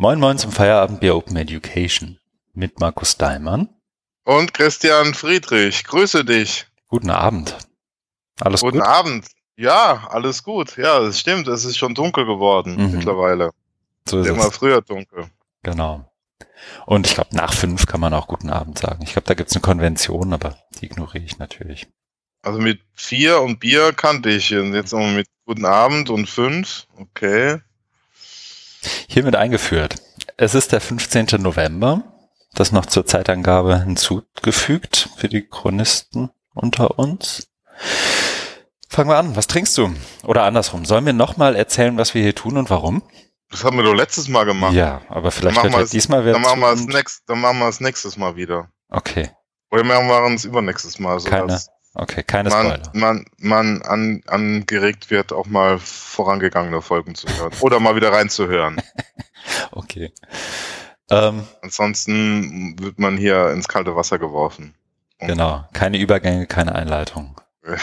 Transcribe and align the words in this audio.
Moin 0.00 0.18
Moin 0.18 0.38
zum 0.38 0.50
Feierabendbier 0.50 1.14
Open 1.14 1.36
Education 1.36 2.18
mit 2.54 2.80
Markus 2.80 3.18
Daimann. 3.18 3.68
Und 4.24 4.54
Christian 4.54 5.12
Friedrich, 5.12 5.84
grüße 5.84 6.24
dich. 6.24 6.66
Guten 6.88 7.10
Abend. 7.10 7.58
Alles 8.40 8.62
Guten 8.62 8.78
gut? 8.78 8.86
Abend. 8.86 9.26
Ja, 9.56 10.08
alles 10.08 10.42
gut. 10.42 10.78
Ja, 10.78 11.00
es 11.00 11.20
stimmt, 11.20 11.48
es 11.48 11.66
ist 11.66 11.76
schon 11.76 11.94
dunkel 11.94 12.24
geworden 12.24 12.76
Mhm. 12.76 12.92
mittlerweile. 12.96 13.50
So 14.08 14.20
ist 14.20 14.28
Immer 14.28 14.46
es. 14.48 14.56
früher 14.56 14.80
dunkel. 14.80 15.26
Genau. 15.64 16.10
Und 16.86 17.06
ich 17.06 17.12
glaube, 17.12 17.36
nach 17.36 17.52
fünf 17.52 17.84
kann 17.84 18.00
man 18.00 18.14
auch 18.14 18.26
guten 18.26 18.48
Abend 18.48 18.78
sagen. 18.78 19.02
Ich 19.02 19.12
glaube, 19.12 19.26
da 19.28 19.34
gibt 19.34 19.50
es 19.50 19.56
eine 19.56 19.60
Konvention, 19.60 20.32
aber 20.32 20.56
die 20.80 20.86
ignoriere 20.86 21.24
ich 21.26 21.36
natürlich. 21.38 21.88
Also 22.40 22.58
mit 22.58 22.80
vier 22.94 23.42
und 23.42 23.60
Bier 23.60 23.92
kannte 23.92 24.30
ich 24.30 24.54
und 24.54 24.72
jetzt 24.72 24.94
noch 24.94 25.06
mit 25.10 25.26
Guten 25.44 25.66
Abend 25.66 26.08
und 26.08 26.26
fünf. 26.26 26.86
Okay. 26.96 27.58
Hiermit 29.08 29.36
eingeführt. 29.36 29.96
Es 30.36 30.54
ist 30.54 30.72
der 30.72 30.80
15. 30.80 31.26
November. 31.38 32.02
Das 32.54 32.72
noch 32.72 32.86
zur 32.86 33.06
Zeitangabe 33.06 33.80
hinzugefügt 33.84 35.08
für 35.16 35.28
die 35.28 35.46
Chronisten 35.46 36.30
unter 36.54 36.98
uns. 36.98 37.48
Fangen 38.88 39.08
wir 39.08 39.18
an. 39.18 39.36
Was 39.36 39.46
trinkst 39.46 39.78
du? 39.78 39.94
Oder 40.24 40.42
andersrum. 40.44 40.84
Sollen 40.84 41.06
wir 41.06 41.12
nochmal 41.12 41.54
erzählen, 41.54 41.96
was 41.96 42.14
wir 42.14 42.22
hier 42.22 42.34
tun 42.34 42.56
und 42.56 42.68
warum? 42.70 43.02
Das 43.50 43.64
haben 43.64 43.76
wir 43.76 43.84
doch 43.84 43.94
letztes 43.94 44.28
Mal 44.28 44.44
gemacht. 44.44 44.72
Ja, 44.74 45.02
aber 45.08 45.30
vielleicht 45.30 45.56
Dann 45.58 45.72
es- 45.74 45.90
diesmal 45.90 46.24
wer 46.24 46.32
Dann 46.34 46.42
machen 46.42 46.60
wir 46.60 46.72
es 46.72 46.82
zu- 46.82 46.88
next, 46.88 47.22
dann 47.26 47.40
machen 47.40 47.58
wir 47.58 47.68
es 47.68 47.80
nächstes 47.80 48.16
Mal 48.16 48.34
wieder. 48.36 48.68
Okay, 48.88 49.30
Oder 49.70 49.84
machen 49.84 50.08
wir 50.08 50.34
es 50.34 50.44
übernächstes 50.44 50.98
Mal, 50.98 51.20
Keine 51.22 51.42
sodass 51.42 51.68
okay, 51.94 52.22
keine 52.22 52.50
man, 52.50 52.66
Spoiler. 52.66 52.90
man, 52.94 53.24
man 53.38 53.82
an, 53.82 54.22
angeregt 54.26 55.10
wird, 55.10 55.32
auch 55.32 55.46
mal 55.46 55.78
vorangegangene 55.78 56.82
Folgen 56.82 57.14
zu 57.14 57.28
hören. 57.28 57.52
Oder 57.60 57.80
mal 57.80 57.96
wieder 57.96 58.12
reinzuhören. 58.12 58.80
Okay. 59.72 60.12
Ähm, 61.10 61.44
Ansonsten 61.62 62.78
wird 62.78 62.98
man 62.98 63.16
hier 63.16 63.50
ins 63.50 63.68
kalte 63.68 63.96
Wasser 63.96 64.18
geworfen. 64.18 64.74
genau, 65.18 65.64
keine 65.72 65.98
Übergänge, 65.98 66.46
keine 66.46 66.74
Einleitung. 66.74 67.40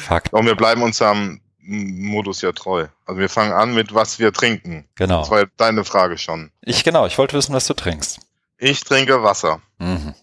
Fakt, 0.00 0.32
Und 0.32 0.46
wir 0.46 0.56
bleiben 0.56 0.82
unserem 0.82 1.40
Modus 1.58 2.42
ja 2.42 2.52
treu. 2.52 2.86
Also 3.04 3.20
wir 3.20 3.28
fangen 3.28 3.52
an 3.52 3.74
mit 3.74 3.94
was 3.94 4.18
wir 4.18 4.32
trinken. 4.32 4.86
Das 4.96 5.08
genau. 5.08 5.30
war 5.30 5.40
ja 5.40 5.46
deine 5.56 5.84
Frage 5.84 6.16
schon. 6.16 6.50
Ich 6.62 6.84
genau, 6.84 7.06
ich 7.06 7.18
wollte 7.18 7.36
wissen, 7.36 7.52
was 7.54 7.66
du 7.66 7.74
trinkst. 7.74 8.20
Ich 8.58 8.84
trinke 8.84 9.22
Wasser. 9.22 9.60
Mhm. 9.78 10.14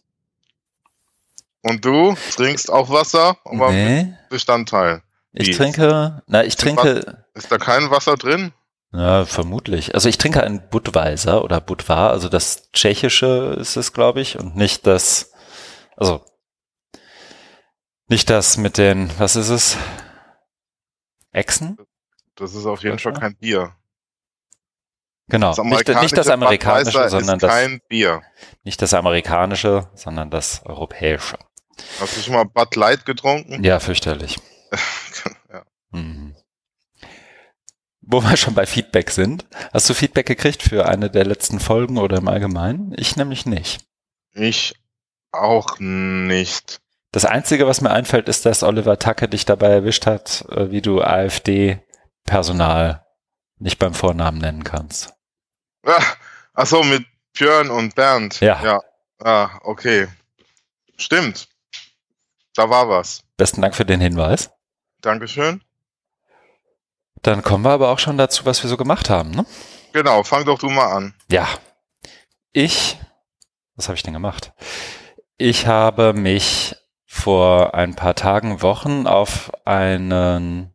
Und 1.64 1.86
du 1.86 2.16
trinkst 2.36 2.70
auch 2.72 2.90
Wasser, 2.90 3.38
aber 3.46 3.72
mit 3.72 3.76
Nee, 3.86 4.14
Bestandteil. 4.30 5.02
ich 5.32 5.48
Wie? 5.48 5.52
trinke, 5.54 6.22
na, 6.28 6.42
ich 6.42 6.50
Ist 6.50 6.60
trinke, 6.60 7.26
Ist 7.34 7.52
da 7.52 7.58
kein 7.58 7.90
Wasser 7.90 8.16
drin? 8.18 8.54
na, 8.92 9.26
vermutlich. 9.26 9.96
Also 9.96 10.08
ich 10.10 10.18
trinke 10.18 10.44
einen 10.44 10.70
Budweiser 10.70 11.44
oder 11.44 11.60
Budvar, 11.62 12.12
also 12.12 12.30
das 12.30 12.70
tschechische 12.74 13.56
ist 13.60 13.76
es, 13.78 13.94
glaube 13.94 14.22
ich, 14.22 14.38
und 14.38 14.56
nicht 14.56 14.86
das, 14.86 15.32
also 15.96 16.24
nicht 18.08 18.30
das 18.30 18.58
mit 18.58 18.78
den, 18.78 19.10
was 19.18 19.36
ist 19.36 19.50
es? 19.50 19.78
Echsen? 21.32 21.78
Das 22.36 22.54
ist 22.54 22.66
auf 22.66 22.84
jeden 22.84 23.00
Fall 23.00 23.14
kein 23.14 23.36
Bier. 23.38 23.74
Genau, 25.30 25.56
nicht, 25.64 25.88
nicht 25.88 26.18
das 26.18 26.28
amerikanische 26.28 26.92
Budweiser 26.92 27.20
sondern 27.20 27.40
das, 27.40 27.50
kein 27.50 27.80
Bier. 27.88 28.22
nicht 28.64 28.82
das 28.82 28.94
amerikanische, 28.94 29.90
sondern 29.96 30.30
das 30.30 30.62
europäische. 30.66 31.38
Hast 32.00 32.18
du 32.18 32.22
schon 32.22 32.34
mal 32.34 32.46
Bud 32.46 32.76
Light 32.76 33.06
getrunken? 33.06 33.64
Ja, 33.64 33.80
fürchterlich. 33.80 34.40
ja. 35.52 35.64
Mhm. 35.92 36.36
Wo 38.02 38.22
wir 38.22 38.38
schon 38.38 38.54
bei 38.54 38.66
Feedback 38.66 39.12
sind. 39.12 39.46
Hast 39.72 39.90
du 39.90 39.94
Feedback 39.94 40.26
gekriegt 40.26 40.62
für 40.62 40.88
eine 40.88 41.10
der 41.10 41.26
letzten 41.26 41.60
Folgen 41.60 41.98
oder 41.98 42.18
im 42.18 42.28
Allgemeinen? 42.28 42.94
Ich 42.98 43.16
nämlich 43.16 43.46
nicht. 43.46 43.82
Ich 44.34 44.76
auch 45.32 45.80
nicht. 45.80 46.82
Das 47.12 47.26
Einzige, 47.26 47.68
was 47.68 47.82
mir 47.82 47.92
einfällt, 47.92 48.28
ist, 48.28 48.46
dass 48.46 48.64
Oliver 48.64 49.00
Tacke 49.00 49.30
dich 49.30 49.46
dabei 49.46 49.70
erwischt 49.70 50.06
hat, 50.06 50.46
äh, 50.50 50.72
wie 50.72 50.82
du 50.82 51.02
AfD-Personal 51.02 53.06
nicht 53.60 53.80
beim 53.80 53.94
Vornamen 53.94 54.40
nennen 54.40 54.64
kannst. 54.64 55.14
Ah, 55.86 56.04
ach 56.54 56.66
so, 56.66 56.84
mit 56.84 57.06
Björn 57.34 57.70
und 57.70 57.96
Bernd. 57.96 58.40
Ja. 58.42 58.62
Ja. 58.64 58.80
Ah, 59.20 59.60
okay. 59.64 60.08
Stimmt. 60.98 61.48
Da 62.56 62.70
war 62.70 62.88
was. 62.88 63.24
Besten 63.38 63.62
Dank 63.62 63.76
für 63.76 63.86
den 63.86 64.00
Hinweis. 64.00 64.52
Dankeschön. 65.02 65.64
Dann 67.22 67.42
kommen 67.42 67.64
wir 67.64 67.72
aber 67.72 67.90
auch 67.90 68.00
schon 68.00 68.18
dazu, 68.18 68.46
was 68.46 68.62
wir 68.64 68.70
so 68.70 68.78
gemacht 68.78 69.10
haben. 69.10 69.32
Ne? 69.32 69.46
Genau, 69.94 70.24
fang 70.24 70.46
doch 70.46 70.60
du 70.60 70.70
mal 70.70 70.88
an. 70.88 71.16
Ja. 71.32 71.48
Ich, 72.52 73.00
was 73.76 73.88
habe 73.88 73.96
ich 73.96 74.04
denn 74.04 74.14
gemacht? 74.14 74.54
Ich 75.38 75.66
habe 75.66 76.14
mich 76.14 76.76
vor 77.06 77.74
ein 77.74 77.96
paar 77.96 78.16
Tagen, 78.16 78.62
Wochen 78.62 79.08
auf 79.08 79.52
einen 79.66 80.74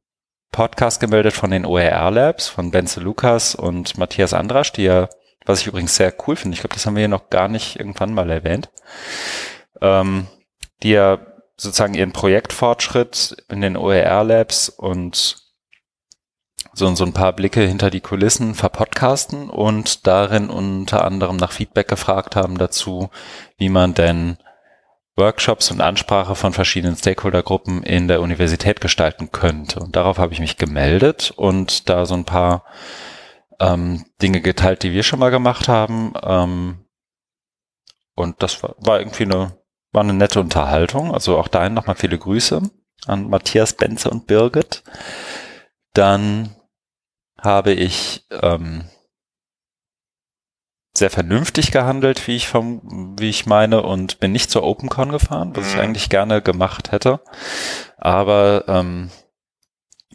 Podcast 0.51 1.01
gemeldet 1.01 1.35
von 1.35 1.51
den 1.51 1.67
OER 1.67 2.11
Labs, 2.11 2.49
von 2.49 2.71
Benze 2.71 3.01
Lukas 3.01 3.55
und 3.55 3.99
Matthias 3.99 4.35
Andrasch, 4.35 4.73
die 4.73 4.85
ja, 4.85 5.09
was 5.47 5.61
ich 5.61 5.67
übrigens 5.67 5.97
sehr 5.97 6.15
cool 6.27 6.37
finde, 6.37 6.55
ich 6.55 6.61
glaube, 6.61 6.75
das 6.75 6.87
haben 6.87 6.97
wir 6.97 7.01
hier 7.01 7.09
noch 7.09 7.31
gar 7.31 7.49
nicht 7.49 7.79
irgendwann 7.79 8.15
mal 8.15 8.31
erwähnt, 8.31 8.71
ähm, 9.81 10.27
die 10.83 10.91
ja 10.91 11.19
sozusagen 11.59 11.95
ihren 11.95 12.13
Projektfortschritt 12.13 13.45
in 13.49 13.61
den 13.61 13.77
OER 13.77 14.25
Labs 14.25 14.69
und 14.69 15.49
so, 16.73 16.95
so 16.95 17.05
ein 17.05 17.13
paar 17.13 17.33
Blicke 17.33 17.61
hinter 17.63 17.91
die 17.91 18.01
Kulissen 18.01 18.55
verpodcasten 18.55 19.51
und 19.51 20.07
darin 20.07 20.49
unter 20.49 21.05
anderem 21.05 21.37
nach 21.37 21.53
Feedback 21.53 21.89
gefragt 21.89 22.37
haben 22.37 22.57
dazu, 22.57 23.11
wie 23.57 23.69
man 23.69 23.95
denn 23.95 24.39
Workshops 25.17 25.71
und 25.73 25.81
Ansprache 25.81 26.37
von 26.37 26.53
verschiedenen 26.53 26.97
Stakeholdergruppen 26.97 27.83
in 27.83 28.07
der 28.07 28.21
Universität 28.21 28.81
gestalten 28.81 29.33
könnte. 29.33 29.81
Und 29.81 29.97
darauf 29.97 30.19
habe 30.19 30.33
ich 30.33 30.39
mich 30.39 30.57
gemeldet 30.57 31.33
und 31.35 31.89
da 31.89 32.07
so 32.07 32.15
ein 32.15 32.25
paar 32.25 32.65
ähm, 33.59 34.05
Dinge 34.23 34.41
geteilt, 34.41 34.85
die 34.85 34.93
wir 34.93 35.03
schon 35.03 35.19
mal 35.19 35.31
gemacht 35.31 35.67
haben. 35.67 36.13
Ähm, 36.23 36.85
und 38.15 38.43
das 38.43 38.63
war, 38.63 38.77
war 38.79 39.01
irgendwie 39.01 39.25
eine, 39.25 39.58
war 39.93 40.03
eine 40.03 40.15
nette 40.15 40.41
Unterhaltung. 40.41 41.13
Also 41.15 41.39
auch 41.39 41.49
dahin 41.49 41.75
nochmal 41.75 41.97
viele 41.97 42.19
Grüße 42.19 42.63
an 43.07 43.29
Matthias, 43.31 43.73
Benze 43.75 44.11
und 44.11 44.27
Birgit. 44.27 44.83
Dann 45.95 46.55
habe 47.41 47.73
ich 47.73 48.27
ähm, 48.31 48.85
sehr 50.97 51.11
vernünftig 51.11 51.71
gehandelt, 51.71 52.27
wie 52.27 52.35
ich 52.37 52.49
vom, 52.49 53.17
wie 53.19 53.29
ich 53.31 53.47
meine, 53.47 53.83
und 53.83 54.19
bin 54.19 54.33
nicht 54.33 54.51
zur 54.51 54.65
OpenCon 54.65 55.11
gefahren, 55.13 55.55
was 55.55 55.69
ich 55.69 55.75
Mhm. 55.75 55.81
eigentlich 55.81 56.09
gerne 56.11 56.43
gemacht 56.43 56.91
hätte. 56.91 57.21
Aber 57.97 58.65
ähm, 58.67 59.11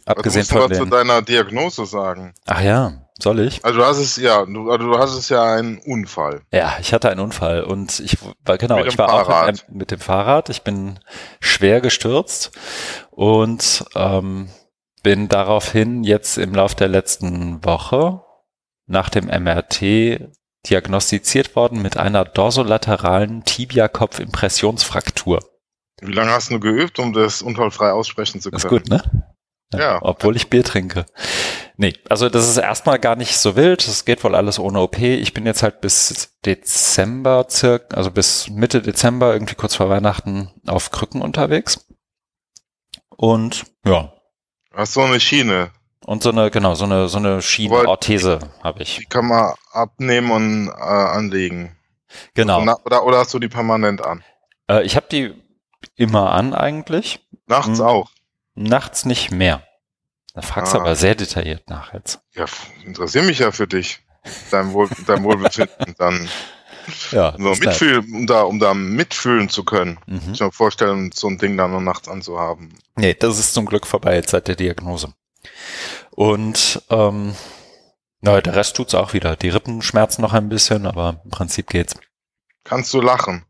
abgesehen 0.04 0.44
von 0.44 0.70
was 0.70 0.76
zu 0.76 0.84
den. 0.84 0.90
deiner 0.90 1.22
Diagnose 1.22 1.86
sagen? 1.86 2.34
Ach 2.46 2.60
ja, 2.60 3.03
soll 3.18 3.40
ich? 3.40 3.64
Also 3.64 3.78
du 3.78 3.84
hast 3.86 3.98
es 3.98 4.16
ja, 4.16 4.44
du, 4.44 4.70
also 4.70 4.86
du 4.90 4.98
hast 4.98 5.14
es 5.14 5.28
ja 5.28 5.42
einen 5.54 5.78
Unfall. 5.78 6.42
Ja, 6.52 6.74
ich 6.80 6.92
hatte 6.92 7.10
einen 7.10 7.20
Unfall 7.20 7.62
und 7.62 8.00
ich 8.00 8.18
war 8.44 8.58
genau, 8.58 8.76
Mit 8.78 8.86
ich 8.88 8.98
war 8.98 9.12
auch 9.12 9.26
Fahrrad. 9.26 9.52
mit, 9.68 9.70
mit 9.70 9.90
dem 9.90 10.00
Fahrrad. 10.00 10.48
Ich 10.48 10.62
bin 10.62 10.98
schwer 11.40 11.80
gestürzt 11.80 12.50
und 13.10 13.84
ähm, 13.94 14.48
bin 15.02 15.28
daraufhin 15.28 16.02
jetzt 16.02 16.38
im 16.38 16.54
Lauf 16.54 16.74
der 16.74 16.88
letzten 16.88 17.64
Woche 17.64 18.22
nach 18.86 19.10
dem 19.10 19.26
MRT 19.26 20.20
diagnostiziert 20.68 21.54
worden 21.56 21.82
mit 21.82 21.96
einer 21.96 22.24
dorsolateralen 22.24 23.44
Tibia-Kopf-Impressionsfraktur. 23.44 25.40
Wie 26.00 26.12
lange 26.12 26.32
hast 26.32 26.50
du 26.50 26.58
geübt, 26.58 26.98
um 26.98 27.12
das 27.12 27.42
unfallfrei 27.42 27.92
aussprechen 27.92 28.40
zu 28.40 28.50
können? 28.50 28.58
Ist 28.62 28.68
gut, 28.68 28.88
ne? 28.88 29.02
Ja. 29.72 29.98
Obwohl 30.02 30.36
ich 30.36 30.50
Bier 30.50 30.64
trinke. 30.64 31.06
Nee, 31.76 31.94
also 32.08 32.28
das 32.28 32.48
ist 32.48 32.56
erstmal 32.56 32.98
gar 33.00 33.16
nicht 33.16 33.36
so 33.36 33.56
wild. 33.56 33.86
Das 33.86 34.04
geht 34.04 34.22
wohl 34.22 34.34
alles 34.36 34.58
ohne 34.60 34.80
OP. 34.80 34.98
Ich 34.98 35.34
bin 35.34 35.44
jetzt 35.44 35.62
halt 35.64 35.80
bis 35.80 36.38
Dezember 36.46 37.46
circa, 37.50 37.96
also 37.96 38.12
bis 38.12 38.48
Mitte 38.48 38.80
Dezember, 38.80 39.32
irgendwie 39.32 39.56
kurz 39.56 39.74
vor 39.74 39.88
Weihnachten 39.90 40.50
auf 40.66 40.92
Krücken 40.92 41.20
unterwegs. 41.20 41.86
Und 43.16 43.64
ja. 43.84 44.12
Hast 44.72 44.94
so 44.94 45.02
eine 45.02 45.18
Schiene. 45.18 45.70
Und 46.06 46.22
so 46.22 46.30
eine, 46.30 46.50
genau, 46.50 46.74
so 46.74 46.84
eine, 46.84 47.08
so 47.08 47.18
eine 47.18 47.40
Schienenorthese 47.42 48.38
habe 48.62 48.82
ich. 48.82 48.98
Die 48.98 49.06
kann 49.06 49.26
man 49.26 49.54
abnehmen 49.72 50.30
und 50.30 50.68
äh, 50.68 50.70
anlegen. 50.72 51.76
Genau. 52.34 52.62
Na, 52.64 52.76
oder, 52.84 53.04
oder 53.04 53.18
hast 53.18 53.34
du 53.34 53.38
die 53.38 53.48
permanent 53.48 54.04
an? 54.04 54.22
Äh, 54.68 54.82
ich 54.84 54.96
habe 54.96 55.06
die 55.10 55.34
immer 55.96 56.30
an 56.32 56.54
eigentlich. 56.54 57.20
Nachts 57.46 57.78
Mhm. 57.78 57.84
auch. 57.84 58.10
Nachts 58.54 59.04
nicht 59.04 59.30
mehr. 59.32 59.62
Da 60.34 60.42
fragst 60.42 60.74
du 60.74 60.78
Ah. 60.78 60.80
aber 60.82 60.96
sehr 60.96 61.14
detailliert 61.14 61.68
nach 61.70 61.94
jetzt. 61.94 62.20
Ja, 62.34 62.44
interessiert 62.84 63.24
mich 63.24 63.38
ja 63.38 63.50
für 63.52 63.66
dich. 63.66 64.00
Dein, 64.50 64.72
Wohl, 64.72 64.88
dein 65.06 65.22
Wohlbefinden. 65.22 65.94
Dann 65.98 66.28
Ja. 67.12 67.32
so 67.38 67.38
mitfühlen, 67.54 68.12
um 68.14 68.26
da, 68.26 68.42
um 68.42 68.58
da 68.58 68.74
mitfühlen 68.74 69.48
zu 69.48 69.64
können. 69.64 69.98
Mhm. 70.06 70.32
Ich 70.32 70.38
kann 70.38 70.48
mir 70.48 70.52
vorstellen, 70.52 71.10
so 71.14 71.28
ein 71.28 71.38
Ding 71.38 71.56
dann 71.56 71.70
nur 71.70 71.80
nachts 71.80 72.08
anzuhaben. 72.08 72.74
Nee, 72.96 73.14
das 73.14 73.38
ist 73.38 73.54
zum 73.54 73.64
Glück 73.66 73.86
vorbei 73.86 74.14
jetzt 74.16 74.30
seit 74.30 74.48
der 74.48 74.56
Diagnose. 74.56 75.14
Und 76.10 76.82
ähm, 76.90 77.34
Ja, 78.22 78.40
der 78.40 78.54
Rest 78.56 78.76
tut's 78.76 78.94
auch 78.94 79.12
wieder. 79.12 79.36
Die 79.36 79.48
Rippen 79.50 79.82
schmerzen 79.82 80.22
noch 80.22 80.32
ein 80.32 80.48
bisschen, 80.48 80.86
aber 80.86 81.20
im 81.24 81.30
Prinzip 81.30 81.68
geht's. 81.70 81.94
Kannst 82.64 82.92
du 82.94 83.00
lachen? 83.00 83.44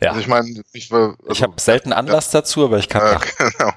Ja. 0.00 0.10
Also 0.10 0.20
ich 0.20 0.26
meine, 0.28 0.62
ich, 0.72 0.92
also, 0.92 1.14
ich 1.30 1.42
habe 1.42 1.58
selten 1.60 1.92
Anlass 1.92 2.30
dazu, 2.30 2.64
aber 2.64 2.78
ich 2.78 2.88
kann 2.88 3.02
äh, 3.02 3.12
lachen. 3.12 3.52
genau. 3.58 3.72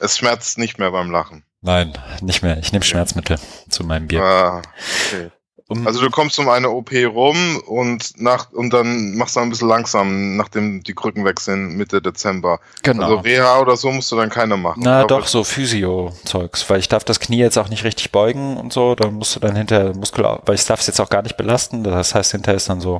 Es 0.00 0.16
schmerzt 0.16 0.56
nicht 0.58 0.78
mehr 0.78 0.90
beim 0.90 1.10
Lachen. 1.10 1.44
Nein, 1.60 1.92
nicht 2.22 2.42
mehr. 2.42 2.56
Ich 2.58 2.72
nehme 2.72 2.84
Schmerzmittel 2.84 3.38
zu 3.68 3.84
meinem 3.84 4.08
Bier. 4.08 4.22
Ah, 4.22 4.62
okay. 5.06 5.30
Um, 5.72 5.86
Also 5.86 6.00
du 6.00 6.10
kommst 6.10 6.36
um 6.40 6.48
eine 6.48 6.68
OP 6.68 6.90
rum 7.06 7.62
und 7.64 8.20
nach 8.20 8.50
und 8.50 8.72
dann 8.72 9.14
machst 9.14 9.36
du 9.36 9.40
ein 9.40 9.50
bisschen 9.50 9.68
langsam, 9.68 10.36
nachdem 10.36 10.82
die 10.82 10.94
Krücken 10.94 11.24
weg 11.24 11.38
sind, 11.38 11.76
Mitte 11.76 12.02
Dezember. 12.02 12.58
genau. 12.82 13.04
Also 13.04 13.24
WH 13.24 13.60
oder 13.60 13.76
so 13.76 13.92
musst 13.92 14.10
du 14.10 14.16
dann 14.16 14.30
keine 14.30 14.56
machen. 14.56 14.80
Na 14.82 15.04
doch, 15.04 15.28
so 15.28 15.44
Physio-Zeugs, 15.44 16.68
weil 16.68 16.80
ich 16.80 16.88
darf 16.88 17.04
das 17.04 17.20
Knie 17.20 17.38
jetzt 17.38 17.56
auch 17.56 17.68
nicht 17.68 17.84
richtig 17.84 18.10
beugen 18.10 18.56
und 18.56 18.72
so, 18.72 18.96
dann 18.96 19.14
musst 19.14 19.36
du 19.36 19.40
dann 19.40 19.54
hinterher 19.54 19.94
Muskel, 19.94 20.24
weil 20.44 20.56
ich 20.56 20.64
darf 20.64 20.80
es 20.80 20.88
jetzt 20.88 21.00
auch 21.00 21.08
gar 21.08 21.22
nicht 21.22 21.36
belasten, 21.36 21.84
das 21.84 22.14
heißt 22.16 22.32
hinterher 22.32 22.56
ist 22.56 22.68
dann 22.68 22.80
so 22.80 22.98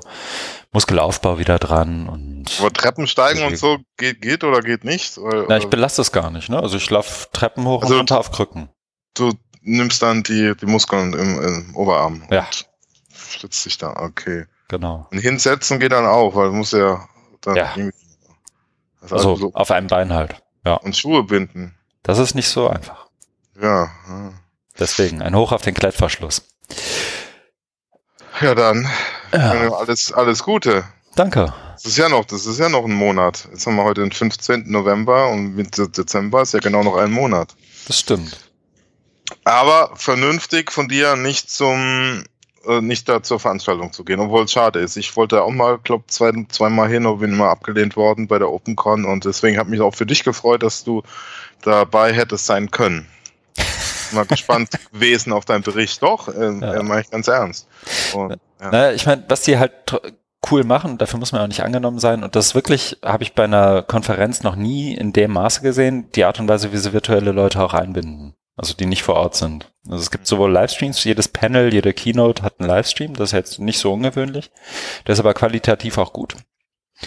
Muskelaufbau 0.73 1.39
wieder 1.39 1.59
dran 1.59 2.09
und 2.09 2.45
Aber 2.61 2.73
Treppen 2.73 3.07
steigen 3.09 3.43
und 3.43 3.57
so 3.59 3.79
geht, 3.97 4.23
geht 4.23 4.45
oder 4.45 4.61
geht 4.61 4.85
nicht? 4.85 5.19
Oder, 5.19 5.47
na, 5.49 5.57
ich 5.59 5.67
belaste 5.67 6.03
es 6.03 6.13
gar 6.13 6.31
nicht, 6.31 6.49
ne? 6.49 6.61
Also 6.63 6.77
ich 6.77 6.89
laufe 6.91 7.27
Treppen 7.33 7.65
hoch 7.67 7.83
Also- 7.83 7.95
und 7.95 8.01
runter 8.01 8.19
auf 8.21 8.31
Krücken. 8.31 8.69
du 9.15 9.33
nimmst 9.77 10.03
dann 10.03 10.23
die, 10.23 10.55
die 10.61 10.67
Muskeln 10.67 11.13
im, 11.15 11.41
im 11.43 11.77
Oberarm 11.77 12.23
Ja. 12.31 12.41
und 12.47 12.67
stützt 13.15 13.65
dich 13.67 13.79
da. 13.79 13.95
Okay. 13.97 14.47
Genau. 14.69 15.07
Und 15.11 15.19
hinsetzen 15.19 15.81
geht 15.81 15.93
dann 15.93 16.07
auch, 16.07 16.35
weil 16.35 16.49
du 16.51 16.55
musst 16.55 16.73
ja 16.73 17.07
dann 17.41 17.57
Ja. 17.57 17.73
irgendwie- 17.77 17.97
Also 19.03 19.15
Also 19.17 19.37
so, 19.37 19.51
auf 19.55 19.71
einem 19.71 19.87
Bein 19.87 20.13
halt. 20.13 20.37
Ja. 20.65 20.75
und 20.75 20.97
Schuhe 20.97 21.25
binden. 21.25 21.75
Das 22.03 22.19
ist 22.19 22.35
nicht 22.35 22.49
so 22.49 22.69
einfach. 22.69 23.07
Ja. 23.61 23.85
ja. 24.09 24.33
Deswegen 24.79 25.23
ein 25.23 25.35
Hoch 25.35 25.53
auf 25.53 25.63
den 25.63 25.75
Klettverschluss. 25.75 26.43
Ja, 28.41 28.55
dann 28.55 28.89
Ja, 29.33 29.73
alles, 29.73 30.13
alles 30.13 30.43
Gute. 30.43 30.85
danke. 31.15 31.53
Das 31.75 31.85
ist 31.87 31.97
ja 31.97 32.09
noch, 32.09 32.25
das 32.27 32.45
ist 32.47 32.59
ja 32.59 32.69
noch 32.69 32.85
ein 32.85 32.93
Monat. 32.93 33.49
Jetzt 33.51 33.67
haben 33.67 33.77
wir 33.77 33.85
heute 33.85 34.03
den 34.03 34.13
15. 34.13 34.71
November 34.71 35.29
und 35.31 35.55
Mitte 35.55 35.89
Dezember 35.89 36.43
ist 36.43 36.53
ja 36.55 36.61
genau 36.61 36.83
noch 36.83 36.97
ein 36.97 37.11
Monat. 37.11 37.55
Das 37.87 37.99
stimmt. 38.01 38.50
Aber 39.45 39.93
vernünftig 39.95 40.73
von 40.73 40.89
dir 40.89 41.17
nicht 41.17 41.51
zum 41.51 42.25
äh, 42.67 42.81
nicht 42.81 43.09
da 43.09 43.23
zur 43.23 43.41
Veranstaltung 43.41 43.93
zu 43.93 44.05
gehen, 44.05 44.21
obwohl 44.21 44.45
es 44.45 44.53
schade 44.53 44.81
ist. 44.81 44.97
Ich 44.97 45.17
wollte 45.17 45.43
auch 45.43 45.51
mal, 45.51 45.79
glaube 45.79 46.05
zwei, 46.09 46.31
zweimal 46.49 46.89
hin, 46.89 47.07
aber 47.07 47.19
bin 47.19 47.33
immer 47.33 47.49
abgelehnt 47.49 47.97
worden 47.97 48.29
bei 48.29 48.39
der 48.39 48.51
OpenCon 48.51 49.07
und 49.07 49.25
deswegen 49.25 49.59
habe 49.59 49.71
mich 49.71 49.81
auch 49.81 49.95
für 49.95 50.07
dich 50.07 50.25
gefreut, 50.25 50.63
dass 50.63 50.85
du 50.85 51.03
dabei 51.63 52.13
hättest 52.13 52.47
sein 52.47 52.71
können. 52.71 53.07
Mal 54.13 54.27
gespannt 54.27 54.71
gewesen 54.93 55.33
auf 55.33 55.45
deinen 55.45 55.63
Bericht. 55.63 56.03
Doch, 56.03 56.29
äh, 56.29 56.53
Ja. 56.61 56.75
ja. 56.75 56.83
meine 56.83 57.01
ich 57.01 57.11
ganz 57.11 57.29
ernst. 57.29 57.67
Und, 58.13 58.39
ja. 58.61 58.71
Naja, 58.71 58.93
ich 58.93 59.07
meine, 59.07 59.25
was 59.29 59.43
die 59.43 59.59
halt 59.59 59.73
cool 60.51 60.65
machen, 60.65 60.99
dafür 60.99 61.19
muss 61.19 61.33
man 61.33 61.43
auch 61.43 61.49
nicht 61.49 61.63
angenommen 61.63 61.99
sein. 61.99 62.25
Und 62.25 62.37
das 62.37 62.55
wirklich 62.55 62.99
habe 63.05 63.23
ich 63.23 63.35
bei 63.35 63.45
einer 63.45 63.83
Konferenz 63.83 64.43
noch 64.43 64.57
nie 64.57 64.95
in 64.95 65.13
dem 65.13 65.33
Maße 65.33 65.63
gesehen, 65.63 66.11
die 66.13 66.25
Art 66.25 66.41
und 66.41 66.49
Weise, 66.49 66.73
wie 66.73 66.79
sie 66.79 66.93
virtuelle 66.93 67.33
Leute 67.33 67.63
auch 67.63 67.75
einbinden. 67.75 68.35
Also 68.61 68.75
die 68.75 68.87
nicht 68.87 69.03
vor 69.03 69.15
Ort 69.15 69.37
sind. 69.37 69.73
Also 69.89 70.03
es 70.03 70.11
gibt 70.11 70.27
sowohl 70.27 70.53
Livestreams, 70.53 71.03
jedes 71.05 71.29
Panel, 71.29 71.73
jede 71.73 71.95
Keynote 71.95 72.43
hat 72.43 72.61
einen 72.61 72.69
Livestream, 72.69 73.15
das 73.15 73.31
ist 73.31 73.33
jetzt 73.33 73.59
nicht 73.59 73.79
so 73.79 73.93
ungewöhnlich. 73.93 74.51
Der 75.07 75.15
ist 75.15 75.19
aber 75.21 75.33
qualitativ 75.33 75.97
auch 75.97 76.13
gut. 76.13 76.37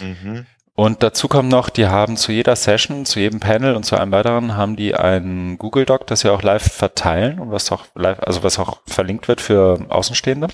Mhm. 0.00 0.46
Und 0.74 1.04
dazu 1.04 1.28
kommt 1.28 1.50
noch, 1.50 1.68
die 1.68 1.86
haben 1.86 2.16
zu 2.16 2.32
jeder 2.32 2.56
Session, 2.56 3.06
zu 3.06 3.20
jedem 3.20 3.38
Panel 3.38 3.76
und 3.76 3.84
zu 3.84 3.96
einem 3.96 4.10
weiteren 4.10 4.56
haben 4.56 4.74
die 4.74 4.96
einen 4.96 5.56
Google 5.56 5.84
Doc, 5.84 6.08
das 6.08 6.20
sie 6.20 6.32
auch 6.32 6.42
live 6.42 6.72
verteilen 6.72 7.38
und 7.38 7.52
was 7.52 7.70
auch 7.70 7.84
live, 7.94 8.18
also 8.18 8.42
was 8.42 8.58
auch 8.58 8.80
verlinkt 8.86 9.28
wird 9.28 9.40
für 9.40 9.86
Außenstehende 9.88 10.48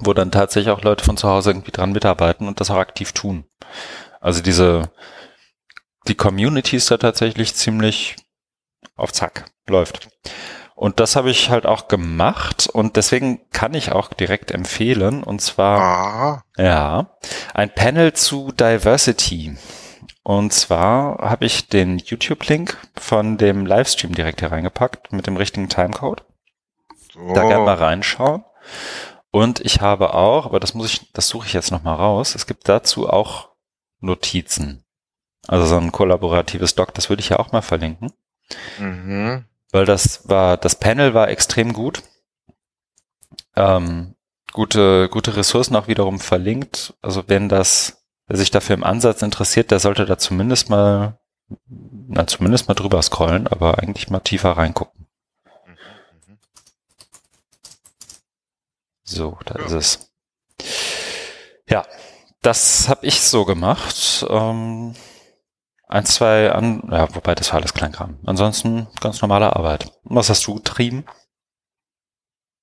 wo 0.00 0.12
dann 0.12 0.30
tatsächlich 0.30 0.72
auch 0.72 0.82
Leute 0.82 1.04
von 1.04 1.16
zu 1.16 1.28
Hause 1.28 1.50
irgendwie 1.50 1.70
dran 1.70 1.92
mitarbeiten 1.92 2.48
und 2.48 2.60
das 2.60 2.70
auch 2.70 2.76
aktiv 2.76 3.12
tun. 3.12 3.44
Also 4.20 4.42
diese, 4.42 4.90
die 6.08 6.14
Community 6.14 6.76
ist 6.76 6.90
da 6.90 6.96
tatsächlich 6.96 7.54
ziemlich 7.54 8.16
auf 8.94 9.12
Zack, 9.12 9.46
läuft. 9.66 10.08
Und 10.74 11.00
das 11.00 11.16
habe 11.16 11.30
ich 11.30 11.48
halt 11.48 11.64
auch 11.64 11.88
gemacht 11.88 12.68
und 12.70 12.96
deswegen 12.96 13.48
kann 13.50 13.72
ich 13.72 13.92
auch 13.92 14.12
direkt 14.12 14.50
empfehlen 14.50 15.22
und 15.24 15.40
zwar 15.40 15.80
Ah, 15.80 16.44
ja, 16.58 17.16
ein 17.54 17.72
Panel 17.74 18.12
zu 18.12 18.52
Diversity. 18.52 19.56
Und 20.22 20.52
zwar 20.52 21.18
habe 21.18 21.46
ich 21.46 21.68
den 21.68 21.98
YouTube-Link 21.98 22.76
von 22.98 23.38
dem 23.38 23.64
Livestream 23.64 24.14
direkt 24.14 24.40
hier 24.40 24.52
reingepackt 24.52 25.12
mit 25.12 25.26
dem 25.26 25.36
richtigen 25.36 25.68
Timecode. 25.68 26.24
so. 27.12 27.32
Da 27.32 27.44
gerne 27.44 27.64
mal 27.64 27.76
reinschauen. 27.76 28.44
Und 29.30 29.60
ich 29.60 29.80
habe 29.80 30.14
auch, 30.14 30.44
aber 30.46 30.60
das 30.60 30.74
muss 30.74 30.92
ich, 30.92 31.12
das 31.12 31.28
suche 31.28 31.46
ich 31.46 31.52
jetzt 31.52 31.70
noch 31.70 31.84
mal 31.84 31.94
raus. 31.94 32.34
Es 32.34 32.46
gibt 32.46 32.68
dazu 32.68 33.08
auch 33.08 33.50
Notizen. 34.00 34.84
Also 35.46 35.64
so 35.66 35.76
ein 35.76 35.92
kollaboratives 35.92 36.74
Doc, 36.74 36.92
das 36.94 37.08
würde 37.08 37.20
ich 37.20 37.28
ja 37.28 37.38
auch 37.38 37.52
mal 37.52 37.62
verlinken, 37.62 38.12
Mhm. 38.78 39.44
weil 39.72 39.84
das 39.84 40.28
war, 40.28 40.56
das 40.56 40.78
Panel 40.78 41.14
war 41.14 41.28
extrem 41.28 41.72
gut. 41.72 42.02
Ähm, 43.56 44.14
gute, 44.52 45.08
gute 45.08 45.36
Ressourcen 45.36 45.76
auch 45.76 45.88
wiederum 45.88 46.20
verlinkt. 46.20 46.94
Also 47.02 47.24
wenn 47.26 47.48
das, 47.48 48.04
wer 48.26 48.36
sich 48.36 48.50
dafür 48.50 48.74
im 48.74 48.84
Ansatz 48.84 49.22
interessiert, 49.22 49.70
der 49.70 49.80
sollte 49.80 50.06
da 50.06 50.18
zumindest 50.18 50.70
mal, 50.70 51.18
na, 51.68 52.26
zumindest 52.26 52.68
mal 52.68 52.74
drüber 52.74 53.02
scrollen, 53.02 53.46
aber 53.46 53.78
eigentlich 53.78 54.10
mal 54.10 54.20
tiefer 54.20 54.52
reingucken. 54.52 55.06
So, 59.04 59.38
da 59.44 59.54
ist 59.64 59.72
es. 59.72 60.10
Ja, 61.68 61.84
das 62.42 62.88
habe 62.88 63.06
ich 63.06 63.20
so 63.20 63.44
gemacht. 63.44 64.26
Ähm, 64.28 64.94
ein, 65.86 66.04
zwei 66.04 66.50
an, 66.52 66.82
ja, 66.90 67.14
wobei 67.14 67.34
das 67.34 67.52
war 67.52 67.60
alles 67.60 67.74
Kleinkram. 67.74 68.18
Ansonsten 68.26 68.88
ganz 69.00 69.20
normale 69.22 69.54
Arbeit. 69.54 69.90
Was 70.04 70.28
hast 70.30 70.46
du 70.46 70.56
getrieben? 70.56 71.04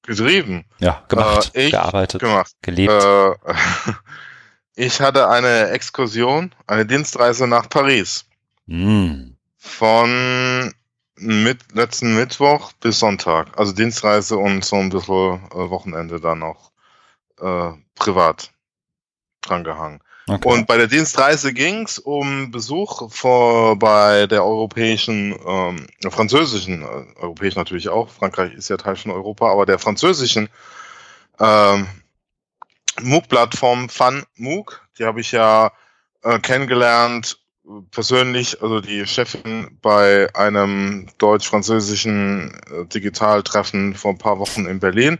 Getrieben. 0.03 0.65
Ja, 0.79 1.03
gemacht, 1.07 1.51
Äh, 1.55 1.65
ich 1.65 1.71
gearbeitet, 1.71 2.19
Gemacht. 2.21 2.51
gelebt. 2.61 2.91
Äh, 2.91 3.31
ich 4.75 4.99
hatte 4.99 5.29
eine 5.29 5.69
Exkursion, 5.69 6.53
eine 6.67 6.85
Dienstreise 6.85 7.47
nach 7.47 7.69
Paris. 7.69 8.25
Hm. 8.67 9.37
Von 9.57 10.73
mit, 11.15 11.73
letzten 11.73 12.15
Mittwoch 12.15 12.73
bis 12.73 12.99
Sonntag. 12.99 13.57
Also 13.57 13.71
Dienstreise 13.71 14.37
und 14.37 14.65
so 14.65 14.75
ein 14.75 14.89
bisschen 14.89 15.41
äh, 15.51 15.69
Wochenende 15.69 16.19
dann 16.19 16.39
noch 16.39 16.71
äh, 17.39 17.71
privat 17.95 18.51
drangehangen. 19.41 20.01
Okay. 20.25 20.47
Und 20.47 20.67
bei 20.67 20.77
der 20.77 20.87
Dienstreise 20.87 21.53
ging 21.53 21.83
es 21.83 21.99
um 21.99 22.49
Besuch 22.51 23.11
vor, 23.11 23.77
bei 23.77 24.25
der 24.27 24.45
europäischen, 24.45 25.35
ähm, 25.45 25.87
französischen, 26.09 26.81
äh, 26.81 27.19
europäisch 27.19 27.55
natürlich 27.55 27.89
auch, 27.89 28.09
Frankreich 28.09 28.53
ist 28.53 28.69
ja 28.69 28.77
Teil 28.77 28.95
von 28.95 29.11
Europa, 29.11 29.51
aber 29.51 29.65
der 29.65 29.79
französischen 29.79 30.47
ähm, 31.39 31.87
MOOC-Plattform 33.01 33.89
Fun 33.89 34.23
MOOC, 34.37 34.81
die 34.97 35.03
habe 35.03 35.19
ich 35.19 35.33
ja 35.33 35.71
äh, 36.23 36.39
kennengelernt 36.39 37.39
persönlich, 37.91 38.61
also 38.61 38.81
die 38.81 39.05
Chefin 39.05 39.77
bei 39.81 40.33
einem 40.35 41.07
deutsch-französischen 41.17 42.53
äh, 42.71 42.85
Digitaltreffen 42.85 43.95
vor 43.95 44.11
ein 44.11 44.17
paar 44.17 44.39
Wochen 44.39 44.65
in 44.67 44.79
Berlin. 44.79 45.17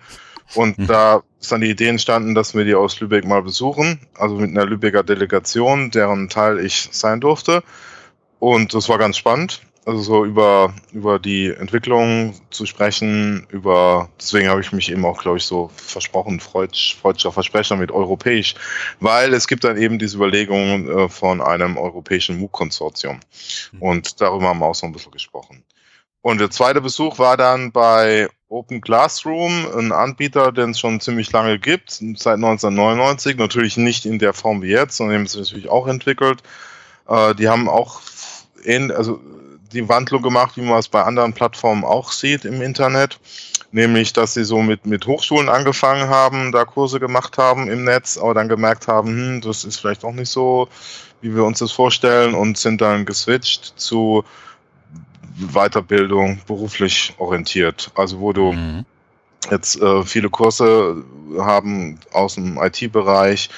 Und 0.56 0.78
Mhm. 0.78 0.88
da 0.88 1.24
ist 1.40 1.52
dann 1.52 1.62
die 1.62 1.70
Idee 1.70 1.88
entstanden, 1.88 2.36
dass 2.36 2.56
wir 2.56 2.64
die 2.64 2.76
aus 2.76 3.00
Lübeck 3.00 3.26
mal 3.26 3.42
besuchen, 3.42 4.00
also 4.16 4.36
mit 4.36 4.52
einer 4.52 4.66
Lübecker 4.66 5.04
Delegation, 5.04 5.92
deren 5.92 6.30
Teil 6.30 6.60
ich 6.60 6.90
sein 6.92 7.20
durfte. 7.20 7.64
Und 8.40 8.74
das 8.74 8.90
war 8.90 8.98
ganz 8.98 9.18
spannend, 9.18 9.62
also 9.86 10.02
so 10.02 10.26
über, 10.26 10.74
über 10.92 11.20
die 11.20 11.48
Entwicklung 11.48 12.34
zu 12.50 12.66
sprechen, 12.66 13.48
über, 13.50 14.10
deswegen 14.20 14.50
habe 14.50 14.62
ich 14.62 14.72
mich 14.72 14.92
eben 14.92 15.06
auch, 15.06 15.22
glaube 15.22 15.38
ich, 15.38 15.46
so 15.46 15.72
versprochen, 15.76 16.40
freudsch, 16.40 16.96
freudscher 16.96 17.32
Versprecher 17.32 17.76
mit 17.76 17.92
europäisch, 17.92 18.56
weil 19.00 19.34
es 19.34 19.48
gibt 19.48 19.64
dann 19.64 19.78
eben 19.78 20.00
diese 20.00 20.18
Überlegungen 20.18 20.90
äh, 20.90 21.10
von 21.10 21.42
einem 21.42 21.78
europäischen 21.78 22.38
MOOC-Konsortium. 22.40 23.20
Und 23.80 24.22
darüber 24.22 24.50
haben 24.50 24.60
wir 24.60 24.68
auch 24.68 24.76
so 24.76 24.86
ein 24.86 24.94
bisschen 24.94 25.12
gesprochen. 25.12 25.64
Und 26.22 26.40
der 26.40 26.50
zweite 26.50 26.80
Besuch 26.80 27.20
war 27.20 27.36
dann 27.36 27.74
bei 27.74 28.30
Open 28.54 28.82
Classroom, 28.82 29.68
ein 29.78 29.92
Anbieter, 29.92 30.52
den 30.52 30.72
es 30.72 30.80
schon 30.80 31.00
ziemlich 31.00 31.32
lange 31.32 31.60
gibt, 31.60 31.92
seit 31.92 32.36
1999. 32.36 33.38
Natürlich 33.38 33.78
nicht 33.78 34.06
in 34.06 34.20
der 34.20 34.34
Form 34.34 34.62
wie 34.62 34.70
jetzt, 34.70 34.98
sondern 34.98 35.18
haben 35.18 35.26
es 35.26 35.36
natürlich 35.36 35.70
auch 35.70 35.88
entwickelt. 35.88 36.44
Äh, 37.08 37.36
die 37.36 37.50
haben 37.50 37.68
auch 37.68 38.02
ähn- 38.64 38.92
also 38.92 39.20
die 39.74 39.90
Wandlung 39.90 40.22
gemacht, 40.22 40.56
wie 40.56 40.62
man 40.62 40.78
es 40.78 40.88
bei 40.88 41.04
anderen 41.04 41.34
Plattformen 41.34 41.84
auch 41.84 42.12
sieht 42.12 42.46
im 42.46 42.62
Internet. 42.62 43.20
Nämlich, 43.72 44.14
dass 44.14 44.36
sie 44.36 44.44
so 44.44 44.62
mit, 44.62 44.86
mit 44.86 45.08
Hochschulen 45.08 45.50
angefangen 45.50 46.08
haben, 46.08 46.52
da 46.52 46.64
Kurse 46.64 47.00
gemacht 47.00 47.40
haben 47.40 47.68
im 47.68 47.84
Netz, 47.84 48.20
aber 48.20 48.36
dann 48.36 48.48
gemerkt 48.48 48.88
haben, 48.88 49.10
hm, 49.10 49.42
das 49.42 49.64
ist 49.64 49.78
vielleicht 49.80 50.06
auch 50.06 50.14
nicht 50.14 50.30
so, 50.30 50.70
wie 51.22 51.36
wir 51.36 51.44
uns 51.44 51.58
das 51.58 51.72
vorstellen 51.72 52.36
und 52.36 52.58
sind 52.60 52.82
dann 52.82 53.06
geswitcht 53.06 53.74
zu 53.78 54.24
Weiterbildung 55.38 56.40
beruflich 56.48 57.14
orientiert. 57.18 57.92
Also 57.96 58.20
wo 58.20 58.34
du 58.34 58.54
Mhm. 58.54 58.86
jetzt 59.52 59.82
äh, 59.82 60.04
viele 60.04 60.30
Kurse 60.30 61.04
haben 61.40 62.00
aus 62.12 62.36
dem 62.36 62.58
IT-Bereich. 62.62 63.50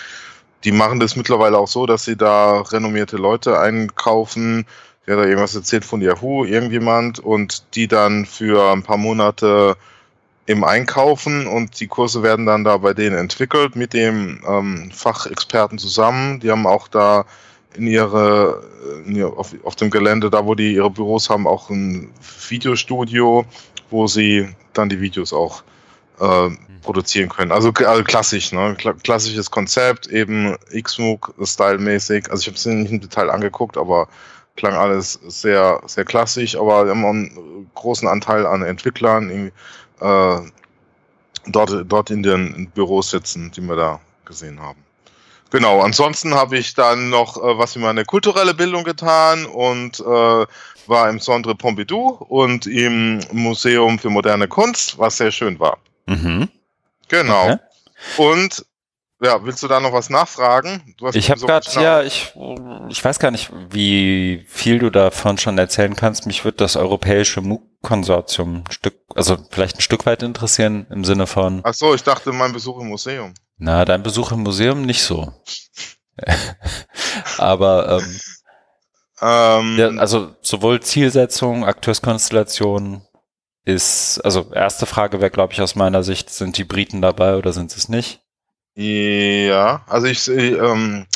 Die 0.63 0.72
machen 0.72 1.00
das 1.00 1.15
mittlerweile 1.15 1.58
auch 1.58 1.67
so, 1.67 1.86
dass 1.86 2.05
sie 2.05 2.15
da 2.15 2.62
renommierte 2.62 3.17
Leute 3.17 3.60
einkaufen. 3.60 4.65
Der 5.05 5.15
hat 5.17 5.24
da 5.24 5.27
irgendwas 5.27 5.53
erzählt 5.53 5.86
von 5.86 6.01
Yahoo, 6.01 6.46
irgendjemand, 6.46 7.20
und 7.20 7.75
die 7.75 7.88
dann 7.88 8.25
für 8.25 8.72
ein 8.72 8.82
paar 8.82 8.98
Monate 8.98 9.77
im 10.48 10.63
Einkaufen 10.63 11.48
und 11.48 11.79
die 11.79 11.88
Kurse 11.88 12.24
werden 12.24 12.46
dann 12.46 12.63
da 12.63 12.77
bei 12.77 12.94
denen 12.94 13.17
entwickelt 13.17 13.75
mit 13.75 13.94
dem 13.94 14.41
ähm, 14.48 14.91
Fachexperten 14.91 15.77
zusammen. 15.77 16.39
Die 16.39 16.51
haben 16.51 16.65
auch 16.67 16.88
da 16.88 17.25
in 17.77 17.88
ihre, 17.88 18.63
in 19.05 19.15
ihr, 19.15 19.27
auf, 19.27 19.53
auf 19.63 19.75
dem 19.75 19.89
Gelände, 19.89 20.29
da 20.29 20.46
wo 20.46 20.55
die 20.55 20.74
ihre 20.74 20.89
Büros 20.89 21.29
haben, 21.29 21.48
auch 21.48 21.70
ein 21.70 22.10
Videostudio, 22.50 23.46
wo 23.89 24.08
sie 24.08 24.50
dann 24.74 24.89
die 24.89 25.00
Videos 25.00 25.34
auch 25.34 25.63
äh, 26.20 26.50
produzieren 26.82 27.29
können. 27.29 27.51
Also, 27.51 27.72
also 27.72 28.03
klassisch, 28.03 28.51
ne? 28.51 28.75
klassisches 29.03 29.50
Konzept, 29.50 30.08
eben 30.08 30.55
XMOOC-Style-mäßig. 30.72 32.29
Also 32.29 32.41
ich 32.41 32.48
habe 32.48 32.58
es 32.58 32.65
nicht 32.65 32.91
im 32.91 33.01
Detail 33.01 33.29
angeguckt, 33.29 33.77
aber 33.77 34.08
klang 34.55 34.74
alles 34.74 35.20
sehr, 35.27 35.82
sehr 35.86 36.05
klassisch, 36.05 36.55
aber 36.55 36.86
wir 36.86 36.91
haben 36.91 37.05
auch 37.05 37.10
einen 37.10 37.70
großen 37.75 38.08
Anteil 38.08 38.46
an 38.46 38.62
Entwicklern 38.62 39.51
äh, 40.00 40.39
dort, 41.48 41.84
dort 41.88 42.10
in 42.10 42.24
den 42.24 42.70
Büros 42.74 43.10
sitzen, 43.10 43.51
die 43.51 43.62
wir 43.62 43.75
da 43.75 44.00
gesehen 44.25 44.62
haben. 44.62 44.85
Genau, 45.52 45.82
ansonsten 45.82 46.34
habe 46.34 46.58
ich 46.58 46.74
dann 46.74 47.10
noch 47.10 47.38
äh, 47.38 47.58
was 47.58 47.74
für 47.74 47.80
meine 47.80 48.04
kulturelle 48.04 48.54
Bildung 48.54 48.84
getan 48.84 49.46
und 49.46 50.00
äh, 50.00 50.46
war 50.88 51.10
im 51.10 51.20
Centre 51.20 51.56
Pompidou 51.56 52.10
und 52.28 52.68
im 52.68 53.22
Museum 53.32 54.00
für 54.00 54.10
moderne 54.10 54.48
Kunst, 54.48 54.98
was 54.98 55.18
sehr 55.18 55.32
schön 55.32 55.60
war. 55.60 55.78
Mhm. 56.08 56.50
Genau. 57.08 57.44
Okay. 57.46 57.58
Und 58.18 58.66
ja, 59.22 59.44
willst 59.44 59.64
du 59.64 59.68
da 59.68 59.80
noch 59.80 59.94
was 59.94 60.10
nachfragen? 60.10 60.96
ich 61.14 61.32
habe 61.32 61.40
so 61.40 61.48
gerade, 61.48 61.68
ja, 61.80 62.04
ich, 62.04 62.34
ich 62.90 63.04
weiß 63.04 63.20
gar 63.20 63.32
nicht, 63.32 63.50
wie 63.70 64.46
viel 64.48 64.80
du 64.80 64.90
davon 64.90 65.38
schon 65.38 65.58
erzählen 65.58 65.96
kannst. 65.96 66.25
Mich 66.25 66.44
wird 66.44 66.60
das 66.60 66.75
europäische 66.75 67.42
MOOC-Konsortium 67.42 68.64
ein 68.68 68.72
Stück, 68.72 68.96
also 69.16 69.38
vielleicht 69.50 69.78
ein 69.78 69.82
Stück 69.82 70.06
weit 70.06 70.22
interessieren 70.22 70.86
im 70.90 71.06
Sinne 71.06 71.28
von. 71.28 71.62
Ach 71.64 71.74
so, 71.74 71.96
ich 71.96 72.04
dachte 72.04 72.34
mein 72.34 72.52
Besuch 72.52 72.80
im 72.82 72.88
Museum. 72.88 73.34
Na, 73.58 73.86
dein 73.86 74.04
Besuch 74.04 74.32
im 74.32 74.42
Museum 74.42 74.82
nicht 74.82 75.04
so. 75.04 75.34
Aber 77.38 78.00
ähm, 78.00 78.20
ähm, 79.22 79.78
ja, 79.78 79.88
also 80.00 80.36
sowohl 80.42 80.82
Zielsetzung, 80.82 81.66
Akteurskonstellation 81.66 83.02
ist, 83.64 84.20
also 84.24 84.52
erste 84.54 84.86
Frage 84.86 85.20
wäre, 85.20 85.32
glaube 85.32 85.54
ich, 85.54 85.62
aus 85.62 85.76
meiner 85.76 86.04
Sicht, 86.04 86.30
sind 86.30 86.58
die 86.58 86.64
Briten 86.64 87.02
dabei 87.02 87.36
oder 87.38 87.54
sind 87.54 87.76
es 87.76 87.90
nicht? 87.90 88.22
Ja, 88.76 89.86
also 89.88 90.08
ich 90.08 90.28
ähm, 90.28 91.08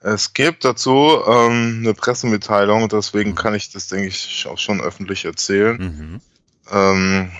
es 0.00 0.32
gibt 0.32 0.64
dazu 0.64 1.20
ähm, 1.26 1.80
eine 1.82 1.94
Pressemitteilung, 1.94 2.88
deswegen 2.88 3.34
kann 3.34 3.54
ich 3.54 3.70
das, 3.70 3.88
denke 3.88 4.06
ich, 4.06 4.46
auch 4.48 4.58
schon 4.58 4.80
öffentlich 4.80 5.24
erzählen. 5.24 5.76
Mhm. 5.76 6.20
Ähm, 6.70 7.32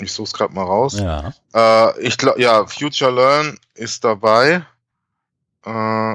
ich 0.00 0.12
suche 0.12 0.26
es 0.26 0.32
gerade 0.32 0.54
mal 0.54 0.64
raus. 0.64 0.98
Ja. 0.98 1.32
Äh, 1.54 2.00
ich 2.00 2.18
glaube, 2.18 2.40
ja, 2.40 2.66
Future 2.66 3.10
Learn 3.10 3.58
ist 3.74 4.04
dabei. 4.04 4.64
Äh, 5.64 6.14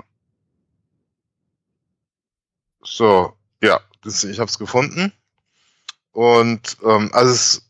so, 2.84 3.34
ja, 3.62 3.80
das, 4.04 4.24
ich 4.24 4.40
habe 4.40 4.50
es 4.50 4.58
gefunden. 4.58 5.12
Und 6.12 6.78
ähm, 6.84 7.10
also 7.14 7.32
es 7.32 7.62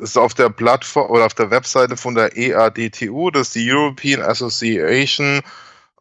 ist 0.00 0.16
auf 0.16 0.34
der 0.34 0.48
Plattform 0.48 1.10
oder 1.10 1.26
auf 1.26 1.34
der 1.34 1.50
Webseite 1.50 1.96
von 1.96 2.14
der 2.14 2.36
EADTU, 2.36 3.30
das 3.30 3.48
ist 3.48 3.56
die 3.56 3.70
European 3.70 4.22
Association 4.22 5.42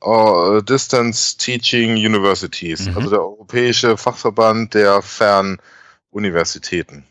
uh, 0.04 0.62
Distance 0.62 1.36
Teaching 1.38 1.96
Universities, 1.96 2.88
mhm. 2.88 2.98
also 2.98 3.10
der 3.10 3.20
europäische 3.20 3.98
Fachverband 3.98 4.74
der 4.74 5.02
Fernuniversitäten. 5.02 7.06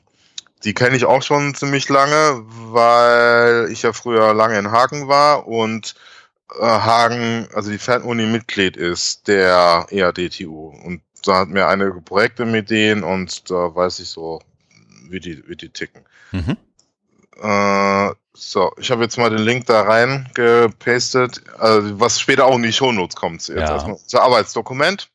Die 0.65 0.75
kenne 0.75 0.97
ich 0.97 1.07
auch 1.07 1.23
schon 1.23 1.55
ziemlich 1.55 1.89
lange, 1.89 2.43
weil 2.47 3.69
ich 3.71 3.83
ja 3.83 3.93
früher 3.93 4.35
lange 4.35 4.59
in 4.59 4.71
Hagen 4.71 5.09
war 5.09 5.47
und 5.47 5.95
äh, 6.59 6.65
Hagen, 6.65 7.49
also 7.55 7.71
die 7.71 7.79
Fernuni 7.79 8.27
Mitglied 8.27 8.77
ist 8.77 9.29
der 9.29 9.87
EADTU. 9.91 10.69
Und 10.85 11.03
da 11.25 11.39
hat 11.39 11.49
mir 11.49 11.67
einige 11.67 12.01
Projekte 12.01 12.45
mit 12.45 12.71
denen 12.71 13.05
und 13.05 13.51
da 13.51 13.75
weiß 13.75 14.01
ich 14.01 14.09
so, 14.09 14.41
wie 15.09 15.21
die, 15.21 15.47
wie 15.49 15.57
die 15.57 15.71
ticken. 15.71 16.03
Mhm. 16.33 16.57
Äh, 17.41 18.11
so, 18.33 18.73
ich 18.79 18.91
habe 18.91 19.03
jetzt 19.03 19.19
mal 19.19 19.31
den 19.31 19.41
Link 19.41 19.67
da 19.67 19.83
rein 19.83 20.29
gepastet, 20.35 21.43
also 21.59 22.01
was 22.01 22.21
später 22.21 22.47
auch 22.47 22.57
in 22.57 22.63
die 22.63 22.73
Shownotes 22.73 23.17
kommt. 23.17 23.47
Jetzt 23.47 23.59
ja. 23.59 23.73
erstmal 23.73 23.97
unser 23.97 24.23
Arbeitsdokument. 24.23 25.10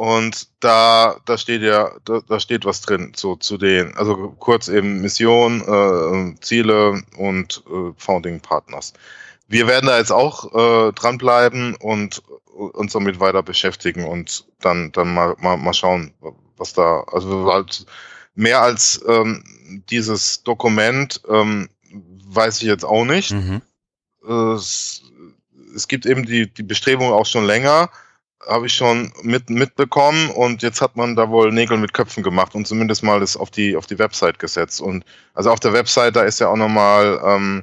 Und 0.00 0.48
da, 0.60 1.20
da 1.26 1.36
steht 1.36 1.60
ja, 1.60 1.90
da, 2.06 2.22
da 2.26 2.40
steht 2.40 2.64
was 2.64 2.80
drin, 2.80 3.12
so 3.14 3.36
zu 3.36 3.58
den, 3.58 3.94
also 3.98 4.34
kurz 4.38 4.68
eben 4.68 5.02
Mission, 5.02 5.60
äh, 5.60 6.40
Ziele 6.40 7.02
und 7.18 7.62
äh, 7.70 7.92
Founding 7.98 8.40
Partners. 8.40 8.94
Wir 9.46 9.66
werden 9.66 9.88
da 9.88 9.98
jetzt 9.98 10.10
auch 10.10 10.54
äh, 10.54 10.92
dranbleiben 10.92 11.74
und 11.74 12.22
uns 12.46 12.94
damit 12.94 13.20
weiter 13.20 13.42
beschäftigen 13.42 14.06
und 14.06 14.46
dann, 14.60 14.90
dann 14.92 15.12
mal, 15.12 15.36
mal, 15.38 15.58
mal 15.58 15.74
schauen, 15.74 16.14
was 16.56 16.72
da, 16.72 17.04
also 17.12 17.52
halt 17.52 17.84
mehr 18.34 18.62
als 18.62 19.04
ähm, 19.06 19.44
dieses 19.90 20.42
Dokument 20.44 21.20
ähm, 21.28 21.68
weiß 22.24 22.62
ich 22.62 22.68
jetzt 22.68 22.86
auch 22.86 23.04
nicht. 23.04 23.32
Mhm. 23.32 23.60
Es, 24.26 25.02
es, 25.76 25.88
gibt 25.88 26.06
eben 26.06 26.24
die, 26.24 26.50
die 26.50 26.62
Bestrebung 26.62 27.12
auch 27.12 27.26
schon 27.26 27.44
länger, 27.44 27.90
habe 28.46 28.66
ich 28.66 28.74
schon 28.74 29.12
mit, 29.22 29.50
mitbekommen 29.50 30.30
und 30.30 30.62
jetzt 30.62 30.80
hat 30.80 30.96
man 30.96 31.16
da 31.16 31.28
wohl 31.28 31.52
Nägel 31.52 31.76
mit 31.78 31.92
Köpfen 31.92 32.22
gemacht 32.22 32.54
und 32.54 32.66
zumindest 32.66 33.02
mal 33.02 33.20
das 33.20 33.36
auf 33.36 33.50
die, 33.50 33.76
auf 33.76 33.86
die 33.86 33.98
Website 33.98 34.38
gesetzt. 34.38 34.80
Und 34.80 35.04
also 35.34 35.50
auf 35.50 35.60
der 35.60 35.72
Website, 35.72 36.16
da 36.16 36.22
ist 36.22 36.40
ja 36.40 36.48
auch 36.48 36.56
nochmal, 36.56 37.20
ähm, 37.24 37.62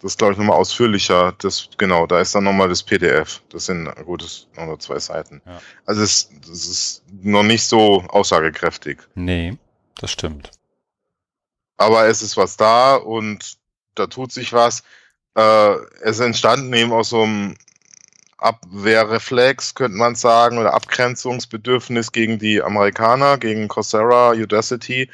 das 0.00 0.16
glaube 0.16 0.32
ich 0.32 0.38
nochmal 0.38 0.56
ausführlicher, 0.56 1.34
das, 1.38 1.68
genau, 1.78 2.06
da 2.06 2.20
ist 2.20 2.34
dann 2.34 2.44
nochmal 2.44 2.68
das 2.68 2.82
PDF. 2.82 3.42
Das 3.50 3.66
sind 3.66 3.88
gutes, 4.04 4.48
nur 4.56 4.78
zwei 4.78 4.98
Seiten. 4.98 5.40
Ja. 5.46 5.60
Also 5.86 6.02
es, 6.02 6.30
das 6.46 6.66
ist 6.66 7.02
noch 7.22 7.44
nicht 7.44 7.64
so 7.64 8.02
aussagekräftig. 8.08 8.98
Nee, 9.14 9.56
das 10.00 10.10
stimmt 10.10 10.50
aber 11.76 12.06
es 12.06 12.22
ist 12.22 12.36
was 12.36 12.56
da 12.56 12.96
und 12.96 13.58
da 13.94 14.06
tut 14.06 14.32
sich 14.32 14.52
was. 14.52 14.82
Äh, 15.34 15.74
es 16.02 16.20
entstanden 16.20 16.72
eben 16.72 16.92
aus 16.92 17.10
so 17.10 17.22
einem 17.22 17.56
Abwehrreflex, 18.46 19.74
könnte 19.74 19.98
man 19.98 20.14
sagen, 20.14 20.58
oder 20.58 20.74
Abgrenzungsbedürfnis 20.74 22.12
gegen 22.12 22.38
die 22.38 22.62
Amerikaner, 22.62 23.38
gegen 23.38 23.68
Coursera, 23.68 24.30
Udacity. 24.32 25.10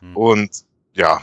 Mhm. 0.00 0.16
Und 0.16 0.64
ja, 0.94 1.20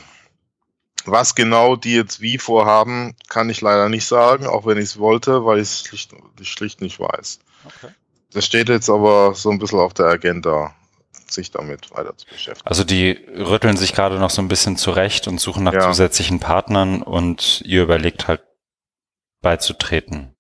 was 1.06 1.36
genau 1.36 1.76
die 1.76 1.96
jetzt 1.96 2.22
wie 2.22 2.38
vorhaben, 2.38 3.16
kann 3.30 3.50
ich 3.50 3.62
leider 3.62 3.90
nicht 3.90 4.06
sagen, 4.06 4.46
auch 4.46 4.66
wenn 4.66 4.78
ich 4.78 4.86
es 4.86 5.00
wollte, 5.00 5.46
weil 5.46 5.58
ich 5.58 5.70
es 5.70 5.82
schlicht, 5.82 6.14
schlicht 6.42 6.82
nicht 6.82 7.00
weiß. 7.00 7.40
Okay. 7.66 7.94
Das 8.32 8.46
steht 8.46 8.70
jetzt 8.70 8.90
aber 8.90 9.34
so 9.36 9.50
ein 9.52 9.60
bisschen 9.60 9.80
auf 9.80 9.94
der 9.94 10.08
Agenda 10.08 10.74
sich 11.28 11.52
damit 11.52 11.92
weiter 11.92 12.16
zu 12.18 12.28
beschäftigen. 12.28 12.68
Also 12.68 12.84
die 12.84 13.12
rütteln 13.36 13.78
sich 13.78 13.94
gerade 13.94 14.20
noch 14.20 14.30
so 14.30 14.42
ein 14.42 14.48
bisschen 14.48 14.78
zurecht 14.78 15.28
und 15.28 15.40
suchen 15.40 15.64
nach 15.64 15.74
ja. 15.74 15.82
zusätzlichen 15.82 16.40
Partnern 16.40 17.02
und 17.02 17.62
ihr 17.66 17.84
überlegt 17.84 18.28
halt 18.28 18.42
beizutreten. 19.42 20.36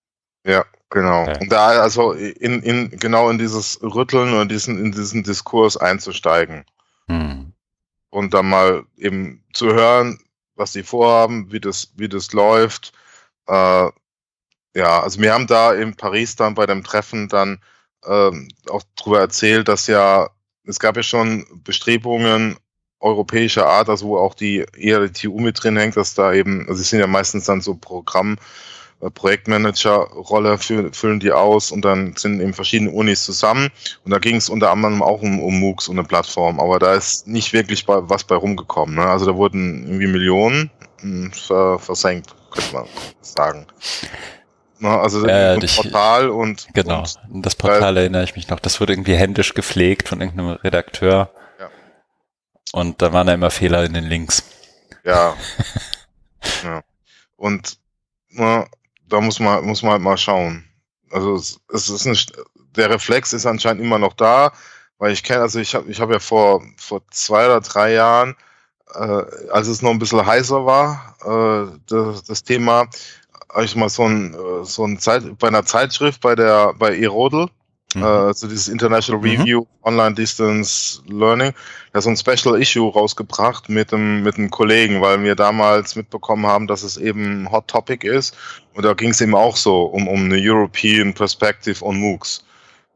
Ja, 0.46 0.66
genau. 0.94 1.24
Okay. 1.24 1.38
Und 1.42 1.52
da 1.52 1.68
also 1.82 2.14
in, 2.14 2.62
in 2.62 2.90
genau 2.92 3.30
in 3.30 3.38
dieses 3.38 3.82
Rütteln 3.82 4.34
und 4.34 4.50
diesen, 4.50 4.78
in 4.78 4.92
diesen 4.92 5.24
Diskurs 5.24 5.76
einzusteigen. 5.76 6.66
Hm. 7.08 7.52
Und 8.10 8.34
dann 8.34 8.48
mal 8.48 8.84
eben 8.98 9.44
zu 9.54 9.74
hören, 9.74 10.20
was 10.56 10.72
sie 10.72 10.84
vorhaben, 10.84 11.52
wie 11.52 11.60
das, 11.60 11.92
wie 11.96 12.08
das 12.08 12.32
läuft. 12.32 12.94
Äh, 13.48 13.90
ja, 14.76 15.02
also 15.02 15.20
wir 15.20 15.34
haben 15.34 15.48
da 15.48 15.74
in 15.74 15.96
Paris 15.96 16.36
dann 16.36 16.56
bei 16.56 16.66
dem 16.66 16.84
Treffen 16.84 17.28
dann 17.28 17.60
ähm, 18.06 18.48
auch 18.70 18.84
darüber 18.96 19.20
erzählt, 19.20 19.68
dass 19.68 19.88
ja 19.88 20.30
es 20.66 20.80
gab 20.80 20.96
ja 20.96 21.04
schon 21.04 21.46
Bestrebungen 21.64 22.56
europäischer 23.00 23.68
Art, 23.68 23.90
also 23.90 24.08
wo 24.08 24.18
auch 24.18 24.34
die 24.34 24.66
eher 24.78 25.06
die 25.06 25.12
TU 25.12 25.40
mit 25.40 25.62
drin 25.62 25.76
hängt, 25.76 25.98
dass 25.98 26.14
da 26.14 26.34
eben, 26.34 26.68
also 26.70 26.82
es 26.82 26.90
sind 26.90 27.00
ja 27.00 27.08
meistens 27.08 27.46
dann 27.46 27.60
so 27.60 27.76
Programm, 27.76 28.36
äh, 28.36 28.40
Projektmanager-Rolle 29.12 30.58
füllen 30.58 31.20
die 31.20 31.32
aus 31.32 31.72
und 31.72 31.84
dann 31.84 32.16
sind 32.16 32.42
eben 32.42 32.54
verschiedene 32.54 32.92
Unis 32.92 33.24
zusammen 33.24 33.70
und 34.04 34.12
da 34.12 34.20
ging 34.20 34.36
es 34.36 34.50
unter 34.50 34.72
anderem 34.72 35.02
auch 35.02 35.22
um, 35.22 35.40
um 35.40 35.60
MOOCs 35.60 35.88
und 35.88 35.98
eine 35.98 36.08
Plattform, 36.08 36.60
aber 36.60 36.80
da 36.80 36.94
ist 36.94 37.28
nicht 37.28 37.54
wirklich 37.54 37.86
bei, 37.86 37.98
was 38.02 38.24
bei 38.24 38.36
rumgekommen. 38.36 38.96
Ne? 38.96 39.06
Also 39.06 39.26
da 39.26 39.36
wurden 39.36 39.86
irgendwie 39.86 40.08
Millionen 40.08 40.72
hm, 41.02 41.32
versenkt, 41.32 42.36
könnte 42.52 42.74
man 42.74 42.86
sagen. 43.22 43.66
Ne? 44.80 44.90
Also 44.90 45.26
äh, 45.26 45.58
das 45.60 45.76
Portal 45.76 46.30
und 46.30 46.68
genau. 46.74 47.04
Und 47.32 47.46
das 47.46 47.56
Portal 47.56 47.98
erinnere 47.98 48.24
ich 48.24 48.36
mich 48.36 48.50
noch. 48.50 48.60
Das 48.60 48.82
wurde 48.82 48.94
irgendwie 48.94 49.16
händisch 49.16 49.54
gepflegt 49.54 50.10
von 50.10 50.22
irgendeinem 50.22 50.52
Redakteur. 50.52 51.32
Ja. 51.60 51.70
Und 52.74 53.02
da 53.02 53.14
waren 53.14 53.28
da 53.28 53.34
immer 53.34 53.50
Fehler 53.50 53.84
in 53.86 53.94
den 53.94 54.06
Links. 54.06 54.44
Ja. 55.04 55.36
Ja. 56.62 56.84
Und 57.38 57.78
na, 58.30 58.66
da 59.14 59.22
muss 59.22 59.40
man, 59.40 59.64
muss 59.64 59.84
man 59.84 59.94
halt 59.94 60.02
mal 60.02 60.18
schauen. 60.18 60.66
Also 61.12 61.36
es, 61.36 61.60
es 61.72 61.90
ist 61.90 62.06
nicht, 62.06 62.34
der 62.76 62.90
Reflex 62.90 63.32
ist 63.32 63.46
anscheinend 63.46 63.84
immer 63.84 64.00
noch 64.00 64.14
da, 64.14 64.52
weil 64.98 65.14
ich 65.14 65.24
kenne, 65.24 65.42
also 65.42 65.60
ich 65.60 65.76
habe 65.76 65.90
ich 65.92 66.02
hab 66.02 66.12
ja 66.12 66.20
vor, 66.20 66.64
vor 66.78 67.02
zwei 67.12 67.46
oder 67.46 67.62
drei 67.62 67.94
Jahren, 67.94 68.36
äh, 68.96 69.24
als 69.52 69.68
es 69.68 69.84
noch 69.84 69.92
ein 69.92 70.00
bisschen 70.00 70.26
heißer 70.26 70.66
war, 70.66 71.16
äh, 71.24 71.78
das, 71.88 72.24
das 72.24 72.44
Thema, 72.44 72.88
habe 73.54 73.66
ich 73.66 73.76
mal 73.76 73.90
so 73.90 74.04
ein, 74.04 74.34
äh, 74.34 74.66
so 74.66 74.84
ein 74.84 74.98
Zeit, 74.98 75.38
bei 75.38 75.48
einer 75.48 75.66
Zeitschrift 75.66 76.20
bei 76.22 76.34
der, 76.34 76.74
bei 76.74 76.98
Erodel, 76.98 77.50
mhm. 77.96 78.04
äh, 78.04 78.06
also 78.06 78.48
dieses 78.48 78.68
International 78.68 79.22
mhm. 79.22 79.30
Review 79.30 79.66
Online 79.84 80.16
Distance 80.16 81.02
Learning, 81.08 81.54
da 81.92 82.02
so 82.02 82.10
ein 82.10 82.18
Special 82.18 82.60
Issue 82.60 82.92
rausgebracht 82.92 83.70
mit 83.70 83.94
einem, 83.94 84.24
mit 84.24 84.38
einem 84.38 84.50
Kollegen, 84.50 85.02
weil 85.02 85.24
wir 85.24 85.36
damals 85.36 85.96
mitbekommen 85.96 86.46
haben, 86.46 86.68
dass 86.68 86.84
es 86.84 86.98
eben 86.98 87.52
Hot 87.52 87.68
Topic 87.68 88.08
ist. 88.08 88.36
Und 88.74 88.84
da 88.86 88.94
ging 88.94 89.12
es 89.12 89.22
eben 89.22 89.36
auch 89.36 89.56
so 89.56 89.84
um, 89.84 90.08
um 90.08 90.26
eine 90.26 90.38
European 90.40 91.14
Perspective 91.14 91.84
on 91.84 91.98
MOOCs. 91.98 92.44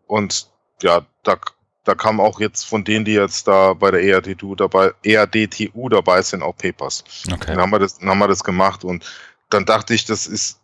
Und 0.07 0.47
ja, 0.81 1.05
da, 1.23 1.37
da 1.83 1.95
kam 1.95 2.19
auch 2.19 2.39
jetzt 2.39 2.63
von 2.63 2.83
denen, 2.83 3.05
die 3.05 3.13
jetzt 3.13 3.47
da 3.47 3.73
bei 3.73 3.91
der 3.91 4.03
ERDTU 4.03 4.55
dabei, 4.55 4.91
ERDTU 5.03 5.89
dabei 5.89 6.21
sind, 6.21 6.41
auch 6.41 6.55
Papers. 6.55 7.03
Okay. 7.31 7.53
Dann 7.53 7.61
haben 7.61 7.71
wir 7.71 7.79
das, 7.79 7.99
dann 7.99 8.09
haben 8.09 8.19
wir 8.19 8.27
das 8.27 8.43
gemacht 8.43 8.83
und 8.83 9.05
dann 9.49 9.65
dachte 9.65 9.93
ich, 9.93 10.05
das 10.05 10.27
ist, 10.27 10.59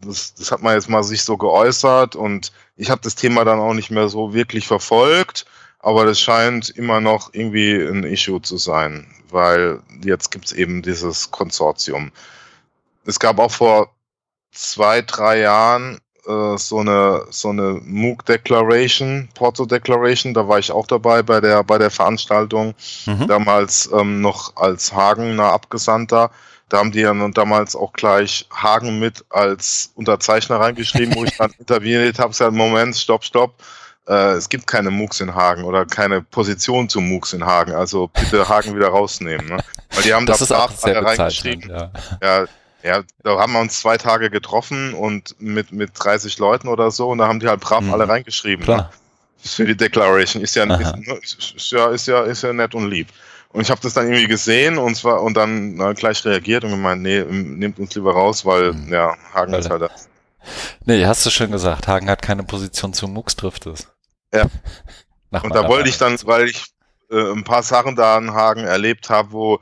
das, 0.00 0.34
das 0.34 0.50
hat 0.50 0.62
man 0.62 0.74
jetzt 0.74 0.88
mal 0.88 1.02
sich 1.02 1.22
so 1.22 1.36
geäußert 1.36 2.16
und 2.16 2.52
ich 2.76 2.90
habe 2.90 3.00
das 3.02 3.14
Thema 3.14 3.44
dann 3.44 3.58
auch 3.58 3.74
nicht 3.74 3.90
mehr 3.90 4.08
so 4.08 4.34
wirklich 4.34 4.66
verfolgt, 4.66 5.46
aber 5.78 6.04
das 6.04 6.20
scheint 6.20 6.70
immer 6.70 7.00
noch 7.00 7.32
irgendwie 7.32 7.74
ein 7.74 8.04
Issue 8.04 8.42
zu 8.42 8.56
sein, 8.56 9.06
weil 9.30 9.80
jetzt 10.04 10.30
gibt 10.30 10.46
es 10.46 10.52
eben 10.52 10.82
dieses 10.82 11.30
Konsortium. 11.30 12.12
Es 13.04 13.18
gab 13.18 13.38
auch 13.38 13.50
vor 13.50 13.90
zwei, 14.52 15.02
drei 15.02 15.40
Jahren 15.40 15.98
äh, 16.26 16.58
so 16.58 16.78
eine 16.80 17.24
so 17.30 17.50
eine 17.50 17.80
MOOC 17.84 18.24
Declaration, 18.26 19.28
Porto 19.34 19.64
Declaration, 19.64 20.34
da 20.34 20.48
war 20.48 20.58
ich 20.58 20.72
auch 20.72 20.86
dabei 20.86 21.22
bei 21.22 21.40
der 21.40 21.62
bei 21.62 21.78
der 21.78 21.90
Veranstaltung, 21.90 22.74
mhm. 23.06 23.26
damals 23.28 23.88
ähm, 23.92 24.20
noch 24.20 24.56
als 24.56 24.92
Hagener 24.92 25.52
Abgesandter. 25.52 26.30
Da 26.68 26.78
haben 26.78 26.90
die 26.90 27.00
ja 27.00 27.14
nun 27.14 27.32
damals 27.32 27.76
auch 27.76 27.92
gleich 27.92 28.46
Hagen 28.52 28.98
mit 28.98 29.24
als 29.30 29.92
Unterzeichner 29.94 30.56
reingeschrieben, 30.60 31.14
wo 31.14 31.24
ich 31.24 31.36
dann 31.36 31.52
interveniert 31.58 32.18
habe, 32.18 32.34
ja, 32.36 32.50
Moment, 32.50 32.96
stopp, 32.96 33.24
stopp. 33.24 33.62
Äh, 34.08 34.32
es 34.32 34.48
gibt 34.48 34.66
keine 34.66 34.90
MOOCs 34.90 35.20
in 35.20 35.34
Hagen 35.34 35.64
oder 35.64 35.84
keine 35.84 36.22
Position 36.22 36.88
zu 36.88 37.00
MOOCs 37.00 37.34
in 37.34 37.44
Hagen. 37.44 37.72
Also 37.72 38.08
bitte 38.08 38.48
Hagen 38.48 38.74
wieder 38.74 38.88
rausnehmen. 38.88 39.46
Ne? 39.46 39.58
Weil 39.94 40.02
die 40.02 40.14
haben 40.14 40.26
das 40.26 40.40
da 40.40 40.66
brav 40.66 40.84
alle 40.84 41.04
reingeschrieben. 41.04 41.70
Ja. 41.70 41.90
ja, 42.22 42.46
ja, 42.82 43.02
da 43.24 43.38
haben 43.38 43.52
wir 43.52 43.60
uns 43.60 43.80
zwei 43.80 43.96
Tage 43.96 44.30
getroffen 44.30 44.94
und 44.94 45.34
mit, 45.40 45.72
mit 45.72 45.90
30 45.94 46.38
Leuten 46.38 46.68
oder 46.68 46.90
so 46.90 47.08
und 47.08 47.18
da 47.18 47.26
haben 47.26 47.40
die 47.40 47.48
halt 47.48 47.60
brav 47.60 47.82
mhm. 47.82 47.92
alle 47.92 48.08
reingeschrieben. 48.08 48.60
Ne? 48.60 48.64
Klar. 48.64 48.82
Ne? 48.82 49.48
Für 49.48 49.64
die 49.64 49.76
Declaration. 49.76 50.42
Ist 50.42 50.54
ja, 50.56 50.64
ist, 50.64 50.96
ne, 50.96 51.18
ist, 51.22 51.70
ja, 51.70 51.90
ist, 51.90 52.06
ja, 52.06 52.22
ist 52.22 52.42
ja 52.42 52.52
nett 52.52 52.74
und 52.74 52.88
lieb. 52.90 53.08
Und 53.52 53.62
ich 53.62 53.70
habe 53.70 53.80
das 53.80 53.94
dann 53.94 54.06
irgendwie 54.06 54.26
gesehen 54.26 54.78
und 54.78 54.96
zwar 54.96 55.22
und 55.22 55.34
dann 55.34 55.76
na, 55.76 55.92
gleich 55.92 56.24
reagiert 56.24 56.64
und 56.64 56.70
gemeint, 56.70 57.02
nee, 57.02 57.22
nehmt 57.24 57.78
uns 57.78 57.94
lieber 57.94 58.12
raus, 58.12 58.44
weil 58.44 58.72
mhm. 58.72 58.92
ja, 58.92 59.16
Hagen 59.32 59.52
weil, 59.52 59.60
ist 59.60 59.70
halt 59.70 59.82
das. 59.82 60.08
Nee, 60.84 61.04
hast 61.06 61.24
du 61.24 61.30
schon 61.30 61.50
gesagt, 61.50 61.88
Hagen 61.88 62.10
hat 62.10 62.22
keine 62.22 62.44
Position 62.44 62.92
zu 62.92 63.08
MOOCs 63.08 63.36
trifft 63.36 63.66
es. 63.66 63.88
Ja. 64.32 64.46
und 65.42 65.54
da 65.54 65.68
wollte 65.68 65.88
ich 65.88 65.98
dann, 65.98 66.18
weil 66.24 66.48
ich 66.48 66.66
äh, 67.10 67.32
ein 67.32 67.44
paar 67.44 67.62
Sachen 67.62 67.96
da 67.96 68.18
in 68.18 68.32
Hagen 68.32 68.64
erlebt 68.64 69.10
habe, 69.10 69.32
wo 69.32 69.60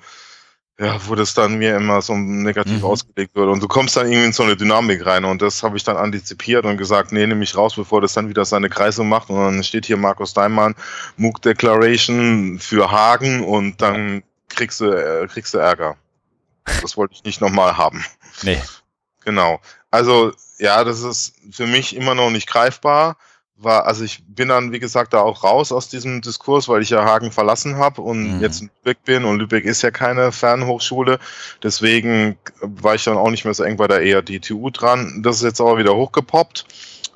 ja, 0.79 0.99
wo 1.07 1.15
das 1.15 1.35
dann 1.35 1.59
mir 1.59 1.77
immer 1.77 2.03
so 2.03 2.17
negativ 2.17 2.79
mhm. 2.79 2.85
ausgelegt 2.85 3.35
wird. 3.37 3.49
Und 3.49 3.63
du 3.63 3.69
kommst 3.69 3.97
dann 3.97 4.07
irgendwie 4.07 4.27
in 4.27 4.33
so 4.33 4.43
eine 4.43 4.57
Dynamik 4.57 5.07
rein 5.07 5.25
und 5.25 5.41
das 5.41 5.63
habe 5.63 5.77
ich 5.77 5.85
dann 5.85 5.97
antizipiert 5.97 6.65
und 6.65 6.77
gesagt, 6.77 7.13
nee, 7.13 7.27
nehme 7.27 7.45
ich 7.45 7.57
raus, 7.57 7.77
bevor 7.77 8.01
das 8.01 8.15
dann 8.15 8.29
wieder 8.29 8.45
seine 8.45 8.69
Kreise 8.69 9.05
macht. 9.05 9.31
Und 9.31 9.37
dann 9.37 9.63
steht 9.63 9.87
hier 9.87 9.97
Markus 9.97 10.35
Daimann, 10.35 10.75
MOOC 11.17 11.43
Declaration 11.43 12.59
für 12.59 12.91
Hagen 12.91 13.45
und 13.45 13.81
dann 13.81 14.25
kriegst 14.49 14.81
du, 14.81 14.87
äh, 14.87 15.27
kriegst 15.29 15.55
du 15.55 15.59
Ärger. 15.59 15.97
Das 16.83 16.97
wollte 16.97 17.15
ich 17.15 17.25
nicht 17.25 17.41
nochmal 17.41 17.77
haben. 17.77 18.05
Nee. 18.43 18.61
Genau. 19.25 19.61
Also, 19.91 20.33
ja, 20.59 20.83
das 20.83 21.03
ist 21.03 21.35
für 21.53 21.67
mich 21.67 21.95
immer 21.95 22.15
noch 22.15 22.31
nicht 22.31 22.49
greifbar 22.49 23.17
war, 23.65 23.87
also 23.87 24.05
ich 24.05 24.23
bin 24.27 24.49
dann, 24.49 24.73
wie 24.73 24.79
gesagt, 24.79 25.13
da 25.13 25.21
auch 25.21 25.43
raus 25.43 25.73
aus 25.73 25.89
diesem 25.89 26.21
Diskurs, 26.21 26.69
weil 26.69 26.83
ich 26.83 26.91
ja 26.91 27.05
Hagen 27.05 27.33
verlassen 27.33 27.77
habe 27.77 28.03
und 28.03 28.37
mhm. 28.37 28.41
jetzt 28.41 28.63
in 28.63 28.71
Lübeck 28.85 29.03
bin 29.05 29.25
und 29.25 29.39
Lübeck 29.39 29.65
ist 29.65 29.83
ja 29.83 29.91
keine 29.91 30.33
Fernhochschule. 30.33 31.19
Deswegen 31.63 32.37
war 32.61 32.95
ich 32.95 33.05
dann 33.05 33.17
auch 33.17 33.31
nicht 33.31 33.45
mehr 33.45 33.55
so 33.55 33.65
eng 33.65 33.77
bei 33.77 33.89
der 33.89 34.03
ERDTU 34.03 34.71
dran. 34.71 35.23
Das 35.23 35.37
ist 35.37 35.43
jetzt 35.43 35.61
aber 35.61 35.79
wieder 35.79 35.95
hochgepoppt. 35.95 36.67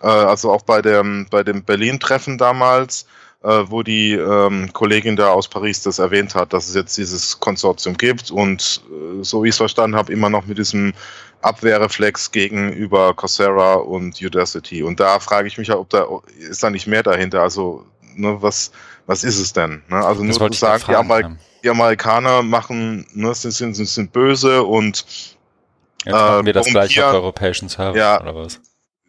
Äh, 0.02 0.06
also 0.06 0.50
auch 0.50 0.62
bei 0.62 0.82
dem, 0.82 1.26
bei 1.30 1.42
dem 1.42 1.62
Berlin-Treffen 1.62 2.38
damals, 2.38 3.06
äh, 3.42 3.64
wo 3.66 3.82
die 3.82 4.12
ähm, 4.14 4.72
Kollegin 4.72 5.16
da 5.16 5.30
aus 5.30 5.48
Paris 5.48 5.82
das 5.82 5.98
erwähnt 5.98 6.34
hat, 6.34 6.52
dass 6.52 6.68
es 6.68 6.74
jetzt 6.74 6.96
dieses 6.96 7.38
Konsortium 7.38 7.96
gibt 7.96 8.30
und 8.30 8.82
äh, 8.90 9.22
so 9.22 9.42
wie 9.42 9.48
ich 9.48 9.54
es 9.54 9.58
verstanden 9.58 9.96
habe, 9.96 10.12
immer 10.12 10.30
noch 10.30 10.46
mit 10.46 10.58
diesem 10.58 10.92
Abwehrreflex 11.42 12.30
gegenüber 12.32 13.14
Coursera 13.14 13.74
und 13.74 14.20
Udacity. 14.20 14.82
Und 14.82 15.00
da 15.00 15.20
frage 15.20 15.48
ich 15.48 15.58
mich 15.58 15.68
ja, 15.68 15.76
ob 15.76 15.88
da 15.90 16.06
ist 16.38 16.62
da 16.62 16.70
nicht 16.70 16.86
mehr 16.86 17.02
dahinter. 17.02 17.42
Also, 17.42 17.84
ne, 18.14 18.36
was, 18.40 18.72
was 19.06 19.24
ist 19.24 19.38
es 19.38 19.52
denn? 19.52 19.82
Ne? 19.88 19.96
Also 20.04 20.24
das 20.24 20.38
nur 20.38 20.50
zu 20.50 20.58
sagen, 20.58 20.82
die, 20.88 20.94
Amer 20.94 21.20
ja. 21.20 21.36
die, 21.62 21.70
Amerikaner 21.70 22.42
machen, 22.42 23.06
ne, 23.12 23.34
sind, 23.34 23.52
sind, 23.52 23.74
sind 23.74 24.12
böse 24.12 24.62
und 24.62 25.04
Jetzt 26.04 26.14
machen 26.14 26.46
wir 26.46 26.52
das 26.52 26.66
gleich 26.66 27.02
auf 27.02 27.12
europäischen 27.12 27.68
Server 27.68 27.96
ja, 27.96 28.20
oder 28.20 28.34
was? 28.34 28.60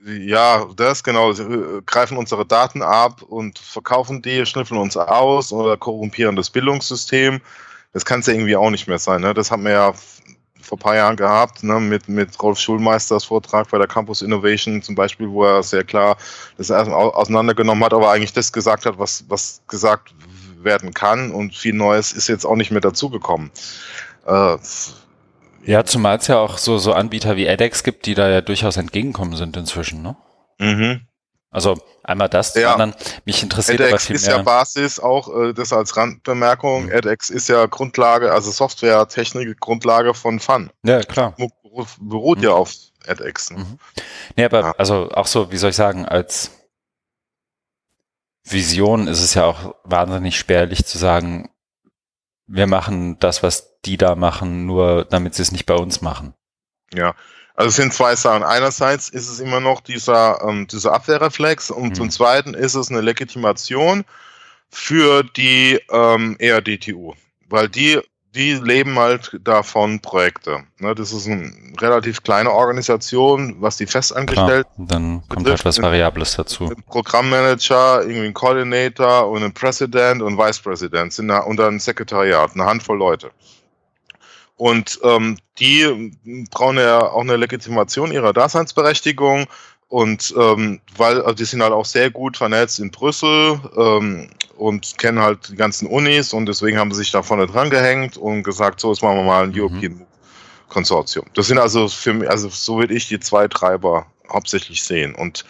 Ja, 0.06 0.66
das 0.76 1.04
genau. 1.04 1.34
Sie 1.34 1.44
äh, 1.44 1.82
greifen 1.86 2.18
unsere 2.18 2.46
Daten 2.46 2.82
ab 2.82 3.22
und 3.22 3.60
verkaufen 3.60 4.22
die, 4.22 4.46
schnüffeln 4.46 4.80
uns 4.80 4.98
aus 4.98 5.52
oder 5.52 5.78
korrumpieren 5.78 6.36
das 6.36 6.50
Bildungssystem. 6.50 7.42
Das 7.94 8.06
kann 8.06 8.22
es 8.22 8.28
ja 8.28 8.34
irgendwie 8.34 8.56
auch 8.56 8.70
nicht 8.70 8.88
mehr 8.88 9.00
sein. 9.00 9.22
Ne? 9.22 9.34
Das 9.34 9.52
haben 9.52 9.64
wir 9.64 9.72
ja 9.72 9.94
vor 10.70 10.78
ein 10.78 10.82
paar 10.82 10.96
Jahren 10.96 11.16
gehabt, 11.16 11.64
ne, 11.64 11.80
mit, 11.80 12.08
mit 12.08 12.42
Rolf 12.42 12.60
Schulmeisters 12.60 13.26
Vortrag 13.26 13.70
bei 13.72 13.78
der 13.80 13.88
Campus 13.88 14.22
Innovation 14.22 14.82
zum 14.82 14.96
Beispiel, 14.96 15.30
wo 15.30 15.44
er 15.44 15.64
sehr 15.64 15.84
klar 15.84 16.16
das 16.58 16.70
auseinandergenommen 16.72 17.84
hat, 17.84 17.94
aber 17.94 18.12
eigentlich 18.12 18.34
das 18.34 18.54
gesagt 18.54 18.86
hat, 18.86 19.00
was, 19.00 19.26
was 19.28 19.62
gesagt 19.68 20.14
werden 20.62 20.94
kann 20.94 21.32
und 21.32 21.56
viel 21.56 21.74
Neues 21.74 22.14
ist 22.14 22.28
jetzt 22.28 22.46
auch 22.46 22.56
nicht 22.56 22.72
mehr 22.72 22.82
dazugekommen. 22.82 23.50
Äh, 24.28 24.58
ja, 25.64 25.84
zumal 25.84 26.18
es 26.18 26.28
ja 26.28 26.38
auch 26.38 26.58
so, 26.58 26.78
so 26.78 26.94
Anbieter 26.94 27.36
wie 27.36 27.48
edX 27.48 27.84
gibt, 27.84 28.06
die 28.06 28.14
da 28.14 28.30
ja 28.30 28.42
durchaus 28.42 28.78
entgegenkommen 28.78 29.36
sind 29.36 29.58
inzwischen, 29.58 30.02
ne? 30.02 30.16
Mhm. 30.60 31.02
Also 31.52 31.80
einmal 32.10 32.28
das, 32.28 32.56
ja. 32.56 32.74
anderen 32.74 32.94
mich 33.26 33.44
interessiert 33.44 33.80
edX 33.80 33.92
aber 33.92 34.00
viel 34.00 34.16
ist 34.16 34.28
mehr. 34.28 34.38
ja 34.38 34.42
Basis 34.42 35.00
auch, 35.00 35.30
äh, 35.34 35.54
das 35.54 35.72
als 35.72 35.96
Randbemerkung. 35.96 36.86
Mhm. 36.86 36.92
edX 36.92 37.30
ist 37.30 37.48
ja 37.48 37.66
Grundlage, 37.68 38.32
also 38.32 38.52
Software-Technik, 38.52 39.60
Grundlage 39.60 40.14
von 40.14 40.40
Fun. 40.40 40.72
Ja, 40.84 41.02
klar. 41.02 41.36
Beruht 42.02 42.40
mhm. 42.40 42.44
ja 42.44 42.52
auf 42.52 42.74
edX. 43.06 43.52
Ne? 43.52 43.60
Mhm. 43.60 43.80
Nee, 44.36 44.46
aber 44.46 44.60
ja. 44.62 44.74
also 44.78 45.10
auch 45.12 45.28
so, 45.28 45.52
wie 45.52 45.58
soll 45.58 45.70
ich 45.70 45.76
sagen, 45.76 46.06
als 46.06 46.52
Vision 48.44 49.08
ist 49.08 49.22
es 49.22 49.36
ja 49.36 49.46
auch 49.46 49.76
wahnsinnig 49.84 50.38
spärlich 50.38 50.86
zu 50.86 50.98
sagen, 50.98 51.50
wir 52.48 52.66
machen 52.66 53.20
das, 53.20 53.44
was 53.44 53.80
die 53.86 53.98
da 53.98 54.16
machen, 54.16 54.66
nur 54.66 55.06
damit 55.06 55.36
sie 55.36 55.44
es 55.44 55.52
nicht 55.52 55.68
bei 55.68 55.76
uns 55.76 56.02
machen. 56.02 56.34
Ja, 56.92 57.14
also 57.60 57.68
es 57.68 57.76
sind 57.76 57.94
zwei 57.94 58.16
Sachen. 58.16 58.44
Einerseits 58.44 59.10
ist 59.10 59.30
es 59.30 59.42
immer 59.42 59.60
noch 59.60 59.82
dieser, 59.82 60.42
ähm, 60.48 60.66
dieser 60.68 60.94
Abwehrreflex 60.94 61.72
und 61.72 61.90
mhm. 61.90 61.94
zum 61.94 62.10
Zweiten 62.10 62.54
ist 62.54 62.74
es 62.74 62.90
eine 62.90 63.02
Legitimation 63.02 64.06
für 64.70 65.24
die 65.24 65.78
ähm, 65.92 66.38
ERDTU, 66.40 67.16
weil 67.50 67.68
die, 67.68 68.00
die 68.34 68.54
leben 68.54 68.98
halt 68.98 69.38
davon 69.44 70.00
Projekte. 70.00 70.64
Ne, 70.78 70.96
das 70.96 71.12
ist 71.12 71.28
eine 71.28 71.52
relativ 71.82 72.24
kleine 72.24 72.50
Organisation, 72.50 73.58
was 73.60 73.76
die 73.76 73.88
festangestellt. 73.88 74.66
Klar, 74.76 74.88
dann 74.88 75.24
kommt 75.28 75.44
betrifft. 75.44 75.60
etwas 75.60 75.82
Variables 75.82 76.38
dazu. 76.38 76.64
Ein 76.70 76.82
Programmmanager, 76.84 78.04
irgendwie 78.04 78.28
ein 78.28 78.34
Coordinator 78.34 79.28
und 79.28 79.44
ein 79.44 79.54
President 79.54 80.22
und 80.22 80.38
Vice 80.38 80.60
President 80.60 81.12
sind 81.12 81.28
da 81.28 81.40
unter 81.40 81.68
ein 81.68 81.82
Sekretariat, 81.82 82.52
eine 82.54 82.64
Handvoll 82.64 83.00
Leute. 83.00 83.32
Und 84.60 85.00
ähm, 85.04 85.38
die 85.58 86.12
brauchen 86.52 86.76
ja 86.76 87.00
auch 87.00 87.22
eine 87.22 87.38
Legitimation 87.38 88.12
ihrer 88.12 88.34
Daseinsberechtigung. 88.34 89.46
Und 89.88 90.36
ähm, 90.38 90.82
weil 90.98 91.22
also 91.22 91.34
die 91.34 91.46
sind 91.46 91.64
halt 91.64 91.72
auch 91.72 91.86
sehr 91.86 92.12
gut 92.12 92.36
vernetzt 92.36 92.78
in 92.80 92.92
Brüssel 92.92 93.58
ähm, 93.78 94.30
und 94.58 94.98
kennen 94.98 95.20
halt 95.20 95.48
die 95.48 95.56
ganzen 95.56 95.88
Unis 95.88 96.34
und 96.34 96.46
deswegen 96.46 96.78
haben 96.78 96.92
sie 96.92 97.00
sich 97.00 97.12
da 97.12 97.24
vorne 97.24 97.48
dran 97.48 97.70
gehängt 97.70 98.18
und 98.18 98.44
gesagt, 98.44 98.82
so 98.82 98.92
jetzt 98.92 99.02
machen 99.02 99.16
wir 99.16 99.24
mal 99.24 99.46
ein 99.46 99.52
mhm. 99.52 99.62
European 99.62 100.06
Konsortium. 100.68 101.26
Das 101.36 101.48
sind 101.48 101.58
also 101.58 101.88
für 101.88 102.14
mich, 102.14 102.30
also 102.30 102.50
so 102.50 102.80
würde 102.80 102.94
ich 102.94 103.08
die 103.08 103.22
zwei 103.22 103.48
Treiber 103.48 104.08
hauptsächlich 104.30 104.84
sehen. 104.84 105.16
Und 105.16 105.46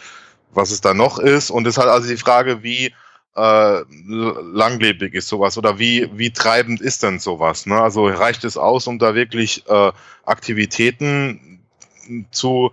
was 0.52 0.70
es 0.70 0.80
da 0.80 0.94
noch 0.94 1.18
ist, 1.18 1.50
und 1.50 1.66
es 1.66 1.74
ist 1.74 1.78
halt 1.78 1.90
also 1.90 2.08
die 2.08 2.16
Frage, 2.16 2.62
wie 2.62 2.94
äh, 3.36 3.80
langlebig 4.06 5.14
ist 5.14 5.28
sowas 5.28 5.56
oder 5.56 5.78
wie, 5.78 6.10
wie 6.14 6.32
treibend 6.32 6.80
ist 6.80 7.02
denn 7.02 7.18
sowas? 7.18 7.66
Ne? 7.66 7.80
Also 7.80 8.06
reicht 8.06 8.44
es 8.44 8.56
aus, 8.56 8.86
um 8.86 8.98
da 8.98 9.14
wirklich 9.14 9.64
äh, 9.68 9.92
Aktivitäten 10.24 11.60
zu 12.30 12.72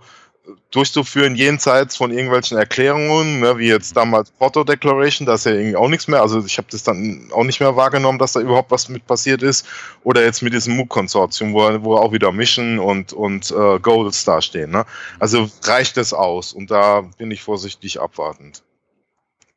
durchzuführen, 0.70 1.34
jenseits 1.34 1.96
von 1.96 2.10
irgendwelchen 2.10 2.58
Erklärungen, 2.58 3.40
ne, 3.40 3.58
wie 3.58 3.68
jetzt 3.68 3.96
damals 3.96 4.30
Porto 4.30 4.64
Declaration, 4.64 5.26
da 5.26 5.34
ist 5.34 5.46
ja 5.46 5.52
irgendwie 5.52 5.76
auch 5.76 5.88
nichts 5.88 6.08
mehr. 6.08 6.22
Also 6.22 6.44
ich 6.44 6.58
habe 6.58 6.68
das 6.70 6.82
dann 6.82 7.28
auch 7.32 7.44
nicht 7.44 7.60
mehr 7.60 7.76
wahrgenommen, 7.76 8.18
dass 8.18 8.32
da 8.32 8.40
überhaupt 8.40 8.70
was 8.70 8.88
mit 8.88 9.06
passiert 9.06 9.42
ist. 9.42 9.66
Oder 10.04 10.24
jetzt 10.24 10.42
mit 10.42 10.52
diesem 10.52 10.76
MOOC-Konsortium, 10.76 11.52
wo, 11.52 11.84
wo 11.84 11.96
auch 11.96 12.12
wieder 12.12 12.32
Mission 12.32 12.78
und, 12.78 13.12
und 13.12 13.50
äh, 13.50 13.78
Goals 13.78 14.24
dastehen. 14.24 14.70
Ne? 14.70 14.84
Also 15.18 15.50
reicht 15.64 15.96
es 15.98 16.12
aus? 16.12 16.52
Und 16.52 16.70
da 16.70 17.02
bin 17.02 17.30
ich 17.30 17.42
vorsichtig 17.42 18.00
abwartend. 18.00 18.62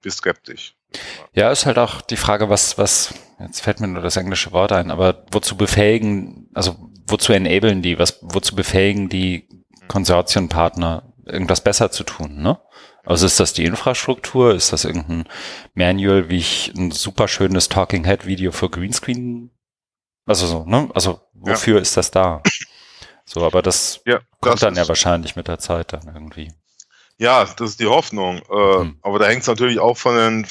Bin 0.02 0.12
skeptisch. 0.12 0.76
Ja, 1.34 1.52
ist 1.52 1.66
halt 1.66 1.78
auch 1.78 2.02
die 2.02 2.18
Frage, 2.18 2.50
was, 2.50 2.78
was, 2.78 3.14
jetzt 3.40 3.62
fällt 3.62 3.80
mir 3.80 3.88
nur 3.88 4.04
das 4.04 4.18
englische 4.18 4.52
Wort 4.52 4.72
ein, 4.72 4.92
aber 4.92 5.26
wozu 5.32 5.56
befähigen, 5.56 6.50
also 6.54 6.76
wozu 7.08 7.34
enablen 7.34 7.82
die, 7.82 7.98
was, 8.00 8.20
wozu 8.22 8.56
befähigen 8.56 9.10
die 9.10 9.48
Konsortienpartner, 9.88 11.14
irgendwas 11.26 11.62
besser 11.62 11.92
zu 11.92 12.04
tun, 12.04 12.42
ne? 12.42 12.60
Also 13.04 13.26
ist 13.26 13.40
das 13.40 13.54
die 13.54 13.66
Infrastruktur? 13.66 14.54
Ist 14.54 14.74
das 14.74 14.86
irgendein 14.86 15.28
Manual, 15.74 16.30
wie 16.30 16.38
ich 16.38 16.72
ein 16.76 16.92
super 16.92 17.28
schönes 17.28 17.68
Talking 17.68 18.06
Head 18.06 18.28
Video 18.28 18.52
für 18.52 18.70
Greenscreen? 18.70 19.50
Also 20.26 20.46
so, 20.46 20.66
ne? 20.66 20.90
Also 20.94 21.20
wofür 21.34 21.76
ja. 21.76 21.82
ist 21.82 21.98
das 21.98 22.12
da? 22.12 22.44
So, 23.26 23.46
aber 23.46 23.62
das 23.62 24.02
ja, 24.06 24.20
kommt 24.42 24.56
das 24.56 24.60
dann 24.62 24.76
ja 24.76 24.88
wahrscheinlich 24.88 25.36
mit 25.36 25.48
der 25.48 25.58
Zeit 25.58 25.94
dann 25.94 26.06
irgendwie. 26.06 26.52
Ja, 27.18 27.46
das 27.46 27.72
ist 27.72 27.80
die 27.80 27.88
Hoffnung. 27.88 28.40
Äh, 28.50 28.80
hm. 28.80 29.00
Aber 29.02 29.20
da 29.20 29.28
hängt 29.28 29.44
es 29.44 29.48
natürlich 29.48 29.80
auch 29.80 29.98
von 29.98 30.16
den 30.16 30.46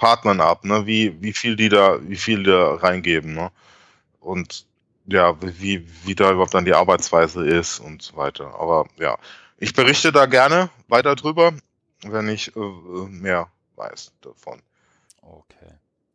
Partnern 0.00 0.40
ab, 0.40 0.64
ne? 0.64 0.86
Wie, 0.86 1.20
wie 1.20 1.34
viel 1.34 1.56
die 1.56 1.68
da, 1.68 1.98
wie 2.00 2.16
viel 2.16 2.42
da 2.42 2.76
reingeben, 2.76 3.34
ne? 3.34 3.50
Und 4.18 4.64
ja, 5.06 5.36
wie, 5.42 5.86
wie 6.04 6.14
da 6.14 6.30
überhaupt 6.30 6.54
dann 6.54 6.64
die 6.64 6.74
Arbeitsweise 6.74 7.44
ist 7.44 7.80
und 7.80 8.00
so 8.00 8.16
weiter. 8.16 8.54
Aber 8.58 8.86
ja, 8.98 9.18
ich 9.58 9.74
berichte 9.74 10.10
da 10.10 10.24
gerne 10.24 10.70
weiter 10.88 11.14
drüber, 11.16 11.52
wenn 12.02 12.28
ich 12.30 12.56
äh, 12.56 12.60
mehr 13.08 13.48
weiß 13.76 14.12
davon. 14.22 14.62
Okay. 15.20 15.74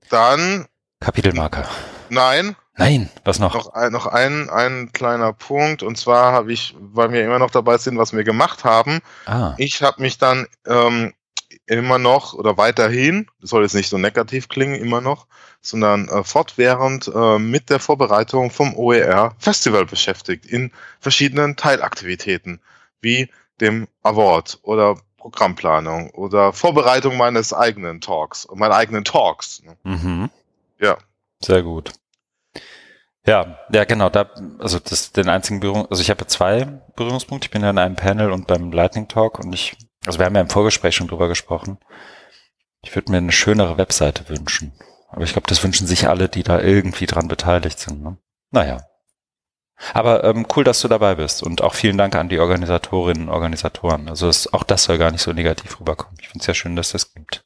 Dann. 0.10 0.66
Kapitelmarker. 1.00 1.70
Nein. 2.10 2.56
Nein, 2.78 3.10
was 3.24 3.40
noch? 3.40 3.54
Noch 3.54 3.74
ein, 3.74 3.92
noch 3.92 4.08
ein, 4.08 4.50
ein 4.50 4.92
kleiner 4.94 5.32
Punkt. 5.32 5.84
Und 5.84 5.98
zwar 5.98 6.34
habe 6.34 6.52
ich, 6.52 6.76
weil 6.78 7.12
wir 7.12 7.24
immer 7.24 7.40
noch 7.40 7.52
dabei 7.52 7.78
sind, 7.78 7.98
was 8.00 8.14
wir 8.14 8.24
gemacht 8.24 8.64
haben. 8.64 9.00
Ah. 9.28 9.54
Ich 9.58 9.82
habe 9.84 10.02
mich 10.02 10.18
dann 10.18 10.48
ähm, 10.66 11.14
immer 11.68 11.98
noch 11.98 12.34
oder 12.34 12.58
weiterhin, 12.58 13.28
das 13.42 13.50
soll 13.50 13.64
jetzt 13.64 13.76
nicht 13.76 13.90
so 13.90 13.98
negativ 13.98 14.48
klingen, 14.50 14.76
immer 14.76 15.02
noch, 15.02 15.28
sondern 15.62 16.08
äh, 16.10 16.24
fortwährend 16.24 17.12
äh, 17.14 17.40
mit 17.40 17.70
der 17.70 17.80
Vorbereitung 17.80 18.52
vom 18.52 18.76
OER 18.76 19.36
Festival 19.40 19.86
beschäftigt 19.86 20.46
in 20.46 20.72
verschiedenen 21.00 21.56
Teilaktivitäten, 21.56 22.60
wie 23.02 23.30
dem 23.62 23.88
Award 24.04 24.60
oder 24.62 24.98
Programmplanung 25.18 26.12
oder 26.12 26.54
Vorbereitung 26.54 27.18
meines 27.18 27.52
eigenen 27.52 28.00
Talks, 28.00 28.48
meiner 28.54 28.76
eigenen 28.76 29.04
Talks. 29.04 29.64
Ne? 29.64 29.76
Mhm. 29.84 30.30
Ja. 30.80 30.98
Sehr 31.42 31.64
gut. 31.64 31.92
Ja, 33.28 33.58
ja, 33.72 33.86
genau, 33.86 34.10
da, 34.10 34.30
also 34.60 34.78
das 34.78 35.12
den 35.12 35.30
einzigen 35.30 35.60
Berührung, 35.60 35.88
also 35.90 36.00
ich 36.02 36.12
habe 36.12 36.28
zwei 36.28 36.66
Berührungspunkte. 36.96 37.48
Ich 37.48 37.52
bin 37.52 37.64
ja 37.64 37.72
in 37.72 37.80
einem 37.80 37.96
Panel 37.96 38.32
und 38.32 38.46
beim 38.46 38.72
Lightning 38.72 39.08
Talk 39.08 39.40
und 39.40 39.52
ich 39.52 39.76
also 40.06 40.20
wir 40.20 40.26
haben 40.26 40.36
ja 40.36 40.42
im 40.42 40.50
Vorgespräch 40.50 40.96
schon 40.96 41.08
drüber 41.08 41.28
gesprochen. 41.28 41.78
Ich 42.84 42.96
würde 42.96 43.12
mir 43.12 43.18
eine 43.18 43.32
schönere 43.32 43.78
Webseite 43.78 44.30
wünschen. 44.30 44.74
Aber 45.10 45.24
ich 45.24 45.34
glaube, 45.34 45.48
das 45.48 45.64
wünschen 45.64 45.88
sich 45.88 46.08
alle, 46.08 46.30
die 46.30 46.44
da 46.44 46.60
irgendwie 46.60 47.06
dran 47.06 47.28
beteiligt 47.28 47.80
sind. 47.80 48.04
Ne? 48.04 48.18
Naja. 48.52 48.86
Aber 49.94 50.24
ähm, 50.24 50.46
cool, 50.56 50.64
dass 50.64 50.82
du 50.82 50.88
dabei 50.88 51.16
bist. 51.16 51.44
Und 51.44 51.62
auch 51.62 51.74
vielen 51.74 51.98
Dank 51.98 52.16
an 52.16 52.30
die 52.30 52.40
Organisatorinnen 52.40 53.28
und 53.28 53.34
Organisatoren. 53.34 54.10
Also 54.10 54.28
es, 54.28 54.52
auch 54.54 54.64
das 54.64 54.84
soll 54.84 54.98
gar 54.98 55.12
nicht 55.12 55.22
so 55.22 55.34
negativ 55.34 55.80
rüberkommen. 55.80 56.18
Ich 56.22 56.30
finde 56.30 56.44
es 56.44 56.48
ja 56.48 56.54
schön, 56.54 56.76
dass 56.76 56.92
das 56.92 57.14
gibt. 57.14 57.44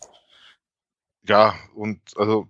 Ja, 1.27 1.55
und 1.75 1.99
also 2.17 2.47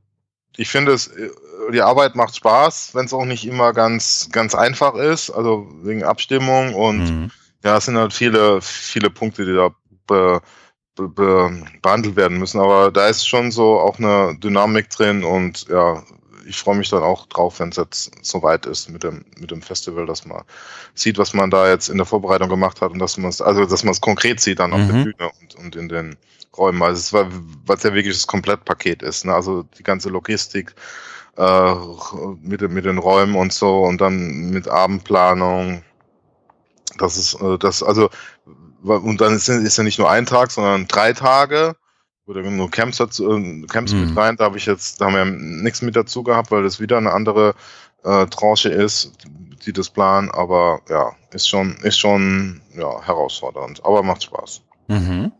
ich 0.58 0.70
finde 0.70 0.94
es, 0.94 1.08
äh, 1.08 1.30
die 1.72 1.82
Arbeit 1.82 2.16
macht 2.16 2.36
Spaß, 2.36 2.96
wenn 2.96 3.06
es 3.06 3.14
auch 3.14 3.26
nicht 3.26 3.46
immer 3.46 3.74
ganz, 3.74 4.30
ganz 4.32 4.56
einfach 4.56 4.96
ist. 4.96 5.30
Also 5.30 5.68
wegen 5.84 6.04
Abstimmung 6.04 6.74
und 6.74 7.00
mhm. 7.00 7.32
ja, 7.64 7.78
es 7.78 7.86
sind 7.86 7.98
halt 7.98 8.14
viele, 8.14 8.62
viele 8.62 9.10
Punkte, 9.10 9.46
die 9.46 9.54
da 9.54 9.70
be, 10.10 10.42
be, 11.08 11.64
behandelt 11.82 12.16
werden 12.16 12.40
müssen. 12.40 12.60
Aber 12.60 12.92
da 12.92 13.08
ist 13.08 13.28
schon 13.28 13.52
so 13.52 13.80
auch 13.80 13.98
eine 13.98 14.38
Dynamik 14.40 14.90
drin 14.90 15.24
und 15.24 15.68
ja, 15.70 16.04
ich 16.46 16.58
freue 16.58 16.76
mich 16.76 16.90
dann 16.90 17.04
auch 17.04 17.28
drauf, 17.28 17.60
wenn 17.60 17.70
es 17.70 17.78
jetzt 17.78 18.12
soweit 18.26 18.66
ist 18.66 18.90
mit 18.90 19.04
dem, 19.04 19.24
mit 19.38 19.52
dem 19.52 19.62
Festival, 19.62 20.06
dass 20.06 20.26
man 20.26 20.44
sieht, 20.96 21.18
was 21.18 21.34
man 21.34 21.52
da 21.52 21.70
jetzt 21.70 21.90
in 21.90 21.98
der 21.98 22.08
Vorbereitung 22.08 22.50
gemacht 22.50 22.82
hat 22.82 22.92
und 22.92 23.00
dass 23.00 23.18
man 23.18 23.30
es, 23.30 23.40
also 23.40 23.66
dass 23.66 23.84
man 23.84 23.92
es 23.92 24.02
konkret 24.02 24.40
sieht 24.40 24.60
dann 24.60 24.74
auf 24.74 24.80
mhm. 24.80 24.88
der 24.88 25.04
Bühne 25.04 25.32
und, 25.42 25.56
und 25.56 25.76
in 25.76 25.90
den 25.90 26.18
Räumen. 26.58 26.82
Also 26.82 27.00
es 27.00 27.14
war, 27.14 27.30
was 27.66 27.84
ja 27.84 27.94
wirklich 27.94 28.16
das 28.16 28.28
Komplettpaket 28.28 29.04
ist, 29.04 29.26
ne? 29.26 29.34
Also 29.34 29.64
die 29.78 29.84
ganze 29.84 30.10
Logistik 30.10 30.74
äh, 31.38 31.76
mit, 32.42 32.62
mit 32.62 32.86
den 32.86 32.98
Räumen 32.98 33.36
und 33.36 33.54
so 33.54 33.84
und 33.84 34.02
dann 34.02 34.50
mit 34.50 34.68
Abendplanung. 34.68 35.84
Das 36.98 37.18
ist 37.18 37.36
äh, 37.42 37.58
das, 37.60 37.84
also 37.84 38.10
und 38.84 39.22
dann 39.22 39.36
ist, 39.36 39.50
ist 39.50 39.78
ja 39.78 39.84
nicht 39.84 40.00
nur 40.00 40.10
ein 40.10 40.26
Tag, 40.26 40.52
sondern 40.52 40.88
drei 40.88 41.14
Tage. 41.14 41.76
Oder 42.26 42.44
nur 42.44 42.70
Camps, 42.70 42.98
dazu, 42.98 43.36
äh, 43.36 43.66
Camps 43.66 43.92
mhm. 43.92 44.06
mit 44.06 44.18
rein, 44.18 44.38
da 44.38 44.46
habe 44.46 44.58
ich 44.58 44.68
jetzt, 44.68 45.02
da 45.02 45.06
haben 45.06 45.16
wir 45.16 45.26
nichts 45.26 45.82
mit 45.82 45.96
dazu 45.96 46.22
gehabt, 46.22 46.52
weil 46.52 46.62
das 46.62 46.80
wieder 46.80 46.98
eine 46.98 47.12
andere 47.12 47.56
äh, 48.04 48.28
Tranche 48.28 48.70
ist, 48.70 49.14
die 49.66 49.74
das 49.74 49.90
planen, 49.90 50.30
aber 50.30 50.82
ja, 50.90 51.14
ist 51.32 51.50
schon, 51.50 51.78
ist 51.78 51.98
schon 51.98 52.62
ja, 52.76 53.02
herausfordernd, 53.02 53.84
aber 53.84 54.04
macht 54.04 54.24
Spaß. 54.24 54.62
Mhm. 54.88 55.32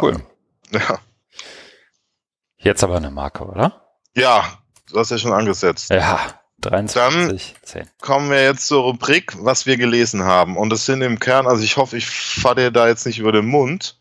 Cool. 0.00 0.16
Ja. 0.70 0.98
Jetzt 2.56 2.82
aber 2.82 2.96
eine 2.96 3.10
Marke, 3.12 3.44
oder? 3.44 3.80
Ja, 4.16 4.58
du 4.90 4.98
hast 4.98 5.10
ja 5.10 5.18
schon 5.18 5.32
angesetzt. 5.32 5.90
Ja, 5.90 6.18
23, 6.70 7.54
Dann 7.54 7.62
10. 7.62 7.90
kommen 8.00 8.30
wir 8.30 8.42
jetzt 8.42 8.66
zur 8.66 8.82
Rubrik, 8.82 9.34
was 9.38 9.66
wir 9.66 9.76
gelesen 9.76 10.24
haben. 10.24 10.56
Und 10.56 10.70
das 10.70 10.86
sind 10.86 11.02
im 11.02 11.18
Kern, 11.18 11.46
also 11.46 11.62
ich 11.62 11.76
hoffe, 11.76 11.96
ich 11.96 12.08
fahre 12.08 12.56
dir 12.56 12.70
da 12.70 12.88
jetzt 12.88 13.06
nicht 13.06 13.18
über 13.18 13.32
den 13.32 13.46
Mund. 13.46 13.96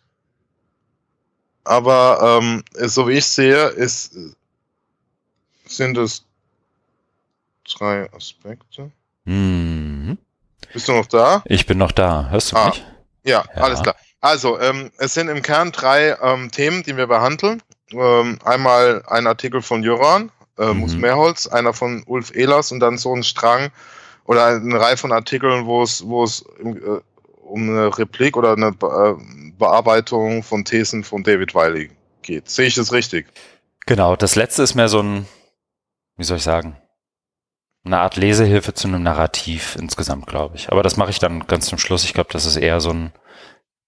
Aber 1.64 2.40
ähm, 2.42 2.64
so 2.76 3.08
wie 3.08 3.14
ich 3.14 3.26
sehe, 3.26 3.68
ist, 3.68 4.16
sind 5.66 5.98
es 5.98 6.26
drei 7.78 8.12
Aspekte. 8.14 8.92
Mhm. 9.26 10.18
Bist 10.74 10.88
du 10.88 10.94
noch 10.94 11.06
da? 11.06 11.44
Ich 11.46 11.66
bin 11.66 11.78
noch 11.78 11.92
da. 11.92 12.30
Hörst 12.30 12.52
du 12.52 12.58
ah, 12.58 12.68
mich? 12.68 12.84
Ja, 13.24 13.46
ja, 13.56 13.62
alles 13.62 13.82
klar. 13.82 13.96
Also, 14.20 14.60
ähm, 14.60 14.92
es 14.98 15.14
sind 15.14 15.30
im 15.30 15.42
Kern 15.42 15.72
drei 15.72 16.18
ähm, 16.22 16.50
Themen, 16.52 16.84
die 16.84 16.98
wir 16.98 17.08
behandeln. 17.08 17.62
Ähm, 17.92 18.40
einmal 18.44 19.04
ein 19.08 19.28
Artikel 19.28 19.62
von 19.62 19.84
Jöran, 19.84 20.32
äh, 20.58 20.74
mhm. 20.74 20.80
Mus 20.80 20.96
Mehrholz, 20.96 21.48
einer 21.48 21.74
von 21.74 22.04
Ulf 22.06 22.36
Ehlers 22.36 22.72
und 22.72 22.80
dann 22.80 22.98
so 22.98 23.16
ein 23.16 23.24
Strang 23.24 23.72
oder 24.26 24.46
eine 24.46 24.80
Reihe 24.80 24.98
von 24.98 25.12
Artikeln, 25.12 25.66
wo 25.66 25.84
es, 25.84 26.06
wo 26.06 26.24
es 26.24 26.46
äh, 26.64 27.00
um 27.42 27.70
eine 27.70 27.98
Replik 27.98 28.38
oder 28.38 28.54
eine 28.54 28.72
Be 28.72 28.88
äh, 29.20 29.52
Bearbeitung 29.58 30.44
von 30.44 30.66
Thesen 30.66 31.04
von 31.04 31.24
David 31.24 31.54
Wiley 31.54 31.92
geht. 32.22 32.50
Sehe 32.50 32.68
ich 32.68 32.76
das 32.76 32.92
richtig? 32.92 33.28
Genau, 33.86 34.16
das 34.16 34.36
letzte 34.36 34.64
ist 34.64 34.76
mehr 34.76 34.90
so 34.90 35.02
ein, 35.02 35.28
wie 36.18 36.24
soll 36.24 36.38
ich 36.38 36.44
sagen, 36.44 36.78
eine 37.86 38.00
Art 38.00 38.16
Lesehilfe 38.16 38.74
zu 38.74 38.88
einem 38.88 39.04
Narrativ 39.04 39.76
insgesamt, 39.80 40.26
glaube 40.26 40.56
ich. 40.56 40.72
Aber 40.72 40.84
das 40.84 40.98
mache 40.98 41.12
ich 41.12 41.20
dann 41.20 41.48
ganz 41.48 41.68
zum 41.68 41.78
Schluss. 41.78 42.06
Ich 42.06 42.14
glaube, 42.14 42.30
das 42.32 42.46
ist 42.46 42.56
eher 42.56 42.80
so 42.80 42.92
ein, 42.92 43.12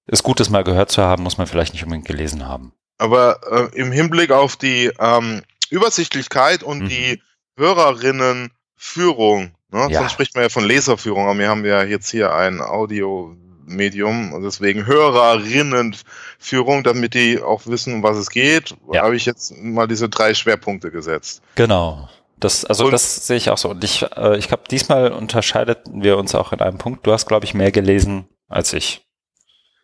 ist 0.06 0.24
gut, 0.24 0.40
das 0.40 0.50
mal 0.50 0.64
gehört 0.64 0.92
zu 0.92 1.02
haben, 1.02 1.24
muss 1.24 1.38
man 1.38 1.48
vielleicht 1.48 1.74
nicht 1.74 1.84
unbedingt 1.84 2.08
gelesen 2.08 2.48
haben. 2.48 2.74
Aber 2.98 3.40
äh, 3.50 3.78
im 3.78 3.92
Hinblick 3.92 4.32
auf 4.32 4.56
die 4.56 4.92
ähm, 5.00 5.42
Übersichtlichkeit 5.70 6.64
und 6.64 6.84
mhm. 6.84 6.90
die 6.90 7.22
Hörerinnenführung. 7.58 9.56
Ne? 9.72 9.88
Ja. 9.90 10.00
Sonst 10.00 10.14
spricht 10.14 10.36
man 10.36 10.44
ja 10.44 10.50
von 10.50 10.66
Leserführung, 10.66 11.28
aber 11.28 11.38
wir 11.40 11.50
haben 11.50 11.66
ja 11.66 11.84
jetzt 11.84 12.10
hier 12.10 12.34
ein 12.34 12.62
Audio-Medium 12.62 14.42
deswegen 14.44 14.86
Hörerinnenführung, 14.86 16.84
damit 16.84 17.14
die 17.14 17.42
auch 17.42 17.66
wissen, 17.66 17.96
um 17.96 18.04
was 18.04 18.18
es 18.18 18.30
geht, 18.30 18.76
ja. 18.92 19.04
habe 19.04 19.16
ich 19.16 19.26
jetzt 19.26 19.56
mal 19.58 19.88
diese 19.88 20.10
drei 20.10 20.34
Schwerpunkte 20.34 20.92
gesetzt. 20.92 21.42
Genau. 21.56 22.10
Das, 22.38 22.66
also 22.66 22.86
und, 22.86 22.92
das 22.92 23.28
sehe 23.28 23.38
ich 23.38 23.50
auch 23.50 23.58
so. 23.58 23.70
Und 23.70 23.84
ich, 23.84 24.04
äh, 24.16 24.38
ich 24.38 24.50
glaube, 24.50 24.64
diesmal 24.70 25.12
unterscheideten 25.12 26.04
wir 26.04 26.18
uns 26.18 26.36
auch 26.36 26.52
in 26.52 26.60
einem 26.60 26.78
Punkt. 26.78 27.08
Du 27.08 27.12
hast, 27.12 27.28
glaube 27.28 27.46
ich, 27.46 27.54
mehr 27.54 27.72
gelesen 27.72 28.28
als 28.48 28.74
ich. 28.74 29.06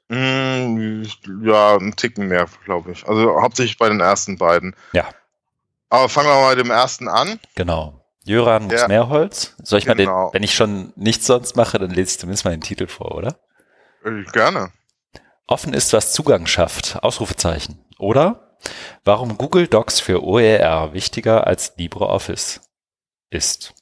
Mm, 0.10 1.04
ja, 1.44 1.78
einen 1.78 1.96
Ticken 1.96 2.28
mehr, 2.28 2.46
glaube 2.66 2.92
ich. 2.92 3.08
Also 3.08 3.42
hauptsächlich 3.42 3.78
bei 3.78 3.88
den 3.88 4.02
ersten 4.02 4.38
beiden. 4.38 4.76
Ja. 4.92 5.10
Aber 5.92 6.10
fangen 6.10 6.30
wir 6.30 6.42
mal 6.42 6.56
mit 6.56 6.66
dem 6.66 6.72
ersten 6.72 7.08
an. 7.08 7.40
Genau. 7.54 8.04
Jöran 8.24 8.64
muss 8.64 8.88
Mehrholz. 8.88 9.56
Soll 9.62 9.80
ich 9.80 9.86
genau. 9.86 9.94
mal 9.94 9.98
den, 9.98 10.08
genau. 10.08 10.34
wenn 10.34 10.44
ich 10.44 10.56
schon 10.56 10.94
nichts 10.96 11.28
sonst 11.28 11.56
mache, 11.56 11.78
dann 11.78 11.92
lese 11.92 12.14
ich 12.14 12.20
zumindest 12.20 12.46
mal 12.46 12.52
den 12.52 12.62
Titel 12.62 12.88
vor, 12.88 13.16
oder? 13.16 13.40
Äh, 14.04 14.24
gerne. 14.32 14.72
Offen 15.46 15.74
ist, 15.74 15.94
was 15.94 16.14
Zugang 16.14 16.48
schafft. 16.48 17.04
Ausrufezeichen. 17.04 17.86
Oder? 18.00 18.52
warum 19.04 19.38
Google 19.38 19.68
Docs 19.68 20.00
für 20.00 20.24
OER 20.24 20.94
wichtiger 20.94 21.48
als 21.48 21.76
LibreOffice 21.78 22.62
ist. 23.30 23.74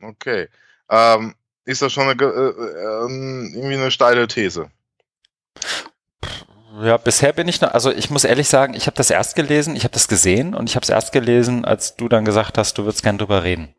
Okay. 0.00 0.48
Ähm, 0.88 1.34
ist 1.64 1.82
das 1.82 1.92
schon 1.92 2.08
eine, 2.08 2.22
äh, 2.22 2.26
äh, 2.26 3.54
irgendwie 3.54 3.74
eine 3.74 3.90
steile 3.90 4.28
These? 4.28 4.70
Ja, 6.82 6.96
bisher 6.96 7.32
bin 7.32 7.46
ich 7.46 7.60
noch, 7.60 7.72
also 7.72 7.92
ich 7.92 8.10
muss 8.10 8.24
ehrlich 8.24 8.48
sagen, 8.48 8.74
ich 8.74 8.86
habe 8.86 8.96
das 8.96 9.10
erst 9.10 9.36
gelesen, 9.36 9.76
ich 9.76 9.84
habe 9.84 9.94
das 9.94 10.08
gesehen 10.08 10.54
und 10.54 10.68
ich 10.68 10.76
habe 10.76 10.82
es 10.82 10.88
erst 10.88 11.12
gelesen, 11.12 11.64
als 11.64 11.96
du 11.96 12.08
dann 12.08 12.24
gesagt 12.24 12.58
hast, 12.58 12.78
du 12.78 12.84
würdest 12.84 13.02
gern 13.02 13.18
drüber 13.18 13.44
reden. 13.44 13.74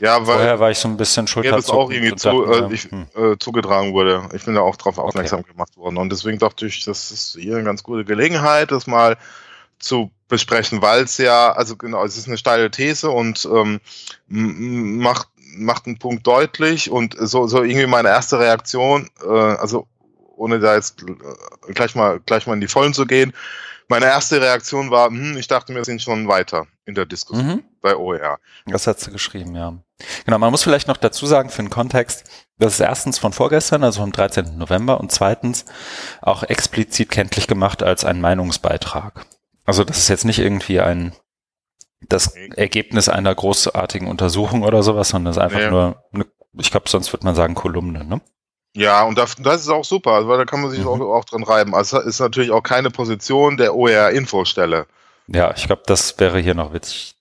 Ja, 0.00 0.26
weil 0.26 0.36
Vorher 0.36 0.60
war 0.60 0.70
ich 0.70 0.78
so 0.78 0.88
ein 0.88 0.96
bisschen 0.96 1.28
mir 1.36 1.50
das 1.50 1.68
auch 1.68 1.90
irgendwie 1.90 2.14
zu, 2.16 2.44
dachte 2.44 2.68
äh, 2.70 2.74
ich, 2.74 2.84
hm, 2.84 3.06
äh, 3.14 3.36
zugetragen 3.38 3.92
wurde. 3.92 4.28
Ich 4.34 4.44
bin 4.44 4.54
da 4.54 4.62
auch 4.62 4.76
drauf 4.76 4.98
aufmerksam 4.98 5.42
gemacht 5.42 5.76
worden. 5.76 5.98
Und 5.98 6.10
deswegen 6.10 6.38
dachte 6.38 6.66
ich, 6.66 6.84
das 6.84 7.10
ist 7.10 7.36
hier 7.38 7.56
eine 7.56 7.64
ganz 7.64 7.82
gute 7.82 8.06
Gelegenheit, 8.06 8.70
das 8.72 8.86
mal 8.86 9.18
zu 9.78 10.10
besprechen, 10.28 10.80
weil 10.80 11.04
es 11.04 11.18
ja, 11.18 11.52
also 11.52 11.76
genau, 11.76 12.04
es 12.04 12.16
ist 12.16 12.28
eine 12.28 12.38
steile 12.38 12.70
These 12.70 13.10
und 13.10 13.46
ähm, 13.52 13.80
macht, 14.28 15.28
macht 15.56 15.86
einen 15.86 15.98
Punkt 15.98 16.26
deutlich 16.26 16.90
und 16.90 17.16
so, 17.18 17.46
so 17.46 17.62
irgendwie 17.62 17.86
meine 17.86 18.08
erste 18.08 18.38
Reaktion, 18.38 19.08
äh, 19.22 19.28
also 19.28 19.86
ohne 20.40 20.58
da 20.58 20.74
jetzt 20.74 21.02
äh, 21.02 21.72
gleich 21.72 21.94
mal, 21.94 22.20
gleich 22.20 22.46
mal 22.46 22.54
in 22.54 22.60
die 22.60 22.68
Vollen 22.68 22.94
zu 22.94 23.06
gehen, 23.06 23.32
meine 23.88 24.06
erste 24.06 24.40
Reaktion 24.40 24.90
war, 24.90 25.08
hm, 25.08 25.36
ich 25.36 25.48
dachte, 25.48 25.74
wir 25.74 25.84
sind 25.84 26.00
schon 26.00 26.28
weiter 26.28 26.66
in 26.86 26.94
der 26.94 27.06
Diskussion 27.06 27.46
mhm. 27.46 27.64
bei 27.80 27.96
OER. 27.96 28.38
Das 28.66 28.86
hat 28.86 29.00
sie 29.00 29.10
geschrieben, 29.10 29.54
ja. 29.54 29.74
Genau, 30.24 30.38
man 30.38 30.50
muss 30.50 30.62
vielleicht 30.62 30.88
noch 30.88 30.96
dazu 30.96 31.26
sagen, 31.26 31.50
für 31.50 31.62
den 31.62 31.70
Kontext, 31.70 32.24
das 32.58 32.74
ist 32.74 32.80
erstens 32.80 33.18
von 33.18 33.32
vorgestern, 33.32 33.82
also 33.82 34.00
vom 34.00 34.12
13. 34.12 34.56
November 34.56 35.00
und 35.00 35.10
zweitens 35.12 35.64
auch 36.22 36.44
explizit 36.44 37.10
kenntlich 37.10 37.48
gemacht 37.48 37.82
als 37.82 38.04
ein 38.04 38.20
Meinungsbeitrag. 38.20 39.26
Also 39.64 39.84
das 39.84 39.98
ist 39.98 40.08
jetzt 40.08 40.24
nicht 40.24 40.38
irgendwie 40.38 40.80
ein 40.80 41.12
das 42.08 42.34
Ergebnis 42.56 43.10
einer 43.10 43.34
großartigen 43.34 44.08
Untersuchung 44.08 44.62
oder 44.62 44.82
sowas, 44.82 45.10
sondern 45.10 45.34
das 45.34 45.36
ist 45.36 45.42
einfach 45.42 45.58
Nee. 45.58 45.70
nur, 45.70 46.02
eine, 46.12 46.26
ich 46.58 46.70
glaube, 46.70 46.88
sonst 46.88 47.12
würde 47.12 47.26
man 47.26 47.34
sagen 47.34 47.54
Kolumne, 47.54 48.04
ne? 48.04 48.22
Ja, 48.76 49.02
und 49.02 49.18
das, 49.18 49.34
das 49.36 49.62
ist 49.62 49.68
auch 49.68 49.84
super, 49.84 50.28
weil 50.28 50.38
da 50.38 50.44
kann 50.44 50.60
man 50.60 50.70
sich 50.70 50.80
Mhm. 50.80 50.86
auch, 50.88 51.00
auch 51.00 51.24
dran 51.24 51.42
reiben. 51.42 51.74
Also 51.74 51.98
ist 52.00 52.20
natürlich 52.20 52.50
auch 52.52 52.62
keine 52.62 52.90
Position 52.90 53.56
der 53.56 53.74
OER-Infostelle. 53.74 54.86
Ja, 55.26 55.52
ich 55.56 55.66
glaube, 55.66 55.82
das 55.86 56.18
wäre 56.18 56.38
hier 56.40 56.54
noch 56.54 56.72
witzig. 56.72 57.14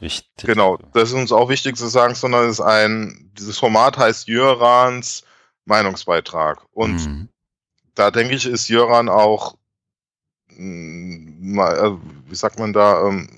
Wichtig. 0.00 0.46
Genau, 0.46 0.78
das 0.94 1.10
ist 1.10 1.14
uns 1.14 1.30
auch 1.32 1.48
wichtig 1.48 1.76
zu 1.76 1.86
sagen, 1.86 2.14
sondern 2.14 2.44
es 2.46 2.58
ist 2.58 2.60
ein, 2.60 3.30
dieses 3.38 3.58
Format 3.58 3.96
heißt 3.98 4.26
Jörans 4.26 5.22
Meinungsbeitrag. 5.64 6.60
Und 6.72 6.94
Mhm. 7.06 7.28
da 7.94 8.10
denke 8.10 8.34
ich, 8.34 8.46
ist 8.46 8.68
Jöran 8.68 9.08
auch, 9.08 9.56
mm, 10.56 11.58
äh, 11.60 11.90
wie 12.28 12.34
sagt 12.34 12.58
man 12.58 12.72
da, 12.72 13.06
ähm, 13.06 13.28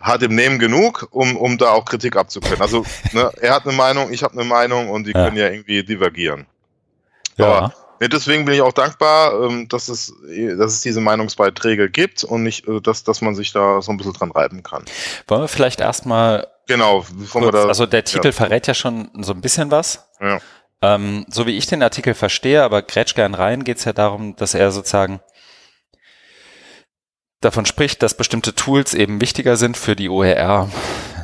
hat 0.00 0.22
im 0.22 0.34
Nehmen 0.34 0.58
genug, 0.58 1.08
um, 1.10 1.36
um 1.36 1.58
da 1.58 1.70
auch 1.70 1.84
Kritik 1.84 2.16
abzukönnen. 2.16 2.60
Also 2.62 2.84
ne, 3.12 3.30
er 3.40 3.54
hat 3.54 3.66
eine 3.66 3.76
Meinung, 3.76 4.12
ich 4.12 4.22
habe 4.22 4.34
eine 4.34 4.44
Meinung 4.44 4.88
und 4.90 5.06
die 5.06 5.12
Ja. 5.12 5.24
können 5.24 5.36
ja 5.36 5.48
irgendwie 5.50 5.84
divergieren. 5.84 6.46
Ja. 7.36 7.46
aber- 7.46 7.74
deswegen 8.00 8.44
bin 8.44 8.54
ich 8.54 8.62
auch 8.62 8.72
dankbar, 8.72 9.44
ähm, 9.44 9.68
dass, 9.68 9.88
es, 9.88 10.12
dass 10.58 10.72
es 10.72 10.80
diese 10.80 11.00
Meinungsbeiträge 11.00 11.88
gibt 11.88 12.24
und 12.24 12.42
nicht, 12.42 12.66
äh, 12.66 12.80
dass, 12.80 13.04
dass 13.04 13.20
man 13.20 13.34
sich 13.34 13.52
da 13.52 13.80
so 13.80 13.92
ein 13.92 13.96
bisschen 13.96 14.12
dran 14.14 14.32
reiben 14.32 14.62
kann. 14.62 14.84
Wollen 15.28 15.42
wir 15.42 15.48
vielleicht 15.48 15.80
erstmal 15.80 16.48
Genau, 16.66 17.04
bevor 17.12 17.42
wir 17.42 17.50
Kurz, 17.50 17.62
da. 17.62 17.68
also 17.68 17.86
der 17.86 18.04
Titel 18.04 18.28
ja. 18.28 18.32
verrät 18.32 18.66
ja 18.66 18.74
schon 18.74 19.10
so 19.20 19.32
ein 19.32 19.40
bisschen 19.40 19.70
was. 19.70 20.08
Ja. 20.20 20.38
Ähm, 20.80 21.26
so 21.28 21.46
wie 21.46 21.56
ich 21.56 21.66
den 21.66 21.82
Artikel 21.82 22.14
verstehe, 22.14 22.62
aber 22.62 22.82
grätsch 22.82 23.14
gern 23.14 23.34
rein, 23.34 23.64
geht 23.64 23.78
es 23.78 23.84
ja 23.84 23.92
darum, 23.92 24.36
dass 24.36 24.54
er 24.54 24.70
sozusagen 24.72 25.20
davon 27.40 27.66
spricht, 27.66 28.02
dass 28.02 28.16
bestimmte 28.16 28.54
Tools 28.54 28.94
eben 28.94 29.20
wichtiger 29.20 29.56
sind 29.56 29.76
für 29.76 29.96
die 29.96 30.08
OER, 30.08 30.70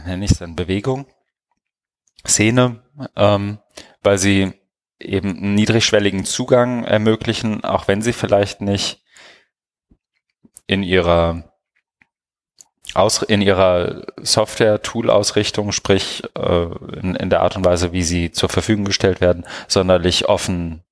nenne 0.07 0.25
ich 0.25 0.33
es 0.33 0.39
dann 0.39 0.57
Bewegung, 0.57 1.07
Szene, 2.27 2.83
ähm, 3.17 3.59
weil 4.03 4.19
sie 4.19 4.53
eben 5.01 5.37
einen 5.37 5.55
niedrigschwelligen 5.55 6.25
Zugang 6.25 6.85
ermöglichen, 6.85 7.65
auch 7.65 7.89
wenn 7.89 8.03
sie 8.03 8.13
vielleicht 8.13 8.61
nicht 8.61 9.03
in 10.67 10.83
ihrer 10.83 11.45
aus, 12.95 13.23
in 13.23 13.43
ihrer 13.43 14.07
Software-Tool-Ausrichtung, 14.17 15.73
sprich 15.73 16.23
äh, 16.37 16.67
in, 16.99 17.15
in 17.15 17.31
der 17.31 17.43
Art 17.43 17.57
und 17.57 17.65
Weise, 17.65 17.93
wie 17.93 18.03
sie 18.03 18.33
zur 18.33 18.49
Verfügung 18.49 18.85
gestellt 18.85 19.21
werden, 19.21 19.47
sonderlich 19.69 20.29
offen 20.29 20.83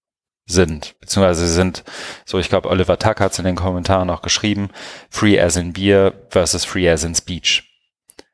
sind. 0.46 0.94
Beziehungsweise 1.00 1.46
sie 1.46 1.54
sind, 1.54 1.84
so 2.24 2.38
ich 2.38 2.48
glaube, 2.48 2.68
Oliver 2.68 2.98
Tuck 2.98 3.20
hat 3.20 3.32
es 3.32 3.38
in 3.38 3.44
den 3.44 3.56
Kommentaren 3.56 4.10
auch 4.10 4.22
geschrieben, 4.22 4.70
free 5.10 5.40
as 5.40 5.56
in 5.56 5.72
beer 5.72 6.12
versus 6.28 6.64
free 6.64 6.88
as 6.88 7.02
in 7.02 7.14
speech. 7.14 7.64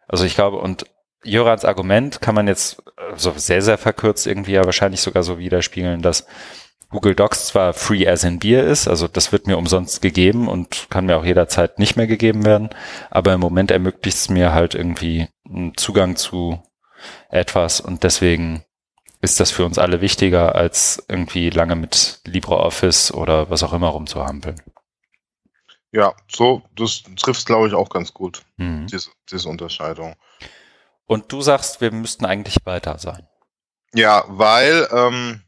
Also 0.08 0.24
ich 0.24 0.34
glaube, 0.34 0.58
und 0.58 0.84
Jörans 1.24 1.64
Argument 1.64 2.20
kann 2.20 2.34
man 2.34 2.48
jetzt 2.48 2.82
äh, 2.96 3.16
so 3.16 3.32
sehr, 3.36 3.62
sehr 3.62 3.78
verkürzt 3.78 4.26
irgendwie 4.26 4.52
ja 4.52 4.64
wahrscheinlich 4.64 5.00
sogar 5.00 5.22
so 5.22 5.38
widerspiegeln, 5.38 6.02
dass 6.02 6.26
Google 6.90 7.14
Docs 7.14 7.46
zwar 7.46 7.72
free 7.72 8.06
as 8.06 8.22
in 8.24 8.38
beer 8.38 8.64
ist, 8.64 8.86
also 8.86 9.08
das 9.08 9.32
wird 9.32 9.46
mir 9.46 9.56
umsonst 9.56 10.02
gegeben 10.02 10.46
und 10.46 10.88
kann 10.90 11.06
mir 11.06 11.16
auch 11.16 11.24
jederzeit 11.24 11.78
nicht 11.78 11.96
mehr 11.96 12.06
gegeben 12.06 12.44
werden, 12.44 12.68
aber 13.10 13.32
im 13.32 13.40
Moment 13.40 13.70
ermöglicht 13.70 14.18
es 14.18 14.28
mir 14.28 14.52
halt 14.52 14.74
irgendwie 14.74 15.28
einen 15.48 15.74
Zugang 15.76 16.16
zu 16.16 16.62
etwas 17.30 17.80
und 17.80 18.02
deswegen 18.02 18.64
ist 19.22 19.40
das 19.40 19.50
für 19.52 19.64
uns 19.64 19.78
alle 19.78 20.00
wichtiger, 20.02 20.54
als 20.54 21.02
irgendwie 21.08 21.48
lange 21.48 21.76
mit 21.76 22.20
LibreOffice 22.26 23.14
oder 23.14 23.48
was 23.48 23.62
auch 23.62 23.72
immer 23.72 23.88
rumzuhampeln. 23.88 24.60
Ja, 25.92 26.14
so, 26.30 26.62
das 26.74 27.02
trifft, 27.16 27.46
glaube 27.46 27.68
ich, 27.68 27.74
auch 27.74 27.88
ganz 27.88 28.12
gut, 28.12 28.42
Mhm. 28.56 28.86
diese, 28.88 29.10
diese 29.30 29.48
Unterscheidung. 29.48 30.16
Und 31.12 31.30
du 31.30 31.42
sagst, 31.42 31.80
wir 31.82 31.92
müssten 31.92 32.24
eigentlich 32.24 32.56
weiter 32.64 32.98
sein. 32.98 33.26
Ja, 33.94 34.24
weil, 34.28 34.88
ähm, 34.90 35.42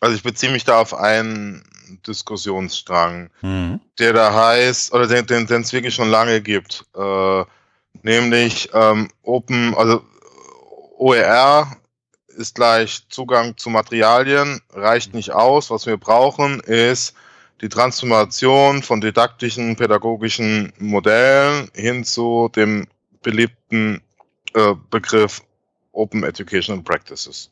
also 0.00 0.16
ich 0.16 0.22
beziehe 0.22 0.50
mich 0.50 0.64
da 0.64 0.80
auf 0.80 0.94
einen 0.94 1.62
Diskussionsstrang, 2.06 3.30
Mhm. 3.42 3.80
der 3.98 4.14
da 4.14 4.32
heißt, 4.32 4.94
oder 4.94 5.06
den 5.06 5.46
es 5.60 5.72
wirklich 5.74 5.94
schon 5.94 6.08
lange 6.08 6.40
gibt, 6.40 6.86
äh, 6.96 7.44
nämlich 8.02 8.70
ähm, 8.72 9.10
Open, 9.22 9.74
also 9.74 10.02
OER 10.96 11.76
ist 12.28 12.54
gleich 12.54 13.06
Zugang 13.10 13.58
zu 13.58 13.68
Materialien, 13.68 14.62
reicht 14.72 15.12
nicht 15.12 15.32
aus. 15.32 15.70
Was 15.70 15.84
wir 15.84 15.98
brauchen, 15.98 16.60
ist 16.60 17.14
die 17.60 17.68
Transformation 17.68 18.82
von 18.82 19.02
didaktischen, 19.02 19.76
pädagogischen 19.76 20.72
Modellen 20.78 21.70
hin 21.74 22.04
zu 22.04 22.50
dem 22.56 22.88
beliebten 23.22 24.00
äh, 24.54 24.74
Begriff 24.90 25.42
Open 25.92 26.24
Educational 26.24 26.82
Practices. 26.82 27.50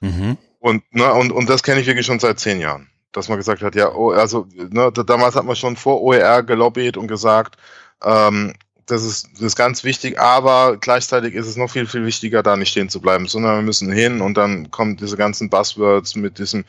Mhm. 0.00 0.36
Und, 0.60 0.82
ne, 0.92 1.12
und, 1.12 1.32
und 1.32 1.48
das 1.48 1.62
kenne 1.62 1.80
ich 1.80 1.86
wirklich 1.86 2.06
schon 2.06 2.18
seit 2.18 2.40
zehn 2.40 2.60
Jahren. 2.60 2.88
Dass 3.12 3.28
man 3.28 3.38
gesagt 3.38 3.62
hat, 3.62 3.74
ja, 3.74 3.92
oh, 3.92 4.10
also 4.10 4.46
ne, 4.54 4.90
da- 4.92 5.02
damals 5.02 5.36
hat 5.36 5.44
man 5.44 5.56
schon 5.56 5.76
vor 5.76 6.02
OER 6.02 6.42
gelobbyt 6.42 6.96
und 6.96 7.06
gesagt, 7.06 7.56
ähm, 8.02 8.52
das, 8.86 9.04
ist, 9.04 9.28
das 9.34 9.42
ist 9.42 9.56
ganz 9.56 9.84
wichtig, 9.84 10.18
aber 10.18 10.76
gleichzeitig 10.76 11.34
ist 11.34 11.46
es 11.46 11.56
noch 11.56 11.70
viel, 11.70 11.86
viel 11.86 12.04
wichtiger, 12.04 12.42
da 12.42 12.56
nicht 12.56 12.70
stehen 12.70 12.88
zu 12.88 13.00
bleiben, 13.00 13.26
sondern 13.26 13.56
wir 13.56 13.62
müssen 13.62 13.90
hin 13.90 14.20
und 14.20 14.36
dann 14.36 14.70
kommen 14.70 14.96
diese 14.96 15.16
ganzen 15.16 15.50
Buzzwords 15.50 16.14
mit 16.14 16.38
diesem 16.38 16.64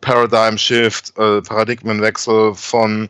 Paradigm 0.00 0.58
Shift, 0.58 1.16
äh, 1.18 1.40
Paradigmenwechsel 1.42 2.54
von 2.54 3.08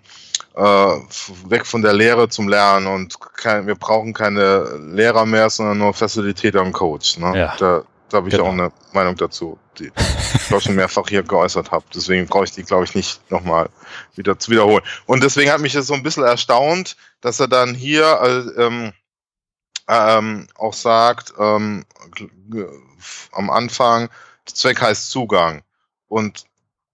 weg 0.55 1.67
von 1.67 1.83
der 1.83 1.93
Lehre 1.93 2.29
zum 2.29 2.49
Lernen 2.49 2.87
und 2.87 3.21
kein, 3.21 3.67
wir 3.67 3.75
brauchen 3.75 4.13
keine 4.13 4.77
Lehrer 4.93 5.27
mehr, 5.27 5.51
sondern 5.51 5.79
nur 5.79 5.93
Facilitator 5.95 6.63
und 6.63 6.73
Coach. 6.73 7.19
Ne? 7.19 7.37
Ja. 7.37 7.57
Da, 7.59 7.83
da 8.09 8.17
habe 8.19 8.29
ich 8.29 8.35
Genau. 8.35 8.47
auch 8.47 8.53
eine 8.53 8.71
Meinung 8.93 9.17
dazu, 9.17 9.59
die 9.79 9.91
ich 9.97 10.63
schon 10.63 10.77
mehrfach 10.77 11.09
hier 11.09 11.25
geäußert 11.25 11.73
habe. 11.73 11.85
Deswegen 11.93 12.27
brauche 12.27 12.45
ich 12.45 12.53
die, 12.53 12.63
glaube 12.63 12.85
ich, 12.85 12.95
nicht 12.95 13.29
nochmal 13.31 13.69
wieder 14.15 14.39
zu 14.39 14.53
wiederholen. 14.53 14.85
Und 15.07 15.25
deswegen 15.25 15.51
hat 15.51 15.61
mich 15.61 15.73
das 15.73 15.89
so 15.89 15.95
ein 15.95 16.05
bisschen 16.05 16.23
erstaunt, 16.23 16.97
dass 17.21 17.41
er 17.41 17.49
dann 17.49 17.75
hier 17.75 18.05
äh, 18.23 18.63
ähm, 18.63 18.93
ähm, 19.89 20.47
auch 20.55 20.75
sagt, 20.75 21.35
ähm, 21.39 21.85
am 23.33 23.51
Anfang, 23.51 24.09
Zweck 24.47 24.81
heißt 24.81 25.11
Zugang. 25.11 25.63
Und 26.07 26.45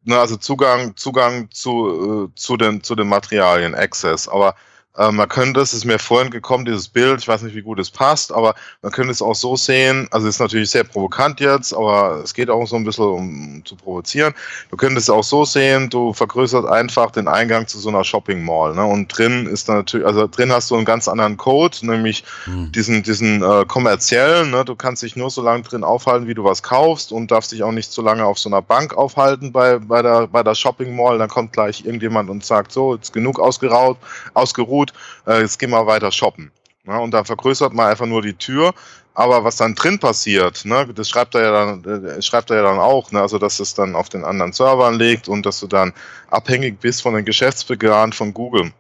ne, 0.04 0.18
also 0.18 0.36
Zugang, 0.36 0.96
Zugang 0.96 1.50
zu, 1.50 2.28
äh, 2.32 2.34
zu, 2.34 2.56
den, 2.56 2.82
zu 2.82 2.94
den 2.94 3.08
Materialien, 3.08 3.74
Access. 3.74 4.28
Aber 4.28 4.54
äh, 4.96 5.10
man 5.12 5.28
könnte, 5.28 5.60
es 5.60 5.72
ist 5.72 5.84
mir 5.84 5.98
vorhin 5.98 6.30
gekommen, 6.30 6.64
dieses 6.64 6.88
Bild, 6.88 7.20
ich 7.20 7.28
weiß 7.28 7.42
nicht, 7.42 7.54
wie 7.54 7.62
gut 7.62 7.78
es 7.78 7.90
passt, 7.90 8.32
aber 8.32 8.54
man 8.82 8.90
könnte 8.90 9.12
es 9.12 9.22
auch 9.22 9.34
so 9.34 9.56
sehen, 9.56 10.08
also 10.10 10.26
es 10.26 10.34
ist 10.34 10.40
natürlich 10.40 10.70
sehr 10.70 10.84
provokant 10.84 11.38
jetzt, 11.38 11.72
aber 11.72 12.20
es 12.24 12.34
geht 12.34 12.50
auch 12.50 12.66
so 12.66 12.76
ein 12.76 12.84
bisschen 12.84 13.04
um 13.04 13.62
zu 13.64 13.76
provozieren. 13.76 14.34
Du 14.70 14.76
könntest 14.76 15.08
es 15.08 15.10
auch 15.10 15.22
so 15.22 15.44
sehen, 15.44 15.90
du 15.90 16.12
vergrößert 16.12 16.66
einfach 16.66 17.12
den 17.12 17.28
Eingang 17.28 17.68
zu 17.68 17.78
so 17.78 17.88
einer 17.88 18.02
Shopping 18.02 18.44
Mall, 18.44 18.74
ne? 18.74 18.84
Und 18.84 19.06
drin 19.16 19.46
ist 19.46 19.68
natürlich, 19.68 20.06
also 20.06 20.26
drin 20.26 20.52
hast 20.52 20.70
du 20.70 20.74
einen 20.74 20.84
ganz 20.84 21.06
anderen 21.06 21.36
Code, 21.36 21.76
nämlich 21.82 22.24
hm. 22.44 22.72
diesen, 22.72 23.02
diesen 23.02 23.42
äh, 23.42 23.64
kommerziellen, 23.66 24.50
ne? 24.50 24.64
Du 24.64 24.74
kannst 24.74 25.02
dich 25.02 25.14
nur 25.14 25.30
so 25.30 25.40
lange 25.40 25.62
drin 25.62 25.84
aufhalten, 25.84 26.26
wie 26.26 26.34
du 26.34 26.42
was 26.42 26.62
kaufst 26.62 27.12
und 27.12 27.30
darfst 27.30 27.52
dich 27.52 27.62
auch 27.62 27.72
nicht 27.72 27.92
so 27.92 28.02
lange 28.02 28.24
auf 28.24 28.38
so 28.38 28.48
einer 28.48 28.62
Bank 28.62 28.94
aufhalten 28.94 29.52
bei, 29.52 29.78
bei 29.78 30.02
der, 30.02 30.26
bei 30.26 30.42
der 30.42 30.54
Shopping 30.54 30.96
Mall, 30.96 31.18
dann 31.18 31.28
kommt 31.28 31.52
gleich 31.52 31.84
irgendjemand 31.84 32.28
und 32.28 32.44
sagt, 32.44 32.72
so, 32.72 32.96
jetzt 32.96 33.12
genug 33.12 33.38
ausgeraut, 33.38 33.98
ausgeruht, 34.34 34.79
gut, 34.80 34.92
äh, 35.26 35.40
jetzt 35.40 35.58
gehen 35.58 35.70
wir 35.70 35.86
weiter 35.86 36.10
shoppen. 36.10 36.50
Ja, 36.86 36.98
und 36.98 37.12
dann 37.12 37.24
vergrößert 37.24 37.72
man 37.74 37.88
einfach 37.88 38.06
nur 38.06 38.22
die 38.22 38.34
Tür. 38.34 38.72
Aber 39.12 39.44
was 39.44 39.56
dann 39.56 39.74
drin 39.74 39.98
passiert, 39.98 40.64
ne, 40.64 40.86
das 40.94 41.10
schreibt 41.10 41.34
er 41.34 41.42
ja 41.42 41.52
dann, 41.52 41.84
äh, 41.84 42.22
schreibt 42.22 42.50
er 42.50 42.56
ja 42.56 42.62
dann 42.62 42.78
auch, 42.78 43.10
ne, 43.12 43.20
also 43.20 43.38
dass 43.38 43.60
es 43.60 43.74
dann 43.74 43.94
auf 43.94 44.08
den 44.08 44.24
anderen 44.24 44.52
Servern 44.52 44.94
liegt 44.94 45.28
und 45.28 45.44
dass 45.44 45.60
du 45.60 45.66
dann 45.66 45.92
abhängig 46.30 46.80
bist 46.80 47.02
von 47.02 47.14
den 47.14 47.24
Geschäftsbegehren 47.24 48.12
von 48.12 48.32
Google, 48.32 48.72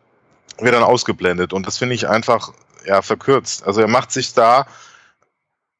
wird 0.58 0.74
dann 0.74 0.84
ausgeblendet. 0.84 1.52
Und 1.52 1.66
das 1.66 1.78
finde 1.78 1.94
ich 1.94 2.08
einfach 2.08 2.52
ja 2.86 3.02
verkürzt. 3.02 3.66
Also 3.66 3.80
er 3.80 3.88
macht 3.88 4.12
sich 4.12 4.32
da, 4.32 4.66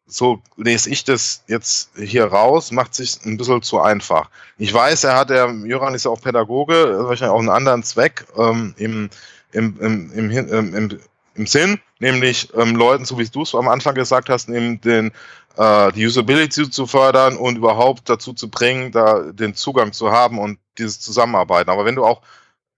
so 0.07 0.43
lese 0.57 0.91
ich 0.91 1.05
das 1.05 1.45
jetzt 1.47 1.91
hier 1.97 2.27
raus, 2.27 2.73
macht 2.73 2.95
sich 2.95 3.25
ein 3.25 3.37
bisschen 3.37 3.63
zu 3.63 3.81
einfach. 3.81 4.29
Ich 4.59 4.75
weiß, 4.75 5.05
er 5.05 5.17
hat, 5.17 5.31
der 5.31 5.55
Jöran 5.65 5.95
ist 5.95 6.05
ja 6.05 6.11
auch 6.11 6.21
Pädagoge, 6.21 6.99
wahrscheinlich 7.07 7.35
auch 7.35 7.39
einen 7.39 7.49
anderen 7.49 7.85
Zweck. 7.85 8.27
Ähm, 8.37 8.75
im, 8.77 9.11
im, 9.53 9.79
im, 9.81 10.13
im, 10.13 10.31
im, 10.31 10.75
im, 10.75 11.01
im 11.35 11.47
Sinn, 11.47 11.81
nämlich 11.99 12.49
ähm, 12.55 12.77
Leuten, 12.77 13.05
so 13.05 13.19
wie 13.19 13.27
du 13.27 13.43
es 13.43 13.55
am 13.55 13.69
Anfang 13.69 13.95
gesagt 13.95 14.29
hast, 14.29 14.49
eben 14.49 14.81
den, 14.81 15.13
äh, 15.57 15.93
die 15.93 16.07
Usability 16.07 16.71
zu 16.71 16.87
fördern 16.87 17.37
und 17.37 17.57
überhaupt 17.57 18.09
dazu 18.09 18.33
zu 18.33 18.49
bringen, 18.49 18.93
da 18.93 19.21
den 19.33 19.55
Zugang 19.55 19.93
zu 19.93 20.11
haben 20.11 20.39
und 20.39 20.59
dieses 20.79 21.01
Zusammenarbeiten. 21.01 21.71
Aber 21.71 21.85
wenn 21.85 21.97
du 21.97 22.05
auch 22.05 22.23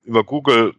über 0.03 0.25
Google 0.25 0.75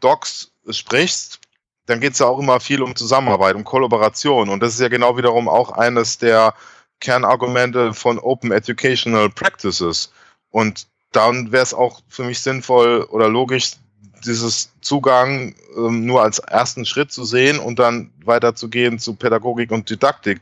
Docs 0.00 0.52
sprichst, 0.70 1.40
dann 1.86 2.00
geht 2.00 2.12
es 2.12 2.20
ja 2.20 2.26
auch 2.26 2.38
immer 2.38 2.60
viel 2.60 2.82
um 2.82 2.94
Zusammenarbeit, 2.94 3.56
um 3.56 3.64
Kollaboration. 3.64 4.48
Und 4.48 4.60
das 4.60 4.74
ist 4.74 4.80
ja 4.80 4.88
genau 4.88 5.16
wiederum 5.16 5.48
auch 5.48 5.72
eines 5.72 6.18
der 6.18 6.54
Kernargumente 7.00 7.94
von 7.94 8.18
Open 8.18 8.52
Educational 8.52 9.28
Practices. 9.28 10.12
Und 10.50 10.86
dann 11.12 11.50
wäre 11.50 11.62
es 11.62 11.74
auch 11.74 12.00
für 12.08 12.22
mich 12.22 12.40
sinnvoll 12.40 13.02
oder 13.10 13.28
logisch, 13.28 13.72
dieses 14.24 14.72
Zugang 14.80 15.54
ähm, 15.76 16.06
nur 16.06 16.22
als 16.22 16.38
ersten 16.38 16.84
Schritt 16.84 17.12
zu 17.12 17.24
sehen 17.24 17.58
und 17.58 17.78
dann 17.78 18.10
weiterzugehen 18.24 18.98
zu 18.98 19.14
Pädagogik 19.14 19.70
und 19.70 19.88
Didaktik. 19.88 20.40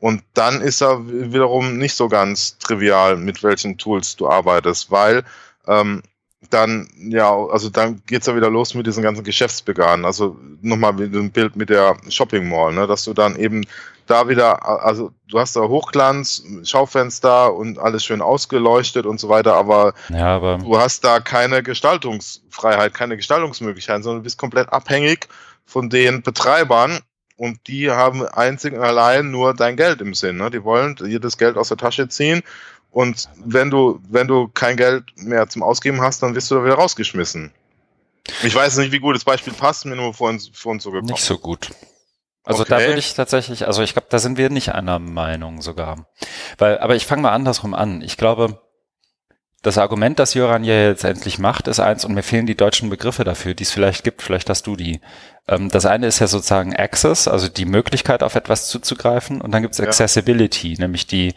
Und 0.00 0.22
dann 0.34 0.60
ist 0.60 0.80
er 0.80 1.06
wiederum 1.06 1.76
nicht 1.76 1.94
so 1.94 2.08
ganz 2.08 2.56
trivial, 2.58 3.16
mit 3.16 3.42
welchen 3.42 3.78
Tools 3.78 4.16
du 4.16 4.28
arbeitest, 4.28 4.90
weil 4.90 5.24
ähm, 5.66 6.02
dann, 6.50 6.88
ja, 6.96 7.34
also 7.34 7.68
dann 7.68 8.02
geht's 8.06 8.26
ja 8.26 8.36
wieder 8.36 8.50
los 8.50 8.74
mit 8.74 8.86
diesen 8.86 9.02
ganzen 9.02 9.24
Geschäftsbeganen. 9.24 10.04
Also 10.04 10.36
nochmal 10.62 10.92
mit 10.92 11.12
dem 11.12 11.30
Bild 11.30 11.56
mit 11.56 11.68
der 11.68 11.96
Shopping 12.08 12.48
Mall, 12.48 12.72
ne, 12.72 12.86
dass 12.86 13.04
du 13.04 13.12
dann 13.12 13.36
eben 13.36 13.64
da 14.06 14.28
wieder, 14.28 14.66
also 14.84 15.10
du 15.28 15.38
hast 15.38 15.56
da 15.56 15.62
Hochglanz, 15.62 16.42
Schaufenster 16.64 17.54
und 17.54 17.78
alles 17.78 18.04
schön 18.04 18.22
ausgeleuchtet 18.22 19.04
und 19.04 19.20
so 19.20 19.28
weiter, 19.28 19.54
aber, 19.54 19.92
ja, 20.08 20.36
aber 20.36 20.58
du 20.58 20.78
hast 20.78 21.04
da 21.04 21.20
keine 21.20 21.62
Gestaltungsfreiheit, 21.62 22.94
keine 22.94 23.16
Gestaltungsmöglichkeiten, 23.16 24.02
sondern 24.02 24.20
du 24.20 24.24
bist 24.24 24.38
komplett 24.38 24.72
abhängig 24.72 25.28
von 25.66 25.90
den 25.90 26.22
Betreibern 26.22 27.00
und 27.38 27.66
die 27.68 27.90
haben 27.90 28.26
einzig 28.26 28.74
und 28.74 28.80
allein 28.80 29.30
nur 29.30 29.54
dein 29.54 29.76
Geld 29.76 30.02
im 30.02 30.12
Sinn. 30.12 30.36
Ne? 30.36 30.50
Die 30.50 30.62
wollen 30.64 30.96
dir 30.96 31.20
das 31.20 31.38
Geld 31.38 31.56
aus 31.56 31.68
der 31.68 31.78
Tasche 31.78 32.08
ziehen 32.08 32.42
und 32.90 33.28
wenn 33.36 33.70
du, 33.70 34.00
wenn 34.08 34.28
du 34.28 34.48
kein 34.48 34.76
Geld 34.76 35.04
mehr 35.16 35.48
zum 35.48 35.62
Ausgeben 35.62 36.00
hast, 36.00 36.22
dann 36.22 36.34
wirst 36.34 36.50
du 36.50 36.56
da 36.56 36.64
wieder 36.64 36.74
rausgeschmissen. 36.74 37.52
Ich 38.42 38.54
weiß 38.54 38.76
nicht, 38.78 38.92
wie 38.92 38.98
gut 38.98 39.16
das 39.16 39.24
Beispiel 39.24 39.52
passt, 39.52 39.86
mir 39.86 39.96
nur 39.96 40.12
vorhin, 40.12 40.40
vorhin 40.52 40.80
so 40.80 40.90
gekommen. 40.90 41.10
Nicht 41.10 41.22
so 41.22 41.38
gut. 41.38 41.70
Also 42.44 42.62
okay. 42.62 42.70
da 42.70 42.80
würde 42.80 42.98
ich 42.98 43.14
tatsächlich, 43.14 43.66
also 43.66 43.82
ich 43.82 43.92
glaube, 43.92 44.08
da 44.10 44.18
sind 44.18 44.38
wir 44.38 44.50
nicht 44.50 44.74
einer 44.74 44.98
Meinung 44.98 45.60
sogar. 45.62 46.08
Weil, 46.56 46.78
aber 46.78 46.96
ich 46.96 47.06
fange 47.06 47.22
mal 47.22 47.32
andersrum 47.32 47.74
an. 47.74 48.00
Ich 48.00 48.16
glaube, 48.16 48.60
das 49.62 49.76
Argument, 49.76 50.18
das 50.18 50.34
Jöran 50.34 50.62
ja 50.62 50.88
jetzt 50.88 51.04
endlich 51.04 51.38
macht, 51.38 51.66
ist 51.66 51.80
eins, 51.80 52.04
und 52.04 52.14
mir 52.14 52.22
fehlen 52.22 52.46
die 52.46 52.56
deutschen 52.56 52.90
Begriffe 52.90 53.24
dafür, 53.24 53.54
die 53.54 53.64
es 53.64 53.72
vielleicht 53.72 54.04
gibt, 54.04 54.22
vielleicht 54.22 54.48
hast 54.48 54.66
du 54.66 54.76
die. 54.76 55.00
Ähm, 55.48 55.68
das 55.68 55.84
eine 55.84 56.06
ist 56.06 56.20
ja 56.20 56.28
sozusagen 56.28 56.76
Access, 56.76 57.26
also 57.26 57.48
die 57.48 57.64
Möglichkeit, 57.64 58.22
auf 58.22 58.36
etwas 58.36 58.68
zuzugreifen, 58.68 59.40
und 59.40 59.50
dann 59.52 59.62
gibt 59.62 59.74
es 59.74 59.80
Accessibility, 59.80 60.74
ja. 60.74 60.80
nämlich 60.80 61.06
die 61.06 61.34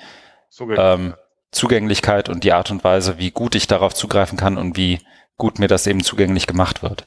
ähm, 0.78 1.16
Zugänglichkeit 1.52 2.30
und 2.30 2.44
die 2.44 2.54
Art 2.54 2.70
und 2.70 2.84
Weise, 2.84 3.18
wie 3.18 3.32
gut 3.32 3.56
ich 3.56 3.68
darauf 3.68 3.94
zugreifen 3.94 4.38
kann 4.38 4.58
und 4.58 4.78
wie 4.78 5.00
gut 5.38 5.58
mir 5.58 5.68
das 5.68 5.88
eben 5.88 6.04
zugänglich 6.04 6.46
gemacht 6.46 6.84
wird. 6.84 7.06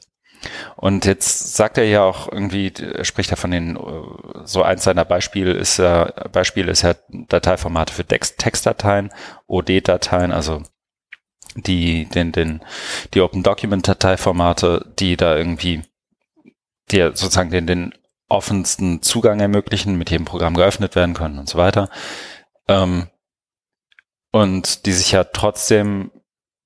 Und 0.75 1.05
jetzt 1.05 1.55
sagt 1.55 1.77
er 1.77 1.85
ja 1.85 2.03
auch 2.03 2.31
irgendwie, 2.31 2.73
spricht 3.01 3.31
er 3.31 3.37
von 3.37 3.51
den, 3.51 3.79
so 4.43 4.61
eins 4.61 4.83
seiner 4.83 5.05
Beispiele 5.05 5.53
ist 5.53 5.77
ja, 5.77 6.05
Beispiel 6.31 6.67
ist 6.67 6.83
ja 6.83 6.93
Dateiformate 7.09 7.93
für 7.93 8.05
Textdateien, 8.05 9.11
OD-Dateien, 9.47 10.31
also 10.31 10.61
die, 11.55 12.05
den, 12.05 12.31
den, 12.31 12.61
die 13.13 13.21
Open 13.21 13.43
Document 13.43 13.87
Dateiformate, 13.87 14.93
die 14.99 15.17
da 15.17 15.35
irgendwie, 15.35 15.83
die 16.91 16.99
sozusagen 16.99 17.49
den, 17.49 17.67
den 17.67 17.93
offensten 18.27 19.01
Zugang 19.01 19.39
ermöglichen, 19.39 19.97
mit 19.97 20.09
jedem 20.09 20.25
Programm 20.25 20.55
geöffnet 20.55 20.95
werden 20.95 21.13
können 21.13 21.39
und 21.39 21.49
so 21.49 21.57
weiter. 21.57 21.89
Ähm, 22.67 23.07
und 24.31 24.85
die 24.85 24.91
sich 24.91 25.11
ja 25.11 25.23
trotzdem 25.23 26.11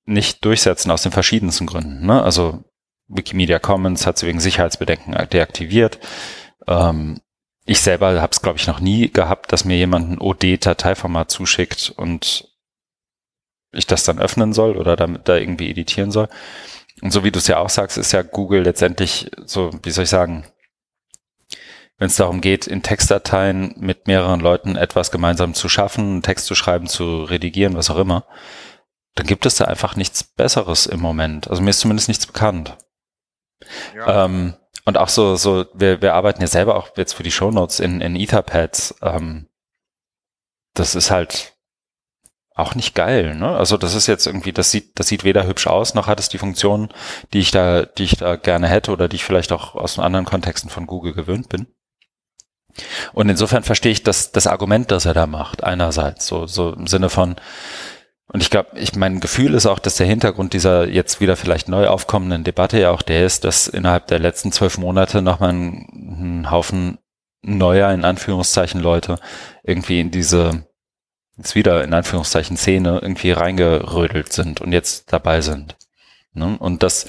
nicht 0.04 0.44
durchsetzen 0.44 0.90
aus 0.90 1.02
den 1.02 1.12
verschiedensten 1.12 1.66
Gründen. 1.66 2.04
Ne? 2.04 2.22
Also 2.22 2.64
Wikimedia 3.06 3.58
Commons 3.58 4.06
hat 4.06 4.18
sie 4.18 4.26
wegen 4.26 4.40
Sicherheitsbedenken 4.40 5.14
deaktiviert. 5.30 6.00
Ähm, 6.66 7.20
ich 7.64 7.80
selber 7.80 8.20
habe 8.20 8.32
es, 8.32 8.42
glaube 8.42 8.58
ich, 8.58 8.66
noch 8.66 8.80
nie 8.80 9.10
gehabt, 9.10 9.52
dass 9.52 9.64
mir 9.64 9.76
jemand 9.76 10.10
ein 10.10 10.20
OD-Dateiformat 10.20 11.30
zuschickt 11.30 11.92
und 11.96 12.49
ich 13.72 13.86
das 13.86 14.04
dann 14.04 14.18
öffnen 14.18 14.52
soll 14.52 14.76
oder 14.76 14.96
damit 14.96 15.28
da 15.28 15.36
irgendwie 15.36 15.70
editieren 15.70 16.10
soll. 16.10 16.28
Und 17.02 17.12
so 17.12 17.24
wie 17.24 17.30
du 17.30 17.38
es 17.38 17.46
ja 17.46 17.58
auch 17.58 17.70
sagst, 17.70 17.98
ist 17.98 18.12
ja 18.12 18.22
Google 18.22 18.62
letztendlich 18.62 19.30
so, 19.44 19.70
wie 19.82 19.90
soll 19.90 20.04
ich 20.04 20.10
sagen, 20.10 20.44
wenn 21.98 22.08
es 22.08 22.16
darum 22.16 22.40
geht, 22.40 22.66
in 22.66 22.82
Textdateien 22.82 23.74
mit 23.78 24.06
mehreren 24.06 24.40
Leuten 24.40 24.76
etwas 24.76 25.10
gemeinsam 25.10 25.54
zu 25.54 25.68
schaffen, 25.68 26.04
einen 26.04 26.22
Text 26.22 26.46
zu 26.46 26.54
schreiben, 26.54 26.86
zu 26.86 27.24
redigieren, 27.24 27.76
was 27.76 27.90
auch 27.90 27.98
immer, 27.98 28.24
dann 29.14 29.26
gibt 29.26 29.44
es 29.44 29.56
da 29.56 29.66
einfach 29.66 29.96
nichts 29.96 30.24
Besseres 30.24 30.86
im 30.86 31.00
Moment. 31.00 31.48
Also 31.48 31.62
mir 31.62 31.70
ist 31.70 31.80
zumindest 31.80 32.08
nichts 32.08 32.26
bekannt. 32.26 32.76
Ja. 33.94 34.24
Ähm, 34.24 34.54
und 34.86 34.96
auch 34.96 35.10
so, 35.10 35.36
so, 35.36 35.66
wir, 35.74 36.00
wir 36.00 36.14
arbeiten 36.14 36.40
ja 36.40 36.46
selber 36.46 36.76
auch 36.76 36.96
jetzt 36.96 37.12
für 37.12 37.22
die 37.22 37.30
Shownotes 37.30 37.80
in, 37.80 38.00
in 38.00 38.16
Etherpads. 38.16 38.94
Ähm, 39.02 39.48
das 40.74 40.94
ist 40.94 41.10
halt 41.10 41.54
auch 42.54 42.74
nicht 42.74 42.94
geil, 42.94 43.36
ne? 43.36 43.56
Also 43.56 43.76
das 43.76 43.94
ist 43.94 44.06
jetzt 44.06 44.26
irgendwie, 44.26 44.52
das 44.52 44.70
sieht, 44.70 44.98
das 44.98 45.08
sieht 45.08 45.24
weder 45.24 45.46
hübsch 45.46 45.66
aus, 45.66 45.94
noch 45.94 46.06
hat 46.06 46.20
es 46.20 46.28
die 46.28 46.38
Funktion, 46.38 46.88
die 47.32 47.38
ich 47.38 47.50
da, 47.50 47.84
die 47.84 48.04
ich 48.04 48.16
da 48.16 48.36
gerne 48.36 48.68
hätte 48.68 48.92
oder 48.92 49.08
die 49.08 49.16
ich 49.16 49.24
vielleicht 49.24 49.52
auch 49.52 49.74
aus 49.74 49.98
anderen 49.98 50.26
Kontexten 50.26 50.70
von 50.70 50.86
Google 50.86 51.14
gewöhnt 51.14 51.48
bin. 51.48 51.66
Und 53.12 53.28
insofern 53.28 53.62
verstehe 53.62 53.92
ich 53.92 54.02
das, 54.02 54.32
das 54.32 54.46
Argument, 54.46 54.90
das 54.90 55.04
er 55.04 55.14
da 55.14 55.26
macht, 55.26 55.64
einerseits, 55.64 56.26
so, 56.26 56.46
so 56.46 56.72
im 56.72 56.86
Sinne 56.86 57.08
von, 57.08 57.36
und 58.32 58.42
ich 58.42 58.50
glaube, 58.50 58.78
ich 58.78 58.94
mein 58.94 59.18
Gefühl 59.18 59.54
ist 59.54 59.66
auch, 59.66 59.80
dass 59.80 59.96
der 59.96 60.06
Hintergrund 60.06 60.52
dieser 60.52 60.86
jetzt 60.86 61.20
wieder 61.20 61.36
vielleicht 61.36 61.68
neu 61.68 61.88
aufkommenden 61.88 62.44
Debatte 62.44 62.78
ja 62.78 62.90
auch 62.90 63.02
der 63.02 63.26
ist, 63.26 63.42
dass 63.44 63.66
innerhalb 63.66 64.06
der 64.06 64.20
letzten 64.20 64.52
zwölf 64.52 64.78
Monate 64.78 65.20
nochmal 65.20 65.50
ein, 65.50 65.86
ein 65.92 66.50
Haufen 66.50 66.98
neuer, 67.42 67.90
in 67.90 68.04
Anführungszeichen, 68.04 68.80
Leute 68.80 69.18
irgendwie 69.64 69.98
in 70.00 70.12
diese, 70.12 70.64
jetzt 71.40 71.54
wieder 71.54 71.82
in 71.82 71.94
Anführungszeichen 71.94 72.56
Szene 72.56 72.98
irgendwie 73.00 73.32
reingerödelt 73.32 74.32
sind 74.32 74.60
und 74.60 74.72
jetzt 74.72 75.12
dabei 75.12 75.40
sind. 75.40 75.76
Ne? 76.34 76.56
Und 76.58 76.82
dass 76.82 77.06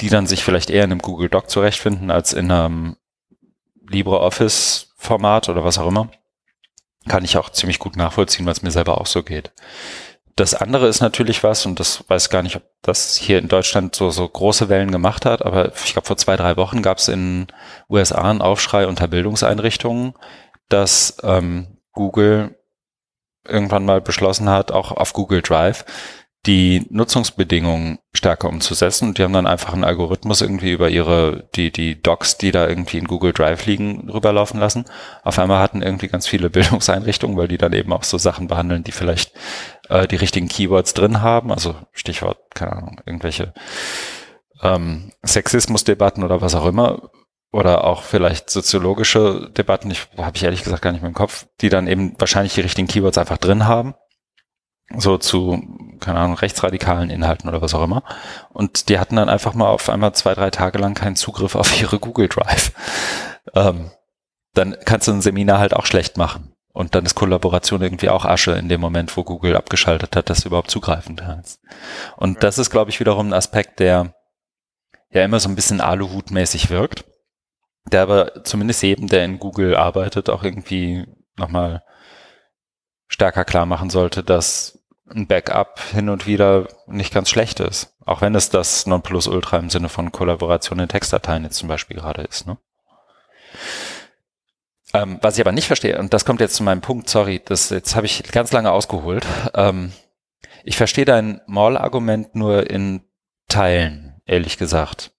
die 0.00 0.10
dann 0.10 0.26
sich 0.26 0.44
vielleicht 0.44 0.70
eher 0.70 0.84
in 0.84 0.92
einem 0.92 1.00
Google 1.00 1.28
Doc 1.28 1.48
zurechtfinden 1.48 2.10
als 2.10 2.32
in 2.32 2.50
einem 2.50 2.96
LibreOffice 3.88 4.92
Format 4.96 5.48
oder 5.48 5.64
was 5.64 5.78
auch 5.78 5.88
immer, 5.88 6.10
kann 7.08 7.24
ich 7.24 7.36
auch 7.36 7.50
ziemlich 7.50 7.78
gut 7.78 7.96
nachvollziehen, 7.96 8.46
weil 8.46 8.52
es 8.52 8.62
mir 8.62 8.70
selber 8.70 9.00
auch 9.00 9.06
so 9.06 9.22
geht. 9.22 9.52
Das 10.36 10.54
andere 10.54 10.86
ist 10.86 11.00
natürlich 11.00 11.42
was, 11.42 11.66
und 11.66 11.80
das 11.80 12.04
weiß 12.08 12.30
gar 12.30 12.42
nicht, 12.42 12.56
ob 12.56 12.62
das 12.82 13.16
hier 13.16 13.38
in 13.38 13.48
Deutschland 13.48 13.94
so, 13.94 14.10
so 14.10 14.26
große 14.26 14.68
Wellen 14.68 14.92
gemacht 14.92 15.26
hat, 15.26 15.44
aber 15.44 15.74
ich 15.74 15.92
glaube, 15.92 16.06
vor 16.06 16.16
zwei, 16.16 16.36
drei 16.36 16.56
Wochen 16.56 16.82
gab 16.82 16.98
es 16.98 17.08
in 17.08 17.48
USA 17.90 18.30
einen 18.30 18.40
Aufschrei 18.40 18.86
unter 18.86 19.08
Bildungseinrichtungen, 19.08 20.14
dass 20.68 21.16
ähm, 21.22 21.78
Google 21.92 22.56
irgendwann 23.46 23.84
mal 23.84 24.00
beschlossen 24.00 24.48
hat, 24.48 24.72
auch 24.72 24.92
auf 24.92 25.12
Google 25.12 25.42
Drive 25.42 25.84
die 26.46 26.86
Nutzungsbedingungen 26.90 27.98
stärker 28.12 28.48
umzusetzen. 28.48 29.08
Und 29.08 29.18
die 29.18 29.22
haben 29.22 29.32
dann 29.32 29.46
einfach 29.46 29.72
einen 29.72 29.84
Algorithmus 29.84 30.40
irgendwie 30.40 30.72
über 30.72 30.88
ihre, 30.88 31.48
die, 31.54 31.70
die 31.70 32.02
Docs, 32.02 32.36
die 32.36 32.50
da 32.50 32.68
irgendwie 32.68 32.98
in 32.98 33.06
Google 33.06 33.32
Drive 33.32 33.64
liegen, 33.66 34.10
rüberlaufen 34.10 34.58
lassen. 34.58 34.84
Auf 35.22 35.38
einmal 35.38 35.60
hatten 35.60 35.82
irgendwie 35.82 36.08
ganz 36.08 36.26
viele 36.26 36.50
Bildungseinrichtungen, 36.50 37.36
weil 37.36 37.48
die 37.48 37.58
dann 37.58 37.72
eben 37.72 37.92
auch 37.92 38.02
so 38.02 38.18
Sachen 38.18 38.48
behandeln, 38.48 38.82
die 38.82 38.92
vielleicht 38.92 39.32
äh, 39.88 40.08
die 40.08 40.16
richtigen 40.16 40.48
Keywords 40.48 40.94
drin 40.94 41.22
haben. 41.22 41.52
Also 41.52 41.76
Stichwort, 41.92 42.38
keine 42.54 42.72
Ahnung, 42.72 43.00
irgendwelche 43.06 43.54
ähm, 44.62 45.12
Sexismusdebatten 45.24 46.24
oder 46.24 46.40
was 46.40 46.56
auch 46.56 46.66
immer. 46.66 47.10
Oder 47.52 47.84
auch 47.84 48.02
vielleicht 48.02 48.48
soziologische 48.50 49.50
Debatten, 49.56 49.90
ich 49.90 50.08
habe 50.16 50.36
ich 50.36 50.42
ehrlich 50.42 50.64
gesagt 50.64 50.82
gar 50.82 50.92
nicht 50.92 51.02
mehr 51.02 51.10
im 51.10 51.14
Kopf, 51.14 51.46
die 51.60 51.68
dann 51.68 51.86
eben 51.86 52.14
wahrscheinlich 52.18 52.54
die 52.54 52.62
richtigen 52.62 52.88
Keywords 52.88 53.18
einfach 53.18 53.38
drin 53.38 53.66
haben 53.66 53.94
so 54.96 55.18
zu, 55.18 55.62
keine 56.00 56.18
Ahnung, 56.18 56.36
rechtsradikalen 56.36 57.10
Inhalten 57.10 57.48
oder 57.48 57.62
was 57.62 57.74
auch 57.74 57.84
immer. 57.84 58.02
Und 58.50 58.88
die 58.88 58.98
hatten 58.98 59.16
dann 59.16 59.28
einfach 59.28 59.54
mal 59.54 59.68
auf 59.68 59.88
einmal 59.88 60.14
zwei, 60.14 60.34
drei 60.34 60.50
Tage 60.50 60.78
lang 60.78 60.94
keinen 60.94 61.16
Zugriff 61.16 61.54
auf 61.54 61.80
ihre 61.80 61.98
Google 61.98 62.28
Drive. 62.28 62.72
Ähm, 63.54 63.90
dann 64.54 64.76
kannst 64.84 65.08
du 65.08 65.12
ein 65.12 65.22
Seminar 65.22 65.58
halt 65.58 65.74
auch 65.74 65.86
schlecht 65.86 66.16
machen. 66.16 66.54
Und 66.74 66.94
dann 66.94 67.04
ist 67.04 67.14
Kollaboration 67.14 67.82
irgendwie 67.82 68.08
auch 68.08 68.24
Asche 68.24 68.52
in 68.52 68.68
dem 68.68 68.80
Moment, 68.80 69.14
wo 69.16 69.24
Google 69.24 69.56
abgeschaltet 69.56 70.16
hat, 70.16 70.30
dass 70.30 70.40
du 70.40 70.48
überhaupt 70.48 70.70
zugreifen 70.70 71.16
kannst. 71.16 71.60
Und 72.16 72.42
das 72.42 72.58
ist, 72.58 72.70
glaube 72.70 72.90
ich, 72.90 72.98
wiederum 72.98 73.28
ein 73.28 73.34
Aspekt, 73.34 73.78
der 73.78 74.14
ja 75.10 75.22
immer 75.22 75.38
so 75.38 75.50
ein 75.50 75.54
bisschen 75.54 75.82
Aluhut-mäßig 75.82 76.70
wirkt, 76.70 77.04
der 77.84 78.02
aber 78.02 78.44
zumindest 78.44 78.82
jedem, 78.82 79.08
der 79.08 79.24
in 79.24 79.38
Google 79.38 79.76
arbeitet, 79.76 80.30
auch 80.30 80.44
irgendwie 80.44 81.06
nochmal 81.36 81.82
stärker 83.08 83.44
klar 83.44 83.66
machen 83.66 83.90
sollte, 83.90 84.22
dass 84.22 84.78
ein 85.10 85.26
Backup 85.26 85.80
hin 85.92 86.08
und 86.08 86.26
wieder 86.26 86.68
nicht 86.86 87.12
ganz 87.12 87.28
schlecht 87.28 87.60
ist. 87.60 87.94
Auch 88.04 88.20
wenn 88.20 88.34
es 88.34 88.50
das 88.50 88.86
Nonplusultra 88.86 89.58
im 89.58 89.70
Sinne 89.70 89.88
von 89.88 90.12
Kollaboration 90.12 90.78
in 90.78 90.88
Textdateien 90.88 91.44
jetzt 91.44 91.58
zum 91.58 91.68
Beispiel 91.68 91.96
gerade 91.96 92.22
ist. 92.22 92.46
Ne? 92.46 92.56
Ähm, 94.94 95.18
was 95.22 95.36
ich 95.36 95.40
aber 95.40 95.52
nicht 95.52 95.66
verstehe, 95.66 95.98
und 95.98 96.12
das 96.12 96.24
kommt 96.24 96.40
jetzt 96.40 96.54
zu 96.54 96.62
meinem 96.62 96.80
Punkt, 96.80 97.08
sorry, 97.08 97.40
das 97.44 97.70
jetzt 97.70 97.96
habe 97.96 98.06
ich 98.06 98.22
ganz 98.24 98.52
lange 98.52 98.72
ausgeholt. 98.72 99.26
Ähm, 99.54 99.92
ich 100.64 100.76
verstehe 100.76 101.04
dein 101.04 101.40
Mall-Argument 101.46 102.34
nur 102.34 102.70
in 102.70 103.02
Teilen, 103.48 104.20
ehrlich 104.26 104.58
gesagt. 104.58 105.12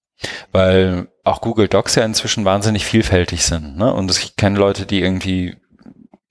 Weil 0.51 1.07
auch 1.23 1.41
Google 1.41 1.67
Docs 1.67 1.95
ja 1.95 2.05
inzwischen 2.05 2.45
wahnsinnig 2.45 2.85
vielfältig 2.85 3.45
sind. 3.45 3.77
Ne? 3.77 3.93
Und 3.93 4.11
ich 4.11 4.35
kenne 4.35 4.59
Leute, 4.59 4.85
die 4.85 5.01
irgendwie 5.01 5.55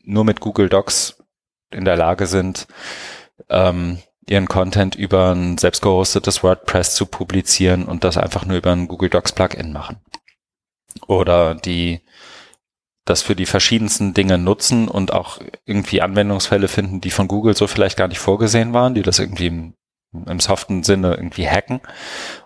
nur 0.04 0.24
mit 0.24 0.40
Google 0.40 0.68
Docs 0.68 1.22
in 1.70 1.84
der 1.84 1.96
Lage 1.96 2.26
sind, 2.26 2.66
ähm, 3.48 3.98
ihren 4.28 4.46
Content 4.46 4.94
über 4.94 5.32
ein 5.34 5.58
selbst 5.58 5.82
gehostetes 5.82 6.42
WordPress 6.42 6.94
zu 6.94 7.06
publizieren 7.06 7.84
und 7.84 8.04
das 8.04 8.16
einfach 8.16 8.44
nur 8.44 8.58
über 8.58 8.72
ein 8.72 8.88
Google 8.88 9.10
Docs 9.10 9.32
Plugin 9.32 9.72
machen. 9.72 10.00
Oder 11.06 11.54
die 11.54 12.02
das 13.04 13.22
für 13.22 13.34
die 13.34 13.46
verschiedensten 13.46 14.14
Dinge 14.14 14.38
nutzen 14.38 14.88
und 14.88 15.12
auch 15.12 15.40
irgendwie 15.64 16.02
Anwendungsfälle 16.02 16.68
finden, 16.68 17.00
die 17.00 17.10
von 17.10 17.26
Google 17.26 17.56
so 17.56 17.66
vielleicht 17.66 17.96
gar 17.96 18.08
nicht 18.08 18.20
vorgesehen 18.20 18.72
waren, 18.72 18.94
die 18.94 19.02
das 19.02 19.18
irgendwie 19.18 19.74
im 20.12 20.40
soften 20.40 20.82
Sinne 20.82 21.14
irgendwie 21.14 21.48
hacken 21.48 21.80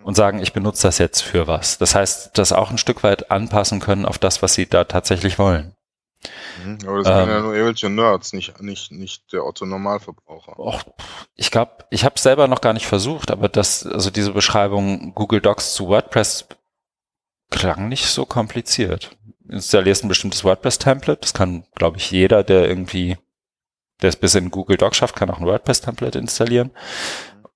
und 0.02 0.14
sagen, 0.14 0.40
ich 0.40 0.52
benutze 0.52 0.86
das 0.86 0.98
jetzt 0.98 1.22
für 1.22 1.46
was. 1.46 1.78
Das 1.78 1.94
heißt, 1.94 2.38
das 2.38 2.52
auch 2.52 2.70
ein 2.70 2.78
Stück 2.78 3.02
weit 3.02 3.30
anpassen 3.30 3.80
können 3.80 4.06
auf 4.06 4.18
das, 4.18 4.42
was 4.42 4.54
sie 4.54 4.66
da 4.66 4.84
tatsächlich 4.84 5.38
wollen. 5.38 5.74
Mhm, 6.64 6.78
aber 6.86 6.98
das 7.02 7.08
ähm, 7.08 7.14
sind 7.16 7.28
ja 7.28 7.40
nur 7.40 7.54
irgendwelche 7.54 7.90
Nerds, 7.90 8.32
nicht, 8.32 8.60
nicht, 8.62 8.92
nicht 8.92 9.32
der 9.32 9.44
Otto-Normalverbraucher. 9.44 10.58
Och, 10.58 10.84
ich 11.34 11.50
glaube, 11.50 11.84
ich 11.90 12.04
habe 12.04 12.18
selber 12.18 12.48
noch 12.48 12.60
gar 12.60 12.72
nicht 12.72 12.86
versucht, 12.86 13.30
aber 13.30 13.48
das, 13.48 13.86
also 13.86 14.10
diese 14.10 14.32
Beschreibung 14.32 15.14
Google 15.14 15.40
Docs 15.40 15.74
zu 15.74 15.88
WordPress 15.88 16.46
klang 17.50 17.88
nicht 17.88 18.06
so 18.06 18.26
kompliziert. 18.26 19.16
Installierst 19.48 20.04
ein 20.04 20.08
bestimmtes 20.08 20.44
WordPress-Template, 20.44 21.20
das 21.20 21.34
kann, 21.34 21.64
glaube 21.74 21.98
ich, 21.98 22.10
jeder, 22.10 22.42
der 22.42 22.68
irgendwie, 22.68 23.16
der 24.02 24.08
es 24.08 24.16
bis 24.16 24.34
in 24.34 24.50
Google 24.50 24.76
Docs 24.76 24.96
schafft, 24.96 25.16
kann 25.16 25.30
auch 25.30 25.38
ein 25.38 25.46
WordPress-Template 25.46 26.18
installieren 26.18 26.70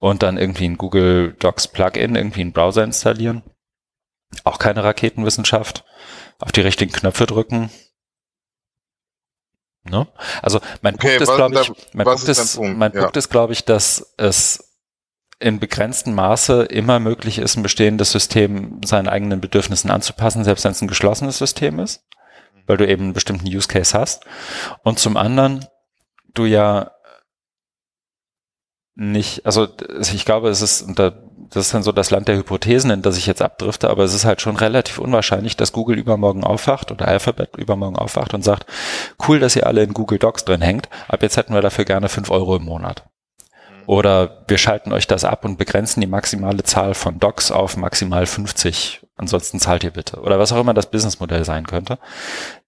und 0.00 0.24
dann 0.24 0.36
irgendwie 0.36 0.64
ein 0.64 0.78
Google 0.78 1.36
Docs 1.38 1.68
Plugin, 1.68 2.16
irgendwie 2.16 2.40
einen 2.40 2.52
Browser 2.52 2.82
installieren. 2.82 3.42
Auch 4.42 4.58
keine 4.58 4.82
Raketenwissenschaft. 4.82 5.84
Auf 6.40 6.50
die 6.52 6.62
richtigen 6.62 6.92
Knöpfe 6.92 7.26
drücken, 7.26 7.70
Ne? 9.84 10.06
Also 10.42 10.60
mein 10.82 10.94
okay, 10.96 11.18
Punkt 11.18 11.22
ist, 11.22 11.34
glaube 11.34 11.60
ich, 11.60 11.72
mein 11.94 12.04
Punkt 12.04 12.28
ist, 12.28 12.56
Punkt? 12.56 12.78
mein 12.78 12.92
ja. 12.92 13.00
Punkt 13.00 13.16
ist, 13.16 13.30
glaube 13.30 13.52
ich, 13.54 13.64
dass 13.64 14.14
es 14.18 14.76
in 15.38 15.58
begrenztem 15.58 16.14
Maße 16.14 16.64
immer 16.64 17.00
möglich 17.00 17.38
ist, 17.38 17.56
ein 17.56 17.62
bestehendes 17.62 18.12
System 18.12 18.82
seinen 18.84 19.08
eigenen 19.08 19.40
Bedürfnissen 19.40 19.90
anzupassen, 19.90 20.44
selbst 20.44 20.64
wenn 20.64 20.72
es 20.72 20.82
ein 20.82 20.88
geschlossenes 20.88 21.38
System 21.38 21.78
ist, 21.78 22.04
weil 22.66 22.76
du 22.76 22.86
eben 22.86 23.04
einen 23.04 23.12
bestimmten 23.14 23.46
Use 23.46 23.68
Case 23.68 23.98
hast. 23.98 24.26
Und 24.82 24.98
zum 24.98 25.16
anderen, 25.16 25.64
du 26.34 26.44
ja 26.44 26.90
nicht, 28.94 29.46
also 29.46 29.68
ich 30.00 30.24
glaube, 30.24 30.48
es 30.48 30.62
ist, 30.62 30.86
das 30.96 31.66
ist 31.66 31.74
dann 31.74 31.82
so 31.82 31.92
das 31.92 32.10
Land 32.10 32.28
der 32.28 32.36
Hypothesen, 32.36 32.90
in 32.90 33.02
das 33.02 33.16
ich 33.16 33.26
jetzt 33.26 33.42
abdrifte, 33.42 33.90
aber 33.90 34.04
es 34.04 34.14
ist 34.14 34.24
halt 34.24 34.40
schon 34.40 34.56
relativ 34.56 34.98
unwahrscheinlich, 34.98 35.56
dass 35.56 35.72
Google 35.72 35.98
übermorgen 35.98 36.44
aufwacht 36.44 36.90
oder 36.90 37.08
Alphabet 37.08 37.56
übermorgen 37.56 37.96
aufwacht 37.96 38.34
und 38.34 38.42
sagt, 38.42 38.66
cool, 39.26 39.38
dass 39.38 39.56
ihr 39.56 39.66
alle 39.66 39.82
in 39.82 39.94
Google 39.94 40.18
Docs 40.18 40.44
drin 40.44 40.62
hängt, 40.62 40.88
ab 41.08 41.22
jetzt 41.22 41.36
hätten 41.36 41.54
wir 41.54 41.62
dafür 41.62 41.84
gerne 41.84 42.08
fünf 42.08 42.30
Euro 42.30 42.56
im 42.56 42.64
Monat. 42.64 43.04
Mhm. 43.70 43.82
Oder 43.86 44.44
wir 44.48 44.58
schalten 44.58 44.92
euch 44.92 45.06
das 45.06 45.24
ab 45.24 45.44
und 45.44 45.58
begrenzen 45.58 46.00
die 46.00 46.06
maximale 46.06 46.62
Zahl 46.62 46.94
von 46.94 47.18
Docs 47.18 47.50
auf 47.50 47.76
maximal 47.76 48.26
50. 48.26 49.00
Ansonsten 49.16 49.60
zahlt 49.60 49.84
ihr 49.84 49.90
bitte. 49.90 50.20
Oder 50.20 50.38
was 50.38 50.52
auch 50.52 50.60
immer 50.60 50.72
das 50.72 50.90
Businessmodell 50.90 51.44
sein 51.44 51.66
könnte. 51.66 51.98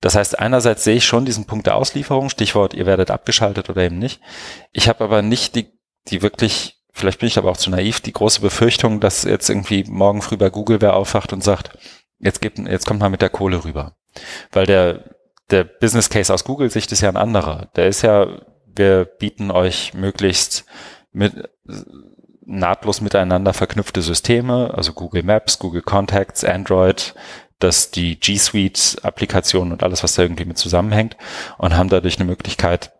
Das 0.02 0.16
heißt, 0.16 0.38
einerseits 0.38 0.84
sehe 0.84 0.96
ich 0.96 1.06
schon 1.06 1.24
diesen 1.24 1.46
Punkt 1.46 1.66
der 1.66 1.76
Auslieferung, 1.76 2.28
Stichwort, 2.28 2.74
ihr 2.74 2.84
werdet 2.84 3.10
abgeschaltet 3.10 3.70
oder 3.70 3.82
eben 3.82 3.98
nicht. 3.98 4.20
Ich 4.72 4.88
habe 4.88 5.02
aber 5.04 5.22
nicht 5.22 5.54
die, 5.54 5.72
die 6.08 6.22
wirklich 6.22 6.82
vielleicht 6.92 7.20
bin 7.20 7.26
ich 7.26 7.38
aber 7.38 7.50
auch 7.50 7.56
zu 7.56 7.70
naiv, 7.70 8.00
die 8.00 8.12
große 8.12 8.40
Befürchtung, 8.40 9.00
dass 9.00 9.24
jetzt 9.24 9.48
irgendwie 9.48 9.84
morgen 9.88 10.22
früh 10.22 10.36
bei 10.36 10.50
Google 10.50 10.80
wer 10.80 10.94
aufwacht 10.94 11.32
und 11.32 11.42
sagt, 11.42 11.76
jetzt 12.18 12.40
gibt, 12.40 12.58
jetzt 12.58 12.86
kommt 12.86 13.00
mal 13.00 13.10
mit 13.10 13.22
der 13.22 13.30
Kohle 13.30 13.64
rüber. 13.64 13.96
Weil 14.52 14.66
der, 14.66 15.16
der 15.50 15.64
Business 15.64 16.10
Case 16.10 16.32
aus 16.32 16.44
Google-Sicht 16.44 16.92
ist 16.92 17.00
ja 17.00 17.08
ein 17.08 17.16
anderer. 17.16 17.70
Der 17.76 17.88
ist 17.88 18.02
ja, 18.02 18.42
wir 18.66 19.04
bieten 19.04 19.50
euch 19.50 19.94
möglichst 19.94 20.66
mit, 21.12 21.48
nahtlos 22.44 23.00
miteinander 23.00 23.52
verknüpfte 23.52 24.02
Systeme, 24.02 24.72
also 24.74 24.92
Google 24.92 25.22
Maps, 25.22 25.58
Google 25.58 25.82
Contacts, 25.82 26.44
Android, 26.44 27.14
dass 27.58 27.90
die 27.90 28.18
G 28.18 28.36
Suite 28.36 28.98
Applikationen 29.02 29.72
und 29.72 29.82
alles, 29.82 30.02
was 30.02 30.14
da 30.14 30.22
irgendwie 30.22 30.44
mit 30.44 30.58
zusammenhängt 30.58 31.16
und 31.58 31.76
haben 31.76 31.88
dadurch 31.88 32.18
eine 32.18 32.28
Möglichkeit, 32.28 32.92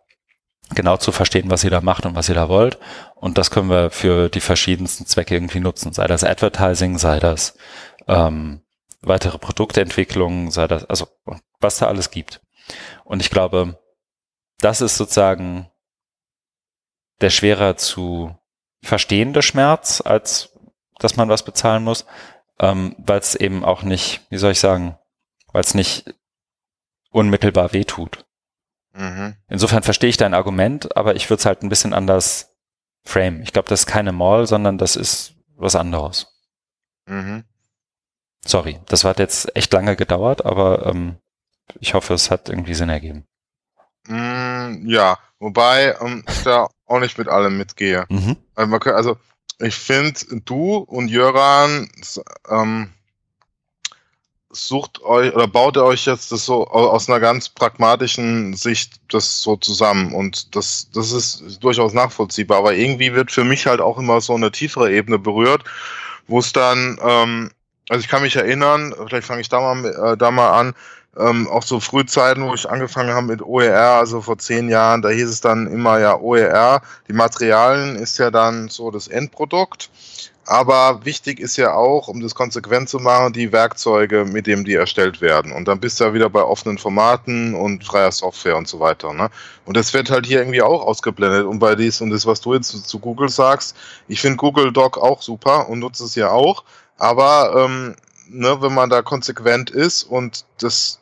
genau 0.75 0.97
zu 0.97 1.11
verstehen, 1.11 1.49
was 1.49 1.63
ihr 1.63 1.69
da 1.69 1.81
macht 1.81 2.05
und 2.05 2.15
was 2.15 2.29
ihr 2.29 2.35
da 2.35 2.49
wollt. 2.49 2.77
Und 3.15 3.37
das 3.37 3.51
können 3.51 3.69
wir 3.69 3.89
für 3.89 4.29
die 4.29 4.41
verschiedensten 4.41 5.05
Zwecke 5.05 5.35
irgendwie 5.35 5.59
nutzen. 5.59 5.93
Sei 5.93 6.07
das 6.07 6.23
Advertising, 6.23 6.97
sei 6.97 7.19
das 7.19 7.57
ähm, 8.07 8.61
weitere 9.01 9.37
Produktentwicklung, 9.37 10.51
sei 10.51 10.67
das, 10.67 10.85
also 10.85 11.07
was 11.59 11.77
da 11.77 11.87
alles 11.87 12.11
gibt. 12.11 12.41
Und 13.03 13.21
ich 13.21 13.29
glaube, 13.29 13.79
das 14.59 14.81
ist 14.81 14.97
sozusagen 14.97 15.69
der 17.21 17.29
schwerer 17.29 17.77
zu 17.77 18.35
verstehende 18.81 19.41
Schmerz, 19.41 20.01
als 20.01 20.57
dass 20.99 21.15
man 21.15 21.29
was 21.29 21.43
bezahlen 21.43 21.83
muss, 21.83 22.05
ähm, 22.59 22.95
weil 22.97 23.19
es 23.19 23.35
eben 23.35 23.63
auch 23.63 23.83
nicht, 23.83 24.21
wie 24.29 24.37
soll 24.37 24.51
ich 24.51 24.59
sagen, 24.59 24.97
weil 25.51 25.61
es 25.61 25.73
nicht 25.73 26.13
unmittelbar 27.11 27.73
wehtut. 27.73 28.25
Mhm. 28.93 29.35
Insofern 29.47 29.83
verstehe 29.83 30.09
ich 30.09 30.17
dein 30.17 30.33
Argument, 30.33 30.95
aber 30.95 31.15
ich 31.15 31.29
würde 31.29 31.39
es 31.39 31.45
halt 31.45 31.63
ein 31.63 31.69
bisschen 31.69 31.93
anders 31.93 32.55
frame. 33.05 33.41
Ich 33.41 33.53
glaube, 33.53 33.69
das 33.69 33.81
ist 33.81 33.85
keine 33.87 34.11
Mall, 34.11 34.47
sondern 34.47 34.77
das 34.77 34.95
ist 34.95 35.35
was 35.55 35.75
anderes. 35.75 36.27
Mhm. 37.07 37.43
Sorry, 38.45 38.79
das 38.87 39.03
hat 39.03 39.19
jetzt 39.19 39.55
echt 39.55 39.71
lange 39.73 39.95
gedauert, 39.95 40.45
aber 40.45 40.85
ähm, 40.85 41.17
ich 41.79 41.93
hoffe, 41.93 42.13
es 42.13 42.29
hat 42.29 42.49
irgendwie 42.49 42.73
Sinn 42.73 42.89
ergeben. 42.89 43.25
Mm, 44.07 44.85
ja, 44.85 45.17
wobei 45.39 45.95
ähm, 46.01 46.23
ich 46.27 46.43
da 46.43 46.67
auch 46.85 46.99
nicht 46.99 47.17
mit 47.17 47.29
allem 47.29 47.57
mitgehe. 47.57 48.05
Mhm. 48.09 48.37
Also, 48.55 48.77
also 48.91 49.17
ich 49.59 49.75
finde, 49.75 50.19
du 50.43 50.75
und 50.75 51.07
Jöran 51.07 51.89
ähm, 52.49 52.93
sucht 54.53 55.01
euch 55.01 55.33
oder 55.33 55.47
baut 55.47 55.75
ihr 55.77 55.83
euch 55.83 56.05
jetzt 56.05 56.31
das 56.31 56.45
so 56.45 56.67
aus 56.67 57.09
einer 57.09 57.19
ganz 57.19 57.49
pragmatischen 57.49 58.53
Sicht 58.53 58.93
das 59.11 59.41
so 59.41 59.57
zusammen 59.57 60.13
und 60.13 60.55
das, 60.55 60.89
das 60.93 61.11
ist 61.11 61.61
durchaus 61.61 61.93
nachvollziehbar, 61.93 62.59
aber 62.59 62.73
irgendwie 62.75 63.13
wird 63.13 63.31
für 63.31 63.43
mich 63.43 63.65
halt 63.65 63.81
auch 63.81 63.97
immer 63.97 64.21
so 64.21 64.35
eine 64.35 64.51
tiefere 64.51 64.91
Ebene 64.91 65.19
berührt, 65.19 65.63
wo 66.27 66.39
es 66.39 66.53
dann, 66.53 66.99
ähm, 67.03 67.51
also 67.89 68.01
ich 68.01 68.07
kann 68.07 68.21
mich 68.21 68.35
erinnern, 68.35 68.93
vielleicht 69.07 69.27
fange 69.27 69.41
ich 69.41 69.49
da 69.49 69.59
mal, 69.59 69.85
äh, 69.85 70.17
da 70.17 70.31
mal 70.31 70.59
an, 70.59 70.73
ähm, 71.17 71.47
auch 71.47 71.63
so 71.63 71.79
Frühzeiten, 71.79 72.43
wo 72.43 72.53
ich 72.53 72.69
angefangen 72.69 73.13
habe 73.13 73.27
mit 73.27 73.41
OER, 73.41 73.97
also 73.97 74.21
vor 74.21 74.37
zehn 74.37 74.69
Jahren, 74.69 75.01
da 75.01 75.09
hieß 75.09 75.29
es 75.29 75.41
dann 75.41 75.67
immer 75.67 75.99
ja 75.99 76.19
OER. 76.19 76.81
Die 77.07 77.13
Materialien 77.13 77.95
ist 77.95 78.17
ja 78.17 78.31
dann 78.31 78.69
so 78.69 78.89
das 78.89 79.07
Endprodukt. 79.07 79.89
Aber 80.45 81.05
wichtig 81.05 81.39
ist 81.39 81.55
ja 81.55 81.73
auch, 81.73 82.09
um 82.09 82.19
das 82.19 82.35
konsequent 82.35 82.89
zu 82.89 82.99
machen, 82.99 83.31
die 83.31 83.53
Werkzeuge, 83.53 84.25
mit 84.25 84.45
denen 84.45 84.65
die 84.65 84.73
erstellt 84.73 85.21
werden. 85.21 85.53
Und 85.53 85.67
dann 85.69 85.79
bist 85.79 85.99
du 85.99 86.03
ja 86.03 86.13
wieder 86.13 86.29
bei 86.29 86.43
offenen 86.43 86.77
Formaten 86.77 87.55
und 87.55 87.85
freier 87.85 88.11
Software 88.11 88.57
und 88.57 88.67
so 88.67 88.79
weiter. 88.81 89.13
Ne? 89.13 89.29
Und 89.65 89.77
das 89.77 89.93
wird 89.93 90.09
halt 90.09 90.25
hier 90.25 90.39
irgendwie 90.39 90.61
auch 90.61 90.85
ausgeblendet. 90.85 91.45
Und 91.45 91.59
bei 91.59 91.75
dies 91.75 92.01
und 92.01 92.09
das, 92.09 92.25
was 92.25 92.41
du 92.41 92.53
jetzt 92.53 92.69
zu, 92.69 92.83
zu 92.83 92.99
Google 92.99 93.29
sagst, 93.29 93.75
ich 94.09 94.19
finde 94.19 94.37
Google 94.37 94.73
Doc 94.73 94.97
auch 94.97 95.21
super 95.21 95.69
und 95.69 95.79
nutze 95.79 96.03
es 96.03 96.15
ja 96.15 96.29
auch. 96.29 96.65
Aber 96.97 97.65
ähm, 97.65 97.95
ne, 98.27 98.61
wenn 98.61 98.73
man 98.73 98.89
da 98.89 99.01
konsequent 99.01 99.69
ist 99.69 100.03
und 100.03 100.45
das 100.59 100.99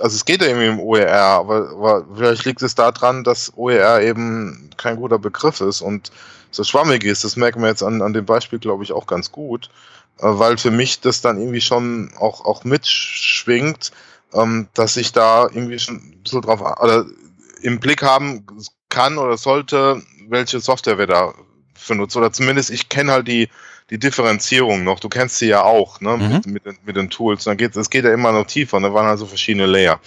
also 0.00 0.16
es 0.16 0.24
geht 0.24 0.40
ja 0.40 0.48
irgendwie 0.48 0.68
im 0.68 0.80
OER, 0.80 1.12
aber, 1.12 1.70
aber 1.70 2.06
vielleicht 2.16 2.46
liegt 2.46 2.62
es 2.62 2.74
daran, 2.74 3.22
dass 3.22 3.52
OER 3.56 4.00
eben 4.00 4.70
kein 4.78 4.96
guter 4.96 5.18
Begriff 5.18 5.60
ist 5.60 5.82
und 5.82 6.10
so 6.50 6.64
schwammig 6.64 7.04
ist. 7.04 7.24
Das 7.24 7.36
merken 7.36 7.60
wir 7.62 7.68
jetzt 7.68 7.82
an, 7.82 8.02
an 8.02 8.12
dem 8.12 8.26
Beispiel, 8.26 8.58
glaube 8.58 8.84
ich, 8.84 8.92
auch 8.92 9.06
ganz 9.06 9.32
gut, 9.32 9.70
äh, 10.18 10.22
weil 10.24 10.58
für 10.58 10.70
mich 10.70 11.00
das 11.00 11.20
dann 11.20 11.38
irgendwie 11.38 11.60
schon 11.60 12.12
auch, 12.18 12.44
auch 12.44 12.64
mitschwingt, 12.64 13.92
ähm, 14.34 14.68
dass 14.74 14.96
ich 14.96 15.12
da 15.12 15.44
irgendwie 15.44 15.78
schon 15.78 15.96
ein 15.96 16.20
bisschen 16.22 16.42
drauf 16.42 16.60
oder 16.60 17.06
im 17.62 17.80
Blick 17.80 18.02
haben 18.02 18.46
kann 18.88 19.18
oder 19.18 19.36
sollte, 19.36 20.02
welche 20.28 20.60
Software 20.60 20.98
wir 20.98 21.06
da 21.06 21.34
für 21.74 21.94
nutzen. 21.94 22.18
Oder 22.18 22.32
zumindest 22.32 22.70
ich 22.70 22.88
kenne 22.88 23.12
halt 23.12 23.28
die, 23.28 23.48
die 23.90 23.98
Differenzierung 23.98 24.84
noch. 24.84 25.00
Du 25.00 25.08
kennst 25.08 25.38
sie 25.38 25.48
ja 25.48 25.62
auch, 25.62 26.00
ne, 26.00 26.16
mhm. 26.16 26.32
mit, 26.32 26.46
mit, 26.46 26.66
den, 26.66 26.78
mit 26.84 26.96
den 26.96 27.10
Tools. 27.10 27.44
Dann 27.44 27.56
geht 27.56 27.76
es 27.76 27.90
geht 27.90 28.04
ja 28.04 28.12
immer 28.12 28.32
noch 28.32 28.46
tiefer. 28.46 28.80
Da 28.80 28.94
waren 28.94 29.06
also 29.06 29.26
verschiedene 29.26 29.66
Layer. 29.66 30.00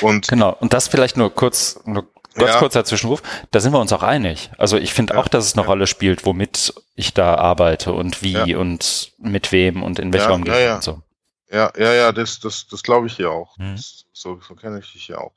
Und 0.00 0.28
genau. 0.28 0.56
Und 0.58 0.72
das 0.72 0.88
vielleicht 0.88 1.16
nur 1.16 1.34
kurz, 1.34 1.80
nur 1.84 2.06
ganz 2.36 2.52
ja. 2.52 2.58
kurzer 2.58 2.84
Zwischenruf. 2.84 3.22
Da 3.50 3.60
sind 3.60 3.72
wir 3.72 3.80
uns 3.80 3.92
auch 3.92 4.02
einig. 4.02 4.50
Also 4.58 4.76
ich 4.76 4.94
finde 4.94 5.14
ja. 5.14 5.20
auch, 5.20 5.28
dass 5.28 5.44
es 5.44 5.54
eine 5.54 5.62
ja. 5.62 5.68
Rolle 5.68 5.86
spielt, 5.86 6.24
womit 6.24 6.74
ich 6.94 7.14
da 7.14 7.34
arbeite 7.34 7.92
und 7.92 8.22
wie 8.22 8.54
und 8.54 9.12
mit 9.18 9.52
wem 9.52 9.82
und 9.82 9.98
in 9.98 10.12
welcher 10.12 10.34
Umgebung 10.34 10.74
und 10.76 10.82
so. 10.82 11.02
Ja, 11.50 11.72
ja, 11.76 11.92
ja, 11.92 12.12
das, 12.12 12.40
das, 12.40 12.66
das 12.66 12.82
glaube 12.82 13.06
ich 13.06 13.16
hier 13.16 13.30
auch. 13.30 13.56
Mhm. 13.58 13.76
Das, 13.76 14.04
so 14.12 14.40
so 14.40 14.54
kenne 14.54 14.78
ich 14.80 14.92
dich 14.92 15.06
hier 15.06 15.20
auch. 15.20 15.32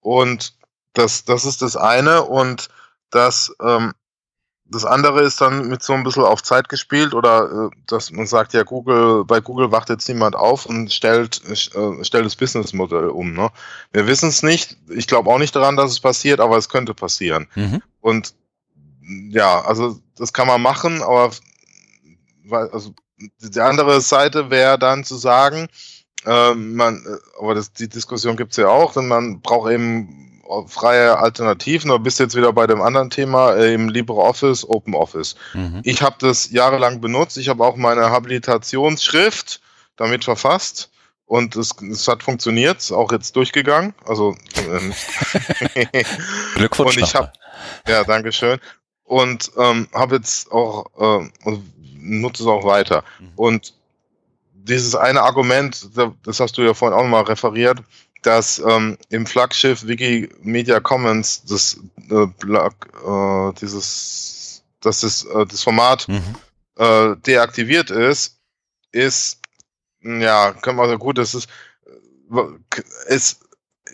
Und 0.00 0.54
das, 0.94 1.24
das 1.24 1.44
ist 1.44 1.62
das 1.62 1.76
eine 1.76 2.22
und 2.22 2.68
das, 3.10 3.54
ähm, 3.62 3.92
das 4.72 4.84
andere 4.84 5.22
ist 5.22 5.40
dann 5.40 5.68
mit 5.68 5.82
so 5.82 5.92
ein 5.92 6.02
bisschen 6.02 6.24
auf 6.24 6.42
Zeit 6.42 6.68
gespielt 6.68 7.14
oder 7.14 7.68
äh, 7.70 7.76
dass 7.86 8.10
man 8.10 8.26
sagt, 8.26 8.54
ja, 8.54 8.62
Google, 8.62 9.24
bei 9.24 9.40
Google 9.40 9.70
wacht 9.70 9.88
jetzt 9.90 10.08
niemand 10.08 10.34
auf 10.34 10.66
und 10.66 10.92
stellt, 10.92 11.42
äh, 11.48 11.54
stellt 12.04 12.24
das 12.24 12.36
Businessmodell 12.36 13.08
um. 13.08 13.34
Ne? 13.34 13.50
Wir 13.92 14.06
wissen 14.06 14.30
es 14.30 14.42
nicht. 14.42 14.76
Ich 14.88 15.06
glaube 15.06 15.30
auch 15.30 15.38
nicht 15.38 15.54
daran, 15.54 15.76
dass 15.76 15.90
es 15.90 16.00
passiert, 16.00 16.40
aber 16.40 16.56
es 16.56 16.68
könnte 16.68 16.94
passieren. 16.94 17.48
Mhm. 17.54 17.82
Und 18.00 18.34
ja, 19.30 19.60
also 19.62 20.00
das 20.16 20.32
kann 20.32 20.46
man 20.46 20.62
machen, 20.62 21.02
aber 21.02 21.30
also 22.72 22.94
die 23.38 23.60
andere 23.60 24.00
Seite 24.00 24.50
wäre 24.50 24.78
dann 24.78 25.04
zu 25.04 25.16
sagen, 25.16 25.68
äh, 26.24 26.54
man, 26.54 27.04
aber 27.38 27.54
das, 27.54 27.72
die 27.72 27.88
Diskussion 27.88 28.36
gibt's 28.36 28.56
ja 28.56 28.68
auch, 28.68 28.92
denn 28.92 29.08
man 29.08 29.40
braucht 29.40 29.70
eben 29.70 30.31
freie 30.66 31.18
Alternativen. 31.18 31.90
Du 31.90 31.98
bist 31.98 32.18
jetzt 32.18 32.36
wieder 32.36 32.52
bei 32.52 32.66
dem 32.66 32.82
anderen 32.82 33.10
Thema 33.10 33.54
äh, 33.54 33.74
im 33.74 33.88
LibreOffice, 33.88 34.68
OpenOffice. 34.68 35.36
Mhm. 35.54 35.80
Ich 35.84 36.02
habe 36.02 36.16
das 36.18 36.50
jahrelang 36.50 37.00
benutzt. 37.00 37.38
Ich 37.38 37.48
habe 37.48 37.64
auch 37.64 37.76
meine 37.76 38.10
Habilitationsschrift 38.10 39.60
damit 39.96 40.24
verfasst. 40.24 40.90
Und 41.26 41.56
es, 41.56 41.70
es 41.90 42.08
hat 42.08 42.22
funktioniert, 42.22 42.92
auch 42.92 43.10
jetzt 43.10 43.36
durchgegangen. 43.36 43.94
Also 44.06 44.36
äh, 45.74 45.94
Glückwunsch. 46.56 46.96
Und 46.96 47.02
ich 47.02 47.14
habe, 47.14 47.32
ja, 47.88 48.04
danke 48.04 48.32
schön. 48.32 48.58
Und 49.04 49.50
ähm, 49.56 49.88
habe 49.94 50.16
jetzt 50.16 50.52
auch 50.52 50.86
äh, 50.98 51.56
nutze 52.02 52.42
es 52.42 52.48
auch 52.48 52.64
weiter. 52.64 53.04
Mhm. 53.18 53.32
Und 53.36 53.74
dieses 54.54 54.94
eine 54.94 55.22
Argument, 55.22 55.88
das 56.24 56.40
hast 56.40 56.56
du 56.58 56.62
ja 56.62 56.74
vorhin 56.74 56.98
auch 56.98 57.06
mal 57.06 57.22
referiert, 57.22 57.78
dass 58.22 58.58
ähm, 58.58 58.96
im 59.10 59.26
Flaggschiff 59.26 59.86
Wikimedia 59.86 60.80
Commons 60.80 61.42
das 61.44 61.78
äh, 62.10 62.26
äh, 62.26 63.52
dieses 63.60 64.32
dass 64.82 65.00
das, 65.00 65.24
äh, 65.24 65.46
das 65.46 65.62
Format 65.62 66.08
mhm. 66.08 66.22
äh, 66.76 67.16
deaktiviert 67.16 67.90
ist, 67.90 68.38
ist 68.90 69.40
ja, 70.02 70.52
können 70.52 70.76
wir 70.76 70.86
sagen, 70.86 70.98
gut, 70.98 71.18
das 71.18 71.34
ist, 71.34 71.48
äh, 72.30 72.82
ist 73.06 73.40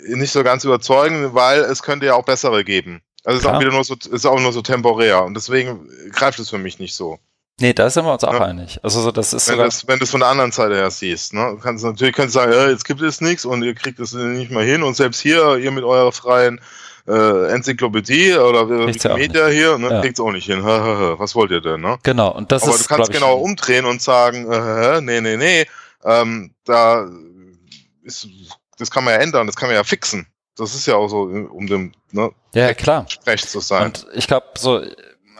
nicht 0.08 0.32
so 0.32 0.42
ganz 0.42 0.64
überzeugend, 0.64 1.34
weil 1.34 1.60
es 1.60 1.82
könnte 1.82 2.06
ja 2.06 2.14
auch 2.14 2.24
bessere 2.24 2.64
geben. 2.64 3.02
Also 3.24 3.38
es 3.38 3.44
ist 3.44 3.50
auch 3.50 3.60
wieder 3.60 3.72
nur 3.72 3.84
so, 3.84 3.94
ist 3.94 4.26
auch 4.26 4.40
nur 4.40 4.52
so 4.52 4.62
temporär 4.62 5.24
und 5.24 5.34
deswegen 5.34 5.88
greift 6.12 6.38
es 6.38 6.50
für 6.50 6.58
mich 6.58 6.78
nicht 6.78 6.94
so. 6.94 7.18
Nee, 7.60 7.72
da 7.72 7.90
sind 7.90 8.04
wir 8.04 8.12
uns 8.12 8.22
auch 8.22 8.34
ja. 8.34 8.44
einig. 8.44 8.78
Also 8.84 9.00
so, 9.00 9.10
das 9.10 9.32
ist 9.32 9.48
wenn, 9.48 9.58
das, 9.58 9.86
wenn 9.88 9.98
du 9.98 10.04
es 10.04 10.10
von 10.10 10.20
der 10.20 10.28
anderen 10.28 10.52
Seite 10.52 10.76
her 10.76 10.90
siehst, 10.90 11.34
ne? 11.34 11.58
kannst 11.60 11.84
natürlich 11.84 12.14
kannst 12.14 12.36
du 12.36 12.40
sagen, 12.40 12.52
ja, 12.52 12.68
jetzt 12.68 12.84
gibt 12.84 13.02
es 13.02 13.20
nichts 13.20 13.44
und 13.44 13.64
ihr 13.64 13.74
kriegt 13.74 13.98
es 13.98 14.12
nicht 14.12 14.52
mal 14.52 14.64
hin 14.64 14.84
und 14.84 14.94
selbst 14.94 15.20
hier, 15.20 15.56
ihr 15.56 15.72
mit 15.72 15.82
eurer 15.82 16.12
freien 16.12 16.60
äh, 17.08 17.50
Enzyklopädie 17.52 18.34
oder 18.34 18.68
Wikimedia 18.68 19.48
hier, 19.48 19.76
ne, 19.78 19.90
ja. 19.90 20.00
kriegt 20.00 20.18
es 20.18 20.24
auch 20.24 20.30
nicht 20.30 20.46
hin. 20.46 20.62
Was 20.62 21.34
wollt 21.34 21.50
ihr 21.50 21.60
denn? 21.60 21.80
Ne? 21.80 21.98
Genau, 22.02 22.30
und 22.32 22.52
das 22.52 22.62
Aber 22.62 22.74
ist. 22.74 22.90
Aber 22.90 22.96
du 22.96 22.96
kannst 22.96 23.12
genau 23.12 23.38
umdrehen 23.38 23.86
und 23.86 24.02
sagen, 24.02 24.50
äh, 24.52 25.00
nee, 25.00 25.20
nee, 25.20 25.36
nee, 25.36 25.66
ähm, 26.04 26.54
da 26.64 27.08
ist, 28.02 28.28
das 28.78 28.90
kann 28.90 29.04
man 29.04 29.14
ja 29.14 29.20
ändern, 29.20 29.46
das 29.46 29.56
kann 29.56 29.68
man 29.68 29.76
ja 29.76 29.84
fixen. 29.84 30.26
Das 30.56 30.74
ist 30.74 30.86
ja 30.86 30.96
auch 30.96 31.08
so, 31.08 31.22
um 31.22 31.66
dem 31.66 31.92
ne, 32.12 32.30
ja, 32.54 32.74
klar. 32.74 33.06
Sprech 33.08 33.46
zu 33.46 33.60
sein. 33.60 33.86
Und 33.86 34.06
ich 34.12 34.26
glaube, 34.26 34.46
so 34.58 34.82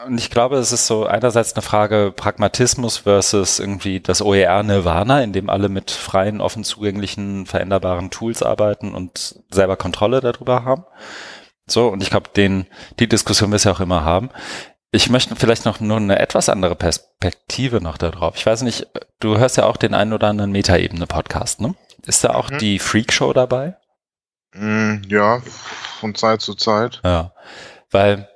und 0.05 0.17
ich 0.17 0.29
glaube, 0.29 0.57
es 0.57 0.71
ist 0.71 0.87
so 0.87 1.05
einerseits 1.05 1.53
eine 1.53 1.61
Frage 1.61 2.13
Pragmatismus 2.15 2.97
versus 2.97 3.59
irgendwie 3.59 3.99
das 3.99 4.21
OER 4.21 4.63
Nirvana, 4.63 5.21
in 5.21 5.33
dem 5.33 5.49
alle 5.49 5.69
mit 5.69 5.91
freien, 5.91 6.41
offen 6.41 6.63
zugänglichen, 6.63 7.45
veränderbaren 7.45 8.09
Tools 8.09 8.43
arbeiten 8.43 8.93
und 8.95 9.35
selber 9.51 9.77
Kontrolle 9.77 10.21
darüber 10.21 10.63
haben. 10.63 10.85
So, 11.67 11.89
und 11.89 12.01
ich 12.01 12.09
glaube, 12.09 12.29
den, 12.35 12.65
die 12.99 13.07
Diskussion 13.07 13.51
wirst 13.51 13.65
du 13.65 13.69
ja 13.69 13.75
auch 13.75 13.79
immer 13.79 14.03
haben. 14.03 14.29
Ich 14.91 15.09
möchte 15.09 15.35
vielleicht 15.35 15.65
noch 15.65 15.79
nur 15.79 15.97
eine 15.97 16.17
etwas 16.17 16.49
andere 16.49 16.75
Perspektive 16.75 17.79
noch 17.81 17.97
darauf. 17.97 18.35
Ich 18.35 18.45
weiß 18.45 18.63
nicht, 18.63 18.87
du 19.19 19.37
hörst 19.37 19.57
ja 19.57 19.65
auch 19.65 19.77
den 19.77 19.93
einen 19.93 20.13
oder 20.13 20.27
anderen 20.27 20.51
Metaebene-Podcast, 20.51 21.61
ne? 21.61 21.75
Ist 22.05 22.23
da 22.23 22.33
auch 22.33 22.49
mhm. 22.49 22.57
die 22.57 22.79
Freak 22.79 23.13
Show 23.13 23.33
dabei? 23.33 23.75
Mm, 24.53 25.01
ja, 25.07 25.41
von 25.99 26.15
Zeit 26.15 26.41
zu 26.41 26.55
Zeit. 26.55 27.01
Ja, 27.03 27.33
weil 27.91 28.28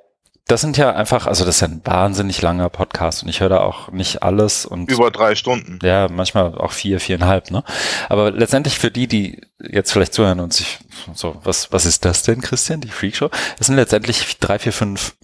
das 0.46 0.60
sind 0.60 0.76
ja 0.76 0.94
einfach, 0.94 1.26
also 1.26 1.44
das 1.44 1.56
ist 1.56 1.60
ja 1.62 1.68
ein 1.68 1.80
wahnsinnig 1.84 2.42
langer 2.42 2.68
Podcast 2.68 3.22
und 3.22 3.30
ich 3.30 3.40
höre 3.40 3.48
da 3.48 3.60
auch 3.60 3.90
nicht 3.90 4.22
alles 4.22 4.66
und. 4.66 4.90
Über 4.90 5.10
drei 5.10 5.34
Stunden. 5.34 5.78
Ja, 5.82 6.08
manchmal 6.08 6.54
auch 6.58 6.72
vier, 6.72 7.00
viereinhalb, 7.00 7.50
ne? 7.50 7.64
Aber 8.10 8.30
letztendlich 8.30 8.78
für 8.78 8.90
die, 8.90 9.06
die 9.06 9.40
jetzt 9.58 9.92
vielleicht 9.92 10.12
zuhören 10.12 10.40
und 10.40 10.52
sich 10.52 10.78
so, 11.14 11.40
was, 11.44 11.72
was 11.72 11.86
ist 11.86 12.04
das 12.04 12.22
denn, 12.24 12.42
Christian, 12.42 12.82
die 12.82 12.88
Freakshow? 12.88 13.30
Das 13.56 13.68
sind 13.68 13.76
letztendlich 13.76 14.38
drei, 14.38 14.58
vier, 14.58 14.72
fünf, 14.72 15.16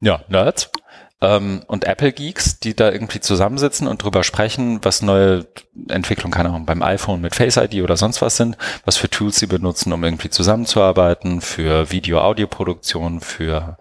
ja, 0.00 0.24
Nerds, 0.28 0.70
ähm, 1.20 1.62
und 1.66 1.84
Apple 1.84 2.12
Geeks, 2.12 2.60
die 2.60 2.74
da 2.74 2.90
irgendwie 2.90 3.20
zusammensitzen 3.20 3.88
und 3.88 4.02
drüber 4.02 4.22
sprechen, 4.22 4.78
was 4.82 5.02
neue 5.02 5.46
Entwicklungen, 5.88 6.32
keine 6.32 6.50
Ahnung, 6.50 6.66
beim 6.66 6.82
iPhone 6.82 7.20
mit 7.20 7.34
Face 7.34 7.56
ID 7.56 7.82
oder 7.82 7.96
sonst 7.96 8.22
was 8.22 8.36
sind, 8.36 8.56
was 8.84 8.96
für 8.96 9.10
Tools 9.10 9.36
sie 9.36 9.46
benutzen, 9.46 9.92
um 9.92 10.04
irgendwie 10.04 10.30
zusammenzuarbeiten, 10.30 11.40
für 11.40 11.90
Video-Audio-Produktion, 11.90 13.20
für 13.20 13.78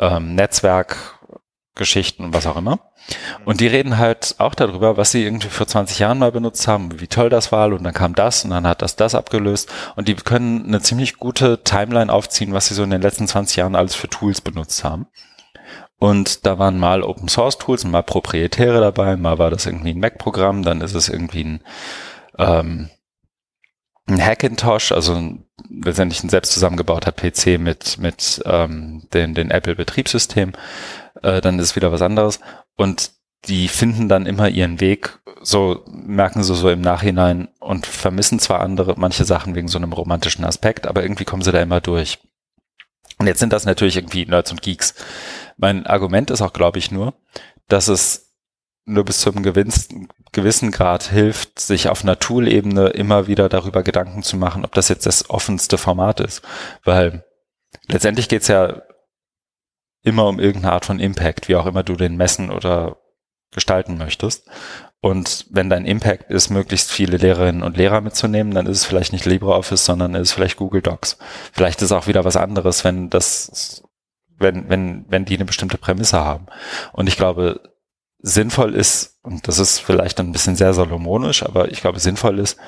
ähm, 0.00 0.34
Netzwerkgeschichten 0.34 2.26
und 2.26 2.34
was 2.34 2.46
auch 2.46 2.56
immer. 2.56 2.80
Und 3.44 3.60
die 3.60 3.68
reden 3.68 3.98
halt 3.98 4.34
auch 4.38 4.54
darüber, 4.54 4.96
was 4.96 5.12
sie 5.12 5.24
irgendwie 5.24 5.48
vor 5.48 5.66
20 5.66 6.00
Jahren 6.00 6.18
mal 6.18 6.32
benutzt 6.32 6.66
haben, 6.66 7.00
wie 7.00 7.06
toll 7.06 7.30
das 7.30 7.52
war 7.52 7.72
und 7.72 7.84
dann 7.84 7.94
kam 7.94 8.14
das 8.14 8.44
und 8.44 8.50
dann 8.50 8.66
hat 8.66 8.82
das 8.82 8.96
das 8.96 9.14
abgelöst 9.14 9.72
und 9.94 10.08
die 10.08 10.16
können 10.16 10.66
eine 10.66 10.80
ziemlich 10.80 11.16
gute 11.16 11.62
Timeline 11.62 12.12
aufziehen, 12.12 12.52
was 12.52 12.66
sie 12.66 12.74
so 12.74 12.82
in 12.82 12.90
den 12.90 13.02
letzten 13.02 13.28
20 13.28 13.56
Jahren 13.56 13.76
alles 13.76 13.94
für 13.94 14.08
Tools 14.08 14.40
benutzt 14.40 14.82
haben. 14.84 15.06
Und 15.98 16.44
da 16.44 16.58
waren 16.58 16.78
mal 16.78 17.02
Open 17.02 17.28
Source 17.28 17.58
Tools 17.58 17.84
und 17.84 17.90
mal 17.90 18.02
proprietäre 18.02 18.80
dabei, 18.80 19.16
mal 19.16 19.38
war 19.38 19.50
das 19.50 19.66
irgendwie 19.66 19.90
ein 19.90 20.00
Mac-Programm, 20.00 20.62
dann 20.62 20.82
ist 20.82 20.94
es 20.94 21.08
irgendwie 21.08 21.44
ein, 21.44 21.60
ähm, 22.38 22.90
ein 24.06 24.22
Hackintosh, 24.22 24.92
also 24.92 25.38
letztendlich 25.70 26.22
ein 26.22 26.28
selbst 26.28 26.52
zusammengebauter 26.52 27.12
PC 27.12 27.58
mit, 27.58 27.98
mit 27.98 28.42
ähm, 28.44 29.08
den, 29.14 29.34
den 29.34 29.50
Apple-Betriebssystem. 29.50 30.52
Äh, 31.22 31.40
dann 31.40 31.58
ist 31.58 31.70
es 31.70 31.76
wieder 31.76 31.92
was 31.92 32.02
anderes. 32.02 32.40
Und 32.76 33.12
die 33.46 33.68
finden 33.68 34.08
dann 34.08 34.26
immer 34.26 34.48
ihren 34.48 34.80
Weg, 34.80 35.18
so 35.42 35.84
merken 35.86 36.42
sie 36.42 36.54
so 36.54 36.68
im 36.70 36.80
Nachhinein 36.80 37.48
und 37.60 37.86
vermissen 37.86 38.38
zwar 38.38 38.60
andere, 38.60 38.94
manche 38.96 39.24
Sachen 39.24 39.54
wegen 39.54 39.68
so 39.68 39.78
einem 39.78 39.92
romantischen 39.92 40.44
Aspekt, 40.44 40.86
aber 40.86 41.02
irgendwie 41.02 41.24
kommen 41.24 41.42
sie 41.42 41.52
da 41.52 41.60
immer 41.60 41.80
durch. 41.80 42.18
Und 43.18 43.26
jetzt 43.26 43.40
sind 43.40 43.52
das 43.52 43.64
natürlich 43.64 43.96
irgendwie 43.96 44.26
Nerds 44.26 44.50
und 44.50 44.62
Geeks. 44.62 44.94
Mein 45.56 45.86
Argument 45.86 46.30
ist 46.30 46.42
auch, 46.42 46.52
glaube 46.52 46.78
ich, 46.78 46.90
nur, 46.90 47.14
dass 47.68 47.88
es 47.88 48.34
nur 48.84 49.04
bis 49.04 49.20
zum 49.20 49.42
gewissen, 49.42 50.08
gewissen 50.32 50.70
Grad 50.70 51.04
hilft, 51.04 51.58
sich 51.58 51.88
auf 51.88 52.02
einer 52.02 52.18
Tool-Ebene 52.18 52.88
immer 52.88 53.26
wieder 53.26 53.48
darüber 53.48 53.82
Gedanken 53.82 54.22
zu 54.22 54.36
machen, 54.36 54.64
ob 54.64 54.72
das 54.74 54.88
jetzt 54.88 55.06
das 55.06 55.28
offenste 55.28 55.76
Format 55.76 56.20
ist. 56.20 56.42
Weil 56.84 57.24
letztendlich 57.88 58.28
geht's 58.28 58.48
ja 58.48 58.82
immer 60.02 60.26
um 60.28 60.38
irgendeine 60.38 60.72
Art 60.72 60.84
von 60.84 61.00
Impact, 61.00 61.48
wie 61.48 61.56
auch 61.56 61.66
immer 61.66 61.82
du 61.82 61.96
den 61.96 62.16
messen 62.16 62.50
oder 62.50 62.98
gestalten 63.50 63.98
möchtest. 63.98 64.48
Und 65.00 65.46
wenn 65.50 65.70
dein 65.70 65.84
Impact 65.84 66.30
ist, 66.30 66.50
möglichst 66.50 66.90
viele 66.90 67.16
Lehrerinnen 67.16 67.62
und 67.62 67.76
Lehrer 67.76 68.00
mitzunehmen, 68.00 68.54
dann 68.54 68.66
ist 68.66 68.78
es 68.78 68.84
vielleicht 68.84 69.12
nicht 69.12 69.24
LibreOffice, 69.24 69.84
sondern 69.84 70.14
ist 70.14 70.32
vielleicht 70.32 70.56
Google 70.56 70.82
Docs. 70.82 71.18
Vielleicht 71.52 71.82
ist 71.82 71.92
auch 71.92 72.06
wieder 72.06 72.24
was 72.24 72.36
anderes, 72.36 72.82
wenn 72.82 73.10
das, 73.10 73.82
wenn, 74.38 74.68
wenn, 74.68 75.04
wenn 75.08 75.24
die 75.24 75.36
eine 75.36 75.44
bestimmte 75.44 75.78
Prämisse 75.78 76.18
haben. 76.18 76.46
Und 76.92 77.08
ich 77.08 77.16
glaube, 77.16 77.60
sinnvoll 78.18 78.74
ist, 78.74 79.20
und 79.22 79.46
das 79.46 79.58
ist 79.58 79.78
vielleicht 79.78 80.18
ein 80.18 80.32
bisschen 80.32 80.56
sehr 80.56 80.74
salomonisch, 80.74 81.42
aber 81.42 81.70
ich 81.70 81.80
glaube, 81.80 82.00
sinnvoll 82.00 82.38
ist, 82.38 82.58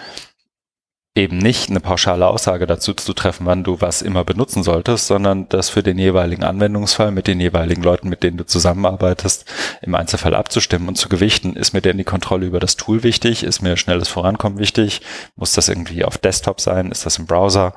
eben 1.19 1.39
nicht 1.39 1.69
eine 1.69 1.81
pauschale 1.81 2.27
Aussage 2.27 2.67
dazu 2.67 2.95
zu 2.95 3.13
treffen, 3.13 3.45
wann 3.45 3.65
du 3.65 3.81
was 3.81 4.03
immer 4.03 4.25
benutzen 4.25 4.63
solltest, 4.63 5.09
sondern 5.09 5.49
das 5.49 5.69
für 5.69 5.83
den 5.83 5.99
jeweiligen 5.99 6.45
Anwendungsfall 6.45 7.11
mit 7.11 7.27
den 7.27 7.41
jeweiligen 7.41 7.83
Leuten, 7.83 8.09
mit 8.09 8.23
denen 8.23 8.39
du 8.39 8.47
zusammenarbeitest, 8.47 9.45
im 9.83 9.95
Einzelfall 9.95 10.35
abzustimmen 10.35 10.89
und 10.89 10.95
zu 10.95 11.09
gewichten. 11.09 11.57
Ist 11.57 11.73
mir 11.75 11.83
denn 11.83 11.99
die 11.99 12.05
Kontrolle 12.05 12.47
über 12.47 12.61
das 12.61 12.77
Tool 12.77 13.03
wichtig? 13.03 13.43
Ist 13.43 13.61
mir 13.61 13.77
schnelles 13.77 14.09
Vorankommen 14.09 14.59
wichtig? 14.59 15.03
Muss 15.35 15.53
das 15.53 15.69
irgendwie 15.69 16.05
auf 16.05 16.19
Desktop 16.19 16.61
sein? 16.61 16.93
Ist 16.93 17.05
das 17.05 17.19
im 17.19 17.27
Browser? 17.27 17.75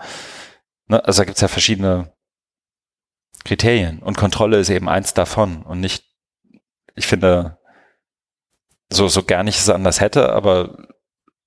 Ne? 0.88 1.04
Also 1.04 1.22
da 1.22 1.26
gibt 1.26 1.38
es 1.38 1.42
ja 1.42 1.48
verschiedene 1.48 2.14
Kriterien 3.44 4.00
und 4.00 4.18
Kontrolle 4.18 4.60
ist 4.60 4.70
eben 4.70 4.88
eins 4.88 5.16
davon 5.16 5.64
und 5.64 5.80
nicht, 5.80 6.06
ich 6.96 7.08
finde, 7.08 7.58
so, 8.89 9.08
so 9.08 9.24
gern 9.24 9.48
ich 9.48 9.58
es 9.58 9.70
anders 9.70 10.00
hätte, 10.00 10.32
aber 10.32 10.78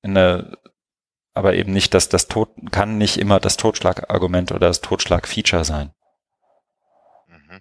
in 0.03 0.15
der 0.15 0.59
aber 1.35 1.55
eben 1.55 1.73
nicht, 1.73 1.93
dass 1.95 2.09
das 2.09 2.29
Tod 2.29 2.49
kann 2.71 2.97
nicht 2.97 3.19
immer 3.19 3.41
das 3.41 3.57
Totschlagargument 3.57 4.53
oder 4.53 4.69
das 4.69 4.81
Totschlag-Feature 4.81 5.65
sein. 5.65 5.93
Mhm. 7.27 7.61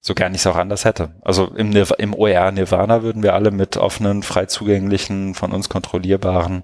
So 0.00 0.14
gern 0.14 0.32
ich 0.32 0.40
es 0.40 0.46
auch 0.46 0.56
anders 0.56 0.84
hätte. 0.84 1.20
Also 1.22 1.46
im, 1.48 1.72
im 1.74 2.14
OER 2.14 2.52
Nirvana 2.52 3.02
würden 3.02 3.24
wir 3.24 3.34
alle 3.34 3.50
mit 3.50 3.76
offenen, 3.76 4.22
frei 4.22 4.46
zugänglichen, 4.46 5.34
von 5.34 5.52
uns 5.52 5.68
kontrollierbaren 5.68 6.62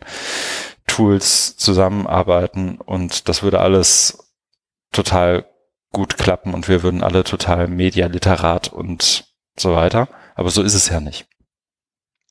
Tools 0.87 1.57
zusammenarbeiten 1.57 2.79
und 2.79 3.29
das 3.29 3.43
würde 3.43 3.61
alles 3.61 4.33
total 4.93 5.45
gut 5.93 6.17
klappen 6.19 6.55
und 6.55 6.69
wir 6.69 6.85
würden 6.85 7.03
alle 7.03 7.25
total 7.25 7.67
medialiterat 7.67 8.69
und 8.69 9.25
so 9.59 9.75
weiter. 9.75 10.09
Aber 10.37 10.51
so 10.51 10.63
ist 10.63 10.75
es 10.75 10.89
ja 10.89 11.01
nicht. 11.01 11.27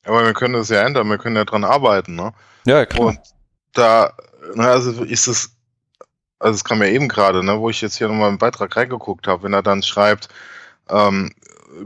Aber 0.06 0.24
wir 0.24 0.32
können 0.32 0.54
das 0.54 0.68
ja 0.68 0.82
ändern, 0.82 1.08
wir 1.08 1.18
können 1.18 1.36
ja 1.36 1.44
dran 1.44 1.64
arbeiten, 1.64 2.14
ne? 2.14 2.32
Ja, 2.64 2.86
klar. 2.86 3.08
Und 3.08 3.18
da, 3.72 4.12
na, 4.54 4.68
also 4.68 5.04
ist 5.04 5.26
es, 5.26 5.50
also 6.38 6.54
es 6.54 6.64
kam 6.64 6.82
ja 6.82 6.88
eben 6.88 7.08
gerade, 7.08 7.44
ne, 7.44 7.58
wo 7.58 7.70
ich 7.70 7.80
jetzt 7.80 7.96
hier 7.96 8.08
nochmal 8.08 8.28
einen 8.28 8.38
Beitrag 8.38 8.76
reingeguckt 8.76 9.26
habe, 9.26 9.44
wenn 9.44 9.52
er 9.52 9.62
dann 9.62 9.82
schreibt, 9.82 10.28
ähm, 10.88 11.32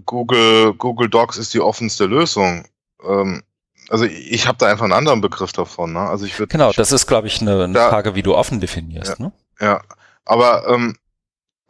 Google, 0.07 0.75
Google 0.75 1.09
Docs 1.09 1.37
ist 1.37 1.55
die 1.55 1.61
offenste 1.61 2.07
Lösung. 2.07 2.65
Ähm, 3.03 3.43
also 3.89 4.05
ich 4.05 4.47
habe 4.47 4.59
da 4.59 4.67
einfach 4.67 4.85
einen 4.85 4.93
anderen 4.93 5.21
Begriff 5.21 5.53
davon. 5.53 5.93
Ne? 5.93 6.01
Also 6.01 6.25
ich 6.25 6.39
würde 6.39 6.53
genau, 6.53 6.73
das 6.73 6.93
ist 6.93 7.07
glaube 7.07 7.27
ich 7.27 7.41
eine, 7.41 7.65
eine 7.65 7.73
da, 7.73 7.89
Frage, 7.89 8.15
wie 8.15 8.23
du 8.23 8.37
offen 8.37 8.61
definierst. 8.61 9.19
Ja, 9.19 9.25
ne? 9.25 9.33
ja. 9.61 9.81
aber 10.25 10.69
ähm, 10.69 10.97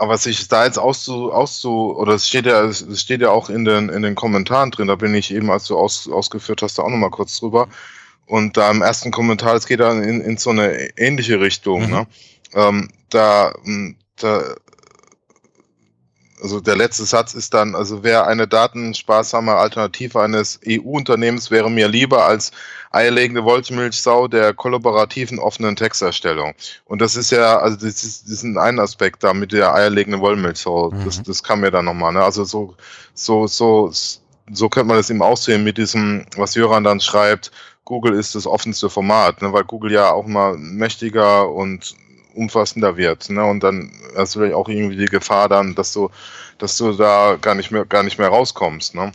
aber 0.01 0.17
sich 0.17 0.49
da 0.49 0.65
jetzt 0.65 0.79
auszu, 0.79 1.31
auszu 1.31 1.95
oder 1.95 2.15
es 2.15 2.27
steht 2.27 2.47
ja, 2.47 2.65
es 2.65 3.01
steht 3.01 3.21
ja 3.21 3.31
auch 3.31 3.51
in 3.51 3.67
den 3.67 3.91
in 3.91 4.01
den 4.01 4.15
Kommentaren 4.15 4.71
drin. 4.71 4.89
Da 4.89 4.95
bin 4.95 5.15
ich 5.15 5.31
eben, 5.31 5.51
als 5.51 5.67
du 5.67 5.77
aus, 5.77 6.09
ausgeführt 6.09 6.63
hast, 6.63 6.79
da 6.79 6.83
auch 6.83 6.89
nochmal 6.89 7.11
kurz 7.11 7.39
drüber. 7.39 7.69
Und 8.25 8.57
da 8.57 8.71
im 8.71 8.81
ersten 8.81 9.11
Kommentar, 9.11 9.57
es 9.57 9.67
geht 9.67 9.81
dann 9.81 10.03
in, 10.03 10.23
in 10.23 10.39
so 10.39 10.51
eine 10.51 10.97
ähnliche 10.97 11.41
Richtung. 11.41 11.83
Mhm. 11.83 11.91
Ne? 11.91 12.07
Ähm, 12.55 12.89
da, 13.11 13.53
da, 14.17 14.43
also 16.41 16.61
der 16.61 16.77
letzte 16.77 17.05
Satz 17.05 17.35
ist 17.35 17.55
dann, 17.55 17.75
also 17.75 18.03
wer 18.03 18.27
eine 18.27 18.49
datensparsame 18.49 19.55
Alternative 19.55 20.21
eines 20.21 20.61
EU-Unternehmens 20.67 21.51
wäre 21.51 21.71
mir 21.71 21.89
lieber 21.89 22.25
als 22.25 22.53
eierlegende 22.91 23.45
Wollmilchsau 23.45 24.29
der 24.29 24.55
kollaborativen 24.55 25.39
offenen 25.39 25.77
Texterstellung. 25.77 26.55
Und 26.85 27.01
das 27.01 27.17
ist 27.17 27.31
ja, 27.31 27.59
also 27.59 27.77
das 27.77 28.03
ist, 28.03 28.25
das 28.25 28.33
ist 28.33 28.45
ein 28.45 28.81
Aspekt 28.81 29.23
da 29.23 29.33
mit 29.33 29.53
der 29.53 29.75
eierlegenden 29.75 30.21
Wollmilchsau. 30.21 30.91
Mhm. 30.91 31.05
Das, 31.05 31.23
das 31.23 31.43
kam 31.43 31.61
mir 31.61 31.71
dann 31.71 31.85
nochmal. 31.85 32.13
Ne? 32.13 32.23
Also 32.23 32.45
so, 32.45 32.75
so, 33.15 33.47
so, 33.47 33.93
so 34.53 34.69
könnte 34.69 34.89
man 34.89 34.97
das 34.97 35.11
eben 35.11 35.23
aussehen 35.23 35.65
mit 35.65 35.79
diesem, 35.79 36.27
was 36.37 36.55
Jöran 36.55 36.85
dann 36.85 37.01
schreibt, 37.01 37.53
Google 37.85 38.15
ist 38.15 38.35
das 38.35 38.47
offenste 38.47 38.89
Format, 38.89 39.43
ne, 39.43 39.53
weil 39.53 39.65
Google 39.65 39.91
ja 39.91 40.13
auch 40.13 40.27
mal 40.27 40.57
mächtiger 40.57 41.51
und 41.51 41.97
umfassender 42.35 42.97
wird. 42.97 43.31
Ne, 43.31 43.45
und 43.45 43.61
dann 43.61 43.93
hast 44.17 44.37
du 44.37 44.57
auch 44.57 44.69
irgendwie 44.69 44.97
die 44.97 45.07
Gefahr 45.07 45.49
dann, 45.49 45.75
dass 45.75 45.93
du, 45.93 46.11
dass 46.59 46.77
du 46.77 46.93
da 46.93 47.37
gar 47.41 47.55
nicht 47.55 47.71
mehr, 47.71 47.85
gar 47.85 48.03
nicht 48.03 48.19
mehr 48.19 48.29
rauskommst. 48.29 48.95
Ne? 48.95 49.13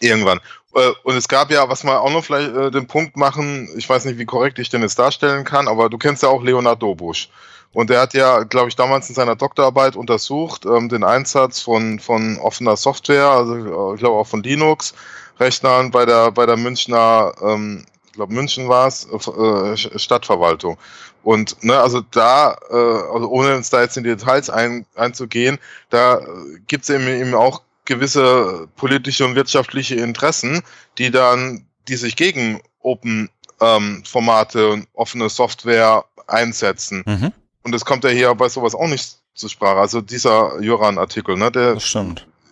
Irgendwann. 0.00 0.40
Äh, 0.74 0.90
und 1.04 1.16
es 1.16 1.28
gab 1.28 1.50
ja, 1.50 1.68
was 1.68 1.84
wir 1.84 2.00
auch 2.00 2.10
noch 2.10 2.24
vielleicht 2.24 2.54
äh, 2.54 2.70
den 2.70 2.86
Punkt 2.86 3.16
machen, 3.16 3.68
ich 3.76 3.88
weiß 3.88 4.04
nicht, 4.04 4.18
wie 4.18 4.24
korrekt 4.24 4.58
ich 4.58 4.70
den 4.70 4.82
jetzt 4.82 4.98
darstellen 4.98 5.44
kann, 5.44 5.68
aber 5.68 5.88
du 5.88 5.98
kennst 5.98 6.22
ja 6.22 6.28
auch 6.28 6.42
Leonard 6.42 6.82
Dobusch. 6.82 7.28
Und 7.72 7.90
er 7.90 8.02
hat 8.02 8.12
ja, 8.12 8.42
glaube 8.42 8.68
ich, 8.68 8.76
damals 8.76 9.08
in 9.08 9.14
seiner 9.14 9.36
Doktorarbeit 9.36 9.96
untersucht, 9.96 10.66
ähm, 10.66 10.88
den 10.88 11.04
Einsatz 11.04 11.60
von, 11.60 12.00
von 12.00 12.38
offener 12.38 12.76
Software, 12.76 13.28
also 13.28 13.54
äh, 13.54 13.94
ich 13.94 14.00
glaube 14.00 14.18
auch 14.18 14.26
von 14.26 14.42
Linux, 14.42 14.94
Rechnern 15.40 15.90
bei 15.90 16.04
der, 16.04 16.30
bei 16.32 16.46
der 16.46 16.56
Münchner, 16.56 17.32
ähm, 17.42 17.84
ich 18.06 18.12
glaube 18.12 18.34
München 18.34 18.68
war 18.68 18.88
es, 18.88 19.06
äh, 19.06 19.98
Stadtverwaltung. 19.98 20.76
Und 21.22 21.62
ne, 21.62 21.78
also 21.78 22.00
da, 22.10 22.56
äh, 22.70 22.74
also 22.74 23.28
ohne 23.28 23.56
uns 23.56 23.70
da 23.70 23.82
jetzt 23.82 23.96
in 23.96 24.04
die 24.04 24.10
Details 24.10 24.50
ein, 24.50 24.86
einzugehen, 24.96 25.58
da 25.90 26.20
gibt 26.66 26.84
es 26.84 26.90
eben, 26.90 27.06
eben 27.06 27.34
auch 27.34 27.62
gewisse 27.84 28.68
politische 28.76 29.24
und 29.24 29.34
wirtschaftliche 29.34 29.96
Interessen, 29.96 30.62
die 30.98 31.10
dann, 31.10 31.66
die 31.88 31.96
sich 31.96 32.16
gegen 32.16 32.60
Open 32.80 33.28
ähm, 33.60 34.02
Formate 34.04 34.70
und 34.70 34.88
offene 34.94 35.28
Software 35.28 36.04
einsetzen. 36.26 37.04
Mhm. 37.06 37.32
Und 37.62 37.72
das 37.72 37.84
kommt 37.84 38.04
ja 38.04 38.10
hier 38.10 38.34
bei 38.34 38.48
sowas 38.48 38.74
auch 38.74 38.88
nicht 38.88 39.16
zur 39.34 39.48
Sprache. 39.48 39.78
Also 39.78 40.00
dieser 40.00 40.60
Joran-Artikel, 40.60 41.36
ne, 41.36 41.50
der 41.50 41.76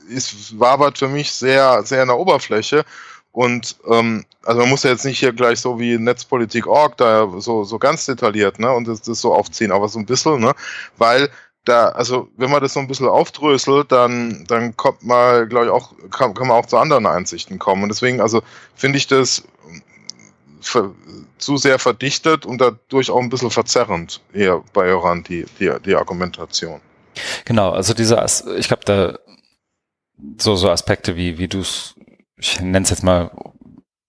ist, 0.09 0.59
wabert 0.59 0.99
für 0.99 1.09
mich 1.09 1.33
sehr, 1.33 1.83
sehr 1.85 2.03
in 2.03 2.09
der 2.09 2.19
Oberfläche. 2.19 2.85
Und 3.33 3.77
ähm, 3.89 4.25
also 4.45 4.61
man 4.61 4.71
muss 4.71 4.83
ja 4.83 4.91
jetzt 4.91 5.05
nicht 5.05 5.21
hier 5.21 5.33
gleich 5.33 5.61
so 5.61 5.79
wie 5.79 5.99
Netzpolitik.org 5.99 6.97
da 6.97 7.29
so, 7.39 7.65
so 7.65 7.79
ganz 7.79 8.07
detailliert, 8.07 8.59
ne, 8.59 8.73
und 8.73 8.89
das, 8.89 9.03
das 9.03 9.21
so 9.21 9.33
aufziehen, 9.33 9.71
aber 9.71 9.89
so 9.89 9.99
ein 9.99 10.07
bisschen, 10.07 10.41
ne, 10.41 10.53
weil 10.99 11.31
da, 11.65 11.91
also 11.91 12.29
wenn 12.37 12.51
man 12.51 12.63
das 12.63 12.73
so 12.73 12.81
ein 12.81 12.89
bisschen 12.89 13.09
aufdröselt, 13.09 13.93
dann, 13.93 14.45
dann 14.49 14.77
kommt 14.77 15.05
man, 15.05 15.49
glaube 15.49 15.67
ich, 15.67 15.71
auch, 15.71 15.93
kann, 16.11 16.35
kann 16.35 16.49
man 16.49 16.57
auch 16.57 16.67
zu 16.67 16.79
anderen 16.79 17.07
Einsichten 17.07 17.59
kommen. 17.59 17.83
Und 17.83 17.91
deswegen, 17.91 18.21
also 18.21 18.43
finde 18.75 18.99
ich 18.99 19.07
das 19.07 19.45
für, 20.61 20.95
zu 21.39 21.57
sehr 21.57 21.79
verdichtet 21.79 22.47
und 22.47 22.61
dadurch 22.61 23.11
auch 23.11 23.21
ein 23.21 23.29
bisschen 23.29 23.51
verzerrend 23.51 24.21
hier 24.33 24.63
bei 24.73 24.89
Joran 24.89 25.23
die, 25.23 25.45
die, 25.59 25.71
die 25.85 25.95
Argumentation. 25.95 26.81
Genau, 27.45 27.71
also 27.71 27.93
dieser, 27.95 28.25
ich 28.57 28.69
glaube, 28.69 28.85
da 28.85 29.19
so, 30.39 30.57
so 30.57 30.71
Aspekte 30.71 31.17
wie, 31.17 31.39
wie 31.39 31.49
du 31.49 31.61
es, 31.61 31.95
ich 32.41 32.61
nenne 32.61 32.85
es 32.85 32.91
jetzt 32.91 33.03
mal 33.03 33.31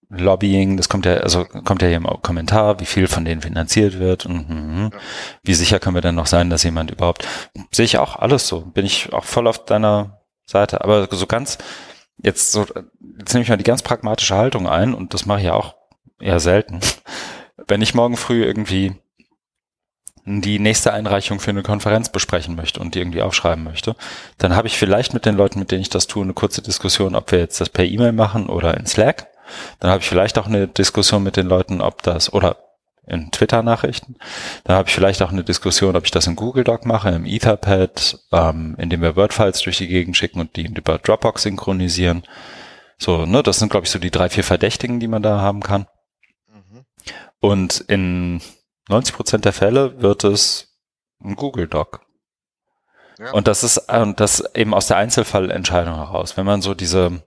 Lobbying, 0.09 0.75
das 0.75 0.89
kommt 0.89 1.05
ja, 1.05 1.15
also 1.15 1.45
kommt 1.45 1.81
ja 1.81 1.87
hier 1.87 1.97
im 1.97 2.07
Kommentar, 2.21 2.79
wie 2.81 2.85
viel 2.85 3.07
von 3.07 3.23
denen 3.23 3.41
finanziert 3.41 3.97
wird 3.97 4.25
und 4.25 4.49
mm, 4.49 4.89
ja. 4.91 4.99
wie 5.43 5.53
sicher 5.53 5.79
können 5.79 5.95
wir 5.95 6.01
denn 6.01 6.15
noch 6.15 6.27
sein, 6.27 6.49
dass 6.49 6.63
jemand 6.63 6.91
überhaupt, 6.91 7.25
sehe 7.71 7.85
ich 7.85 7.97
auch 7.97 8.17
alles 8.17 8.45
so, 8.47 8.61
bin 8.61 8.85
ich 8.85 9.13
auch 9.13 9.23
voll 9.23 9.47
auf 9.47 9.63
deiner 9.63 10.21
Seite, 10.45 10.83
aber 10.83 11.07
so 11.09 11.27
ganz, 11.27 11.57
jetzt 12.21 12.51
so, 12.51 12.65
jetzt 13.19 13.33
nehme 13.33 13.43
ich 13.43 13.49
mal 13.49 13.57
die 13.57 13.63
ganz 13.63 13.83
pragmatische 13.83 14.35
Haltung 14.35 14.67
ein 14.67 14.93
und 14.93 15.13
das 15.13 15.25
mache 15.25 15.39
ich 15.39 15.45
ja 15.45 15.53
auch 15.53 15.75
eher 16.19 16.41
selten. 16.41 16.81
Wenn 17.67 17.81
ich 17.81 17.93
morgen 17.93 18.17
früh 18.17 18.43
irgendwie 18.43 18.95
die 20.25 20.59
nächste 20.59 20.93
Einreichung 20.93 21.39
für 21.39 21.49
eine 21.49 21.63
Konferenz 21.63 22.09
besprechen 22.09 22.55
möchte 22.55 22.79
und 22.79 22.93
die 22.93 22.99
irgendwie 22.99 23.21
aufschreiben 23.21 23.63
möchte, 23.63 23.95
dann 24.37 24.55
habe 24.55 24.67
ich 24.67 24.77
vielleicht 24.77 25.13
mit 25.13 25.25
den 25.25 25.35
Leuten, 25.35 25.59
mit 25.59 25.71
denen 25.71 25.81
ich 25.81 25.89
das 25.89 26.07
tue, 26.07 26.23
eine 26.23 26.33
kurze 26.33 26.61
Diskussion, 26.61 27.15
ob 27.15 27.31
wir 27.31 27.39
jetzt 27.39 27.59
das 27.59 27.69
per 27.69 27.85
E-Mail 27.85 28.11
machen 28.11 28.47
oder 28.47 28.77
in 28.77 28.85
Slack. 28.85 29.27
Dann 29.79 29.91
habe 29.91 30.01
ich 30.01 30.07
vielleicht 30.07 30.37
auch 30.37 30.47
eine 30.47 30.67
Diskussion 30.67 31.23
mit 31.23 31.37
den 31.37 31.47
Leuten, 31.47 31.81
ob 31.81 32.03
das 32.03 32.31
oder 32.31 32.57
in 33.07 33.31
Twitter-Nachrichten. 33.31 34.15
Dann 34.63 34.77
habe 34.77 34.87
ich 34.87 34.95
vielleicht 34.95 35.21
auch 35.21 35.31
eine 35.31 35.43
Diskussion, 35.43 35.95
ob 35.95 36.05
ich 36.05 36.11
das 36.11 36.27
in 36.27 36.35
Google 36.35 36.63
Doc 36.63 36.85
mache, 36.85 37.09
im 37.09 37.25
Etherpad, 37.25 38.19
ähm, 38.31 38.75
indem 38.77 39.01
wir 39.01 39.15
Word-Files 39.15 39.61
durch 39.61 39.79
die 39.79 39.87
Gegend 39.87 40.15
schicken 40.15 40.39
und 40.39 40.55
die 40.55 40.67
über 40.67 40.97
Dropbox 40.99 41.43
synchronisieren. 41.43 42.23
So, 42.97 43.25
ne, 43.25 43.41
das 43.41 43.57
sind, 43.57 43.69
glaube 43.69 43.85
ich, 43.85 43.91
so 43.91 43.97
die 43.97 44.11
drei, 44.11 44.29
vier 44.29 44.43
Verdächtigen, 44.43 44.99
die 44.99 45.07
man 45.07 45.23
da 45.23 45.41
haben 45.41 45.61
kann. 45.61 45.87
Mhm. 46.47 46.85
Und 47.39 47.83
in 47.87 48.41
90 48.91 49.15
Prozent 49.15 49.45
der 49.45 49.53
Fälle 49.53 50.01
wird 50.01 50.23
es 50.23 50.77
ein 51.23 51.35
Google 51.35 51.67
Doc. 51.67 52.05
Ja. 53.17 53.31
Und 53.31 53.47
das 53.47 53.63
ist 53.63 53.77
und 53.91 54.19
das 54.19 54.43
eben 54.55 54.73
aus 54.73 54.87
der 54.87 54.97
Einzelfallentscheidung 54.97 55.95
heraus. 55.95 56.37
Wenn 56.37 56.45
man 56.45 56.61
so 56.61 56.73
diese 56.73 57.23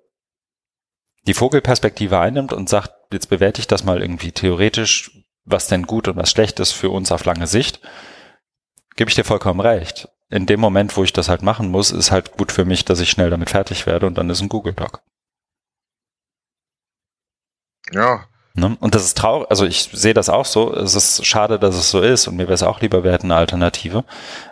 die 1.26 1.34
Vogelperspektive 1.34 2.18
einnimmt 2.18 2.52
und 2.52 2.68
sagt, 2.68 2.92
jetzt 3.12 3.30
bewerte 3.30 3.60
ich 3.60 3.66
das 3.66 3.84
mal 3.84 4.02
irgendwie 4.02 4.32
theoretisch, 4.32 5.10
was 5.44 5.68
denn 5.68 5.86
gut 5.86 6.08
und 6.08 6.16
was 6.16 6.30
schlecht 6.30 6.60
ist 6.60 6.72
für 6.72 6.90
uns 6.90 7.12
auf 7.12 7.24
lange 7.24 7.46
Sicht, 7.46 7.80
gebe 8.96 9.08
ich 9.08 9.14
dir 9.14 9.24
vollkommen 9.24 9.60
recht. 9.60 10.08
In 10.30 10.46
dem 10.46 10.60
Moment, 10.60 10.96
wo 10.96 11.04
ich 11.04 11.12
das 11.12 11.28
halt 11.28 11.42
machen 11.42 11.70
muss, 11.70 11.92
ist 11.92 12.10
halt 12.10 12.32
gut 12.32 12.52
für 12.52 12.64
mich, 12.64 12.84
dass 12.84 13.00
ich 13.00 13.10
schnell 13.10 13.30
damit 13.30 13.50
fertig 13.50 13.86
werde 13.86 14.06
und 14.06 14.18
dann 14.18 14.28
ist 14.30 14.40
ein 14.40 14.48
Google 14.48 14.74
Doc. 14.74 15.02
Ja. 17.92 18.26
Ne? 18.56 18.76
Und 18.78 18.94
das 18.94 19.04
ist 19.04 19.18
traurig, 19.18 19.50
also 19.50 19.66
ich 19.66 19.90
sehe 19.92 20.14
das 20.14 20.28
auch 20.28 20.44
so. 20.44 20.72
Es 20.72 20.94
ist 20.94 21.26
schade, 21.26 21.58
dass 21.58 21.74
es 21.74 21.90
so 21.90 22.00
ist 22.00 22.28
und 22.28 22.36
mir 22.36 22.44
wäre 22.44 22.54
es 22.54 22.62
auch 22.62 22.80
lieber, 22.80 23.02
wir 23.02 23.10
hätten 23.10 23.32
eine 23.32 23.40
Alternative. 23.40 24.04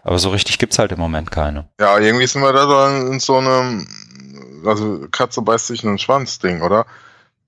Aber 0.03 0.19
so 0.19 0.31
richtig 0.31 0.59
gibt's 0.59 0.79
halt 0.81 0.91
im 0.91 0.99
Moment 0.99 1.31
keine. 1.31 1.69
Ja, 1.81 1.99
irgendwie 1.99 2.27
sind 2.27 2.43
wir 2.43 2.53
da 2.53 2.67
dann 2.67 3.13
in 3.13 3.21
so 3.21 3.37
einem, 3.37 3.87
also 4.67 5.07
Katze 5.13 5.41
beißt 5.43 5.69
sich 5.69 5.85
in 5.85 5.91
den 5.91 5.99
Schwanz-Ding, 5.99 6.63
oder? 6.63 6.85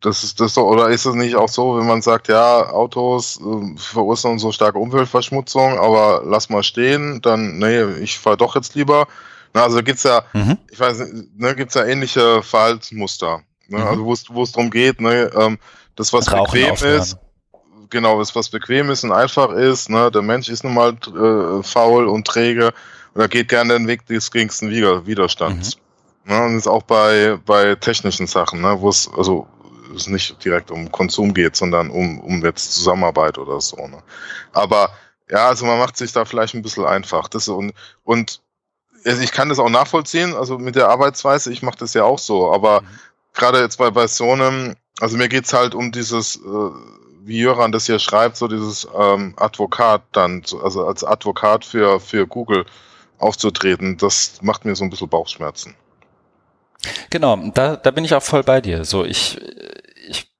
Das 0.00 0.22
ist 0.22 0.38
das 0.38 0.54
doch, 0.54 0.64
oder 0.64 0.90
ist 0.90 1.06
es 1.06 1.14
nicht 1.14 1.34
auch 1.34 1.48
so, 1.48 1.76
wenn 1.76 1.86
man 1.86 2.02
sagt, 2.02 2.28
ja, 2.28 2.70
Autos 2.70 3.40
äh, 3.40 3.76
verursachen 3.76 4.38
so 4.38 4.52
starke 4.52 4.78
Umweltverschmutzung, 4.78 5.78
aber 5.78 6.22
lass 6.24 6.50
mal 6.50 6.62
stehen, 6.62 7.20
dann, 7.22 7.58
nee, 7.58 7.82
ich 8.00 8.18
fahre 8.18 8.36
doch 8.36 8.54
jetzt 8.54 8.76
lieber. 8.76 9.08
Na, 9.54 9.64
also 9.64 9.82
gibt's 9.82 10.04
ja, 10.04 10.22
mhm. 10.34 10.58
ich 10.70 10.78
weiß 10.78 10.98
nicht, 10.98 11.36
ne, 11.36 11.56
gibt's 11.56 11.74
ja 11.74 11.84
ähnliche 11.84 12.42
Verhaltensmuster. 12.44 13.42
Ne? 13.68 13.78
Mhm. 13.78 13.86
Also 13.86 14.04
wo 14.04 14.42
es 14.42 14.52
darum 14.52 14.70
geht, 14.70 15.00
ne, 15.00 15.30
ähm, 15.34 15.58
das, 15.96 16.12
was 16.12 16.32
Rauchen 16.32 16.52
bequem 16.52 16.72
aufhören. 16.72 17.00
ist, 17.00 17.18
genau, 17.90 18.18
das, 18.18 18.34
was 18.34 18.48
bequem 18.48 18.90
ist 18.90 19.04
und 19.04 19.12
einfach 19.12 19.50
ist, 19.50 19.90
ne, 19.90 20.10
der 20.10 20.22
Mensch 20.22 20.48
ist 20.48 20.64
nun 20.64 20.74
mal 20.74 20.92
äh, 20.92 21.62
faul 21.62 22.06
und 22.06 22.26
träge 22.26 22.72
oder 23.14 23.28
geht 23.28 23.48
gerne 23.48 23.74
den 23.74 23.86
Weg 23.86 24.06
des 24.06 24.30
geringsten 24.30 24.70
Widerstands. 24.70 25.76
Mhm. 26.24 26.32
Ne, 26.32 26.44
und 26.44 26.54
das 26.54 26.62
ist 26.62 26.68
auch 26.68 26.82
bei, 26.82 27.38
bei 27.44 27.74
technischen 27.76 28.26
Sachen, 28.26 28.60
ne, 28.60 28.80
wo 28.80 28.88
es, 28.88 29.08
also 29.16 29.46
es 29.94 30.08
nicht 30.08 30.42
direkt 30.44 30.70
um 30.70 30.90
Konsum 30.90 31.34
geht, 31.34 31.56
sondern 31.56 31.90
um, 31.90 32.20
um 32.20 32.44
jetzt 32.44 32.74
Zusammenarbeit 32.74 33.38
oder 33.38 33.60
so. 33.60 33.76
Ne? 33.76 34.02
Aber 34.52 34.90
ja, 35.30 35.48
also 35.48 35.64
man 35.66 35.78
macht 35.78 35.96
sich 35.96 36.12
da 36.12 36.24
vielleicht 36.24 36.54
ein 36.54 36.62
bisschen 36.62 36.84
einfach. 36.84 37.28
Das 37.28 37.48
und, 37.48 37.72
und 38.02 38.40
ich 39.04 39.32
kann 39.32 39.48
das 39.48 39.58
auch 39.58 39.68
nachvollziehen, 39.68 40.34
also 40.34 40.58
mit 40.58 40.76
der 40.76 40.88
Arbeitsweise, 40.88 41.52
ich 41.52 41.62
mache 41.62 41.78
das 41.78 41.94
ja 41.94 42.04
auch 42.04 42.18
so, 42.18 42.52
aber 42.52 42.80
mhm. 42.80 42.86
gerade 43.34 43.60
jetzt 43.60 43.76
bei, 43.76 43.90
bei 43.90 44.06
so 44.06 44.32
einem, 44.32 44.74
also 45.00 45.16
mir 45.16 45.28
geht's 45.28 45.52
halt 45.52 45.74
um 45.74 45.92
dieses, 45.92 46.36
äh, 46.36 46.70
wie 47.24 47.38
Jöran 47.38 47.72
das 47.72 47.86
hier 47.86 47.98
schreibt, 47.98 48.36
so 48.36 48.48
dieses 48.48 48.86
ähm, 48.96 49.34
Advokat 49.36 50.02
dann, 50.12 50.42
also 50.62 50.86
als 50.86 51.04
Advokat 51.04 51.64
für, 51.64 52.00
für 52.00 52.26
Google 52.26 52.66
aufzutreten, 53.18 53.96
das 53.96 54.38
macht 54.42 54.64
mir 54.64 54.76
so 54.76 54.84
ein 54.84 54.90
bisschen 54.90 55.08
Bauchschmerzen. 55.08 55.74
Genau, 57.10 57.36
da, 57.54 57.76
da 57.76 57.90
bin 57.90 58.04
ich 58.04 58.14
auch 58.14 58.22
voll 58.22 58.42
bei 58.42 58.60
dir. 58.60 58.84
So, 58.84 59.04
ich, 59.04 59.40
ich 60.06 60.30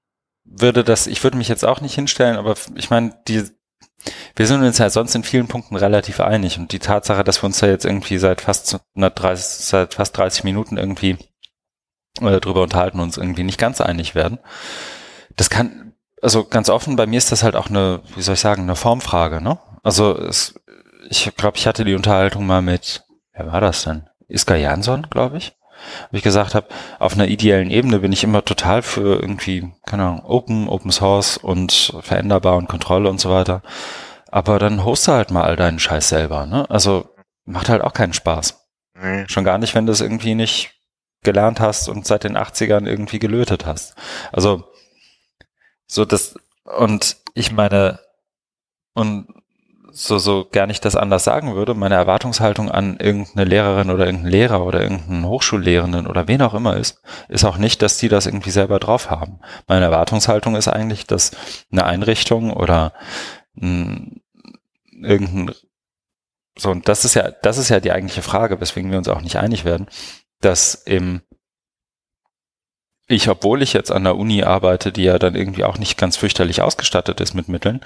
würde 0.45 0.85
das, 0.85 1.07
ich 1.07 1.23
würde 1.25 1.39
mich 1.39 1.49
jetzt 1.49 1.65
auch 1.65 1.81
nicht 1.81 1.95
hinstellen, 1.95 2.37
aber 2.37 2.55
ich 2.75 2.91
meine, 2.91 3.19
die, 3.27 3.45
wir 4.37 4.47
sind 4.47 4.63
uns 4.63 4.79
ja 4.79 4.91
sonst 4.91 5.15
in 5.15 5.25
vielen 5.25 5.49
Punkten 5.49 5.77
relativ 5.77 6.21
einig 6.21 6.59
und 6.59 6.73
die 6.73 6.79
Tatsache, 6.79 7.25
dass 7.25 7.43
wir 7.43 7.47
uns 7.47 7.61
da 7.61 7.67
jetzt 7.67 7.87
irgendwie 7.87 8.19
seit 8.19 8.43
fast 8.43 8.79
130, 8.95 9.65
seit 9.65 9.95
fast 9.95 10.17
30 10.17 10.45
Minuten 10.45 10.77
irgendwie 10.77 11.17
äh, 12.21 12.41
drüber 12.41 12.63
unterhalten 12.63 12.99
und 12.99 13.07
uns 13.07 13.17
irgendwie 13.17 13.45
nicht 13.45 13.59
ganz 13.59 13.81
einig 13.81 14.15
werden, 14.15 14.39
das 15.37 15.51
kann, 15.51 15.95
also 16.23 16.45
ganz 16.45 16.69
offen, 16.69 16.97
bei 16.97 17.07
mir 17.07 17.19
ist 17.19 17.33
das 17.33 17.43
halt 17.43 17.57
auch 17.57 17.69
eine, 17.69 18.03
wie 18.15 18.23
soll 18.23 18.35
ich 18.35 18.41
sagen, 18.41 18.63
eine 18.63 18.77
Formfrage, 18.77 19.41
ne? 19.41 19.59
Also 19.83 20.17
es, 20.17 20.55
ich 21.11 21.31
glaube, 21.37 21.59
ich 21.59 21.67
hatte 21.67 21.85
die 21.85 21.95
Unterhaltung 21.95 22.47
mal 22.47 22.63
mit, 22.63 23.05
wer 23.33 23.53
war 23.53 23.61
das 23.61 23.85
denn? 23.85 24.09
Iska 24.29 24.55
Jansson, 24.57 25.07
glaube 25.11 25.39
ich 25.39 25.55
wie 26.11 26.19
ich 26.19 26.23
gesagt 26.23 26.55
habe, 26.55 26.69
auf 26.99 27.15
einer 27.15 27.29
ideellen 27.29 27.71
Ebene 27.71 28.01
bin 28.01 28.13
ich 28.13 28.25
immer 28.25 28.45
total 28.45 28.83
für 28.83 29.21
irgendwie, 29.21 29.73
keine 29.87 30.05
Ahnung, 30.05 30.25
Open, 30.25 30.69
Open 30.69 30.91
Source 30.91 31.37
und 31.37 31.95
veränderbar 32.01 32.57
und 32.57 32.69
Kontrolle 32.69 33.09
und 33.09 33.21
so 33.21 33.31
weiter. 33.31 33.63
Aber 34.31 34.59
dann 34.59 34.85
hoste 34.85 35.13
halt 35.13 35.31
mal 35.31 35.45
all 35.45 35.57
deinen 35.57 35.79
Scheiß 35.79 36.09
selber, 36.09 36.47
ne? 36.47 36.69
Also 36.69 37.09
macht 37.45 37.69
halt 37.69 37.83
auch 37.83 37.93
keinen 37.93 38.13
Spaß. 38.13 38.61
Nee. 39.01 39.25
Schon 39.29 39.45
gar 39.45 39.59
nicht, 39.59 39.75
wenn 39.75 39.87
du 39.87 39.93
es 39.93 40.01
irgendwie 40.01 40.35
nicht 40.35 40.73
gelernt 41.25 41.61
hast 41.61 41.89
und 41.89 42.07
seit 42.07 42.25
den 42.25 42.37
80ern 42.37 42.87
irgendwie 42.87 43.19
gelötet 43.19 43.67
hast. 43.67 43.95
Also 44.33 44.65
so 45.87 46.05
das 46.05 46.37
und 46.65 47.17
ich 47.35 47.53
meine 47.53 48.01
und 48.95 49.27
so, 49.97 50.19
so 50.19 50.47
gar 50.51 50.67
nicht 50.67 50.85
das 50.85 50.97
anders 50.97 51.23
sagen 51.23 51.55
würde, 51.55 51.73
meine 51.75 51.95
Erwartungshaltung 51.95 52.69
an 52.69 52.97
irgendeine 52.99 53.45
Lehrerin 53.45 53.91
oder 53.91 54.07
irgendeinen 54.07 54.33
Lehrer 54.33 54.65
oder 54.67 54.83
irgendeinen 54.83 55.27
Hochschullehrenden 55.27 56.09
oder 56.09 56.27
wen 56.27 56.43
auch 56.43 56.55
immer 56.55 56.77
ist, 56.77 57.01
ist 57.29 57.45
auch 57.45 57.59
nicht, 57.59 57.81
dass 57.81 57.97
die 57.99 58.09
das 58.09 58.27
irgendwie 58.27 58.51
selber 58.51 58.81
drauf 58.81 59.09
haben. 59.09 59.39
Meine 59.69 59.85
Erwartungshaltung 59.85 60.57
ist 60.57 60.67
eigentlich, 60.67 61.07
dass 61.07 61.31
eine 61.71 61.85
Einrichtung 61.85 62.53
oder 62.53 62.93
ein, 63.57 64.21
irgendein, 65.01 65.55
so, 66.59 66.71
und 66.71 66.89
das 66.89 67.05
ist 67.05 67.15
ja, 67.15 67.31
das 67.31 67.59
ist 67.59 67.69
ja 67.69 67.79
die 67.79 67.93
eigentliche 67.93 68.23
Frage, 68.23 68.61
weswegen 68.61 68.91
wir 68.91 68.99
uns 68.99 69.09
auch 69.09 69.21
nicht 69.21 69.37
einig 69.37 69.65
werden, 69.65 69.87
dass 70.45 70.75
im 70.75 71.23
ich, 73.07 73.29
obwohl 73.29 73.61
ich 73.61 73.75
jetzt 73.75 73.93
an 73.93 74.05
der 74.05 74.17
Uni 74.17 74.45
arbeite, 74.45 74.91
die 74.91 75.05
ja 75.05 75.19
dann 75.19 75.35
irgendwie 75.35 75.65
auch 75.65 75.77
nicht 75.77 75.99
ganz 75.99 76.17
fürchterlich 76.17 76.63
ausgestattet 76.63 77.21
ist 77.21 77.35
mit 77.35 77.51
Mitteln, 77.51 77.81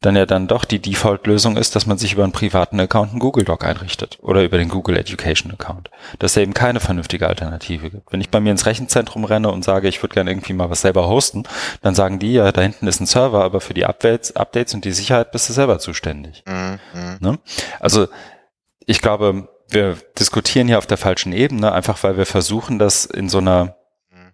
dann 0.00 0.16
ja 0.16 0.26
dann 0.26 0.48
doch 0.48 0.64
die 0.64 0.80
Default-Lösung 0.80 1.56
ist, 1.56 1.76
dass 1.76 1.86
man 1.86 1.98
sich 1.98 2.14
über 2.14 2.24
einen 2.24 2.32
privaten 2.32 2.80
Account 2.80 3.12
einen 3.12 3.20
Google 3.20 3.44
Doc 3.44 3.64
einrichtet 3.64 4.18
oder 4.22 4.42
über 4.42 4.58
den 4.58 4.68
Google 4.68 4.96
Education 4.96 5.52
Account. 5.52 5.90
Dass 6.18 6.32
es 6.32 6.42
eben 6.42 6.52
keine 6.52 6.80
vernünftige 6.80 7.28
Alternative 7.28 7.90
gibt. 7.90 8.12
Wenn 8.12 8.20
ich 8.20 8.30
bei 8.30 8.40
mir 8.40 8.50
ins 8.50 8.66
Rechenzentrum 8.66 9.24
renne 9.24 9.52
und 9.52 9.64
sage, 9.64 9.86
ich 9.86 10.02
würde 10.02 10.14
gerne 10.14 10.32
irgendwie 10.32 10.52
mal 10.52 10.68
was 10.68 10.80
selber 10.80 11.06
hosten, 11.06 11.44
dann 11.82 11.94
sagen 11.94 12.18
die 12.18 12.32
ja, 12.32 12.50
da 12.50 12.60
hinten 12.60 12.88
ist 12.88 12.98
ein 12.98 13.06
Server, 13.06 13.44
aber 13.44 13.60
für 13.60 13.74
die 13.74 13.86
Updates, 13.86 14.34
Updates 14.34 14.74
und 14.74 14.84
die 14.84 14.92
Sicherheit 14.92 15.30
bist 15.30 15.48
du 15.48 15.52
selber 15.52 15.78
zuständig. 15.78 16.42
Mhm. 16.44 17.18
Ne? 17.20 17.38
Also 17.78 18.08
ich 18.84 19.00
glaube, 19.00 19.48
wir 19.68 19.96
diskutieren 20.18 20.68
hier 20.68 20.78
auf 20.78 20.86
der 20.86 20.96
falschen 20.96 21.32
Ebene, 21.32 21.72
einfach 21.72 22.02
weil 22.02 22.16
wir 22.16 22.26
versuchen, 22.26 22.78
das 22.78 23.04
in 23.04 23.28
so 23.28 23.38
einer 23.38 23.76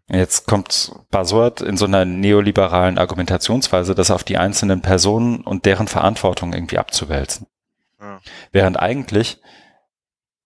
Jetzt 0.09 0.47
kommt 0.47 0.93
Buzzword 1.11 1.63
in 1.63 1.77
so 1.77 1.87
einer 1.87 2.05
neoliberalen 2.05 2.99
Argumentationsweise, 2.99 3.95
das 3.95 4.11
auf 4.11 4.25
die 4.25 4.37
einzelnen 4.37 4.83
Personen 4.83 5.41
und 5.41 5.65
deren 5.65 5.89
Verantwortung 5.89 6.53
irgendwie 6.53 6.79
abzuwälzen. 6.79 7.47
Ja. 8.01 8.21
Während 8.51 8.79
eigentlich 8.79 9.41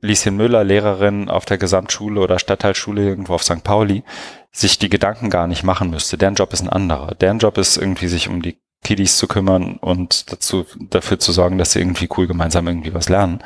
Lieschen 0.00 0.36
Müller, 0.36 0.62
Lehrerin 0.62 1.28
auf 1.30 1.46
der 1.46 1.58
Gesamtschule 1.58 2.20
oder 2.20 2.38
Stadtteilschule 2.38 3.02
irgendwo 3.02 3.34
auf 3.34 3.42
St. 3.42 3.64
Pauli, 3.64 4.04
sich 4.52 4.78
die 4.78 4.90
Gedanken 4.90 5.30
gar 5.30 5.46
nicht 5.46 5.64
machen 5.64 5.90
müsste. 5.90 6.18
Deren 6.18 6.34
Job 6.34 6.52
ist 6.52 6.60
ein 6.60 6.68
anderer. 6.68 7.14
Deren 7.14 7.38
Job 7.38 7.58
ist 7.58 7.76
irgendwie 7.76 8.08
sich 8.08 8.28
um 8.28 8.42
die 8.42 8.60
Kiddies 8.86 9.16
zu 9.18 9.26
kümmern 9.26 9.78
und 9.80 10.30
dazu, 10.30 10.64
dafür 10.78 11.18
zu 11.18 11.32
sorgen, 11.32 11.58
dass 11.58 11.72
sie 11.72 11.80
irgendwie 11.80 12.08
cool 12.16 12.28
gemeinsam 12.28 12.68
irgendwie 12.68 12.94
was 12.94 13.08
lernen. 13.08 13.42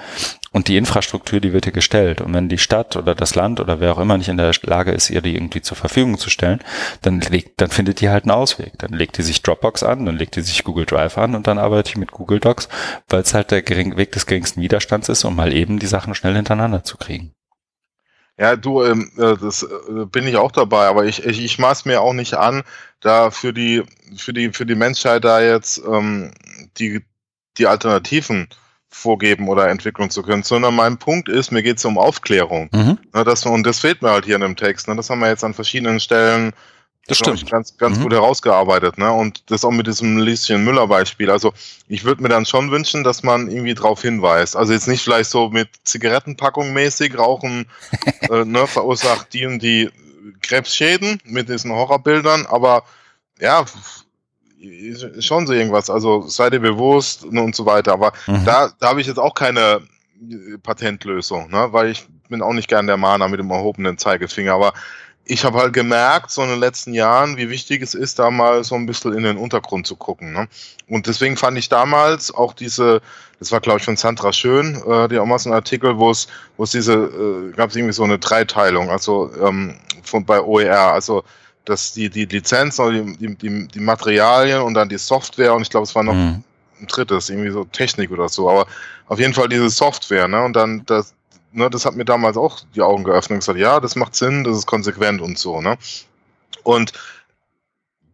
Und 0.53 0.69
die 0.69 0.77
Infrastruktur, 0.77 1.41
die 1.41 1.55
wird 1.55 1.65
ihr 1.65 1.73
gestellt. 1.73 2.21
Und 2.21 2.35
wenn 2.35 2.51
die 2.51 2.59
Stadt 2.59 2.95
oder 2.97 3.15
das 3.15 3.37
Land 3.37 3.59
oder 3.59 3.81
wer 3.81 3.93
auch 3.93 3.99
immer 3.99 4.19
nicht 4.19 4.29
in 4.29 4.37
der 4.37 4.53
Lage 4.65 4.93
ist, 4.93 5.09
ihr 5.09 5.23
die 5.23 5.35
irgendwie 5.35 5.63
zur 5.63 5.79
Verfügung 5.79 6.19
zu 6.19 6.29
stellen, 6.29 6.61
dann 7.01 7.21
legt, 7.21 7.59
dann 7.63 7.71
findet 7.71 8.03
die 8.03 8.11
halt 8.11 8.25
einen 8.25 8.33
Ausweg. 8.33 8.73
Dann 8.77 8.93
legt 8.93 9.17
die 9.17 9.23
sich 9.23 9.41
Dropbox 9.41 9.83
an, 9.83 10.05
dann 10.05 10.19
legt 10.19 10.37
die 10.37 10.43
sich 10.43 10.63
Google 10.63 10.85
Drive 10.85 11.17
an 11.17 11.35
und 11.35 11.47
dann 11.47 11.59
arbeite 11.59 11.89
ich 11.89 11.97
mit 11.97 12.11
Google 12.11 12.41
Docs, 12.41 12.69
weil 13.09 13.23
es 13.23 13.33
halt 13.33 13.51
der 13.51 13.63
gering, 13.63 13.97
Weg 13.97 14.13
des 14.13 14.27
geringsten 14.27 14.61
Widerstands 14.61 15.09
ist, 15.09 15.25
um 15.25 15.35
mal 15.35 15.55
eben 15.55 15.79
die 15.79 15.87
Sachen 15.87 16.15
schnell 16.15 16.35
hintereinander 16.35 16.85
zu 16.85 16.99
kriegen. 16.99 17.33
Ja, 18.41 18.57
du, 18.57 18.83
ähm, 18.83 19.13
äh, 19.19 19.37
das 19.37 19.63
äh, 19.65 20.07
bin 20.07 20.27
ich 20.27 20.37
auch 20.37 20.51
dabei, 20.51 20.87
aber 20.87 21.05
ich, 21.05 21.27
ich, 21.27 21.45
ich 21.45 21.59
maß 21.59 21.85
mir 21.85 22.01
auch 22.01 22.15
nicht 22.15 22.33
an, 22.33 22.63
da 23.01 23.31
für 23.31 23.53
die, 23.53 23.83
für 24.17 24.33
die, 24.33 24.51
für 24.55 24.65
die 24.65 24.75
Menschheit 24.75 25.25
da 25.25 25.43
jetzt 25.43 25.83
ähm, 25.87 26.31
die, 26.79 27.05
die 27.59 27.67
Alternativen 27.67 28.49
vorgeben 28.89 29.47
oder 29.49 29.69
entwickeln 29.69 30.09
zu 30.09 30.23
können, 30.23 30.43
sondern 30.43 30.75
mein 30.75 30.97
Punkt 30.97 31.29
ist, 31.29 31.53
mir 31.53 31.63
geht 31.63 31.77
es 31.77 31.85
um 31.85 31.99
Aufklärung. 31.99 32.71
Mhm. 32.73 32.99
Na, 33.13 33.25
das, 33.25 33.45
und 33.45 33.67
das 33.67 33.81
fehlt 33.81 34.01
mir 34.01 34.11
halt 34.11 34.25
hier 34.25 34.37
in 34.37 34.41
dem 34.41 34.57
Text. 34.57 34.89
Ne? 34.89 34.97
Das 34.97 35.11
haben 35.11 35.21
wir 35.21 35.29
jetzt 35.29 35.45
an 35.45 35.53
verschiedenen 35.53 36.01
Stellen 36.01 36.55
das 37.11 37.19
stimmt. 37.19 37.51
Ganz, 37.51 37.77
ganz 37.77 37.99
mhm. 37.99 38.03
gut 38.05 38.13
herausgearbeitet, 38.13 38.99
ne? 38.99 39.13
Und 39.13 39.51
das 39.51 39.65
auch 39.65 39.71
mit 39.71 39.87
diesem 39.87 40.19
Lieschen 40.19 40.65
Müller 40.65 40.87
Beispiel. 40.87 41.31
Also 41.31 41.53
ich 41.89 42.05
würde 42.05 42.23
mir 42.23 42.29
dann 42.29 42.47
schon 42.47 42.71
wünschen, 42.71 43.05
dass 43.05 43.23
man 43.23 43.51
irgendwie 43.51 43.75
darauf 43.75 44.03
hinweist. 44.03 44.57
Also 44.57 44.73
jetzt 44.73 44.89
nicht 44.89 45.03
vielleicht 45.03 45.31
so 45.31 45.49
mit 45.49 45.69
Zigarettenpackung 45.85 46.73
mäßig 46.73 47.19
rauchen, 47.19 47.67
äh, 48.31 48.45
ne, 48.45 48.67
verursacht 48.67 49.33
die 49.33 49.47
und 49.47 49.63
die 49.63 49.91
Krebsschäden 50.43 51.21
mit 51.25 51.49
diesen 51.49 51.73
Horrorbildern, 51.73 52.47
aber 52.47 52.85
ja, 53.41 53.65
schon 55.19 55.47
so 55.47 55.53
irgendwas. 55.53 55.91
Also 55.91 56.23
seid 56.29 56.53
ihr 56.53 56.61
bewusst 56.61 57.25
und 57.25 57.55
so 57.55 57.67
weiter. 57.67 57.93
Aber 57.93 58.13
mhm. 58.27 58.45
da, 58.45 58.71
da 58.79 58.89
habe 58.89 59.01
ich 59.01 59.07
jetzt 59.07 59.19
auch 59.19 59.35
keine 59.35 59.81
Patentlösung, 60.63 61.51
ne? 61.51 61.69
weil 61.73 61.91
ich 61.91 62.07
bin 62.29 62.43
auch 62.43 62.53
nicht 62.53 62.69
gern 62.69 62.87
der 62.87 62.97
Mahner 62.97 63.29
mit 63.29 63.41
dem 63.41 63.51
erhobenen 63.51 63.99
Zeigefinger. 63.99 64.53
Aber 64.53 64.75
ich 65.31 65.45
habe 65.45 65.59
halt 65.59 65.73
gemerkt, 65.73 66.33
so 66.33 66.43
in 66.43 66.49
den 66.49 66.59
letzten 66.59 66.93
Jahren, 66.93 67.37
wie 67.37 67.51
wichtig 67.51 67.83
es 67.83 67.95
ist, 67.95 68.19
da 68.19 68.31
mal 68.33 68.65
so 68.65 68.75
ein 68.75 68.87
bisschen 68.87 69.13
in 69.13 69.23
den 69.23 69.37
Untergrund 69.37 69.87
zu 69.87 69.95
gucken. 69.95 70.33
Ne? 70.33 70.49
Und 70.89 71.07
deswegen 71.07 71.37
fand 71.37 71.57
ich 71.57 71.69
damals 71.69 72.35
auch 72.35 72.53
diese, 72.53 73.01
das 73.39 73.53
war 73.53 73.61
glaube 73.61 73.79
ich 73.79 73.85
von 73.85 73.97
Sandra 73.97 74.33
Schön, 74.33 74.83
äh, 74.85 75.09
die 75.09 75.21
auch 75.21 75.27
mal 75.27 75.39
so 75.39 75.51
ein 75.51 75.55
Artikel, 75.55 75.97
wo 75.99 76.11
es, 76.11 76.27
wo 76.57 76.65
es 76.65 76.73
diese, 76.73 76.95
äh, 76.95 77.53
gab 77.53 77.71
es 77.71 77.77
irgendwie 77.77 77.93
so 77.93 78.03
eine 78.03 78.19
Dreiteilung, 78.19 78.91
also 78.91 79.31
ähm, 79.41 79.77
von 80.03 80.25
bei 80.25 80.41
OER, 80.41 80.93
also 80.93 81.23
dass 81.65 81.93
die, 81.93 82.11
die 82.11 82.25
Lizenzen, 82.25 83.17
die, 83.21 83.37
die, 83.37 83.69
die 83.69 83.81
Materialien 83.81 84.63
und 84.63 84.75
dann 84.75 84.89
die 84.89 84.99
Software 84.99 85.55
und 85.55 85.63
ich 85.63 85.71
glaube, 85.71 85.85
es 85.85 85.95
war 85.95 86.03
noch 86.03 86.15
mhm. 86.15 86.43
ein 86.81 86.87
drittes, 86.89 87.31
irgendwie 87.31 87.51
so 87.51 87.65
Technik 87.67 88.11
oder 88.11 88.29
so, 88.29 88.51
aber 88.51 88.67
auf 89.07 89.21
jeden 89.21 89.35
Fall 89.35 89.49
diese 89.49 89.71
Software, 89.71 90.27
ne? 90.27 90.43
Und 90.43 90.55
dann 90.55 90.83
das, 90.87 91.15
ne, 91.53 91.71
das 91.71 91.85
hat 91.85 91.97
mir 91.97 92.05
damals 92.05 92.37
auch 92.37 92.61
die 92.75 92.83
Augen 92.83 93.05
geöffnet 93.05 93.37
und 93.37 93.41
gesagt, 93.41 93.59
ja, 93.59 93.81
das 93.81 93.97
macht 93.97 94.15
Sinn, 94.15 94.45
das 94.45 94.57
ist 94.57 94.67
konsequent 94.67 95.21
und 95.21 95.39
so, 95.39 95.61
ne? 95.61 95.77
Und 96.63 96.93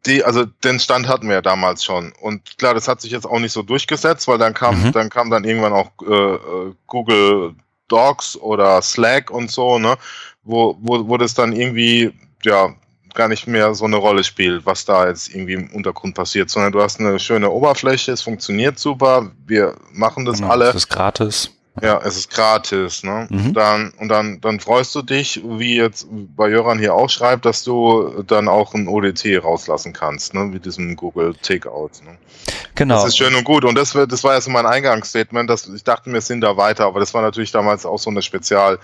die, 0.07 0.25
also 0.25 0.45
den 0.45 0.79
Stand 0.79 1.09
hatten 1.09 1.27
wir 1.27 1.37
ja 1.37 1.43
damals 1.43 1.85
schon. 1.85 2.13
Und 2.21 2.59
klar, 2.59 2.75
das 2.75 2.87
hat 2.87 3.01
sich 3.01 3.11
jetzt 3.11 3.27
auch 3.27 3.41
nicht 3.41 3.53
so 3.53 3.63
durchgesetzt, 3.63 4.29
weil 4.29 4.39
dann 4.39 4.55
kam, 4.55 4.81
mhm. 4.81 4.93
dann 4.93 5.11
kam 5.11 5.31
dann 5.31 5.45
irgendwann 5.45 5.73
auch 5.73 5.91
äh, 6.03 6.35
äh 6.35 6.75
Google 6.87 7.55
Docs 7.89 8.37
oder 8.37 8.83
Slack 8.83 9.31
und 9.31 9.51
so, 9.51 9.79
ne, 9.79 9.97
wo, 10.45 10.77
wo, 10.81 11.09
wo 11.09 11.17
das 11.17 11.35
dann 11.35 11.53
irgendwie, 11.53 12.13
ja, 12.45 12.75
gar 13.15 13.29
nicht 13.29 13.47
mehr 13.47 13.75
so 13.75 13.87
eine 13.87 13.97
Rolle 13.97 14.23
spielt, 14.23 14.67
was 14.67 14.85
da 14.85 15.09
jetzt 15.09 15.35
irgendwie 15.35 15.55
im 15.55 15.71
Untergrund 15.71 16.15
passiert, 16.15 16.51
sondern 16.51 16.73
du 16.73 16.83
hast 16.83 17.01
eine 17.01 17.19
schöne 17.19 17.51
Oberfläche, 17.51 18.13
es 18.13 18.23
funktioniert 18.23 18.79
super, 18.79 19.33
wir 19.47 19.75
machen 19.93 20.25
das 20.25 20.37
genau, 20.39 20.51
alle. 20.51 20.69
Es 20.69 20.75
ist 20.75 20.89
gratis. 20.89 21.51
Ja, 21.83 22.01
es 22.03 22.17
ist 22.17 22.31
gratis, 22.31 23.03
ne? 23.03 23.27
Mhm. 23.31 23.53
Dann, 23.53 23.93
und 23.99 24.09
dann, 24.09 24.41
dann 24.41 24.61
freust 24.61 24.95
du 24.95 25.03
dich, 25.03 25.43
wie 25.45 25.77
jetzt 25.77 26.07
bei 26.11 26.49
Jöran 26.49 26.79
hier 26.79 26.95
auch 26.95 27.11
schreibt, 27.11 27.45
dass 27.45 27.65
du 27.65 28.23
dann 28.27 28.49
auch 28.49 28.73
ein 28.75 28.89
ODT 28.89 29.43
rauslassen 29.43 29.93
kannst, 29.93 30.33
ne? 30.33 30.53
Wie 30.53 30.59
diesem 30.59 30.97
Google 30.97 31.35
Takeout. 31.43 31.91
Ne? 32.05 32.17
Genau. 32.75 32.95
Das 32.95 33.09
ist 33.09 33.19
schön 33.19 33.35
und 33.35 33.45
gut. 33.45 33.65
Und 33.65 33.75
das, 33.75 33.93
das 33.93 34.25
war 34.25 34.35
ja 34.35 34.41
so 34.41 34.51
mein 34.51 34.67
Eingangsstatement, 34.67 35.51
dass 35.51 35.67
ich 35.69 35.85
dachte, 35.85 36.13
wir 36.13 36.21
sind 36.21 36.41
da 36.41 36.57
weiter, 36.57 36.87
aber 36.87 37.01
das 37.01 37.13
war 37.13 37.23
natürlich 37.23 37.53
damals 37.53 37.85
auch 37.85 37.99
so 37.99 38.11
eine 38.11 38.23
Spezial- 38.23 38.79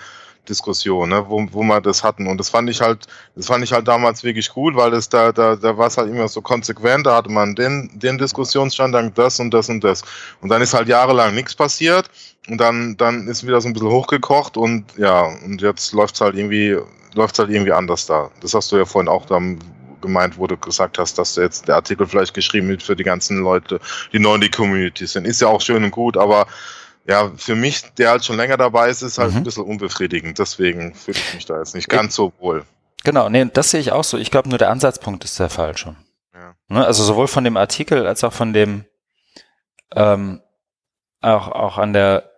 Diskussion, 0.48 1.08
ne, 1.08 1.24
wo, 1.28 1.46
wo 1.52 1.62
wir 1.62 1.80
das 1.80 2.02
hatten. 2.02 2.26
Und 2.26 2.38
das 2.38 2.50
fand 2.50 2.68
ich 2.68 2.80
halt, 2.80 3.06
das 3.36 3.46
fand 3.46 3.62
ich 3.62 3.72
halt 3.72 3.86
damals 3.86 4.24
wirklich 4.24 4.48
gut, 4.48 4.74
weil 4.74 4.92
es 4.92 5.08
da, 5.08 5.30
da, 5.30 5.54
da 5.54 5.78
war 5.78 5.86
es 5.86 5.96
halt 5.96 6.08
immer 6.08 6.26
so 6.26 6.42
konsequent, 6.42 7.06
da 7.06 7.16
hatte 7.16 7.30
man 7.30 7.54
den, 7.54 7.90
den 7.94 8.18
Diskussionsstand, 8.18 8.94
dann 8.94 9.14
das 9.14 9.38
und 9.38 9.52
das 9.54 9.68
und 9.68 9.84
das. 9.84 10.02
Und 10.40 10.48
dann 10.48 10.60
ist 10.60 10.74
halt 10.74 10.88
jahrelang 10.88 11.34
nichts 11.34 11.54
passiert 11.54 12.10
und 12.48 12.58
dann, 12.58 12.96
dann 12.96 13.28
ist 13.28 13.46
wieder 13.46 13.60
so 13.60 13.68
ein 13.68 13.72
bisschen 13.72 13.90
hochgekocht 13.90 14.56
und 14.56 14.84
ja, 14.96 15.22
und 15.44 15.62
jetzt 15.62 15.92
läuft's 15.92 16.20
halt 16.20 16.34
irgendwie, 16.34 16.76
läuft's 17.14 17.38
halt 17.38 17.50
irgendwie 17.50 17.72
anders 17.72 18.06
da. 18.06 18.30
Das 18.40 18.54
hast 18.54 18.72
du 18.72 18.76
ja 18.76 18.84
vorhin 18.84 19.08
auch 19.08 19.26
dann 19.26 19.58
gemeint, 20.00 20.36
wo 20.36 20.46
du 20.46 20.56
gesagt 20.56 20.98
hast, 20.98 21.16
dass 21.18 21.34
du 21.34 21.40
jetzt 21.40 21.68
der 21.68 21.76
Artikel 21.76 22.06
vielleicht 22.06 22.34
geschrieben 22.34 22.68
wird 22.68 22.82
für 22.82 22.96
die 22.96 23.04
ganzen 23.04 23.38
Leute, 23.38 23.80
die 24.12 24.18
neu 24.18 24.34
in 24.34 24.40
die 24.40 24.50
Community 24.50 25.06
sind. 25.06 25.26
Ist 25.26 25.40
ja 25.40 25.48
auch 25.48 25.60
schön 25.60 25.84
und 25.84 25.92
gut, 25.92 26.16
aber 26.16 26.46
ja, 27.06 27.30
für 27.36 27.54
mich, 27.54 27.82
der 27.94 28.10
halt 28.10 28.24
schon 28.24 28.36
länger 28.36 28.56
dabei 28.56 28.88
ist, 28.88 29.02
ist 29.02 29.18
halt 29.18 29.32
mhm. 29.32 29.38
ein 29.38 29.44
bisschen 29.44 29.64
unbefriedigend. 29.64 30.38
Deswegen 30.38 30.94
fühle 30.94 31.18
ich 31.18 31.34
mich 31.34 31.46
da 31.46 31.58
jetzt 31.58 31.74
nicht 31.74 31.88
ganz 31.88 32.14
so 32.14 32.32
wohl. 32.38 32.64
Genau, 33.04 33.28
nee, 33.28 33.44
das 33.52 33.70
sehe 33.70 33.80
ich 33.80 33.92
auch 33.92 34.04
so. 34.04 34.18
Ich 34.18 34.30
glaube, 34.30 34.48
nur 34.48 34.58
der 34.58 34.70
Ansatzpunkt 34.70 35.24
ist 35.24 35.38
der 35.40 35.50
falsche. 35.50 35.96
Ja. 36.34 36.54
Ne, 36.68 36.86
also 36.86 37.02
sowohl 37.02 37.26
von 37.26 37.44
dem 37.44 37.56
Artikel 37.56 38.06
als 38.06 38.22
auch 38.22 38.32
von 38.32 38.52
dem, 38.52 38.84
ähm, 39.96 40.40
auch, 41.20 41.48
auch 41.48 41.78
an 41.78 41.92
der 41.92 42.31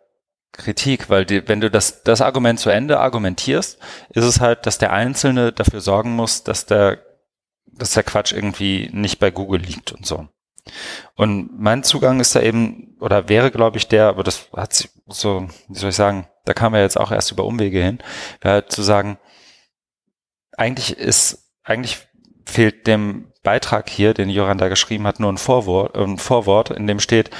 Kritik, 0.56 1.10
weil 1.10 1.24
die, 1.24 1.46
wenn 1.48 1.60
du 1.60 1.70
das, 1.70 2.02
das 2.02 2.20
Argument 2.20 2.58
zu 2.58 2.70
Ende 2.70 3.00
argumentierst, 3.00 3.78
ist 4.10 4.24
es 4.24 4.40
halt, 4.40 4.66
dass 4.66 4.78
der 4.78 4.92
Einzelne 4.92 5.52
dafür 5.52 5.80
sorgen 5.80 6.14
muss, 6.14 6.44
dass 6.44 6.66
der, 6.66 7.02
dass 7.66 7.92
der 7.92 8.04
Quatsch 8.04 8.32
irgendwie 8.32 8.88
nicht 8.92 9.18
bei 9.18 9.30
Google 9.30 9.60
liegt 9.60 9.92
und 9.92 10.06
so. 10.06 10.28
Und 11.16 11.50
mein 11.58 11.82
Zugang 11.82 12.20
ist 12.20 12.34
da 12.34 12.40
eben, 12.40 12.96
oder 13.00 13.28
wäre, 13.28 13.50
glaube 13.50 13.76
ich, 13.76 13.88
der, 13.88 14.06
aber 14.08 14.22
das 14.22 14.48
hat 14.56 14.72
sich 14.72 14.90
so, 15.06 15.48
wie 15.68 15.78
soll 15.78 15.90
ich 15.90 15.96
sagen, 15.96 16.26
da 16.44 16.54
kam 16.54 16.72
er 16.74 16.82
jetzt 16.82 16.98
auch 16.98 17.10
erst 17.10 17.32
über 17.32 17.44
Umwege 17.44 17.82
hin, 17.82 17.98
wäre 18.40 18.54
halt 18.54 18.72
zu 18.72 18.82
sagen, 18.82 19.18
eigentlich 20.56 20.96
ist, 20.96 21.50
eigentlich 21.64 22.06
fehlt 22.46 22.86
dem 22.86 23.32
Beitrag 23.42 23.90
hier, 23.90 24.14
den 24.14 24.30
Joran 24.30 24.58
da 24.58 24.68
geschrieben 24.68 25.06
hat, 25.06 25.20
nur 25.20 25.32
ein 25.32 25.38
Vorwort, 25.38 25.96
ein 25.96 26.18
Vorwort, 26.18 26.70
in 26.70 26.86
dem 26.86 27.00
steht, 27.00 27.30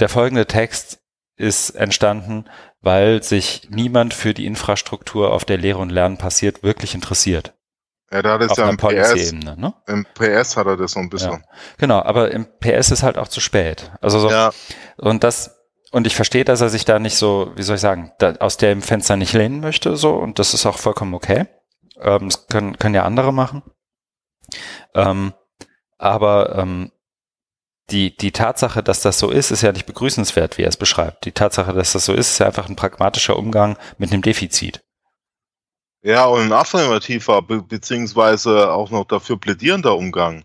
der 0.00 0.08
folgende 0.08 0.46
Text 0.46 1.03
ist 1.36 1.70
entstanden, 1.70 2.44
weil 2.80 3.22
sich 3.22 3.68
niemand 3.70 4.14
für 4.14 4.34
die 4.34 4.46
Infrastruktur, 4.46 5.32
auf 5.32 5.44
der 5.44 5.58
Lehre 5.58 5.78
und 5.78 5.90
Lernen 5.90 6.18
passiert, 6.18 6.62
wirklich 6.62 6.94
interessiert. 6.94 7.54
Ja, 8.12 8.22
da 8.22 8.34
hat 8.34 8.42
es 8.42 8.56
ja 8.56 8.68
im 8.68 8.76
PS, 8.76 9.32
ne? 9.32 9.74
im 9.88 10.06
PS 10.14 10.56
hat 10.56 10.66
er 10.66 10.76
das 10.76 10.92
so 10.92 11.00
ein 11.00 11.10
bisschen. 11.10 11.32
Ja. 11.32 11.42
Genau, 11.78 12.00
aber 12.00 12.30
im 12.30 12.46
PS 12.60 12.92
ist 12.92 13.02
halt 13.02 13.18
auch 13.18 13.28
zu 13.28 13.40
spät. 13.40 13.90
Also 14.00 14.20
so, 14.20 14.30
ja. 14.30 14.52
und 14.98 15.24
das, 15.24 15.58
und 15.90 16.06
ich 16.06 16.14
verstehe, 16.14 16.44
dass 16.44 16.60
er 16.60 16.68
sich 16.68 16.84
da 16.84 17.00
nicht 17.00 17.16
so, 17.16 17.50
wie 17.56 17.62
soll 17.62 17.76
ich 17.76 17.80
sagen, 17.80 18.12
da, 18.18 18.34
aus 18.36 18.56
dem 18.56 18.82
Fenster 18.82 19.16
nicht 19.16 19.32
lehnen 19.32 19.60
möchte, 19.60 19.96
so, 19.96 20.14
und 20.14 20.38
das 20.38 20.54
ist 20.54 20.66
auch 20.66 20.78
vollkommen 20.78 21.14
okay. 21.14 21.46
Ähm, 22.00 22.28
das 22.28 22.46
können, 22.46 22.78
können 22.78 22.94
ja 22.94 23.02
andere 23.02 23.32
machen. 23.32 23.62
Ähm, 24.94 25.32
aber 25.98 26.56
ähm, 26.56 26.92
die, 27.90 28.16
die 28.16 28.32
Tatsache, 28.32 28.82
dass 28.82 29.02
das 29.02 29.18
so 29.18 29.30
ist, 29.30 29.50
ist 29.50 29.62
ja 29.62 29.72
nicht 29.72 29.86
begrüßenswert, 29.86 30.56
wie 30.58 30.62
er 30.62 30.68
es 30.68 30.76
beschreibt. 30.76 31.24
Die 31.26 31.32
Tatsache, 31.32 31.72
dass 31.72 31.92
das 31.92 32.06
so 32.06 32.14
ist, 32.14 32.30
ist 32.30 32.38
ja 32.38 32.46
einfach 32.46 32.68
ein 32.68 32.76
pragmatischer 32.76 33.36
Umgang 33.36 33.76
mit 33.98 34.12
einem 34.12 34.22
Defizit. 34.22 34.82
Ja, 36.02 36.26
und 36.26 36.40
ein 36.40 36.52
affirmativer, 36.52 37.42
be 37.42 37.62
beziehungsweise 37.62 38.70
auch 38.70 38.90
noch 38.90 39.06
dafür 39.06 39.38
plädierender 39.38 39.96
Umgang. 39.96 40.44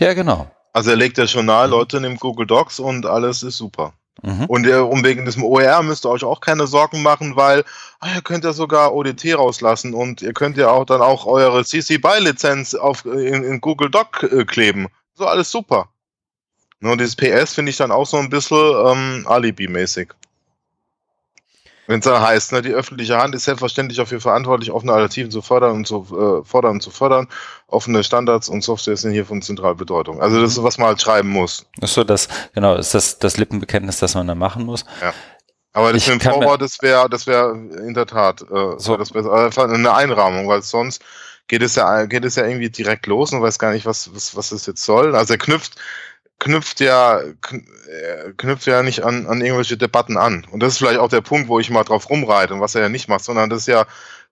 Ja, 0.00 0.14
genau. 0.14 0.50
Also 0.72 0.90
er 0.90 0.96
legt 0.96 1.18
ja 1.18 1.26
schon 1.26 1.46
nahe, 1.46 1.66
mhm. 1.66 1.72
Leute 1.72 2.00
nimmt 2.00 2.20
Google 2.20 2.46
Docs 2.46 2.80
und 2.80 3.06
alles 3.06 3.42
ist 3.42 3.56
super. 3.56 3.94
Mhm. 4.22 4.46
Und 4.46 4.66
äh, 4.66 4.74
um 4.74 5.04
wegen 5.04 5.24
diesem 5.24 5.44
OER 5.44 5.82
müsst 5.82 6.04
ihr 6.04 6.10
euch 6.10 6.24
auch 6.24 6.40
keine 6.40 6.66
Sorgen 6.66 7.02
machen, 7.02 7.36
weil 7.36 7.64
ah, 8.00 8.08
ihr 8.14 8.22
könnt 8.22 8.44
ja 8.44 8.52
sogar 8.52 8.94
ODT 8.94 9.36
rauslassen 9.36 9.94
und 9.94 10.22
ihr 10.22 10.32
könnt 10.32 10.56
ja 10.56 10.70
auch 10.70 10.84
dann 10.84 11.00
auch 11.00 11.26
eure 11.26 11.64
CC 11.64 11.98
BY 11.98 12.20
Lizenz 12.20 12.74
auf 12.74 13.04
in, 13.04 13.44
in 13.44 13.60
Google 13.60 13.90
Doc 13.90 14.24
äh, 14.24 14.44
kleben. 14.44 14.88
So 15.18 15.26
alles 15.26 15.50
super. 15.50 15.88
Nur 16.78 16.96
dieses 16.96 17.16
PS 17.16 17.52
finde 17.52 17.70
ich 17.70 17.76
dann 17.76 17.90
auch 17.90 18.06
so 18.06 18.18
ein 18.18 18.30
bisschen 18.30 18.56
ähm, 18.56 19.26
Alibi-mäßig. 19.26 20.10
Wenn 21.88 21.98
es 21.98 22.04
da 22.04 22.24
heißt, 22.24 22.52
ne, 22.52 22.62
die 22.62 22.70
öffentliche 22.70 23.16
Hand 23.18 23.34
ist 23.34 23.44
selbstverständlich 23.44 23.96
dafür 23.96 24.20
verantwortlich, 24.20 24.70
offene 24.70 24.92
Alternativen 24.92 25.32
zu 25.32 25.42
fördern 25.42 25.72
und 25.72 25.86
zu 25.88 26.02
äh, 26.04 26.46
fordern 26.46 26.72
und 26.72 26.82
zu 26.82 26.90
fördern. 26.90 27.26
Offene 27.66 28.04
Standards 28.04 28.48
und 28.48 28.62
Software 28.62 28.96
sind 28.96 29.10
hier 29.10 29.26
von 29.26 29.42
zentraler 29.42 29.74
Bedeutung. 29.74 30.22
Also 30.22 30.40
das 30.40 30.52
ist, 30.52 30.62
was 30.62 30.78
man 30.78 30.88
halt 30.88 31.00
schreiben 31.00 31.30
muss. 31.30 31.66
Ist 31.80 31.94
so 31.94 32.04
das, 32.04 32.28
genau, 32.54 32.76
ist 32.76 32.94
das 32.94 33.18
das 33.18 33.38
Lippenbekenntnis, 33.38 33.98
das 33.98 34.14
man 34.14 34.28
da 34.28 34.36
machen 34.36 34.64
muss. 34.64 34.84
Ja. 35.00 35.12
Aber 35.72 35.92
das 35.92 36.06
mit 36.06 36.22
dem 36.22 36.30
Vorwort, 36.30 36.62
das 36.62 36.80
wäre, 36.80 37.08
das 37.10 37.26
wäre 37.26 37.52
in 37.52 37.94
der 37.94 38.06
Tat, 38.06 38.42
äh, 38.42 38.78
so. 38.78 38.96
das 38.96 39.12
wäre 39.14 39.46
einfach 39.46 39.68
eine 39.68 39.92
Einrahmung, 39.92 40.46
weil 40.46 40.62
sonst 40.62 41.02
geht 41.48 41.62
es 41.62 41.74
ja, 41.74 42.04
geht 42.06 42.24
es 42.24 42.36
ja 42.36 42.46
irgendwie 42.46 42.70
direkt 42.70 43.06
los 43.06 43.32
und 43.32 43.42
weiß 43.42 43.58
gar 43.58 43.72
nicht, 43.72 43.86
was, 43.86 44.14
was, 44.14 44.36
was 44.36 44.52
es 44.52 44.66
jetzt 44.66 44.84
soll. 44.84 45.16
Also 45.16 45.34
er 45.34 45.38
knüpft, 45.38 45.76
knüpft 46.38 46.80
ja, 46.80 47.20
knüpft 48.36 48.66
ja 48.66 48.82
nicht 48.82 49.04
an, 49.04 49.26
an 49.26 49.40
irgendwelche 49.40 49.76
Debatten 49.76 50.16
an. 50.16 50.46
Und 50.50 50.62
das 50.62 50.74
ist 50.74 50.78
vielleicht 50.78 51.00
auch 51.00 51.08
der 51.08 51.22
Punkt, 51.22 51.48
wo 51.48 51.58
ich 51.58 51.70
mal 51.70 51.84
drauf 51.84 52.08
rumreite 52.10 52.54
und 52.54 52.60
was 52.60 52.74
er 52.74 52.82
ja 52.82 52.88
nicht 52.88 53.08
macht, 53.08 53.24
sondern 53.24 53.50
das 53.50 53.60
ist 53.60 53.68
ja, 53.68 53.86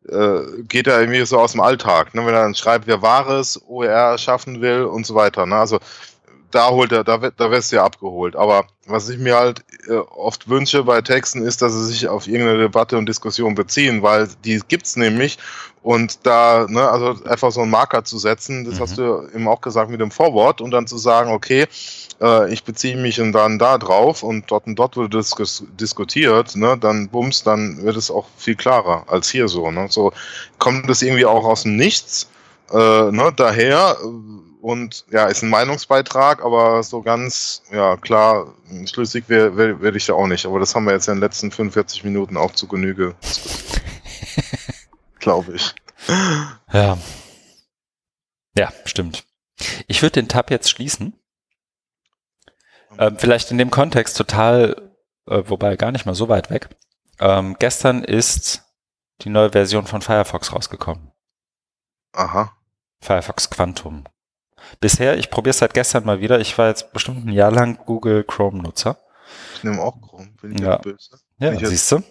äh, 0.09 0.63
geht 0.69 0.87
ja 0.87 1.01
irgendwie 1.01 1.25
so 1.25 1.39
aus 1.39 1.53
dem 1.53 1.61
Alltag. 1.61 2.15
Ne? 2.15 2.25
Wenn 2.25 2.35
er 2.35 2.43
dann 2.43 2.55
schreibt, 2.55 2.87
wer 2.87 3.03
Wahres, 3.03 3.61
OER 3.67 4.19
schaffen 4.19 4.61
will 4.61 4.85
und 4.85 5.07
so 5.07 5.15
weiter. 5.15 5.47
Ne? 5.47 5.57
Also 5.57 5.81
da 6.51 6.71
holt 6.71 6.93
er, 6.93 7.03
da, 7.03 7.19
da 7.19 7.51
wirst 7.51 7.73
du 7.73 7.77
ja 7.77 7.85
abgeholt. 7.85 8.37
Aber 8.37 8.67
was 8.87 9.09
ich 9.09 9.19
mir 9.19 9.37
halt 9.37 9.65
äh, 9.89 9.95
oft 9.95 10.49
wünsche 10.49 10.85
bei 10.85 11.03
Texten 11.03 11.43
ist, 11.43 11.61
dass 11.61 11.73
sie 11.73 11.87
sich 11.87 12.09
auf 12.09 12.29
irgendeine 12.29 12.59
Debatte 12.59 12.99
und 12.99 13.07
Diskussion 13.09 13.55
beziehen, 13.55 14.03
weil 14.03 14.29
die 14.45 14.61
gibt's 14.69 14.97
nämlich. 14.97 15.39
Und 15.87 16.27
da, 16.27 16.67
ne, 16.69 16.83
also 16.91 17.15
einfach 17.27 17.53
so 17.53 17.61
einen 17.61 17.71
Marker 17.71 18.03
zu 18.03 18.19
setzen, 18.19 18.65
das 18.65 18.75
mhm. 18.75 18.81
hast 18.81 18.99
du 18.99 19.29
eben 19.33 19.47
auch 19.47 19.61
gesagt 19.61 19.89
mit 19.89 20.01
dem 20.01 20.11
Vorwort 20.11 20.61
und 20.61 20.73
dann 20.73 20.89
zu 20.89 20.99
sagen, 20.99 21.31
okay, 21.31 21.69
äh, 22.21 22.53
ich 22.53 22.65
beziehe 22.65 22.97
mich 22.97 23.21
und 23.21 23.31
dann 23.31 23.61
da 23.61 23.79
drauf 23.79 24.25
und 24.25 24.51
dort 24.51 24.67
und 24.67 24.75
dort 24.75 24.97
wird 24.97 25.15
das 25.15 25.33
diskutiert, 25.79 26.57
ne, 26.57 26.77
dann 26.77 27.09
bums, 27.09 27.45
dann 27.45 27.81
wird 27.85 27.97
es 27.97 28.11
auch 28.11 28.27
viel 28.37 28.57
klarer 28.57 29.05
als 29.07 29.31
hier 29.31 29.47
so. 29.47 29.71
Ne? 29.71 29.87
So 29.89 30.13
kommt 30.59 30.91
das 30.91 31.03
irgendwie 31.03 31.25
auch 31.25 31.45
aus 31.45 31.63
dem 31.63 31.77
Nichts. 31.77 32.29
Äh, 32.73 33.13
ne, 33.13 33.33
daher 33.37 33.97
und 34.63 35.05
ja, 35.13 35.27
ist 35.27 35.45
ein 35.45 35.51
Meinungsbeitrag, 35.51 36.45
aber 36.45 36.83
so 36.83 37.01
ganz, 37.01 37.63
ja, 37.71 37.97
klar, 37.97 38.53
schlüssig 38.87 39.29
werde 39.29 39.57
wär, 39.57 39.81
wär 39.81 39.95
ich 39.95 40.07
da 40.07 40.15
auch 40.15 40.27
nicht. 40.27 40.47
Aber 40.47 40.59
das 40.59 40.75
haben 40.75 40.85
wir 40.85 40.95
jetzt 40.95 41.07
in 41.07 41.15
den 41.15 41.21
letzten 41.21 41.53
45 41.53 42.03
Minuten 42.03 42.37
auch 42.37 42.51
zu 42.51 42.67
Genüge. 42.67 43.15
Glaube 45.27 45.57
ich. 45.57 45.75
Ja. 46.73 46.97
Ja, 48.57 48.73
stimmt. 48.85 49.25
Ich 49.89 50.01
würde 50.01 50.21
den 50.21 50.29
Tab 50.29 50.53
jetzt 50.53 50.71
schließen. 50.71 51.21
Ähm, 52.97 53.19
vielleicht 53.19 53.51
in 53.51 53.59
dem 53.59 53.73
Kontext 53.73 54.17
total, 54.17 54.93
äh, 55.27 55.43
wobei 55.47 55.75
gar 55.75 55.91
nicht 55.91 56.07
mal 56.07 56.15
so 56.15 56.29
weit 56.29 56.49
weg. 56.49 56.69
Ähm, 57.19 57.57
gestern 57.59 58.05
ist 58.05 58.63
die 59.23 59.29
neue 59.29 59.51
Version 59.51 59.89
von 59.89 60.01
Firefox 60.01 60.53
rausgekommen. 60.53 61.11
Aha. 62.13 62.57
Firefox 63.01 63.51
Quantum 63.51 64.05
Bisher, 64.79 65.19
ich 65.19 65.33
probiere 65.33 65.51
es 65.51 65.59
seit 65.59 65.75
gestern 65.75 66.05
mal 66.05 66.21
wieder. 66.21 66.39
Ich 66.39 66.57
war 66.57 66.69
jetzt 66.69 66.93
bestimmt 66.93 67.27
ein 67.27 67.33
Jahr 67.33 67.51
lang 67.51 67.85
Google 67.85 68.23
Chrome-Nutzer. 68.23 68.97
Ich 69.57 69.65
nehme 69.65 69.83
auch 69.83 70.01
Chrome, 70.01 70.29
bin 70.41 70.55
ich 70.55 70.61
ja. 70.61 70.77
böse. 70.77 71.19
Ja, 71.39 71.53
siehst 71.57 71.91
du. 71.91 72.05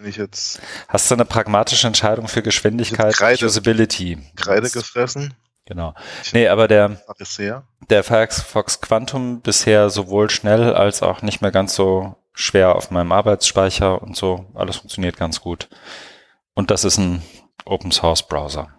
Wenn 0.00 0.08
ich 0.08 0.16
jetzt. 0.16 0.60
Hast 0.88 1.10
du 1.10 1.14
eine 1.14 1.26
pragmatische 1.26 1.86
Entscheidung 1.86 2.26
für 2.26 2.42
Geschwindigkeit, 2.42 3.14
Kreide, 3.14 3.44
Usability? 3.44 4.16
Kreide 4.34 4.70
gefressen? 4.70 5.34
Genau. 5.66 5.94
Nee, 6.32 6.48
aber 6.48 6.68
der, 6.68 7.02
der 7.90 8.02
Firefox 8.02 8.80
Quantum 8.80 9.42
bisher 9.42 9.90
sowohl 9.90 10.30
schnell 10.30 10.72
als 10.74 11.02
auch 11.02 11.20
nicht 11.20 11.42
mehr 11.42 11.50
ganz 11.50 11.74
so 11.74 12.16
schwer 12.32 12.76
auf 12.76 12.90
meinem 12.90 13.12
Arbeitsspeicher 13.12 14.00
und 14.00 14.16
so. 14.16 14.46
Alles 14.54 14.76
funktioniert 14.76 15.18
ganz 15.18 15.42
gut. 15.42 15.68
Und 16.54 16.70
das 16.70 16.84
ist 16.84 16.96
ein 16.96 17.22
Open 17.66 17.92
Source 17.92 18.26
Browser. 18.26 18.72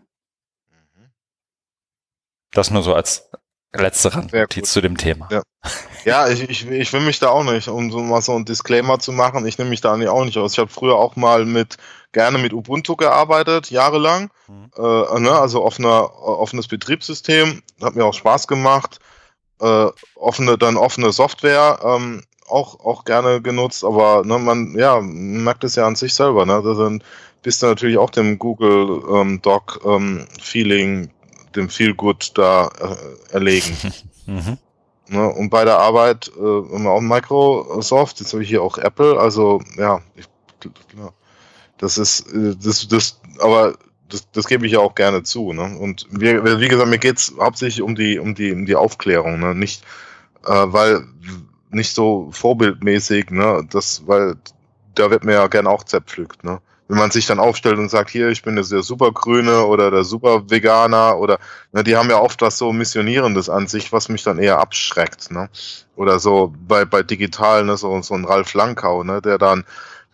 Das 2.51 2.71
nur 2.71 2.81
so 2.81 2.95
als 2.95 3.29
letzte 3.73 4.13
Randnotiz 4.13 4.71
zu 4.71 4.81
dem 4.81 4.97
Thema. 4.97 5.29
Ja, 5.31 5.41
ja 6.05 6.27
ich, 6.29 6.49
ich, 6.49 6.69
ich 6.69 6.93
will 6.93 7.01
mich 7.01 7.19
da 7.19 7.29
auch 7.29 7.43
nicht, 7.43 7.67
um 7.67 7.91
so 7.91 7.99
mal 7.99 8.21
so 8.21 8.35
ein 8.35 8.45
Disclaimer 8.45 8.99
zu 8.99 9.11
machen, 9.11 9.45
ich 9.45 9.57
nehme 9.57 9.69
mich 9.69 9.81
da 9.81 9.93
auch 9.93 10.25
nicht 10.25 10.37
aus. 10.37 10.53
Ich 10.53 10.59
habe 10.59 10.71
früher 10.71 10.95
auch 10.95 11.15
mal 11.15 11.45
mit 11.45 11.77
gerne 12.11 12.37
mit 12.37 12.53
Ubuntu 12.53 12.95
gearbeitet, 12.95 13.71
jahrelang. 13.71 14.29
Mhm. 14.47 14.71
Äh, 14.77 15.19
ne, 15.19 15.31
also 15.31 15.63
offener, 15.63 16.13
offenes 16.21 16.67
Betriebssystem, 16.67 17.61
hat 17.81 17.95
mir 17.95 18.05
auch 18.05 18.13
Spaß 18.13 18.47
gemacht. 18.47 18.99
Äh, 19.61 19.87
offene, 20.15 20.57
dann 20.57 20.75
offene 20.75 21.11
Software, 21.11 21.79
ähm, 21.83 22.23
auch, 22.49 22.79
auch 22.83 23.05
gerne 23.05 23.41
genutzt, 23.41 23.85
aber 23.85 24.23
ne, 24.25 24.37
man 24.39 24.75
ja, 24.77 24.99
merkt 25.01 25.63
es 25.63 25.75
ja 25.75 25.87
an 25.87 25.95
sich 25.95 26.13
selber. 26.13 26.45
Ne? 26.45 26.61
Dann 26.63 27.03
bist 27.43 27.61
du 27.61 27.67
natürlich 27.67 27.97
auch 27.97 28.09
dem 28.09 28.37
Google 28.39 29.01
ähm, 29.13 29.41
Doc 29.41 29.79
ähm, 29.85 30.27
Feeling 30.41 31.11
dem 31.55 31.69
Feel 31.69 31.93
Good 31.93 32.31
da 32.35 32.67
äh, 32.67 33.33
erlegen. 33.33 33.75
mhm. 34.25 34.57
ne, 35.07 35.27
und 35.29 35.49
bei 35.49 35.65
der 35.65 35.79
Arbeit 35.79 36.31
äh, 36.37 36.75
immer 36.75 36.91
auch 36.91 37.01
Microsoft, 37.01 38.19
jetzt 38.19 38.33
habe 38.33 38.43
ich 38.43 38.49
hier 38.49 38.61
auch 38.61 38.77
Apple, 38.77 39.19
also 39.19 39.61
ja, 39.77 40.01
ich, 40.15 40.25
ja 40.97 41.11
das 41.81 41.97
ist, 41.97 42.31
äh, 42.31 42.55
das, 42.55 42.87
das, 42.87 43.19
aber 43.39 43.75
das, 44.09 44.29
das 44.31 44.47
gebe 44.47 44.65
ich 44.65 44.73
ja 44.73 44.79
auch 44.79 44.95
gerne 44.95 45.23
zu. 45.23 45.51
Ne? 45.51 45.77
Und 45.77 46.07
wie, 46.11 46.33
wie 46.59 46.67
gesagt, 46.67 46.89
mir 46.89 46.99
geht 46.99 47.17
es 47.17 47.33
hauptsächlich 47.39 47.81
um 47.81 47.95
die, 47.95 48.19
um 48.19 48.35
die, 48.35 48.51
um 48.53 48.65
die 48.65 48.75
Aufklärung, 48.75 49.39
ne? 49.39 49.55
Nicht, 49.55 49.83
äh, 50.45 50.51
weil 50.51 51.05
nicht 51.71 51.93
so 51.93 52.29
vorbildmäßig, 52.31 53.31
ne? 53.31 53.65
Das, 53.69 54.03
weil 54.05 54.35
da 54.95 55.09
wird 55.09 55.23
mir 55.23 55.33
ja 55.33 55.47
gerne 55.47 55.69
auch 55.69 55.83
zerpflückt, 55.83 56.43
ne? 56.43 56.61
Wenn 56.91 56.97
man 56.97 57.09
sich 57.09 57.25
dann 57.25 57.39
aufstellt 57.39 57.77
und 57.77 57.87
sagt, 57.87 58.09
hier, 58.09 58.27
ich 58.27 58.43
bin 58.43 58.57
jetzt 58.57 58.73
der 58.73 58.83
Supergrüne 58.83 59.65
oder 59.65 59.91
der 59.91 60.03
Superveganer 60.03 61.17
oder, 61.17 61.39
ne, 61.71 61.85
die 61.85 61.95
haben 61.95 62.09
ja 62.09 62.19
oft 62.19 62.41
was 62.41 62.57
so 62.57 62.73
Missionierendes 62.73 63.49
an 63.49 63.67
sich, 63.67 63.93
was 63.93 64.09
mich 64.09 64.23
dann 64.23 64.39
eher 64.39 64.59
abschreckt, 64.59 65.31
ne? 65.31 65.49
Oder 65.95 66.19
so 66.19 66.53
bei, 66.67 66.83
bei 66.83 67.01
digital, 67.01 67.63
ne, 67.63 67.77
so, 67.77 68.01
so 68.01 68.13
ein 68.13 68.25
Ralf 68.25 68.53
Lankau, 68.53 69.05
ne, 69.05 69.21
der 69.21 69.37
dann, 69.37 69.63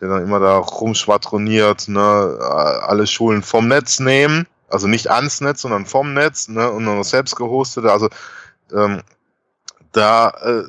der 0.00 0.08
dann 0.08 0.22
immer 0.22 0.38
da 0.38 0.58
rumschwadroniert, 0.58 1.88
ne, 1.88 2.38
alle 2.86 3.08
Schulen 3.08 3.42
vom 3.42 3.66
Netz 3.66 3.98
nehmen, 3.98 4.46
also 4.68 4.86
nicht 4.86 5.10
ans 5.10 5.40
Netz, 5.40 5.62
sondern 5.62 5.84
vom 5.84 6.14
Netz, 6.14 6.46
ne, 6.46 6.70
und 6.70 6.84
nur 6.84 7.02
selbst 7.02 7.34
gehostete, 7.34 7.90
also 7.90 8.08
ähm, 8.72 9.02
da 9.90 10.28
äh, 10.28 10.62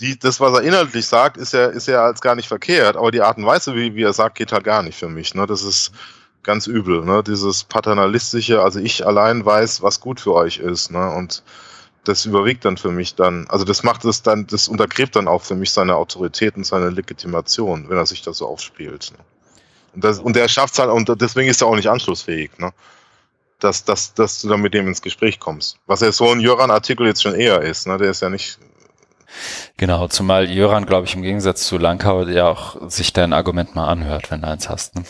die, 0.00 0.18
das, 0.18 0.40
was 0.40 0.54
er 0.54 0.62
inhaltlich 0.62 1.06
sagt, 1.06 1.36
ist 1.36 1.52
ja, 1.52 1.66
ist 1.66 1.88
ja 1.88 2.04
als 2.04 2.20
gar 2.20 2.34
nicht 2.34 2.48
verkehrt, 2.48 2.96
aber 2.96 3.10
die 3.10 3.22
Art 3.22 3.38
und 3.38 3.46
Weise, 3.46 3.74
wie, 3.74 3.94
wie 3.94 4.02
er 4.02 4.12
sagt, 4.12 4.36
geht 4.36 4.52
halt 4.52 4.64
gar 4.64 4.82
nicht 4.82 4.98
für 4.98 5.08
mich. 5.08 5.34
Ne? 5.34 5.46
Das 5.46 5.62
ist 5.62 5.92
ganz 6.42 6.66
übel, 6.66 7.04
ne? 7.04 7.22
Dieses 7.22 7.64
paternalistische, 7.64 8.62
also 8.62 8.78
ich 8.78 9.06
allein 9.06 9.44
weiß, 9.44 9.82
was 9.82 10.00
gut 10.00 10.20
für 10.20 10.34
euch 10.34 10.58
ist, 10.58 10.90
ne? 10.90 11.10
Und 11.10 11.42
das 12.04 12.24
überwiegt 12.24 12.64
dann 12.64 12.78
für 12.78 12.90
mich 12.90 13.16
dann, 13.16 13.46
also 13.48 13.64
das 13.64 13.82
macht 13.82 14.04
es 14.04 14.22
dann, 14.22 14.46
das 14.46 14.68
untergräbt 14.68 15.14
dann 15.14 15.28
auch 15.28 15.42
für 15.42 15.54
mich 15.54 15.72
seine 15.72 15.96
Autorität 15.96 16.56
und 16.56 16.64
seine 16.64 16.88
Legitimation, 16.88 17.90
wenn 17.90 17.98
er 17.98 18.06
sich 18.06 18.22
das 18.22 18.38
so 18.38 18.46
aufspielt. 18.46 19.12
Ne? 19.12 19.18
Und, 19.94 20.04
das, 20.04 20.18
und 20.18 20.36
der 20.36 20.48
schafft 20.48 20.72
es 20.72 20.78
halt, 20.78 20.90
und 20.90 21.20
deswegen 21.20 21.50
ist 21.50 21.60
er 21.60 21.66
auch 21.66 21.76
nicht 21.76 21.90
anschlussfähig, 21.90 22.50
ne? 22.58 22.72
Dass, 23.58 23.84
dass, 23.84 24.14
dass 24.14 24.40
du 24.40 24.48
dann 24.48 24.62
mit 24.62 24.72
dem 24.72 24.86
ins 24.86 25.02
Gespräch 25.02 25.40
kommst. 25.40 25.78
Was 25.86 26.00
ja 26.00 26.12
so 26.12 26.30
ein 26.30 26.40
Jöran-Artikel 26.40 27.06
jetzt 27.06 27.22
schon 27.22 27.34
eher 27.34 27.60
ist, 27.60 27.86
ne? 27.86 27.98
Der 27.98 28.12
ist 28.12 28.22
ja 28.22 28.30
nicht 28.30 28.58
Genau, 29.76 30.08
zumal 30.08 30.50
Jöran, 30.50 30.86
glaube 30.86 31.06
ich, 31.06 31.14
im 31.14 31.22
Gegensatz 31.22 31.66
zu 31.66 31.78
Lankau 31.78 32.22
ja 32.24 32.48
auch 32.48 32.90
sich 32.90 33.12
dein 33.12 33.32
Argument 33.32 33.74
mal 33.74 33.88
anhört, 33.88 34.30
wenn 34.30 34.42
du 34.42 34.48
eins 34.48 34.68
hast. 34.68 34.96
Ne? 34.96 35.04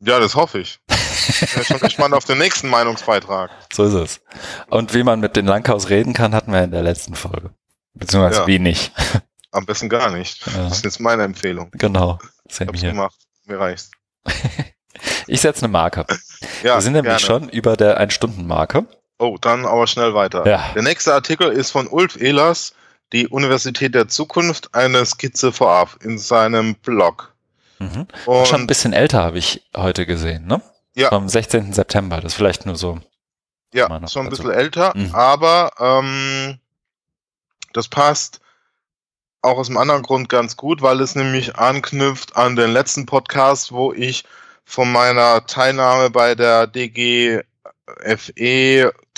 Ja, 0.00 0.20
das 0.20 0.34
hoffe 0.34 0.60
ich. 0.60 0.78
ich 0.88 1.54
bin 1.54 1.64
schon 1.64 1.80
gespannt 1.80 2.14
auf 2.14 2.24
den 2.24 2.38
nächsten 2.38 2.68
Meinungsbeitrag. 2.68 3.50
So 3.72 3.84
ist 3.84 3.94
es. 3.94 4.20
Und 4.68 4.94
wie 4.94 5.02
man 5.02 5.20
mit 5.20 5.36
den 5.36 5.46
Langhaus 5.46 5.88
reden 5.88 6.12
kann, 6.12 6.34
hatten 6.34 6.52
wir 6.52 6.62
in 6.62 6.70
der 6.70 6.82
letzten 6.82 7.14
Folge. 7.14 7.50
Beziehungsweise 7.94 8.40
ja. 8.40 8.46
wie 8.46 8.58
nicht. 8.58 8.92
Am 9.50 9.66
besten 9.66 9.88
gar 9.88 10.10
nicht. 10.10 10.46
Ja. 10.46 10.64
Das 10.64 10.78
ist 10.78 10.84
jetzt 10.84 11.00
meine 11.00 11.24
Empfehlung. 11.24 11.70
Genau. 11.72 12.18
Ich 12.48 12.60
hab's 12.60 12.80
hier. 12.80 12.90
gemacht. 12.90 13.16
Mir 13.46 13.58
reicht's. 13.58 13.90
ich 15.26 15.40
setze 15.40 15.64
eine 15.64 15.72
Marke. 15.72 16.04
Ja, 16.62 16.76
wir 16.76 16.80
sind 16.82 16.92
nämlich 16.92 17.16
gerne. 17.16 17.20
schon 17.20 17.48
über 17.48 17.76
der 17.76 17.96
Ein-Stunden-Marke. 17.96 18.86
Oh, 19.18 19.36
dann 19.40 19.66
aber 19.66 19.86
schnell 19.86 20.14
weiter. 20.14 20.46
Ja. 20.46 20.70
Der 20.74 20.82
nächste 20.82 21.12
Artikel 21.12 21.48
ist 21.48 21.72
von 21.72 21.88
Ulf 21.88 22.20
Ehlers 22.20 22.74
die 23.12 23.28
Universität 23.28 23.94
der 23.94 24.08
Zukunft 24.08 24.74
eine 24.74 25.04
Skizze 25.04 25.52
vorab 25.52 25.98
in 26.02 26.18
seinem 26.18 26.74
Blog. 26.74 27.34
Mhm. 27.78 28.06
Schon 28.24 28.62
ein 28.62 28.66
bisschen 28.66 28.92
älter 28.92 29.22
habe 29.22 29.38
ich 29.38 29.62
heute 29.76 30.06
gesehen, 30.06 30.46
ne? 30.46 30.60
Ja. 30.94 31.10
Vom 31.10 31.28
16. 31.28 31.72
September, 31.72 32.16
das 32.16 32.32
ist 32.32 32.36
vielleicht 32.36 32.66
nur 32.66 32.76
so. 32.76 32.98
Ja, 33.72 33.86
schon 34.08 34.26
ein 34.26 34.30
bisschen 34.30 34.50
älter, 34.50 34.92
mhm. 34.96 35.14
aber 35.14 35.70
ähm, 35.78 36.58
das 37.72 37.88
passt 37.88 38.40
auch 39.42 39.58
aus 39.58 39.68
einem 39.68 39.78
anderen 39.78 40.02
Grund 40.02 40.28
ganz 40.28 40.56
gut, 40.56 40.82
weil 40.82 41.00
es 41.00 41.14
nämlich 41.14 41.56
anknüpft 41.56 42.36
an 42.36 42.56
den 42.56 42.70
letzten 42.70 43.06
Podcast, 43.06 43.72
wo 43.72 43.92
ich 43.92 44.24
von 44.64 44.90
meiner 44.90 45.46
Teilnahme 45.46 46.10
bei 46.10 46.34
der 46.34 46.66
DG 46.66 47.40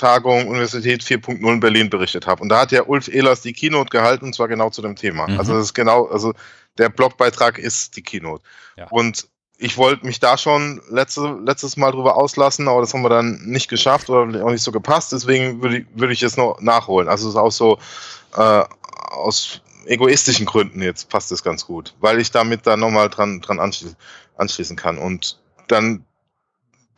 FE-Tagung 0.01 0.48
Universität 0.48 1.03
4.0 1.03 1.53
in 1.53 1.61
Berlin 1.61 1.90
berichtet 1.90 2.26
habe. 2.26 2.42
Und 2.42 2.48
da 2.48 2.61
hat 2.61 2.72
ja 2.72 2.82
Ulf 2.84 3.09
Ehlers 3.09 3.42
die 3.42 3.53
Keynote 3.53 3.90
gehalten, 3.90 4.26
und 4.26 4.34
zwar 4.34 4.48
genau 4.48 4.70
zu 4.70 4.82
dem 4.82 4.96
Thema. 4.96 5.28
Mhm. 5.28 5.38
Also 5.38 5.55
das 5.55 5.66
ist 5.66 5.74
genau, 5.74 6.07
also 6.07 6.32
der 6.78 6.88
Blogbeitrag 6.88 7.59
ist 7.59 7.96
die 7.96 8.03
Keynote. 8.03 8.42
Ja. 8.76 8.88
Und 8.88 9.28
ich 9.59 9.76
wollte 9.76 10.07
mich 10.07 10.20
da 10.20 10.38
schon 10.38 10.80
letzte, 10.88 11.38
letztes 11.44 11.76
Mal 11.76 11.92
drüber 11.92 12.16
auslassen, 12.16 12.66
aber 12.66 12.80
das 12.80 12.94
haben 12.94 13.03
wir 13.03 13.11
dann 13.11 13.42
nicht 13.44 13.68
geschafft 13.68 14.09
oder 14.09 14.44
auch 14.44 14.51
nicht 14.51 14.62
so 14.62 14.72
gepasst. 14.72 15.12
Deswegen 15.12 15.62
würde 15.62 15.78
ich, 15.78 15.86
würde 15.94 16.12
ich 16.14 16.22
jetzt 16.22 16.38
noch 16.38 16.61
nachholen. 16.61 17.09
Also 17.09 17.28
es 17.28 17.34
ist 17.34 17.38
auch 17.38 17.53
so 17.53 17.78
äh, 18.36 18.64
aus 19.11 19.61
egoistischen 19.86 20.46
Gründen 20.46 20.82
jetzt 20.82 21.09
passt 21.09 21.32
es 21.32 21.42
ganz 21.42 21.66
gut, 21.66 21.94
weil 22.01 22.20
ich 22.20 22.30
damit 22.30 22.66
dann 22.66 22.80
nochmal 22.80 23.09
dran, 23.09 23.40
dran 23.40 23.61
anschließen, 23.61 23.96
anschließen 24.36 24.76
kann. 24.76 24.98
Und 24.98 25.38
dann 25.68 26.05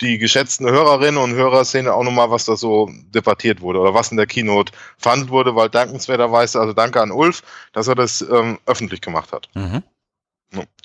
die 0.03 0.18
geschätzten 0.18 0.68
Hörerinnen 0.68 1.22
und 1.22 1.34
Hörer 1.34 1.64
sehen 1.64 1.88
auch 1.88 2.03
nochmal, 2.03 2.30
was 2.30 2.44
da 2.44 2.57
so 2.57 2.90
debattiert 3.14 3.61
wurde 3.61 3.78
oder 3.78 3.94
was 3.94 4.11
in 4.11 4.16
der 4.16 4.26
Keynote 4.26 4.72
verhandelt 4.98 5.30
wurde, 5.30 5.55
weil 5.55 5.70
dankenswerterweise, 5.70 6.61
also 6.61 6.72
danke 6.72 7.00
an 7.00 7.12
Ulf, 7.12 7.42
dass 7.72 7.86
er 7.86 7.94
das 7.94 8.20
ähm, 8.22 8.59
öffentlich 8.66 9.00
gemacht 9.00 9.32
hat. 9.32 9.48
Mhm. 9.55 9.82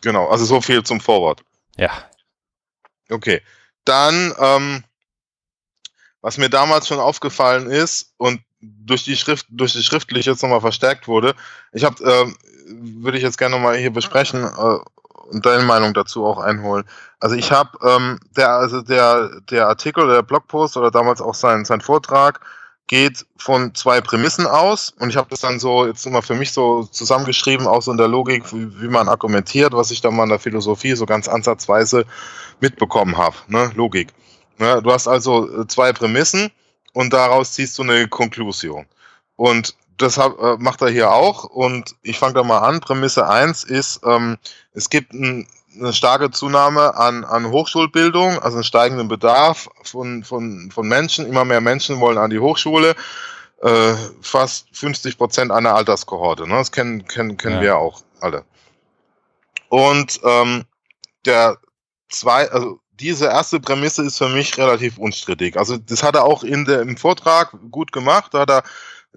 Genau, 0.02 0.28
also 0.28 0.46
so 0.46 0.62
viel 0.62 0.84
zum 0.84 1.02
Vorwort. 1.02 1.42
Ja. 1.76 1.92
Okay. 3.10 3.42
Dann, 3.84 4.34
ähm, 4.40 4.84
was 6.22 6.38
mir 6.38 6.50
damals 6.50 6.88
schon 6.88 7.00
aufgefallen 7.00 7.68
ist 7.70 8.14
und 8.18 8.42
durch 8.60 9.04
die 9.04 9.18
Schrift, 9.18 9.48
durch 9.50 9.74
die 9.74 9.84
schriftlich 9.84 10.26
jetzt 10.26 10.42
nochmal 10.42 10.62
verstärkt 10.62 11.08
wurde, 11.08 11.36
ich 11.74 11.84
habe, 11.84 12.04
äh, 12.04 12.34
würde 12.68 13.18
ich 13.18 13.24
jetzt 13.24 13.38
gerne 13.38 13.56
nochmal 13.56 13.78
hier 13.78 13.92
besprechen, 13.92 14.44
äh, 14.44 14.78
und 15.32 15.46
deine 15.46 15.64
Meinung 15.64 15.94
dazu 15.94 16.26
auch 16.26 16.40
einholen. 16.40 16.86
Also 17.20 17.36
ich 17.36 17.52
habe 17.52 17.78
ähm, 17.84 18.20
der 18.36 18.50
also 18.52 18.82
der 18.82 19.42
der 19.50 19.68
Artikel 19.68 20.08
der 20.08 20.24
Blogpost 20.24 20.78
oder 20.78 20.92
damals 20.92 21.22
auch 21.22 21.36
sein 21.36 21.66
sein 21.66 21.82
Vortrag 21.82 22.40
geht 22.88 23.26
von 23.38 23.76
zwei 23.76 24.00
Prämissen 24.00 24.48
aus 24.48 24.94
und 24.98 25.10
ich 25.10 25.18
habe 25.18 25.30
das 25.30 25.42
dann 25.42 25.60
so 25.60 25.86
jetzt 25.86 26.06
immer 26.06 26.22
für 26.22 26.36
mich 26.36 26.54
so 26.54 26.84
zusammengeschrieben, 26.84 27.68
auch 27.68 27.82
so 27.82 27.92
in 27.92 27.98
der 27.98 28.08
Logik, 28.08 28.52
wie, 28.54 28.82
wie 28.82 28.88
man 28.88 29.10
argumentiert, 29.10 29.74
was 29.74 29.92
ich 29.92 30.00
dann 30.00 30.16
mal 30.16 30.24
in 30.24 30.30
der 30.30 30.40
Philosophie 30.40 30.96
so 30.96 31.06
ganz 31.06 31.28
ansatzweise 31.28 32.06
mitbekommen 32.62 33.18
habe. 33.18 33.36
Ne? 33.48 33.72
Logik. 33.76 34.14
Ne? 34.58 34.82
Du 34.82 34.92
hast 34.92 35.08
also 35.08 35.62
äh, 35.62 35.68
zwei 35.68 35.92
Prämissen 35.92 36.50
und 36.94 37.12
daraus 37.12 37.54
ziehst 37.54 37.78
du 37.78 37.84
eine 37.84 38.08
Konklusion. 38.08 38.86
Und 39.36 39.76
das 39.98 40.18
hab, 40.18 40.40
äh, 40.40 40.58
macht 40.58 40.82
er 40.82 40.90
hier 40.90 41.12
auch 41.12 41.44
und 41.44 41.96
ich 42.02 42.20
fange 42.20 42.34
da 42.34 42.44
mal 42.44 42.60
an. 42.60 42.80
Prämisse 42.80 43.28
eins 43.28 43.64
ist, 43.64 44.02
ähm, 44.06 44.38
es 44.74 44.90
gibt 44.90 45.14
ein, 45.14 45.48
eine 45.76 45.94
starke 45.94 46.32
Zunahme 46.32 46.96
an, 46.96 47.24
an 47.24 47.50
Hochschulbildung, 47.52 48.40
also 48.40 48.58
einen 48.58 48.64
steigenden 48.64 49.08
Bedarf 49.08 49.70
von, 49.84 50.24
von, 50.24 50.72
von 50.72 50.88
Menschen. 50.88 51.26
Immer 51.26 51.46
mehr 51.46 51.62
Menschen 51.62 52.00
wollen 52.00 52.18
an 52.18 52.30
die 52.30 52.40
Hochschule. 52.40 52.96
Äh, 53.62 53.94
fast 54.22 54.68
50 54.74 55.18
Prozent 55.18 55.52
einer 55.52 55.74
Alterskohorte. 55.74 56.48
Ne? 56.48 56.56
Das 56.56 56.72
kennen, 56.72 57.08
kennen, 57.08 57.38
kennen 57.38 57.56
ja. 57.56 57.62
wir 57.62 57.78
auch 57.78 58.04
alle. 58.20 58.44
Und 59.70 60.20
ähm, 60.24 60.66
der 61.26 61.58
zwei, 62.10 62.50
also 62.52 62.80
diese 63.00 63.26
erste 63.26 63.60
Prämisse 63.60 64.04
ist 64.04 64.18
für 64.18 64.30
mich 64.30 64.58
relativ 64.58 64.98
unstrittig. 64.98 65.58
Also 65.58 65.78
das 65.78 66.04
hat 66.04 66.16
er 66.16 66.26
auch 66.26 66.44
in 66.44 66.66
der, 66.66 66.82
im 66.82 66.98
Vortrag 66.98 67.56
gut 67.72 67.92
gemacht. 67.92 68.34
Da 68.34 68.42
hat 68.42 68.50
er 68.50 68.64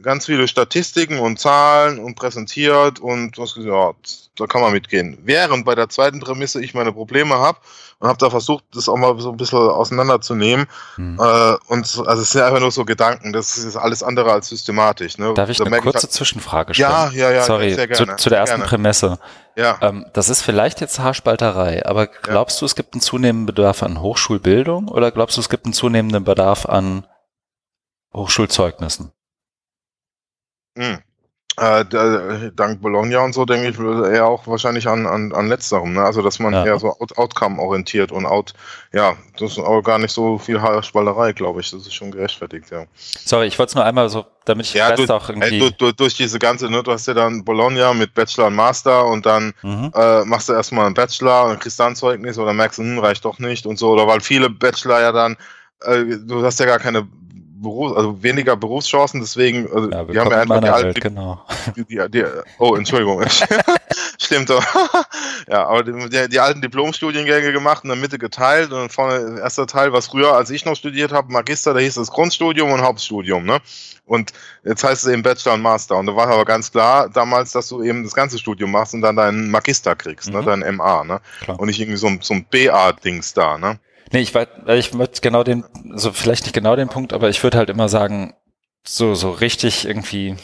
ganz 0.03 0.26
viele 0.26 0.48
Statistiken 0.48 1.18
und 1.18 1.38
Zahlen 1.38 1.98
und 1.98 2.14
präsentiert 2.14 2.98
und 2.98 3.38
was 3.38 3.55
ja, 3.57 3.92
da 4.36 4.46
kann 4.46 4.61
man 4.61 4.72
mitgehen. 4.72 5.18
Während 5.22 5.64
bei 5.64 5.74
der 5.74 5.88
zweiten 5.88 6.20
Prämisse 6.20 6.62
ich 6.62 6.74
meine 6.74 6.92
Probleme 6.92 7.36
habe 7.36 7.59
und 8.01 8.09
habe 8.09 8.18
da 8.18 8.30
versucht, 8.30 8.64
das 8.74 8.88
auch 8.88 8.96
mal 8.96 9.18
so 9.20 9.30
ein 9.30 9.36
bisschen 9.36 9.59
auseinanderzunehmen. 9.59 10.66
Hm. 10.96 11.18
Äh, 11.20 11.57
und 11.68 12.03
also 12.07 12.22
es 12.22 12.30
sind 12.30 12.42
einfach 12.42 12.61
nur 12.61 12.70
so 12.70 12.84
Gedanken, 12.84 13.32
das 13.32 13.59
ist 13.59 13.76
alles 13.76 14.03
andere 14.03 14.32
als 14.32 14.48
systematisch. 14.48 15.18
Ne? 15.18 15.34
Darf 15.34 15.51
ich 15.51 15.59
da 15.59 15.64
eine 15.64 15.80
kurze 15.80 16.05
halt, 16.05 16.12
Zwischenfrage 16.12 16.74
stellen? 16.74 16.90
Ja, 16.90 17.11
ja, 17.11 17.30
ja. 17.30 17.42
Sorry, 17.42 17.74
sehr 17.74 17.86
gerne, 17.86 18.16
zu, 18.16 18.22
zu 18.22 18.30
der 18.30 18.38
ersten 18.38 18.57
gerne. 18.57 18.68
Prämisse. 18.68 19.18
Ja. 19.57 19.78
Ähm, 19.82 20.07
das 20.14 20.30
ist 20.30 20.42
vielleicht 20.42 20.80
jetzt 20.80 20.98
Haarspalterei, 20.98 21.84
aber 21.84 22.07
glaubst 22.07 22.57
ja. 22.57 22.61
du, 22.61 22.66
es 22.66 22.74
gibt 22.74 22.94
einen 22.94 23.03
zunehmenden 23.03 23.46
Bedarf 23.46 23.82
an 23.82 24.01
Hochschulbildung 24.01 24.88
oder 24.88 25.11
glaubst 25.11 25.36
du, 25.36 25.40
es 25.42 25.51
gibt 25.51 25.66
einen 25.66 25.74
zunehmenden 25.74 26.24
Bedarf 26.24 26.64
an 26.64 27.07
Hochschulzeugnissen? 28.14 29.12
Hm. 30.76 30.98
Äh, 31.60 31.84
dank 32.54 32.80
Bologna 32.80 33.18
und 33.18 33.34
so 33.34 33.44
denke 33.44 33.68
ich 33.68 33.78
eher 33.78 34.24
auch 34.24 34.46
wahrscheinlich 34.46 34.86
an, 34.86 35.06
an, 35.06 35.32
an 35.34 35.48
letzterem, 35.48 35.92
ne? 35.92 36.02
Also 36.02 36.22
dass 36.22 36.38
man 36.38 36.54
ja. 36.54 36.64
eher 36.64 36.78
so 36.78 36.88
out 36.88 37.18
Outcome-orientiert 37.18 38.12
und 38.12 38.24
out, 38.24 38.54
ja, 38.94 39.14
das 39.38 39.52
ist 39.52 39.58
auch 39.58 39.82
gar 39.82 39.98
nicht 39.98 40.12
so 40.12 40.38
viel 40.38 40.58
Spallerei, 40.82 41.32
glaube 41.32 41.60
ich. 41.60 41.70
Das 41.70 41.82
ist 41.82 41.92
schon 41.92 42.12
gerechtfertigt, 42.12 42.70
ja. 42.70 42.84
Sorry, 42.94 43.46
ich 43.46 43.58
wollte 43.58 43.70
es 43.70 43.74
nur 43.74 43.84
einmal 43.84 44.08
so, 44.08 44.24
damit 44.46 44.66
ich 44.66 44.74
ja, 44.74 44.94
durch, 44.94 45.10
auch 45.10 45.28
irgendwie. 45.28 45.48
Ey, 45.48 45.58
durch, 45.58 45.72
durch, 45.72 45.96
durch, 45.96 46.14
diese 46.16 46.38
ganze, 46.38 46.70
ne, 46.70 46.82
du 46.82 46.92
hast 46.92 47.06
ja 47.08 47.14
dann 47.14 47.44
Bologna 47.44 47.92
mit 47.92 48.14
Bachelor 48.14 48.46
und 48.46 48.54
Master 48.54 49.04
und 49.06 49.26
dann 49.26 49.52
mhm. 49.62 49.90
äh, 49.94 50.24
machst 50.24 50.48
du 50.48 50.54
erstmal 50.54 50.86
einen 50.86 50.94
Bachelor 50.94 51.42
und 51.44 51.50
dann 51.50 51.58
kriegst 51.58 51.78
du 51.78 51.82
ein 51.82 51.96
Zeugnis 51.96 52.38
oder 52.38 52.54
merkst 52.54 52.78
du, 52.78 52.84
hm, 52.84 53.00
reicht 53.00 53.24
doch 53.26 53.38
nicht 53.38 53.66
und 53.66 53.78
so, 53.78 53.90
oder 53.90 54.06
weil 54.06 54.20
viele 54.20 54.48
Bachelor 54.48 55.00
ja 55.00 55.12
dann 55.12 55.36
äh, 55.82 56.04
du 56.24 56.44
hast 56.44 56.60
ja 56.60 56.66
gar 56.66 56.78
keine 56.78 57.08
Beruf, 57.61 57.96
also 57.96 58.22
weniger 58.22 58.56
Berufschancen, 58.56 59.20
deswegen, 59.20 59.70
also 59.72 59.90
ja, 59.90 60.06
wir, 60.06 60.14
wir 60.14 60.20
haben 60.20 60.30
ja 60.30 60.40
einfach 60.40 60.61
die 60.61 60.68
alten, 60.68 60.86
Welt, 60.86 61.00
genau. 61.00 61.44
Die, 61.76 61.84
die, 61.84 62.11
die, 62.11 62.24
oh, 62.58 62.74
Entschuldigung, 62.74 63.22
stimmt 64.18 64.50
doch. 64.50 64.64
ja, 65.48 65.66
aber 65.66 65.82
die, 65.82 66.28
die, 66.28 66.40
alten 66.40 66.61
Diplomstudiengänge 66.61 67.52
gemacht, 67.52 67.84
in 67.84 67.88
der 67.88 67.98
Mitte 67.98 68.18
geteilt 68.18 68.72
und 68.72 68.92
vorne 68.92 69.40
erster 69.40 69.66
Teil, 69.66 69.92
was 69.92 70.08
früher, 70.08 70.34
als 70.34 70.50
ich 70.50 70.64
noch 70.64 70.76
studiert 70.76 71.12
habe, 71.12 71.32
Magister, 71.32 71.74
da 71.74 71.80
hieß 71.80 71.96
es 71.96 72.11
Grundstudium 72.11 72.70
und 72.70 72.82
Hauptstudium, 72.82 73.44
ne? 73.44 73.61
Und 74.06 74.32
jetzt 74.64 74.82
heißt 74.82 75.04
es 75.04 75.12
eben 75.12 75.22
Bachelor 75.22 75.54
und 75.54 75.62
Master. 75.62 75.96
Und 75.96 76.06
da 76.06 76.16
war 76.16 76.26
aber 76.26 76.44
ganz 76.44 76.72
klar 76.72 77.08
damals, 77.08 77.52
dass 77.52 77.68
du 77.68 77.80
eben 77.84 78.02
das 78.02 78.12
ganze 78.12 78.38
Studium 78.38 78.72
machst 78.72 78.92
und 78.92 79.02
dann 79.02 79.14
deinen 79.14 79.52
Magister 79.52 79.94
kriegst, 79.94 80.30
ne? 80.30 80.38
mhm. 80.38 80.44
ne? 80.46 80.61
Dein 80.64 80.76
MA, 80.76 81.04
ne? 81.04 81.20
Klar. 81.42 81.61
Und 81.61 81.68
nicht 81.68 81.78
irgendwie 81.78 81.96
so, 81.96 82.11
so 82.20 82.34
ein 82.34 82.44
BA-Dings 82.50 83.34
da, 83.34 83.56
ne? 83.56 83.78
Nee, 84.12 84.20
ich 84.20 84.34
weiß, 84.34 84.48
ich 84.68 84.92
würde 84.94 85.20
genau 85.20 85.44
den, 85.44 85.64
so 85.94 86.12
vielleicht 86.12 86.44
nicht 86.44 86.54
genau 86.54 86.76
den 86.76 86.88
Punkt, 86.88 87.12
aber 87.12 87.28
ich 87.28 87.42
würde 87.42 87.58
halt 87.58 87.70
immer 87.70 87.88
sagen, 87.88 88.34
so, 88.86 89.14
so 89.14 89.30
richtig 89.30 89.86
irgendwie 89.86 90.36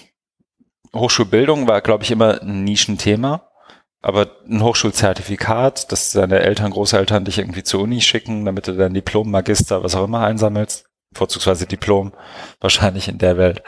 Hochschulbildung 0.95 1.67
war, 1.69 1.81
glaube 1.81 2.05
ich, 2.05 2.11
immer 2.11 2.43
ein 2.43 2.65
Nischenthema. 2.65 3.49
Aber 4.03 4.31
ein 4.49 4.63
Hochschulzertifikat, 4.63 5.91
dass 5.91 6.13
deine 6.13 6.39
Eltern, 6.41 6.71
Großeltern 6.71 7.25
dich 7.25 7.39
irgendwie 7.39 7.65
zur 7.65 7.81
Uni 7.81 8.01
schicken, 8.01 8.45
damit 8.45 8.69
du 8.69 8.77
dein 8.77 8.95
Diplom, 8.95 9.31
Magister, 9.31 9.83
was 9.83 9.97
auch 9.97 10.05
immer 10.05 10.21
einsammelst, 10.21 10.87
vorzugsweise 11.13 11.67
Diplom, 11.67 12.13
wahrscheinlich 12.61 13.09
in 13.09 13.19
der 13.19 13.37
Welt, 13.37 13.65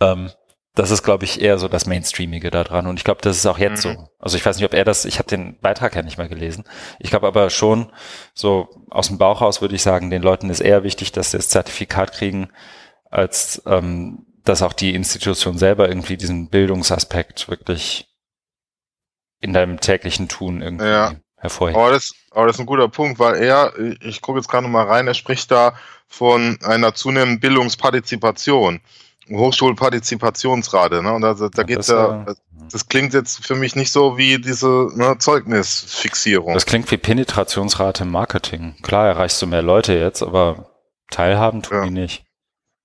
ähm, 0.00 0.30
das 0.78 0.92
ist, 0.92 1.02
glaube 1.02 1.24
ich, 1.24 1.40
eher 1.40 1.58
so 1.58 1.66
das 1.66 1.86
Mainstreamige 1.86 2.52
da 2.52 2.62
dran. 2.62 2.86
Und 2.86 2.98
ich 2.98 3.04
glaube, 3.04 3.20
das 3.20 3.36
ist 3.36 3.46
auch 3.46 3.58
jetzt 3.58 3.84
mhm. 3.84 3.94
so. 3.94 4.08
Also 4.20 4.36
ich 4.36 4.46
weiß 4.46 4.56
nicht, 4.56 4.64
ob 4.64 4.74
er 4.74 4.84
das, 4.84 5.04
ich 5.04 5.18
habe 5.18 5.28
den 5.28 5.58
Beitrag 5.58 5.96
ja 5.96 6.02
nicht 6.02 6.18
mehr 6.18 6.28
gelesen. 6.28 6.62
Ich 7.00 7.10
glaube 7.10 7.26
aber 7.26 7.50
schon, 7.50 7.90
so 8.32 8.68
aus 8.88 9.08
dem 9.08 9.18
Bauch 9.18 9.42
aus 9.42 9.60
würde 9.60 9.74
ich 9.74 9.82
sagen, 9.82 10.08
den 10.08 10.22
Leuten 10.22 10.50
ist 10.50 10.60
eher 10.60 10.84
wichtig, 10.84 11.10
dass 11.10 11.32
sie 11.32 11.36
das 11.36 11.48
Zertifikat 11.48 12.12
kriegen, 12.12 12.50
als 13.10 13.60
ähm, 13.66 14.24
dass 14.44 14.62
auch 14.62 14.72
die 14.72 14.94
Institution 14.94 15.58
selber 15.58 15.88
irgendwie 15.88 16.16
diesen 16.16 16.48
Bildungsaspekt 16.48 17.48
wirklich 17.48 18.06
in 19.40 19.52
deinem 19.52 19.80
täglichen 19.80 20.28
Tun 20.28 20.62
irgendwie 20.62 20.86
ja. 20.86 21.14
hervorhebt. 21.38 21.76
Aber 21.76 21.90
das, 21.90 22.14
aber 22.30 22.46
das 22.46 22.54
ist 22.54 22.60
ein 22.60 22.66
guter 22.66 22.88
Punkt, 22.88 23.18
weil 23.18 23.42
er, 23.42 23.72
ich 24.00 24.22
gucke 24.22 24.38
jetzt 24.38 24.48
gerade 24.48 24.68
mal 24.68 24.86
rein, 24.86 25.08
er 25.08 25.14
spricht 25.14 25.50
da 25.50 25.74
von 26.06 26.56
einer 26.62 26.94
zunehmenden 26.94 27.40
Bildungspartizipation. 27.40 28.80
Hochschulpartizipationsrate, 29.30 31.02
ne? 31.02 31.12
Und 31.12 31.22
da, 31.22 31.34
da 31.34 31.62
geht 31.62 31.78
es 31.78 31.88
ja, 31.88 32.24
das, 32.24 32.40
das 32.72 32.88
klingt 32.88 33.14
jetzt 33.14 33.44
für 33.44 33.54
mich 33.54 33.76
nicht 33.76 33.92
so 33.92 34.16
wie 34.16 34.40
diese 34.40 34.88
ne, 34.94 35.16
Zeugnisfixierung. 35.18 36.54
Das 36.54 36.66
klingt 36.66 36.90
wie 36.90 36.96
Penetrationsrate 36.96 38.04
im 38.04 38.10
Marketing. 38.10 38.76
Klar 38.82 39.06
erreichst 39.06 39.40
du 39.42 39.46
mehr 39.46 39.62
Leute 39.62 39.94
jetzt, 39.94 40.22
aber 40.22 40.70
teilhaben 41.10 41.62
tun 41.62 41.78
ja. 41.78 41.84
die 41.84 41.90
nicht. 41.90 42.24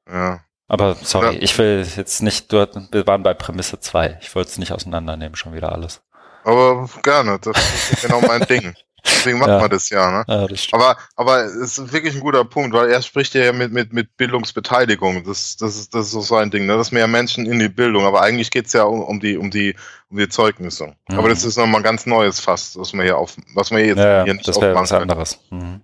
Ja. 0.10 0.42
Aber 0.68 0.96
sorry, 0.96 1.36
ja. 1.36 1.42
ich 1.42 1.58
will 1.58 1.86
jetzt 1.96 2.22
nicht, 2.22 2.52
wir 2.52 3.08
waren 3.08 3.24
bei 3.24 3.34
Prämisse 3.34 3.80
2. 3.80 4.20
Ich 4.22 4.34
wollte 4.36 4.50
es 4.50 4.58
nicht 4.58 4.72
auseinandernehmen, 4.72 5.36
schon 5.36 5.54
wieder 5.54 5.72
alles. 5.72 6.02
Aber 6.44 6.90
gerne, 7.04 7.40
das 7.40 7.58
ist 7.92 8.02
genau 8.02 8.22
mein 8.22 8.42
Ding. 8.42 8.74
Deswegen 9.24 9.40
macht 9.40 9.50
ja. 9.50 9.60
man 9.60 9.70
das 9.70 9.90
ja. 9.90 10.12
Ne? 10.12 10.26
ja 10.28 10.48
das 10.48 10.68
aber, 10.72 10.98
aber 11.16 11.46
es 11.46 11.78
ist 11.78 11.94
wirklich 11.94 12.14
ein 12.16 12.20
guter 12.20 12.44
Punkt, 12.44 12.74
weil 12.74 12.90
er 12.90 13.02
spricht 13.02 13.34
ja 13.36 13.54
mit, 13.54 13.72
mit, 13.72 13.94
mit 13.94 14.18
Bildungsbeteiligung. 14.18 15.24
Das, 15.24 15.56
das, 15.58 15.78
ist, 15.78 15.96
das 15.96 16.14
ist 16.14 16.28
so 16.28 16.36
ein 16.36 16.52
Ding, 16.52 16.66
ne? 16.66 16.76
dass 16.76 16.92
mehr 16.92 17.08
Menschen 17.08 17.46
in 17.46 17.60
die 17.60 17.70
Bildung. 17.70 18.06
Aber 18.06 18.22
eigentlich 18.22 18.52
geht 18.52 18.68
es 18.68 18.74
ja 18.74 18.84
um, 18.84 19.02
um, 19.02 19.20
die, 19.20 19.38
um, 19.38 19.50
die, 19.50 19.76
um 20.10 20.18
die 20.18 20.28
Zeugnisse. 20.28 20.94
Mhm. 21.10 21.20
Aber 21.20 21.30
das 21.30 21.46
ist 21.46 21.58
nochmal 21.58 21.80
ein 21.80 21.84
ganz 21.84 22.06
neues 22.06 22.40
Fass, 22.40 22.78
was 22.78 22.94
wir 22.94 23.04
hier, 23.04 23.18
auf, 23.18 23.36
was 23.54 23.72
wir 23.72 23.86
jetzt 23.86 24.00
ja, 24.00 24.24
hier 24.26 24.34
nicht 24.34 24.48
das 24.48 24.60
wäre 24.60 24.76
was 24.76 24.92
anderes. 24.92 25.40
Mhm. 25.50 25.82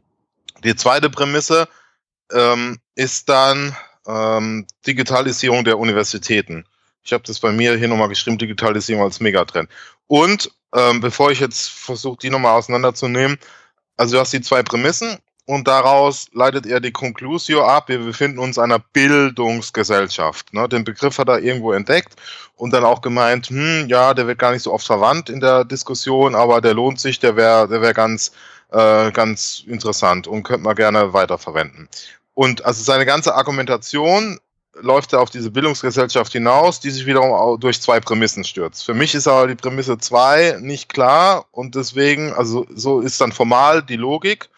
Die 0.63 0.75
zweite 0.75 1.09
Prämisse 1.09 1.67
ähm, 2.33 2.79
ist 2.95 3.29
dann 3.29 3.75
ähm, 4.07 4.67
Digitalisierung 4.85 5.63
der 5.63 5.79
Universitäten. 5.79 6.65
Ich 7.03 7.13
habe 7.13 7.23
das 7.25 7.39
bei 7.39 7.51
mir 7.51 7.75
hier 7.77 7.87
nochmal 7.87 8.09
geschrieben, 8.09 8.37
Digitalisierung 8.37 9.03
als 9.03 9.19
Megatrend. 9.19 9.69
Und 10.07 10.51
ähm, 10.75 10.99
bevor 10.99 11.31
ich 11.31 11.39
jetzt 11.39 11.69
versuche, 11.69 12.17
die 12.21 12.29
nochmal 12.29 12.57
auseinanderzunehmen, 12.57 13.37
also 13.97 14.15
du 14.15 14.21
hast 14.21 14.33
die 14.33 14.41
zwei 14.41 14.63
Prämissen 14.63 15.17
und 15.45 15.67
daraus 15.67 16.27
leitet 16.31 16.67
er 16.67 16.79
die 16.79 16.91
Conclusio 16.91 17.65
ab. 17.65 17.89
Wir 17.89 17.97
befinden 17.97 18.37
uns 18.37 18.57
in 18.57 18.63
einer 18.63 18.77
Bildungsgesellschaft. 18.77 20.53
Ne? 20.53 20.69
Den 20.69 20.83
Begriff 20.83 21.17
hat 21.17 21.27
er 21.27 21.39
irgendwo 21.39 21.71
entdeckt 21.71 22.13
und 22.55 22.71
dann 22.71 22.83
auch 22.83 23.01
gemeint, 23.01 23.47
hm, 23.47 23.87
ja, 23.87 24.13
der 24.13 24.27
wird 24.27 24.37
gar 24.37 24.51
nicht 24.51 24.61
so 24.61 24.71
oft 24.71 24.85
verwandt 24.85 25.29
in 25.29 25.39
der 25.39 25.65
Diskussion, 25.65 26.35
aber 26.35 26.61
der 26.61 26.75
lohnt 26.75 26.99
sich, 26.99 27.19
der 27.19 27.35
wäre 27.35 27.67
der 27.67 27.81
wär 27.81 27.95
ganz, 27.95 28.31
äh, 28.71 29.11
ganz 29.11 29.63
interessant 29.65 30.27
und 30.27 30.43
könnte 30.43 30.63
man 30.63 30.75
gerne 30.75 31.13
weiterverwenden. 31.13 31.89
Und 32.35 32.63
also 32.63 32.83
seine 32.83 33.07
ganze 33.07 33.33
Argumentation 33.33 34.39
läuft 34.81 35.13
er 35.13 35.21
auf 35.21 35.29
diese 35.29 35.51
Bildungsgesellschaft 35.51 36.31
hinaus, 36.31 36.79
die 36.79 36.89
sich 36.89 37.05
wiederum 37.05 37.59
durch 37.59 37.81
zwei 37.81 37.99
Prämissen 37.99 38.43
stürzt. 38.43 38.85
Für 38.85 38.93
mich 38.93 39.15
ist 39.15 39.27
aber 39.27 39.47
die 39.47 39.55
Prämisse 39.55 39.97
zwei 39.97 40.57
nicht 40.59 40.89
klar 40.89 41.45
und 41.51 41.75
deswegen, 41.75 42.33
also 42.33 42.65
so 42.73 42.99
ist 42.99 43.19
dann 43.21 43.31
formal 43.31 43.83
die 43.83 43.97
Logik, 43.97 44.49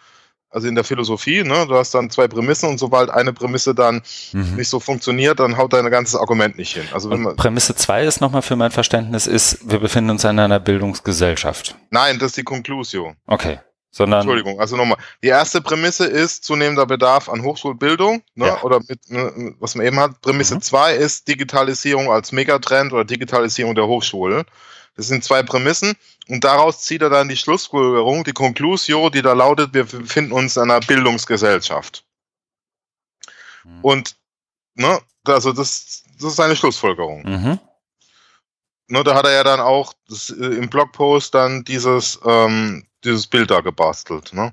also 0.51 0.67
in 0.67 0.75
der 0.75 0.83
Philosophie, 0.83 1.43
ne, 1.43 1.65
du 1.65 1.75
hast 1.75 1.93
dann 1.93 2.09
zwei 2.09 2.27
Prämissen 2.27 2.67
und 2.67 2.77
sobald 2.77 3.09
eine 3.09 3.31
Prämisse 3.31 3.73
dann 3.73 4.01
mhm. 4.33 4.55
nicht 4.57 4.67
so 4.67 4.79
funktioniert, 4.81 5.39
dann 5.39 5.57
haut 5.57 5.71
dein 5.71 5.89
ganzes 5.89 6.15
Argument 6.15 6.57
nicht 6.57 6.73
hin. 6.73 6.83
Also 6.93 7.09
wenn 7.09 7.21
man, 7.21 7.35
Prämisse 7.37 7.73
zwei 7.75 8.03
ist 8.03 8.19
nochmal 8.19 8.41
für 8.41 8.57
mein 8.57 8.71
Verständnis 8.71 9.27
ist, 9.27 9.59
wir 9.69 9.79
befinden 9.79 10.09
uns 10.09 10.25
in 10.25 10.37
einer 10.37 10.59
Bildungsgesellschaft. 10.59 11.75
Nein, 11.89 12.19
das 12.19 12.31
ist 12.31 12.37
die 12.37 12.43
Conclusio. 12.43 13.13
Okay. 13.27 13.59
Sondern 13.93 14.21
Entschuldigung, 14.21 14.59
also 14.59 14.77
nochmal. 14.77 14.97
Die 15.21 15.27
erste 15.27 15.59
Prämisse 15.59 16.05
ist 16.05 16.45
zunehmender 16.45 16.85
Bedarf 16.85 17.27
an 17.27 17.43
Hochschulbildung, 17.43 18.23
ne? 18.35 18.47
Ja. 18.47 18.61
oder 18.63 18.79
mit, 18.87 19.09
ne, 19.09 19.53
was 19.59 19.75
man 19.75 19.85
eben 19.85 19.99
hat. 19.99 20.21
Prämisse 20.21 20.59
2 20.59 20.95
mhm. 20.95 21.01
ist 21.01 21.27
Digitalisierung 21.27 22.09
als 22.09 22.31
Megatrend 22.31 22.93
oder 22.93 23.03
Digitalisierung 23.03 23.75
der 23.75 23.87
Hochschule. 23.87 24.45
Das 24.95 25.07
sind 25.07 25.23
zwei 25.23 25.43
Prämissen 25.43 25.95
und 26.29 26.43
daraus 26.43 26.81
zieht 26.83 27.01
er 27.01 27.09
dann 27.09 27.27
die 27.27 27.37
Schlussfolgerung, 27.37 28.23
die 28.23 28.33
Conclusio, 28.33 29.09
die 29.09 29.21
da 29.21 29.33
lautet, 29.33 29.73
wir 29.73 29.85
befinden 29.85 30.31
uns 30.31 30.55
in 30.55 30.63
einer 30.63 30.79
Bildungsgesellschaft. 30.79 32.05
Mhm. 33.65 33.79
Und, 33.81 34.15
ne, 34.75 34.99
also 35.25 35.51
das, 35.51 36.03
das 36.19 36.33
ist 36.33 36.39
eine 36.39 36.55
Schlussfolgerung. 36.55 37.23
Mhm. 37.23 37.59
Ne, 38.87 39.03
da 39.03 39.15
hat 39.15 39.25
er 39.25 39.31
ja 39.31 39.43
dann 39.43 39.59
auch 39.59 39.93
das, 40.07 40.29
äh, 40.29 40.45
im 40.45 40.69
Blogpost 40.69 41.33
dann 41.33 41.63
dieses 41.63 42.19
ähm, 42.25 42.85
dieses 43.03 43.27
Bild 43.27 43.51
da 43.51 43.61
gebastelt, 43.61 44.33
ne? 44.33 44.51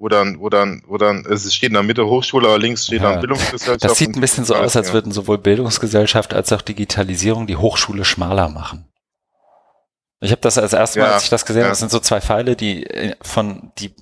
Wo 0.00 0.08
dann, 0.08 0.38
wo 0.38 0.48
dann, 0.48 0.82
wo 0.86 0.96
dann, 0.96 1.26
es 1.26 1.52
steht 1.52 1.70
in 1.70 1.74
der 1.74 1.82
Mitte 1.82 2.06
Hochschule, 2.06 2.46
aber 2.46 2.58
links 2.58 2.86
steht 2.86 3.02
ja. 3.02 3.10
dann 3.10 3.20
Bildungsgesellschaft. 3.20 3.82
Das 3.82 3.98
sieht 3.98 4.14
ein 4.14 4.20
bisschen 4.20 4.44
so 4.44 4.54
aus, 4.54 4.76
als 4.76 4.92
würden 4.92 5.10
sowohl 5.10 5.38
Bildungsgesellschaft 5.38 6.34
als 6.34 6.52
auch 6.52 6.62
Digitalisierung 6.62 7.48
die 7.48 7.56
Hochschule 7.56 8.04
schmaler 8.04 8.48
machen. 8.48 8.86
Ich 10.20 10.30
habe 10.30 10.40
das 10.40 10.56
als 10.56 10.72
erstes 10.72 11.00
Mal, 11.00 11.08
ja, 11.08 11.14
als 11.14 11.24
ich 11.24 11.30
das 11.30 11.46
gesehen 11.46 11.62
habe, 11.62 11.68
ja. 11.68 11.72
das 11.72 11.80
sind 11.80 11.90
so 11.90 11.98
zwei 11.98 12.20
Pfeile, 12.20 12.54
die 12.54 12.86
äh, 12.86 13.16
von, 13.22 13.72
die 13.78 13.92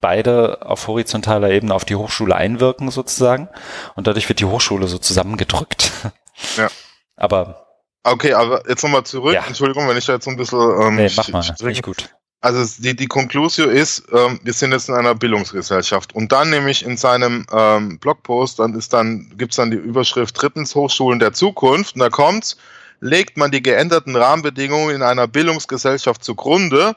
beide 0.00 0.60
auf 0.66 0.88
horizontaler 0.88 1.50
Ebene 1.50 1.74
auf 1.74 1.86
die 1.86 1.96
Hochschule 1.96 2.36
einwirken 2.36 2.90
sozusagen. 2.90 3.48
Und 3.94 4.06
dadurch 4.06 4.28
wird 4.28 4.40
die 4.40 4.44
Hochschule 4.44 4.88
so 4.88 4.98
zusammengedrückt. 4.98 5.90
Ja. 6.58 6.68
Aber. 7.16 7.66
Okay, 8.02 8.34
aber 8.34 8.68
jetzt 8.68 8.82
nochmal 8.82 9.04
zurück. 9.04 9.32
Ja. 9.32 9.46
Entschuldigung, 9.46 9.88
wenn 9.88 9.96
ich 9.96 10.04
da 10.04 10.12
jetzt 10.12 10.26
so 10.26 10.30
ein 10.30 10.36
bisschen, 10.36 10.60
ähm, 10.82 10.96
nee, 10.96 11.10
mach 11.16 11.28
mal, 11.28 11.42
nicht 11.62 11.82
gut 11.82 12.10
Also 12.40 12.82
die, 12.82 12.94
die 12.94 13.06
Conclusio 13.06 13.66
ist, 13.66 14.04
ähm, 14.12 14.38
wir 14.42 14.52
sind 14.52 14.72
jetzt 14.72 14.88
in 14.88 14.94
einer 14.94 15.14
Bildungsgesellschaft. 15.14 16.14
Und 16.14 16.32
dann 16.32 16.50
nämlich 16.50 16.84
in 16.84 16.96
seinem 16.96 17.46
ähm, 17.50 17.98
Blogpost, 17.98 18.58
dann 18.58 18.74
ist 18.74 18.92
dann, 18.92 19.32
gibt's 19.36 19.56
dann 19.56 19.70
die 19.70 19.76
Überschrift 19.76 20.40
drittens 20.40 20.74
Hochschulen 20.74 21.18
der 21.18 21.32
Zukunft. 21.32 21.94
Und 21.94 22.00
da 22.00 22.08
kommt's, 22.10 22.56
legt 23.00 23.36
man 23.36 23.50
die 23.50 23.62
geänderten 23.62 24.14
Rahmenbedingungen 24.14 24.94
in 24.94 25.02
einer 25.02 25.26
Bildungsgesellschaft 25.26 26.22
zugrunde 26.22 26.94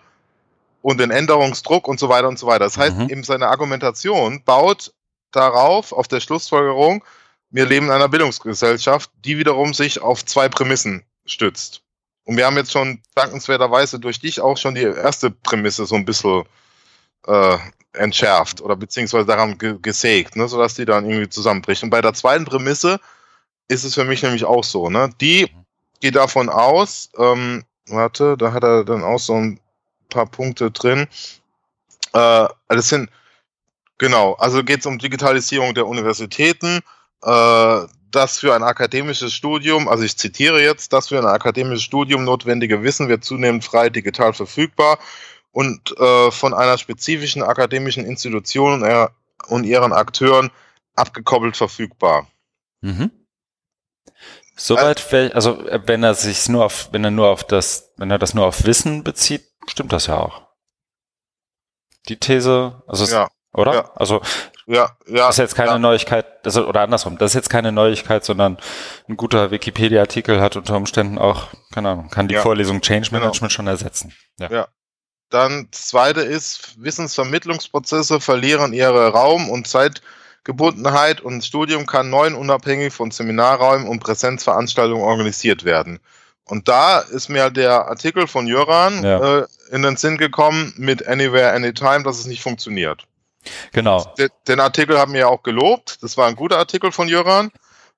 und 0.82 1.00
den 1.00 1.12
Änderungsdruck 1.12 1.88
und 1.88 2.00
so 2.00 2.10
weiter 2.10 2.28
und 2.28 2.38
so 2.40 2.48
weiter. 2.48 2.66
Das 2.66 2.78
heißt, 2.78 2.98
mhm. 2.98 3.10
eben 3.10 3.24
seine 3.24 3.48
Argumentation 3.48 4.44
baut 4.44 4.94
darauf, 5.32 5.94
auf 5.94 6.08
der 6.08 6.20
Schlussfolgerung, 6.20 7.04
wir 7.52 7.66
leben 7.66 7.88
in 7.88 7.92
einer 7.92 8.10
Bildungsgesellschaft, 8.10 9.10
die 9.26 9.38
wiederum 9.38 9.74
sich 9.74 10.02
auf 10.02 10.24
zwei 10.26 10.50
Prämissen 10.50 11.04
stützt. 11.26 11.82
Und 12.30 12.38
wir 12.38 12.46
haben 12.46 12.58
jetzt 12.58 12.72
schon 12.72 13.02
dankenswerterweise 13.16 14.00
durch 14.00 14.20
dich 14.20 14.40
auch 14.40 14.56
schon 14.56 14.76
die 14.76 14.84
erste 14.84 15.32
Prämisse 15.32 15.88
so 15.88 15.96
ein 15.96 16.06
bisschen 16.06 16.44
äh, 17.26 17.58
entschärft 17.94 18.62
oder 18.62 18.76
beziehungsweise 18.76 19.26
daran 19.26 19.58
ge 19.58 19.80
gesägt, 19.82 20.36
ne, 20.36 20.48
sodass 20.48 20.76
die 20.76 20.86
dann 20.86 21.10
irgendwie 21.10 21.28
zusammenbricht. 21.28 21.82
Und 21.82 21.90
bei 21.90 22.02
der 22.02 22.14
zweiten 22.14 22.46
Prämisse 22.46 23.00
ist 23.68 23.84
es 23.84 23.96
für 23.96 24.04
mich 24.04 24.22
nämlich 24.22 24.46
auch 24.46 24.64
so. 24.64 24.92
Ne? 24.92 25.10
Die 25.20 25.50
geht 26.02 26.18
davon 26.18 26.50
aus, 26.50 27.10
ähm, 27.18 27.66
warte, 27.88 28.38
da 28.38 28.54
hat 28.54 28.64
er 28.64 28.86
dann 28.86 29.04
auch 29.04 29.18
so 29.18 29.34
ein 29.34 29.60
paar 30.10 30.28
Punkte 30.28 30.70
drin. 30.70 31.08
Äh, 32.14 32.48
das 32.68 32.90
sind, 32.90 33.10
genau, 33.98 34.34
also 34.36 34.64
geht 34.64 34.82
es 34.82 34.86
um 34.86 35.00
Digitalisierung 35.00 35.74
der 35.74 35.88
Universitäten, 35.88 36.82
äh, 37.24 37.88
das 38.12 38.40
für 38.40 38.54
ein 38.54 38.64
akademisches 38.64 39.34
Studium, 39.34 39.88
also 39.88 40.04
ich 40.04 40.18
zitiere 40.18 40.62
jetzt, 40.62 40.94
das 40.94 41.10
für 41.10 41.18
ein 41.18 41.26
akademisches 41.26 41.84
Studium 41.84 42.24
notwendige 42.24 42.84
Wissen 42.84 43.08
wird 43.08 43.24
zunehmend 43.24 43.64
frei 43.64 43.90
digital 43.90 44.34
verfügbar 44.34 45.00
und 45.52 45.98
äh, 45.98 46.32
von 46.32 46.54
einer 46.54 46.78
spezifischen 46.78 47.44
akademischen 47.44 48.06
Institution 48.06 48.84
und 49.48 49.64
ihren 49.64 49.94
Akteuren 49.94 50.52
abgekoppelt 50.96 51.58
verfügbar. 51.58 52.28
Mhm. 52.82 53.12
Soweit, 54.56 55.14
also 55.34 55.64
wenn 55.86 56.04
er 56.04 56.16
sich 56.16 56.50
nur 56.50 56.66
auf, 56.66 56.90
wenn 56.92 57.04
er 57.04 57.12
nur 57.12 57.30
auf 57.30 57.46
das, 57.46 57.94
wenn 57.96 58.12
er 58.12 58.20
das 58.20 58.34
nur 58.34 58.46
auf 58.46 58.66
Wissen 58.66 59.04
bezieht, 59.04 59.46
stimmt 59.68 59.94
das 59.94 60.08
ja 60.08 60.18
auch. 60.18 60.50
Die 62.10 62.18
These, 62.18 62.82
also 62.86 63.06
ja, 63.06 63.30
oder? 63.54 63.74
Ja. 63.74 63.92
Also 63.96 64.22
ja, 64.70 64.96
ja, 65.08 65.28
das 65.28 65.36
ist 65.36 65.40
jetzt 65.40 65.56
keine 65.56 65.72
ja. 65.72 65.80
Neuigkeit, 65.80 66.28
also, 66.46 66.68
oder 66.68 66.82
andersrum, 66.82 67.18
das 67.18 67.32
ist 67.32 67.36
jetzt 67.36 67.50
keine 67.50 67.72
Neuigkeit, 67.72 68.24
sondern 68.24 68.60
ein 69.08 69.18
guter 69.18 69.50
Wikipedia-Artikel 69.50 70.40
hat 70.40 70.58
unter 70.58 70.78
Umständen 70.78 71.18
auch, 71.18 71.48
keine 71.74 71.90
Ahnung, 71.90 72.10
kann 72.12 72.28
die 72.28 72.36
ja. 72.36 72.42
Vorlesung 72.42 72.80
Change 72.82 73.10
genau. 73.10 73.22
Management 73.22 73.52
genau. 73.52 73.56
schon 73.56 73.68
ersetzen. 73.68 74.14
Ja. 74.38 74.52
ja. 74.52 74.68
Dann 75.32 75.70
zweite 75.72 76.22
ist, 76.22 76.80
Wissensvermittlungsprozesse 76.84 78.20
verlieren 78.20 78.72
ihre 78.74 79.10
Raum- 79.10 79.50
und 79.50 79.68
Zeitgebundenheit 79.68 81.20
und 81.20 81.40
das 81.40 81.48
Studium 81.48 81.88
kann 81.88 82.12
neu 82.12 82.28
und 82.28 82.36
unabhängig 82.36 82.94
von 82.94 83.10
Seminarräumen 83.10 83.88
und 83.88 84.02
Präsenzveranstaltungen 84.02 85.04
organisiert 85.04 85.66
werden. 85.66 86.00
Und 86.46 86.68
da 86.68 87.00
ist 87.00 87.30
mir 87.30 87.50
der 87.50 87.88
Artikel 87.88 88.28
von 88.28 88.46
Jöran 88.46 89.04
ja. 89.04 89.40
äh, 89.40 89.48
in 89.72 89.82
den 89.82 89.98
Sinn 89.98 90.18
gekommen 90.18 90.74
mit 90.78 91.08
Anywhere, 91.08 91.54
Anytime, 91.54 92.04
dass 92.04 92.20
es 92.20 92.28
nicht 92.28 92.44
funktioniert. 92.44 93.08
Genau. 93.72 94.14
Den, 94.48 94.60
Artikel 94.60 95.00
haben 95.00 95.14
wir 95.14 95.22
ja 95.22 95.28
auch 95.28 95.44
gelobt. 95.44 96.02
Das 96.02 96.18
war 96.18 96.28
ein 96.28 96.36
guter 96.36 96.58
Artikel 96.58 96.92
von 96.92 97.08
Jöran. 97.08 97.52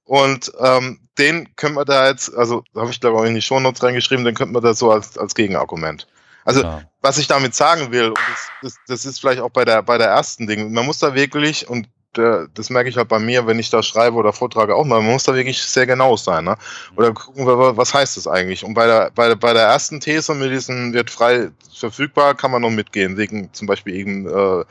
Und 0.06 0.52
ähm, 0.60 1.00
den 1.18 1.56
können 1.56 1.76
wir 1.76 1.86
da 1.86 2.08
jetzt, 2.08 2.36
also 2.36 2.64
habe 2.76 2.90
ich 2.92 3.00
glaube 3.00 3.24
ich 3.24 3.30
in 3.30 3.36
die 3.36 3.42
Shownotes 3.42 3.84
reingeschrieben, 3.84 4.26
den 4.26 4.36
könnten 4.36 4.54
wir 4.54 4.62
da 4.62 4.74
so 4.74 4.92
als, 4.92 5.18
als 5.18 5.36
Gegenargument. 5.36 6.08
Also, 6.44 6.64
ja. 6.64 6.82
was 7.02 7.18
ich 7.18 7.28
damit 7.28 7.54
sagen 7.54 7.92
will, 7.92 8.10
und 8.10 8.18
das, 8.18 8.50
das, 8.62 8.76
das, 8.88 9.06
ist 9.06 9.20
vielleicht 9.20 9.42
auch 9.42 9.52
bei 9.52 9.64
der, 9.64 9.84
bei 9.84 9.98
der 9.98 10.08
ersten 10.08 10.48
Ding, 10.48 10.74
man 10.74 10.86
muss 10.86 10.98
da 10.98 11.14
wirklich, 11.14 11.70
und 11.70 11.88
äh, 12.18 12.48
das 12.54 12.70
merke 12.70 12.90
ich 12.90 12.98
halt 12.98 13.08
bei 13.08 13.20
mir, 13.20 13.46
wenn 13.46 13.60
ich 13.60 13.70
da 13.70 13.84
schreibe 13.84 14.18
oder 14.18 14.34
vortrage 14.34 14.76
auch 14.76 14.84
mal, 14.84 15.02
man 15.02 15.12
muss 15.12 15.24
da 15.24 15.36
wirklich 15.36 15.62
sehr 15.62 15.86
genau 15.86 16.18
sein. 16.18 16.46
Ne? 16.46 16.58
Oder 16.96 17.14
gucken 17.14 17.46
wir, 17.46 17.78
was 17.78 17.94
heißt 17.94 18.18
das 18.18 18.28
eigentlich? 18.28 18.66
Und 18.66 18.74
bei 18.74 18.86
der, 18.86 19.12
bei, 19.14 19.34
bei 19.36 19.54
der 19.54 19.64
ersten 19.64 20.00
These 20.00 20.34
mit 20.34 20.52
diesem 20.52 20.94
wird 20.94 21.10
frei 21.10 21.52
verfügbar, 21.74 22.36
kann 22.36 22.52
man 22.52 22.62
noch 22.62 22.72
mitgehen, 22.72 23.18
wegen 23.18 23.54
zum 23.54 23.68
Beispiel 23.68 23.96
eben 23.96 24.28
äh, 24.28 24.66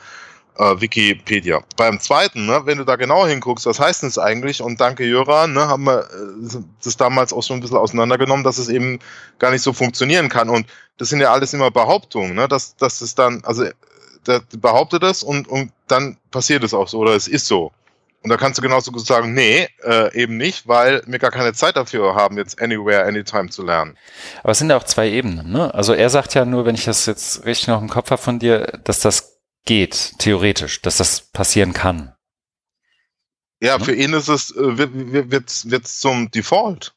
äh, 0.57 0.81
Wikipedia. 0.81 1.61
Beim 1.77 1.99
zweiten, 1.99 2.45
ne, 2.45 2.61
wenn 2.65 2.77
du 2.77 2.83
da 2.83 2.95
genau 2.95 3.25
hinguckst, 3.25 3.65
was 3.65 3.79
heißt 3.79 4.03
das 4.03 4.17
eigentlich? 4.17 4.61
Und 4.61 4.79
danke 4.81 5.05
Jöran, 5.05 5.53
ne, 5.53 5.67
haben 5.67 5.85
wir 5.85 6.01
äh, 6.01 6.59
das 6.83 6.97
damals 6.97 7.33
auch 7.33 7.43
schon 7.43 7.57
ein 7.57 7.61
bisschen 7.61 7.77
auseinandergenommen, 7.77 8.43
dass 8.43 8.57
es 8.57 8.69
eben 8.69 8.99
gar 9.39 9.51
nicht 9.51 9.61
so 9.61 9.73
funktionieren 9.73 10.29
kann. 10.29 10.49
Und 10.49 10.67
das 10.97 11.09
sind 11.09 11.19
ja 11.19 11.31
alles 11.31 11.53
immer 11.53 11.71
Behauptungen, 11.71 12.35
ne, 12.35 12.47
dass, 12.47 12.75
dass 12.75 13.01
es 13.01 13.15
dann, 13.15 13.41
also 13.43 13.65
der 14.27 14.41
behauptet 14.57 15.01
das 15.03 15.23
und, 15.23 15.47
und 15.47 15.71
dann 15.87 16.17
passiert 16.29 16.63
es 16.63 16.73
auch 16.73 16.87
so 16.87 16.99
oder 16.99 17.15
es 17.15 17.27
ist 17.27 17.47
so. 17.47 17.71
Und 18.23 18.29
da 18.29 18.37
kannst 18.37 18.59
du 18.59 18.61
genauso 18.61 18.91
gut 18.91 19.05
sagen, 19.05 19.33
nee, 19.33 19.67
äh, 19.83 20.13
eben 20.15 20.37
nicht, 20.37 20.67
weil 20.67 21.01
wir 21.07 21.17
gar 21.17 21.31
keine 21.31 21.53
Zeit 21.53 21.75
dafür 21.75 22.13
haben, 22.13 22.37
jetzt 22.37 22.61
Anywhere, 22.61 23.03
Anytime 23.05 23.49
zu 23.49 23.63
lernen. 23.63 23.97
Aber 24.43 24.51
es 24.51 24.59
sind 24.59 24.69
ja 24.69 24.77
auch 24.77 24.83
zwei 24.83 25.09
Ebenen. 25.09 25.51
Ne? 25.51 25.73
Also 25.73 25.93
er 25.93 26.09
sagt 26.11 26.35
ja 26.35 26.45
nur, 26.45 26.65
wenn 26.65 26.75
ich 26.75 26.85
das 26.85 27.07
jetzt 27.07 27.45
richtig 27.45 27.69
noch 27.69 27.81
im 27.81 27.89
Kopf 27.89 28.11
habe 28.11 28.21
von 28.21 28.37
dir, 28.37 28.79
dass 28.83 28.99
das 28.99 29.30
geht, 29.65 30.13
theoretisch, 30.17 30.81
dass 30.81 30.97
das 30.97 31.21
passieren 31.31 31.73
kann. 31.73 32.15
Ja, 33.61 33.77
ne? 33.77 33.85
für 33.85 33.95
ihn 33.95 34.13
ist 34.13 34.27
es, 34.27 34.51
äh, 34.55 34.77
wird, 34.77 34.91
wird, 35.31 35.71
wird 35.71 35.87
zum 35.87 36.31
Default. 36.31 36.95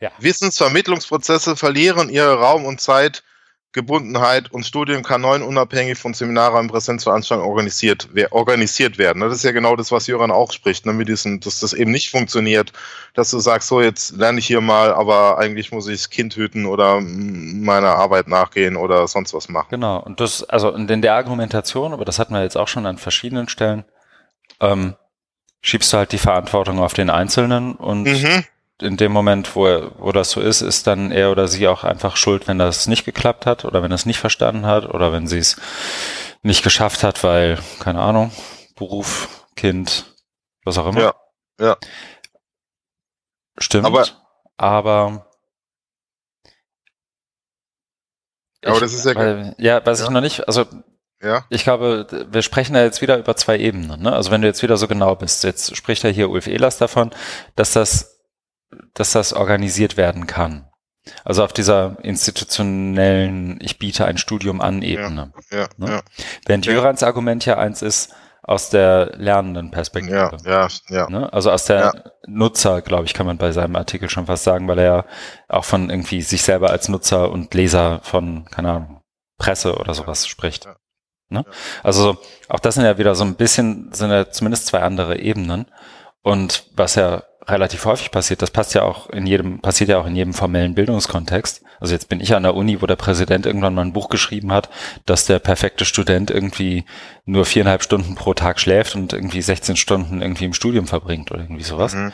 Ja. 0.00 0.12
Wissensvermittlungsprozesse 0.18 1.56
verlieren 1.56 2.08
ihre 2.08 2.38
Raum 2.38 2.64
und 2.64 2.80
Zeit 2.80 3.24
Gebundenheit 3.72 4.50
und 4.50 4.64
Studium 4.64 5.02
kann 5.02 5.20
neun 5.20 5.42
unabhängig 5.42 5.98
von 5.98 6.14
Seminaren 6.14 6.60
und 6.60 6.68
Präsenzveranstaltungen 6.68 7.48
organisiert, 7.48 8.08
organisiert 8.30 8.96
werden. 8.96 9.20
Das 9.20 9.34
ist 9.34 9.44
ja 9.44 9.52
genau 9.52 9.76
das, 9.76 9.92
was 9.92 10.06
Jöran 10.06 10.30
auch 10.30 10.52
spricht, 10.52 10.86
ne, 10.86 10.94
mit 10.94 11.08
diesem, 11.08 11.40
dass 11.40 11.60
das 11.60 11.74
eben 11.74 11.90
nicht 11.90 12.10
funktioniert, 12.10 12.72
dass 13.12 13.30
du 13.30 13.38
sagst, 13.38 13.68
so 13.68 13.82
jetzt 13.82 14.16
lerne 14.16 14.38
ich 14.38 14.46
hier 14.46 14.62
mal, 14.62 14.94
aber 14.94 15.38
eigentlich 15.38 15.70
muss 15.70 15.86
ich 15.86 15.98
das 15.98 16.10
Kind 16.10 16.34
hüten 16.34 16.64
oder 16.64 17.00
meiner 17.02 17.94
Arbeit 17.96 18.28
nachgehen 18.28 18.74
oder 18.76 19.06
sonst 19.06 19.34
was 19.34 19.50
machen. 19.50 19.68
Genau, 19.70 20.00
und 20.00 20.18
das, 20.18 20.44
also 20.44 20.70
in 20.70 21.02
der 21.02 21.14
Argumentation, 21.14 21.92
aber 21.92 22.06
das 22.06 22.18
hatten 22.18 22.32
wir 22.32 22.42
jetzt 22.42 22.56
auch 22.56 22.68
schon 22.68 22.86
an 22.86 22.96
verschiedenen 22.96 23.50
Stellen, 23.50 23.84
ähm, 24.60 24.94
schiebst 25.60 25.92
du 25.92 25.98
halt 25.98 26.12
die 26.12 26.18
Verantwortung 26.18 26.78
auf 26.78 26.94
den 26.94 27.10
Einzelnen 27.10 27.74
und 27.74 28.04
mhm 28.04 28.44
in 28.80 28.96
dem 28.96 29.12
Moment, 29.12 29.56
wo, 29.56 29.66
er, 29.66 29.92
wo 29.98 30.12
das 30.12 30.30
so 30.30 30.40
ist, 30.40 30.60
ist 30.60 30.86
dann 30.86 31.10
er 31.10 31.30
oder 31.30 31.48
sie 31.48 31.66
auch 31.68 31.84
einfach 31.84 32.16
schuld, 32.16 32.46
wenn 32.48 32.58
das 32.58 32.86
nicht 32.86 33.04
geklappt 33.04 33.46
hat 33.46 33.64
oder 33.64 33.82
wenn 33.82 33.92
es 33.92 34.06
nicht 34.06 34.18
verstanden 34.18 34.66
hat 34.66 34.86
oder 34.86 35.12
wenn 35.12 35.26
sie 35.26 35.38
es 35.38 35.56
nicht 36.42 36.62
geschafft 36.62 37.02
hat, 37.02 37.24
weil, 37.24 37.58
keine 37.80 38.00
Ahnung, 38.00 38.30
Beruf, 38.76 39.46
Kind, 39.56 40.14
was 40.64 40.78
auch 40.78 40.86
immer. 40.86 41.00
Ja, 41.00 41.14
ja. 41.60 41.76
Stimmt. 43.58 43.86
Aber, 43.86 44.06
aber 44.56 45.26
aber 48.64 48.74
ich, 48.74 48.80
das 48.80 48.94
ist 48.94 49.04
ja, 49.04 49.14
weil, 49.14 49.54
ja, 49.58 49.84
weiß 49.84 50.00
ja. 50.00 50.04
ich 50.06 50.10
noch 50.10 50.20
nicht, 50.20 50.46
also 50.46 50.66
ja. 51.20 51.44
Ich 51.48 51.64
glaube, 51.64 52.06
wir 52.30 52.42
sprechen 52.42 52.74
da 52.74 52.82
jetzt 52.84 53.02
wieder 53.02 53.18
über 53.18 53.34
zwei 53.34 53.58
Ebenen. 53.58 54.02
Ne? 54.02 54.12
Also 54.12 54.30
wenn 54.30 54.40
du 54.40 54.46
jetzt 54.46 54.62
wieder 54.62 54.76
so 54.76 54.86
genau 54.86 55.16
bist, 55.16 55.42
jetzt 55.42 55.76
spricht 55.76 56.04
ja 56.04 56.10
hier 56.10 56.30
Ulf 56.30 56.46
Ehlers 56.46 56.78
davon, 56.78 57.10
dass 57.56 57.72
das 57.72 58.17
dass 58.94 59.12
das 59.12 59.32
organisiert 59.32 59.96
werden 59.96 60.26
kann. 60.26 60.68
Also 61.24 61.42
auf 61.42 61.52
dieser 61.52 61.96
institutionellen, 62.02 63.58
ich 63.62 63.78
biete 63.78 64.04
ein 64.04 64.18
Studium 64.18 64.60
an 64.60 64.82
Ebene. 64.82 65.32
Ja, 65.50 65.58
ja, 65.58 65.68
ne? 65.78 65.90
ja. 65.90 66.00
Während 66.46 66.66
ja. 66.66 66.72
Jörans 66.72 67.02
Argument 67.02 67.46
ja 67.46 67.56
eins 67.56 67.82
ist, 67.82 68.12
aus 68.48 68.70
der 68.70 69.12
lernenden 69.16 69.70
Perspektive. 69.70 70.38
Ja, 70.42 70.50
ja, 70.50 70.68
ja. 70.88 71.10
Ne? 71.10 71.30
Also 71.32 71.50
aus 71.50 71.66
der 71.66 71.78
ja. 71.78 71.92
Nutzer, 72.26 72.80
glaube 72.80 73.04
ich, 73.04 73.12
kann 73.12 73.26
man 73.26 73.36
bei 73.36 73.52
seinem 73.52 73.76
Artikel 73.76 74.08
schon 74.08 74.24
fast 74.24 74.44
sagen, 74.44 74.66
weil 74.68 74.78
er 74.78 74.84
ja 74.84 75.04
auch 75.48 75.66
von 75.66 75.90
irgendwie 75.90 76.22
sich 76.22 76.42
selber 76.42 76.70
als 76.70 76.88
Nutzer 76.88 77.30
und 77.30 77.52
Leser 77.52 78.00
von, 78.02 78.46
keine 78.46 78.70
Ahnung, 78.70 79.02
Presse 79.36 79.76
oder 79.76 79.92
sowas 79.92 80.26
spricht. 80.26 80.66
Ne? 81.28 81.44
Also 81.82 82.16
auch 82.48 82.60
das 82.60 82.76
sind 82.76 82.84
ja 82.84 82.96
wieder 82.96 83.14
so 83.14 83.24
ein 83.24 83.34
bisschen, 83.34 83.92
sind 83.92 84.10
ja 84.10 84.30
zumindest 84.30 84.66
zwei 84.66 84.80
andere 84.80 85.18
Ebenen. 85.18 85.66
Und 86.22 86.64
was 86.74 86.94
ja 86.94 87.24
relativ 87.48 87.84
häufig 87.84 88.10
passiert. 88.10 88.42
Das 88.42 88.50
passt 88.50 88.74
ja 88.74 88.82
auch 88.82 89.08
in 89.10 89.26
jedem, 89.26 89.60
passiert 89.60 89.90
ja 89.90 89.98
auch 89.98 90.06
in 90.06 90.16
jedem 90.16 90.34
formellen 90.34 90.74
Bildungskontext. 90.74 91.62
Also 91.80 91.94
jetzt 91.94 92.08
bin 92.08 92.20
ich 92.20 92.34
an 92.34 92.42
der 92.42 92.54
Uni, 92.54 92.82
wo 92.82 92.86
der 92.86 92.96
Präsident 92.96 93.46
irgendwann 93.46 93.74
mal 93.74 93.84
ein 93.84 93.92
Buch 93.92 94.08
geschrieben 94.08 94.52
hat, 94.52 94.68
dass 95.06 95.26
der 95.26 95.38
perfekte 95.38 95.84
Student 95.84 96.30
irgendwie 96.30 96.84
nur 97.24 97.44
viereinhalb 97.44 97.82
Stunden 97.82 98.14
pro 98.14 98.34
Tag 98.34 98.60
schläft 98.60 98.94
und 98.94 99.12
irgendwie 99.12 99.42
16 99.42 99.76
Stunden 99.76 100.22
irgendwie 100.22 100.44
im 100.44 100.54
Studium 100.54 100.86
verbringt 100.86 101.30
oder 101.30 101.40
irgendwie 101.40 101.64
sowas. 101.64 101.94
Mhm. 101.94 102.12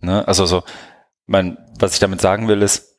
Ne? 0.00 0.26
Also 0.26 0.46
so, 0.46 0.62
mein, 1.26 1.58
was 1.78 1.94
ich 1.94 2.00
damit 2.00 2.20
sagen 2.20 2.48
will, 2.48 2.62
ist, 2.62 2.90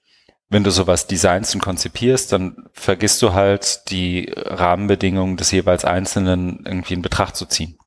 wenn 0.50 0.66
du 0.66 0.72
sowas 0.72 1.08
designst 1.08 1.56
und 1.56 1.62
konzipierst, 1.62 2.34
dann 2.34 2.68
vergisst 2.74 3.22
du 3.22 3.34
halt 3.34 3.90
die 3.90 4.32
Rahmenbedingungen 4.36 5.38
des 5.38 5.52
jeweils 5.52 5.86
Einzelnen 5.86 6.64
irgendwie 6.66 6.94
in 6.94 7.02
Betracht 7.02 7.38
zu 7.38 7.46
ziehen. 7.46 7.78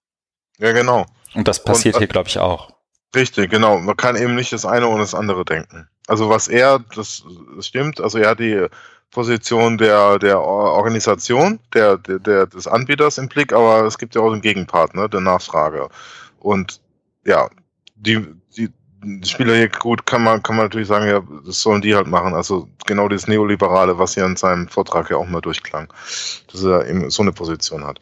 Ja, 0.59 0.73
genau. 0.73 1.05
Und 1.35 1.47
das 1.47 1.63
passiert 1.63 1.97
und, 1.97 2.01
hier, 2.01 2.09
glaube 2.09 2.29
ich, 2.29 2.39
auch. 2.39 2.74
Richtig, 3.15 3.51
genau. 3.51 3.79
Man 3.79 3.97
kann 3.97 4.17
eben 4.17 4.35
nicht 4.35 4.53
das 4.53 4.67
eine 4.67 4.89
ohne 4.89 5.01
das 5.01 5.15
andere 5.15 5.45
denken. 5.45 5.89
Also 6.07 6.29
was 6.29 6.49
er, 6.49 6.81
das, 6.95 7.25
das 7.57 7.67
stimmt, 7.67 8.01
also 8.01 8.19
er 8.19 8.31
hat 8.31 8.41
die 8.41 8.67
Position 9.11 9.79
der, 9.79 10.19
der 10.19 10.41
Organisation, 10.41 11.61
der, 11.73 11.99
der, 11.99 12.47
des 12.47 12.67
Anbieters 12.67 13.17
im 13.19 13.29
Blick, 13.29 13.53
aber 13.53 13.85
es 13.85 13.97
gibt 13.97 14.15
ja 14.15 14.21
auch 14.21 14.33
den 14.33 14.41
Gegenpart, 14.41 14.95
ne, 14.95 15.09
der 15.09 15.21
Nachfrage. 15.21 15.89
Und 16.41 16.81
ja, 17.25 17.49
die, 17.95 18.27
die, 18.57 18.69
die 19.03 19.29
Spieler 19.29 19.55
hier 19.55 19.69
gut 19.69 20.05
kann 20.05 20.25
man, 20.25 20.43
kann 20.43 20.57
man 20.57 20.67
natürlich 20.67 20.89
sagen, 20.89 21.07
ja, 21.07 21.23
das 21.47 21.61
sollen 21.61 21.81
die 21.81 21.95
halt 21.95 22.09
machen. 22.09 22.35
Also 22.35 22.69
genau 22.87 23.09
das 23.09 23.29
Neoliberale, 23.29 23.99
was 23.99 24.15
hier 24.15 24.27
in 24.27 24.37
seinem 24.37 24.67
Vortrag 24.67 25.11
ja 25.11 25.17
auch 25.17 25.29
mal 25.29 25.41
durchklang, 25.41 25.93
dass 26.51 26.65
er 26.65 26.89
eben 26.89 27.09
so 27.09 27.23
eine 27.23 27.33
Position 27.33 27.87
hat. 27.87 28.01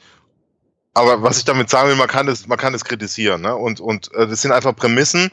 Aber 0.95 1.23
was 1.23 1.39
ich 1.39 1.45
damit 1.45 1.71
sagen 1.71 1.89
will, 1.89 1.97
man 1.97 2.09
kann 2.09 2.29
es, 2.29 2.47
man 2.47 2.59
kann 2.59 2.75
es 2.75 2.85
kritisieren, 2.85 3.41
ne? 3.41 3.57
Und, 3.57 3.81
und 3.81 4.13
äh, 4.15 4.27
das 4.27 4.43
sind 4.43 4.53
einfach 4.53 4.77
Prämissen, 4.77 5.31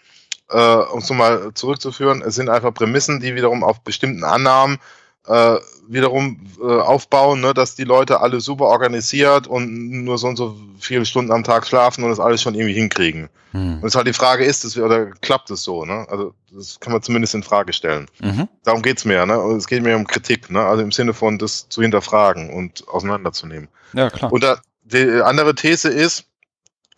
äh, 0.50 0.58
um 0.58 1.00
es 1.00 1.10
nochmal 1.10 1.52
zurückzuführen, 1.54 2.22
es 2.26 2.36
sind 2.36 2.50
einfach 2.50 2.74
Prämissen, 2.74 3.20
die 3.20 3.36
wiederum 3.36 3.64
auf 3.64 3.82
bestimmten 3.82 4.24
Annahmen 4.24 4.80
äh, 5.28 5.58
wiederum 5.88 6.40
äh, 6.62 6.64
aufbauen, 6.64 7.42
ne, 7.42 7.54
dass 7.54 7.76
die 7.76 7.84
Leute 7.84 8.22
alle 8.22 8.42
super 8.42 8.66
organisiert 8.66 9.48
und 9.48 10.04
nur 10.04 10.18
so 10.18 10.28
und 10.28 10.38
so 10.38 10.56
viele 10.80 11.06
Stunden 11.06 11.32
am 11.32 11.44
Tag 11.44 11.68
schlafen 11.68 12.04
und 12.04 12.10
das 12.10 12.20
alles 12.20 12.42
schon 12.42 12.56
irgendwie 12.56 12.74
hinkriegen. 12.74 13.30
Hm. 13.52 13.76
Und 13.76 13.84
es 13.84 13.94
ist 13.94 13.96
halt 13.96 14.08
die 14.08 14.14
Frage, 14.14 14.46
ist 14.46 14.64
es 14.64 14.78
oder 14.78 15.08
klappt 15.08 15.50
es 15.52 15.64
so? 15.64 15.86
Ne? 15.86 16.06
Also 16.10 16.34
das 16.52 16.80
kann 16.80 16.94
man 16.94 17.02
zumindest 17.02 17.34
in 17.34 17.44
Frage 17.44 17.74
stellen. 17.74 18.08
Mhm. 18.22 18.48
Darum 18.64 18.82
geht's 18.84 19.06
mehr. 19.06 19.26
Ne? 19.26 19.34
Es 19.58 19.68
geht 19.68 19.82
mehr 19.82 19.98
um 19.98 20.06
Kritik, 20.06 20.52
ne? 20.52 20.62
also 20.62 20.84
im 20.84 20.92
Sinne 20.92 21.14
von 21.14 21.40
das 21.40 21.68
zu 21.70 21.82
hinterfragen 21.82 22.52
und 22.52 22.88
auseinanderzunehmen. 22.88 23.68
Ja, 23.94 24.12
klar. 24.12 24.32
Und 24.32 24.44
da, 24.44 24.60
die 24.92 25.22
andere 25.22 25.56
These 25.56 25.90
ist, 25.90 26.26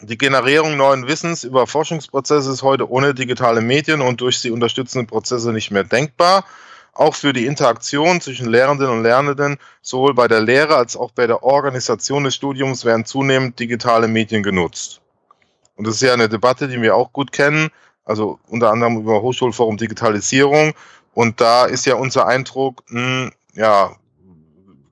die 0.02 0.18
Generierung 0.18 0.78
neuen 0.78 1.08
Wissens 1.08 1.44
über 1.44 1.68
Forschungsprozesse 1.68 2.52
ist 2.52 2.64
heute 2.64 2.90
ohne 2.90 3.14
digitale 3.14 3.62
Medien 3.62 4.02
und 4.02 4.20
durch 4.20 4.40
sie 4.40 4.50
unterstützende 4.50 5.06
Prozesse 5.06 5.54
nicht 5.54 5.70
mehr 5.70 5.84
denkbar. 5.84 6.44
Auch 6.94 7.16
für 7.16 7.34
die 7.34 7.46
Interaktion 7.46 8.20
zwischen 8.20 8.50
Lehrenden 8.50 8.90
und 8.90 9.04
Lernenden, 9.04 9.58
sowohl 9.82 10.14
bei 10.14 10.28
der 10.28 10.42
Lehre 10.42 10.76
als 10.76 10.98
auch 10.98 11.12
bei 11.12 11.28
der 11.28 11.44
Organisation 11.44 12.24
des 12.24 12.36
Studiums, 12.36 12.84
werden 12.84 13.06
zunehmend 13.06 13.60
digitale 13.60 14.08
Medien 14.08 14.44
genutzt. 14.44 15.02
Und 15.76 15.88
das 15.88 15.96
ist 15.96 16.02
ja 16.02 16.14
eine 16.14 16.28
Debatte, 16.28 16.68
die 16.68 16.82
wir 16.82 16.96
auch 16.96 17.14
gut 17.14 17.32
kennen, 17.32 17.70
also 18.04 18.40
unter 18.48 18.72
anderem 18.72 18.98
über 18.98 19.22
Hochschulforum 19.22 19.78
Digitalisierung. 19.78 20.74
Und 21.14 21.40
da 21.40 21.66
ist 21.66 21.86
ja 21.86 21.96
unser 21.96 22.28
Eindruck, 22.28 22.84
mh, 22.90 23.02
hm, 23.02 23.32
ja, 23.54 23.96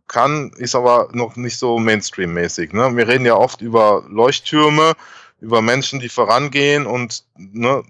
kann, 0.10 0.52
ist 0.58 0.76
aber 0.76 1.10
noch 1.14 1.38
nicht 1.38 1.58
so 1.58 1.80
Mainstream-mäßig. 1.80 2.74
Ne? 2.74 2.96
Wir 2.98 3.08
reden 3.08 3.26
ja 3.26 3.36
oft 3.36 3.62
über 3.62 4.04
Leuchttürme, 4.10 4.94
über 5.40 5.62
Menschen, 5.62 6.00
die 6.02 6.10
vorangehen 6.10 6.86
und 6.86 7.24
ne, 7.38 7.84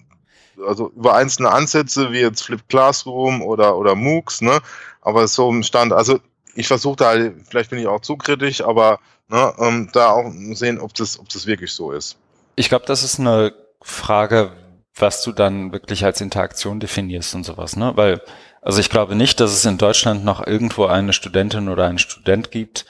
also 0.67 0.91
über 0.95 1.15
einzelne 1.15 1.51
Ansätze 1.51 2.11
wie 2.11 2.19
jetzt 2.19 2.43
Flip 2.43 2.61
Classroom 2.67 3.41
oder, 3.41 3.77
oder 3.77 3.95
MOOCs, 3.95 4.41
ne? 4.41 4.59
Aber 5.01 5.27
so 5.27 5.49
im 5.49 5.63
Stand, 5.63 5.93
also 5.93 6.19
ich 6.55 6.67
versuche 6.67 6.97
da, 6.97 7.13
vielleicht 7.49 7.69
bin 7.69 7.79
ich 7.79 7.87
auch 7.87 8.01
zu 8.01 8.17
kritisch, 8.17 8.61
aber 8.61 8.99
ne, 9.29 9.53
ähm, 9.59 9.89
da 9.93 10.11
auch 10.11 10.31
sehen, 10.51 10.79
ob 10.79 10.93
das, 10.93 11.19
ob 11.19 11.29
das 11.29 11.45
wirklich 11.45 11.71
so 11.71 11.91
ist. 11.91 12.17
Ich 12.55 12.69
glaube, 12.69 12.85
das 12.85 13.03
ist 13.03 13.19
eine 13.19 13.53
Frage, 13.81 14.51
was 14.95 15.23
du 15.23 15.31
dann 15.31 15.71
wirklich 15.71 16.03
als 16.03 16.19
Interaktion 16.19 16.79
definierst 16.79 17.33
und 17.35 17.45
sowas, 17.45 17.75
ne? 17.75 17.93
Weil, 17.95 18.21
also 18.61 18.79
ich 18.79 18.89
glaube 18.89 19.15
nicht, 19.15 19.39
dass 19.39 19.51
es 19.51 19.65
in 19.65 19.77
Deutschland 19.77 20.25
noch 20.25 20.45
irgendwo 20.45 20.85
eine 20.85 21.13
Studentin 21.13 21.69
oder 21.69 21.85
einen 21.85 21.99
Student 21.99 22.51
gibt 22.51 22.85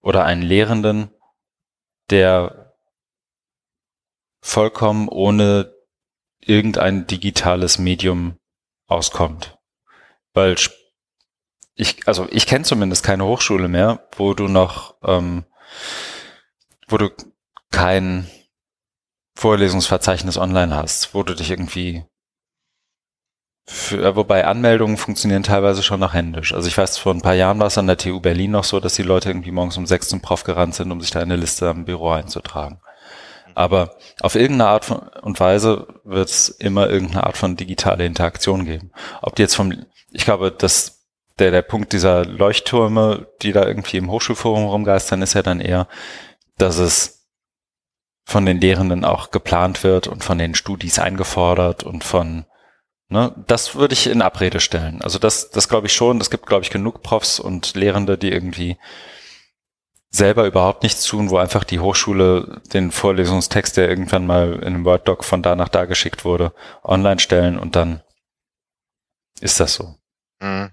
oder 0.00 0.24
einen 0.24 0.42
Lehrenden, 0.42 1.10
der 2.10 2.74
vollkommen 4.40 5.08
ohne 5.08 5.72
irgendein 6.40 7.06
digitales 7.06 7.78
Medium 7.78 8.38
auskommt. 8.86 9.58
Weil 10.34 10.56
ich, 11.74 12.06
also 12.06 12.26
ich 12.30 12.46
kenne 12.46 12.64
zumindest 12.64 13.04
keine 13.04 13.24
Hochschule 13.24 13.68
mehr, 13.68 14.08
wo 14.16 14.34
du 14.34 14.48
noch, 14.48 14.96
ähm, 15.02 15.44
wo 16.88 16.98
du 16.98 17.10
kein 17.70 18.28
Vorlesungsverzeichnis 19.34 20.36
online 20.36 20.74
hast, 20.74 21.14
wo 21.14 21.22
du 21.22 21.34
dich 21.34 21.50
irgendwie 21.50 22.04
für, 23.64 24.04
äh, 24.04 24.16
wobei 24.16 24.44
Anmeldungen 24.44 24.96
funktionieren 24.96 25.42
teilweise 25.42 25.82
schon 25.82 26.00
noch 26.00 26.14
händisch. 26.14 26.52
Also 26.52 26.68
ich 26.68 26.76
weiß, 26.76 26.98
vor 26.98 27.14
ein 27.14 27.22
paar 27.22 27.34
Jahren 27.34 27.58
war 27.60 27.68
es 27.68 27.78
an 27.78 27.86
der 27.86 27.96
TU 27.96 28.20
Berlin 28.20 28.50
noch 28.50 28.64
so, 28.64 28.80
dass 28.80 28.94
die 28.94 29.02
Leute 29.02 29.30
irgendwie 29.30 29.52
morgens 29.52 29.76
um 29.76 29.86
sechs 29.86 30.08
zum 30.08 30.20
Prof 30.20 30.44
gerannt 30.44 30.74
sind, 30.74 30.90
um 30.90 31.00
sich 31.00 31.10
da 31.10 31.20
eine 31.20 31.36
Liste 31.36 31.68
am 31.68 31.84
Büro 31.84 32.10
einzutragen. 32.10 32.80
Aber 33.54 33.96
auf 34.20 34.34
irgendeine 34.34 34.70
Art 34.70 34.84
von, 34.84 34.98
und 34.98 35.38
Weise 35.38 35.86
wird 36.04 36.28
es 36.28 36.48
immer 36.48 36.88
irgendeine 36.88 37.24
Art 37.24 37.36
von 37.36 37.56
digitale 37.56 38.06
Interaktion 38.06 38.64
geben. 38.64 38.92
Ob 39.20 39.36
die 39.36 39.42
jetzt 39.42 39.54
vom, 39.54 39.72
ich 40.10 40.24
glaube, 40.24 40.50
dass 40.50 41.06
der, 41.38 41.50
der 41.50 41.62
Punkt 41.62 41.92
dieser 41.92 42.24
Leuchttürme, 42.24 43.26
die 43.42 43.52
da 43.52 43.66
irgendwie 43.66 43.98
im 43.98 44.10
Hochschulforum 44.10 44.64
rumgeistern, 44.64 45.22
ist 45.22 45.34
ja 45.34 45.42
dann 45.42 45.60
eher, 45.60 45.86
dass 46.56 46.78
es 46.78 47.28
von 48.24 48.46
den 48.46 48.60
Lehrenden 48.60 49.04
auch 49.04 49.30
geplant 49.30 49.84
wird 49.84 50.06
und 50.06 50.24
von 50.24 50.38
den 50.38 50.54
Studis 50.54 50.98
eingefordert 50.98 51.82
und 51.84 52.04
von, 52.04 52.46
ne, 53.12 53.34
das 53.46 53.74
würde 53.76 53.92
ich 53.94 54.08
in 54.08 54.22
Abrede 54.22 54.58
stellen. 54.58 55.02
Also 55.02 55.18
das, 55.18 55.50
das 55.50 55.68
glaube 55.68 55.86
ich 55.86 55.92
schon. 55.92 56.20
Es 56.20 56.30
gibt, 56.30 56.46
glaube 56.46 56.64
ich, 56.64 56.70
genug 56.70 57.02
Profs 57.02 57.38
und 57.38 57.74
Lehrende, 57.74 58.18
die 58.18 58.32
irgendwie 58.32 58.78
selber 60.10 60.46
überhaupt 60.46 60.82
nichts 60.82 61.04
tun, 61.04 61.30
wo 61.30 61.38
einfach 61.38 61.64
die 61.64 61.80
Hochschule 61.80 62.60
den 62.72 62.90
Vorlesungstext, 62.90 63.76
der 63.76 63.88
irgendwann 63.88 64.26
mal 64.26 64.54
in 64.54 64.74
einem 64.74 64.84
Word-Doc 64.84 65.24
von 65.24 65.42
da 65.42 65.54
nach 65.56 65.68
da 65.68 65.86
geschickt 65.86 66.24
wurde, 66.24 66.52
online 66.82 67.20
stellen 67.20 67.58
und 67.58 67.76
dann 67.76 68.02
ist 69.40 69.60
das 69.60 69.74
so. 69.74 69.94
Mhm. 70.40 70.70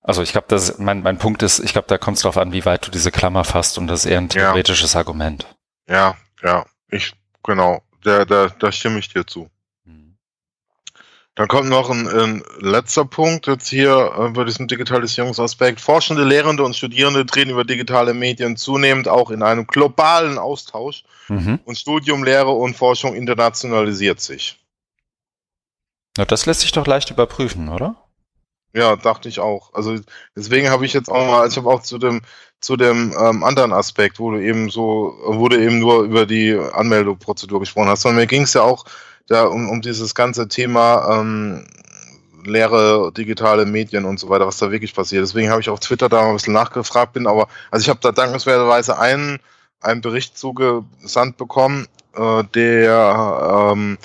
Also 0.00 0.22
ich 0.22 0.32
glaube, 0.32 0.46
das 0.48 0.78
mein, 0.78 1.02
mein 1.02 1.18
Punkt 1.18 1.42
ist, 1.42 1.60
ich 1.60 1.72
glaube, 1.72 1.88
da 1.88 1.98
kommt 1.98 2.16
es 2.16 2.22
darauf 2.22 2.36
an, 2.36 2.52
wie 2.52 2.64
weit 2.64 2.86
du 2.86 2.90
diese 2.90 3.12
Klammer 3.12 3.44
fasst 3.44 3.78
und 3.78 3.86
das 3.86 4.04
ist 4.04 4.10
eher 4.10 4.18
ein 4.18 4.28
theoretisches 4.28 4.94
ja. 4.94 4.98
Argument. 5.00 5.46
Ja, 5.88 6.16
ja, 6.42 6.66
ich, 6.88 7.12
genau, 7.44 7.82
da, 8.02 8.24
da, 8.24 8.48
da 8.48 8.72
stimme 8.72 8.98
ich 8.98 9.08
dir 9.08 9.26
zu. 9.26 9.48
Dann 11.34 11.48
kommt 11.48 11.70
noch 11.70 11.88
ein, 11.88 12.06
ein 12.08 12.42
letzter 12.60 13.06
Punkt 13.06 13.46
jetzt 13.46 13.68
hier 13.68 14.12
äh, 14.18 14.28
bei 14.30 14.44
diesem 14.44 14.68
Digitalisierungsaspekt. 14.68 15.80
Forschende, 15.80 16.24
Lehrende 16.24 16.62
und 16.62 16.76
Studierende 16.76 17.24
treten 17.24 17.50
über 17.50 17.64
digitale 17.64 18.12
Medien 18.12 18.56
zunehmend 18.56 19.08
auch 19.08 19.30
in 19.30 19.42
einem 19.42 19.66
globalen 19.66 20.36
Austausch 20.36 21.04
mhm. 21.28 21.58
und 21.64 21.78
Studium, 21.78 22.22
Lehre 22.22 22.50
und 22.50 22.76
Forschung 22.76 23.14
internationalisiert 23.14 24.20
sich. 24.20 24.58
Na, 26.18 26.26
das 26.26 26.44
lässt 26.44 26.60
sich 26.60 26.72
doch 26.72 26.86
leicht 26.86 27.10
überprüfen, 27.10 27.70
oder? 27.70 27.96
Ja, 28.74 28.96
dachte 28.96 29.30
ich 29.30 29.40
auch. 29.40 29.72
Also 29.72 29.98
deswegen 30.36 30.68
habe 30.68 30.84
ich 30.84 30.92
jetzt 30.92 31.10
auch 31.10 31.26
mal, 31.26 31.48
ich 31.48 31.56
habe 31.56 31.68
auch 31.70 31.82
zu 31.82 31.98
dem 31.98 32.20
zu 32.60 32.76
dem 32.76 33.12
ähm, 33.18 33.42
anderen 33.42 33.72
Aspekt, 33.72 34.20
wo 34.20 34.30
du 34.30 34.38
eben 34.40 34.70
so, 34.70 35.16
du 35.48 35.56
eben 35.56 35.80
nur 35.80 36.04
über 36.04 36.26
die 36.26 36.56
Anmeldeprozedur 36.56 37.58
gesprochen 37.58 37.88
hast, 37.88 38.02
sondern 38.02 38.20
mir 38.20 38.28
ging 38.28 38.42
es 38.42 38.54
ja 38.54 38.62
auch 38.62 38.84
da 39.28 39.44
um, 39.44 39.68
um 39.68 39.82
dieses 39.82 40.14
ganze 40.14 40.48
Thema 40.48 41.20
ähm, 41.20 41.66
leere 42.44 43.12
digitale 43.12 43.66
Medien 43.66 44.04
und 44.04 44.18
so 44.18 44.28
weiter, 44.28 44.46
was 44.46 44.58
da 44.58 44.70
wirklich 44.70 44.94
passiert. 44.94 45.22
Deswegen 45.22 45.50
habe 45.50 45.60
ich 45.60 45.68
auf 45.68 45.80
Twitter 45.80 46.08
da 46.08 46.22
mal 46.22 46.28
ein 46.28 46.34
bisschen 46.34 46.52
nachgefragt 46.52 47.12
bin, 47.12 47.26
aber 47.26 47.48
also 47.70 47.82
ich 47.82 47.88
habe 47.88 48.00
da 48.02 48.12
dankenswerterweise 48.12 48.98
einen, 48.98 49.38
einen 49.80 50.00
Bericht 50.00 50.36
zugesandt 50.36 51.36
bekommen, 51.36 51.86
äh, 52.14 52.44
der 52.54 53.72
ähm, 53.72 53.98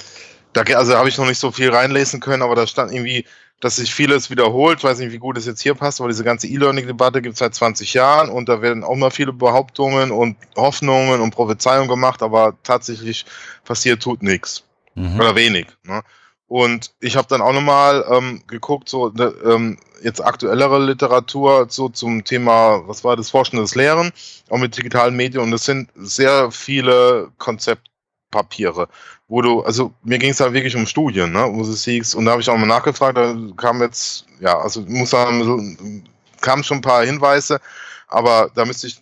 da 0.54 0.62
also 0.76 0.96
habe 0.96 1.10
ich 1.10 1.18
noch 1.18 1.28
nicht 1.28 1.40
so 1.40 1.52
viel 1.52 1.70
reinlesen 1.70 2.20
können, 2.20 2.42
aber 2.42 2.56
da 2.56 2.66
stand 2.66 2.92
irgendwie, 2.92 3.26
dass 3.60 3.76
sich 3.76 3.94
vieles 3.94 4.30
wiederholt. 4.30 4.80
Ich 4.80 4.84
weiß 4.84 5.00
nicht, 5.00 5.12
wie 5.12 5.20
gut 5.20 5.38
es 5.38 5.46
jetzt 5.46 5.62
hier 5.62 5.76
passt, 5.76 6.00
aber 6.00 6.10
diese 6.10 6.24
ganze 6.24 6.48
E-Learning-Debatte 6.48 7.22
gibt 7.22 7.34
es 7.34 7.40
seit 7.40 7.54
20 7.54 7.94
Jahren 7.94 8.30
und 8.30 8.50
da 8.50 8.62
werden 8.62 8.84
auch 8.84 8.96
mal 8.96 9.12
viele 9.12 9.34
Behauptungen 9.34 10.12
und 10.12 10.38
Hoffnungen 10.56 11.22
und 11.22 11.32
Prophezeiungen 11.32 11.90
gemacht, 11.90 12.24
aber 12.24 12.56
tatsächlich 12.64 13.26
passiert 13.66 14.02
tut 14.02 14.24
nichts 14.24 14.67
mhm. 14.98 15.20
oder 15.20 15.36
wenig. 15.36 15.68
Ne? 15.84 16.02
Und 16.48 16.94
ich 17.02 17.18
habe 17.18 17.28
dann 17.28 17.42
auch 17.42 17.54
nochmal 17.54 18.06
ähm, 18.10 18.42
geguckt, 18.48 18.88
so 18.88 19.10
ne, 19.10 19.34
ähm, 19.46 19.78
jetzt 20.02 20.24
aktuellere 20.24 20.80
Literatur 20.80 21.68
so 21.70 21.90
zum 21.90 22.24
Thema, 22.24 22.88
was 22.88 23.04
war 23.04 23.18
das, 23.18 23.30
forschendes 23.30 23.76
Lehren, 23.76 24.12
auch 24.50 24.58
mit 24.58 24.78
digitalen 24.78 25.16
Medien. 25.16 25.44
Und 25.44 25.52
es 25.52 25.66
sind 25.66 25.90
sehr 25.96 26.50
viele 26.52 27.32
Konzeptpapiere, 27.38 28.88
wo 29.28 29.42
du, 29.42 29.62
also 29.62 29.94
mir 30.04 30.20
ging 30.20 30.30
es 30.30 30.38
da 30.38 30.54
wirklich 30.54 30.76
um 30.78 30.88
Studien, 30.88 31.34
ne, 31.34 31.48
wo 31.52 31.64
du 31.64 31.72
siehst, 31.74 32.16
und 32.16 32.26
da 32.26 32.32
habe 32.32 32.42
ich 32.42 32.50
auch 32.50 32.58
mal 32.58 32.66
nachgefragt, 32.66 33.18
da 33.18 33.36
kam 33.58 33.82
jetzt, 33.82 34.26
ja, 34.40 34.58
also 34.58 34.82
muss 34.88 35.10
sagen, 35.10 36.08
kamen 36.40 36.64
schon 36.64 36.78
ein 36.78 36.82
paar 36.82 37.06
Hinweise, 37.06 37.60
aber 38.08 38.50
da 38.56 38.64
müsste 38.64 38.88
ich, 38.88 39.02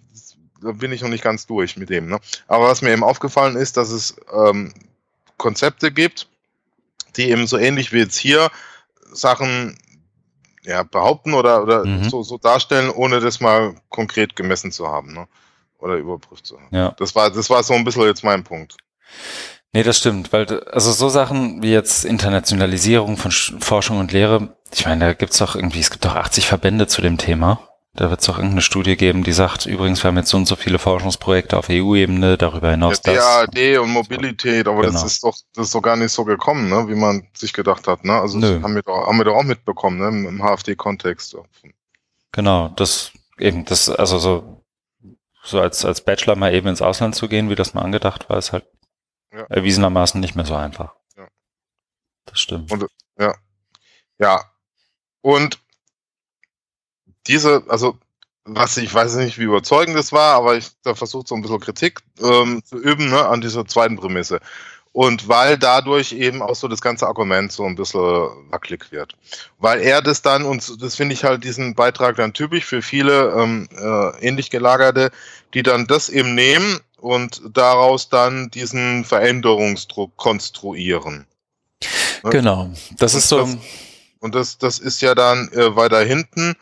da 0.64 0.72
bin 0.72 0.92
ich 0.92 1.04
noch 1.04 1.10
nicht 1.10 1.24
ganz 1.24 1.46
durch 1.46 1.78
mit 1.78 1.92
dem. 1.92 2.08
Ne? 2.08 2.18
Aber 2.48 2.68
was 2.70 2.82
mir 2.82 2.92
eben 2.92 3.04
aufgefallen 3.04 3.56
ist, 3.56 3.78
dass 3.78 3.92
es 3.92 4.16
ähm, 4.34 4.74
Konzepte 5.38 5.92
gibt, 5.92 6.28
die 7.16 7.30
eben 7.30 7.48
so 7.48 7.58
ähnlich 7.58 7.92
wie 7.92 8.00
jetzt 8.00 8.18
hier 8.18 8.50
Sachen 9.12 9.78
ja, 10.64 10.84
behaupten 10.84 11.34
oder, 11.34 11.62
oder 11.64 11.86
mhm. 11.86 12.10
so, 12.10 12.24
so 12.24 12.38
darstellen, 12.38 12.90
ohne 12.90 13.20
das 13.20 13.40
mal 13.40 13.76
konkret 13.90 14.36
gemessen 14.36 14.72
zu 14.72 14.88
haben, 14.88 15.14
ne? 15.14 15.28
Oder 15.78 15.96
überprüft 15.96 16.48
zu 16.48 16.60
haben. 16.60 16.76
Ja. 16.76 16.96
Das 16.98 17.14
war, 17.16 17.30
das 17.30 17.50
war 17.50 17.62
so 17.62 17.74
ein 17.74 17.84
bisschen 17.84 18.04
jetzt 18.04 18.24
mein 18.24 18.44
Punkt. 18.44 18.76
Nee, 19.74 19.84
das 19.84 19.98
stimmt, 19.98 20.32
weil 20.32 20.64
also 20.70 20.92
so 20.94 21.10
Sachen 21.10 21.62
wie 21.62 21.72
jetzt 21.72 22.06
Internationalisierung 22.06 23.18
von 23.18 23.32
Forschung 23.32 24.00
und 24.00 24.14
Lehre, 24.14 24.56
ich 24.74 24.86
meine, 24.86 25.06
da 25.06 25.14
gibt's 25.14 25.38
doch 25.38 25.56
irgendwie, 25.56 25.82
es 25.82 25.92
gibt 25.92 26.06
doch 26.06 26.16
80 26.16 26.48
Verbände 26.48 26.88
zu 26.88 27.02
dem 27.02 27.18
Thema. 27.18 27.60
Da 27.96 28.10
wird 28.10 28.20
es 28.20 28.26
doch 28.26 28.38
irgendeine 28.38 28.62
Studie 28.62 28.98
geben, 28.98 29.24
die 29.24 29.32
sagt, 29.32 29.66
übrigens, 29.66 30.04
wir 30.04 30.10
haben 30.10 30.18
jetzt 30.18 30.30
so 30.30 30.36
und 30.36 30.48
so 30.48 30.58
viele 30.58 30.80
Forschungsprojekte 30.80 31.58
auf 31.58 31.68
EU-Ebene, 31.70 32.38
darüber 32.38 32.72
hinaus 32.72 33.02
ja, 33.06 33.14
das. 33.14 33.52
DAD 33.52 33.78
und 33.78 33.92
Mobilität, 33.92 34.68
aber 34.68 34.82
genau. 34.82 34.92
das 34.92 35.06
ist 35.06 35.24
doch, 35.24 35.34
das 35.54 35.68
ist 35.68 35.76
doch 35.76 35.82
gar 35.82 35.96
nicht 35.96 36.12
so 36.12 36.26
gekommen, 36.26 36.70
ne, 36.70 36.90
wie 36.90 36.96
man 36.96 37.26
sich 37.34 37.54
gedacht 37.54 37.88
hat. 37.88 38.04
Ne? 38.04 38.12
Also 38.12 38.42
haben 38.42 38.76
wir, 38.76 38.84
doch, 38.84 39.08
haben 39.08 39.18
wir 39.18 39.24
doch 39.24 39.36
auch 39.36 39.44
mitbekommen, 39.44 40.00
ne, 40.00 40.28
im 40.28 40.44
HFD-Kontext. 40.44 41.38
Genau, 42.34 42.68
das 42.76 43.14
eben, 43.38 43.64
das, 43.64 43.88
also 43.88 44.20
so, 44.20 44.62
so 45.42 45.62
als, 45.62 45.86
als 45.86 46.02
Bachelor 46.02 46.36
mal 46.36 46.54
eben 46.54 46.68
ins 46.68 46.82
Ausland 46.82 47.16
zu 47.16 47.30
gehen, 47.30 47.50
wie 47.50 47.56
das 47.56 47.74
mal 47.74 47.82
angedacht 47.82 48.30
war, 48.30 48.38
ist 48.38 48.52
halt 48.52 48.66
ja. 49.32 49.44
erwiesenermaßen 49.44 50.20
nicht 50.20 50.36
mehr 50.36 50.46
so 50.46 50.56
einfach. 50.56 50.96
Ja. 51.16 51.28
Das 52.26 52.42
stimmt. 52.42 52.74
Und, 52.74 52.88
ja. 53.18 53.34
Ja. 54.20 54.42
Und 55.22 55.65
diese, 57.28 57.64
also 57.68 57.98
was 58.46 58.78
ich 58.78 58.94
weiß 58.94 59.16
nicht, 59.16 59.40
wie 59.40 59.44
überzeugend 59.44 59.98
das 59.98 60.12
war, 60.12 60.36
aber 60.36 60.56
ich 60.56 60.68
da 60.84 60.94
versucht 60.94 61.28
so 61.28 61.36
ein 61.36 61.42
bisschen 61.42 61.60
Kritik 61.60 62.02
ähm, 62.22 62.62
zu 62.64 62.78
üben 62.78 63.10
ne, 63.10 63.26
an 63.26 63.42
dieser 63.42 63.66
zweiten 63.66 63.98
Prämisse. 63.98 64.40
Und 64.92 65.28
weil 65.28 65.58
dadurch 65.58 66.14
eben 66.14 66.42
auch 66.42 66.56
so 66.56 66.70
das 66.70 66.80
ganze 66.80 67.06
Argument 67.06 67.52
so 67.52 67.66
ein 67.66 67.76
bisschen 67.76 68.02
wackelig 68.50 68.92
wird. 68.92 69.14
Weil 69.60 69.82
er 69.82 70.02
das 70.02 70.22
dann, 70.22 70.44
und 70.44 70.82
das 70.82 70.96
finde 70.96 71.14
ich 71.14 71.26
halt 71.26 71.44
diesen 71.44 71.76
Beitrag 71.76 72.16
dann 72.16 72.32
typisch 72.32 72.64
für 72.64 72.82
viele 72.82 73.32
ähm, 73.32 73.68
äh, 73.78 74.26
ähnlich 74.26 74.50
gelagerte, 74.52 75.12
die 75.54 75.64
dann 75.64 75.86
das 75.86 76.08
eben 76.08 76.34
nehmen 76.34 76.80
und 76.98 77.42
daraus 77.52 78.08
dann 78.08 78.50
diesen 78.52 79.04
Veränderungsdruck 79.04 80.16
konstruieren. 80.16 81.28
Ne? 82.24 82.30
Genau, 82.30 82.70
das 82.98 83.16
und 83.16 83.18
ist 83.20 83.28
so. 83.28 83.40
Das, 83.42 83.58
und 84.20 84.34
das, 84.34 84.58
das 84.60 84.80
ist 84.80 85.02
ja 85.02 85.14
dann 85.14 85.50
äh, 85.52 85.76
weiter 85.76 86.06
hinten 86.06 86.56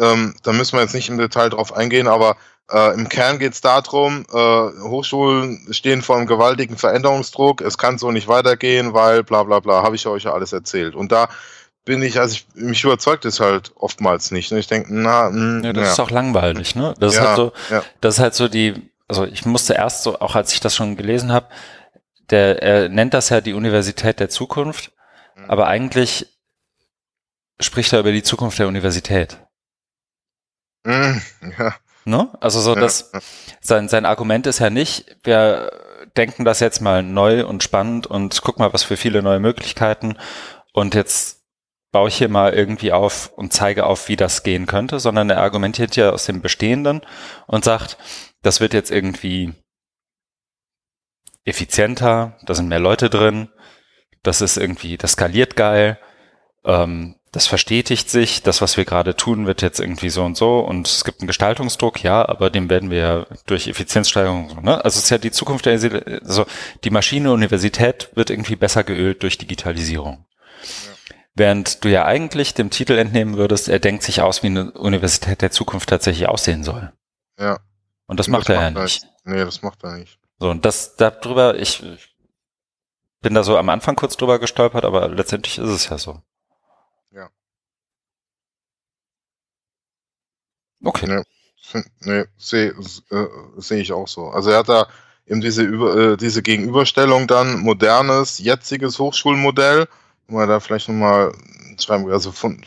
ähm, 0.00 0.34
da 0.42 0.52
müssen 0.52 0.76
wir 0.76 0.82
jetzt 0.82 0.94
nicht 0.94 1.08
im 1.08 1.18
Detail 1.18 1.50
drauf 1.50 1.74
eingehen, 1.74 2.08
aber 2.08 2.36
äh, 2.70 2.94
im 2.94 3.08
Kern 3.08 3.38
geht 3.38 3.52
es 3.52 3.60
darum, 3.60 4.26
äh, 4.32 4.36
Hochschulen 4.36 5.68
stehen 5.70 6.02
vor 6.02 6.16
einem 6.16 6.26
gewaltigen 6.26 6.76
Veränderungsdruck, 6.76 7.60
es 7.60 7.78
kann 7.78 7.98
so 7.98 8.10
nicht 8.10 8.28
weitergehen, 8.28 8.92
weil 8.92 9.22
bla 9.22 9.44
bla 9.44 9.60
bla, 9.60 9.82
habe 9.82 9.96
ich 9.96 10.06
euch 10.06 10.24
ja 10.24 10.32
alles 10.32 10.52
erzählt. 10.52 10.94
Und 10.94 11.12
da 11.12 11.28
bin 11.84 12.02
ich, 12.02 12.18
also 12.18 12.34
ich, 12.34 12.46
mich 12.54 12.82
überzeugt 12.82 13.24
es 13.24 13.38
halt 13.38 13.72
oftmals 13.76 14.32
nicht. 14.32 14.50
Und 14.50 14.58
ich 14.58 14.66
denke, 14.66 14.92
na, 14.92 15.30
mh, 15.30 15.36
hm, 15.36 15.64
ja, 15.64 15.72
das 15.72 15.84
ja. 15.84 15.92
ist 15.92 16.00
auch 16.00 16.10
langweilig, 16.10 16.74
ne? 16.74 16.94
Das 16.98 17.14
ja, 17.14 17.20
ist 17.20 17.26
halt 17.28 17.36
so, 17.36 17.52
ja. 17.70 17.82
das 18.00 18.14
ist 18.14 18.20
halt 18.20 18.34
so 18.34 18.48
die, 18.48 18.90
also 19.06 19.24
ich 19.24 19.46
musste 19.46 19.74
erst 19.74 20.02
so, 20.02 20.18
auch 20.18 20.34
als 20.34 20.52
ich 20.52 20.60
das 20.60 20.74
schon 20.74 20.96
gelesen 20.96 21.32
habe, 21.32 21.46
der, 22.30 22.60
er 22.60 22.88
nennt 22.88 23.14
das 23.14 23.28
ja 23.28 23.40
die 23.40 23.54
Universität 23.54 24.18
der 24.18 24.28
Zukunft, 24.28 24.90
mhm. 25.36 25.44
aber 25.48 25.68
eigentlich 25.68 26.26
spricht 27.60 27.92
er 27.92 28.00
über 28.00 28.10
die 28.10 28.24
Zukunft 28.24 28.58
der 28.58 28.66
Universität. 28.66 29.38
Mm, 30.86 31.20
ja. 31.58 31.74
Ne? 32.04 32.28
Also 32.40 32.60
so, 32.60 32.74
ja. 32.74 32.80
dass 32.80 33.10
sein, 33.60 33.88
sein 33.88 34.06
Argument 34.06 34.46
ist 34.46 34.60
ja 34.60 34.70
nicht, 34.70 35.16
wir 35.24 35.72
denken 36.16 36.44
das 36.44 36.60
jetzt 36.60 36.80
mal 36.80 37.02
neu 37.02 37.44
und 37.44 37.64
spannend 37.64 38.06
und 38.06 38.40
guck 38.42 38.58
mal, 38.60 38.72
was 38.72 38.84
für 38.84 38.96
viele 38.96 39.22
neue 39.22 39.40
Möglichkeiten 39.40 40.16
und 40.72 40.94
jetzt 40.94 41.42
baue 41.90 42.08
ich 42.08 42.16
hier 42.16 42.28
mal 42.28 42.54
irgendwie 42.54 42.92
auf 42.92 43.32
und 43.34 43.52
zeige 43.52 43.86
auf, 43.86 44.08
wie 44.08 44.16
das 44.16 44.44
gehen 44.44 44.66
könnte, 44.66 45.00
sondern 45.00 45.30
er 45.30 45.40
argumentiert 45.40 45.96
ja 45.96 46.10
aus 46.10 46.26
dem 46.26 46.42
Bestehenden 46.42 47.00
und 47.46 47.64
sagt, 47.64 47.98
das 48.42 48.60
wird 48.60 48.72
jetzt 48.72 48.90
irgendwie 48.92 49.54
effizienter, 51.44 52.38
da 52.44 52.54
sind 52.54 52.68
mehr 52.68 52.80
Leute 52.80 53.10
drin, 53.10 53.48
das 54.22 54.40
ist 54.40 54.56
irgendwie, 54.58 54.96
das 54.96 55.12
skaliert 55.12 55.56
geil, 55.56 55.98
ähm, 56.64 57.15
das 57.32 57.46
verstetigt 57.46 58.08
sich, 58.08 58.42
das, 58.42 58.62
was 58.62 58.76
wir 58.76 58.84
gerade 58.84 59.16
tun, 59.16 59.46
wird 59.46 59.60
jetzt 59.60 59.80
irgendwie 59.80 60.10
so 60.10 60.24
und 60.24 60.36
so 60.36 60.60
und 60.60 60.86
es 60.86 61.04
gibt 61.04 61.20
einen 61.20 61.26
Gestaltungsdruck, 61.26 62.02
ja, 62.02 62.26
aber 62.26 62.50
dem 62.50 62.70
werden 62.70 62.90
wir 62.90 63.26
durch 63.46 63.66
Effizienzsteigerung, 63.66 64.62
ne? 64.62 64.82
Also 64.84 64.98
es 64.98 65.04
ist 65.04 65.10
ja 65.10 65.18
die 65.18 65.32
Zukunft 65.32 65.66
der, 65.66 65.74
also 66.22 66.46
die 66.84 66.90
Maschine 66.90 67.32
Universität 67.32 68.10
wird 68.14 68.30
irgendwie 68.30 68.56
besser 68.56 68.84
geölt 68.84 69.22
durch 69.22 69.38
Digitalisierung. 69.38 70.24
Ja. 70.62 71.16
Während 71.34 71.84
du 71.84 71.90
ja 71.90 72.06
eigentlich 72.06 72.54
dem 72.54 72.70
Titel 72.70 72.96
entnehmen 72.96 73.36
würdest, 73.36 73.68
er 73.68 73.80
denkt 73.80 74.02
sich 74.02 74.22
aus, 74.22 74.42
wie 74.42 74.46
eine 74.46 74.72
Universität 74.72 75.42
der 75.42 75.50
Zukunft 75.50 75.90
tatsächlich 75.90 76.28
aussehen 76.28 76.64
soll. 76.64 76.92
Ja. 77.38 77.58
Und 78.06 78.20
das, 78.20 78.28
macht 78.28 78.48
das 78.48 78.56
er 78.56 78.62
ja 78.62 78.70
nicht. 78.70 79.02
nicht. 79.02 79.06
Nee, 79.24 79.44
das 79.44 79.60
macht 79.60 79.84
er 79.84 79.98
nicht. 79.98 80.18
So, 80.38 80.48
und 80.48 80.64
das, 80.64 80.96
darüber, 80.96 81.58
ich 81.58 81.82
bin 83.20 83.34
da 83.34 83.42
so 83.42 83.58
am 83.58 83.68
Anfang 83.68 83.96
kurz 83.96 84.16
drüber 84.16 84.38
gestolpert, 84.38 84.84
aber 84.84 85.08
letztendlich 85.08 85.58
ist 85.58 85.68
es 85.68 85.88
ja 85.88 85.98
so. 85.98 86.22
Okay. 90.82 91.24
Nee, 91.72 91.82
nee 92.00 92.24
sehe 92.36 92.74
äh, 93.10 93.26
seh 93.56 93.80
ich 93.80 93.92
auch 93.92 94.08
so. 94.08 94.28
Also 94.28 94.50
er 94.50 94.58
hat 94.58 94.68
da 94.68 94.86
eben 95.26 95.40
diese, 95.40 95.62
Über, 95.62 95.96
äh, 95.96 96.16
diese 96.16 96.42
Gegenüberstellung 96.42 97.26
dann 97.26 97.60
modernes, 97.60 98.38
jetziges 98.38 98.98
Hochschulmodell, 98.98 99.88
wo 100.28 100.36
man 100.36 100.48
da 100.48 100.60
vielleicht 100.60 100.88
nochmal 100.88 101.32
schreiben, 101.78 102.10
also 102.10 102.32
von 102.32 102.62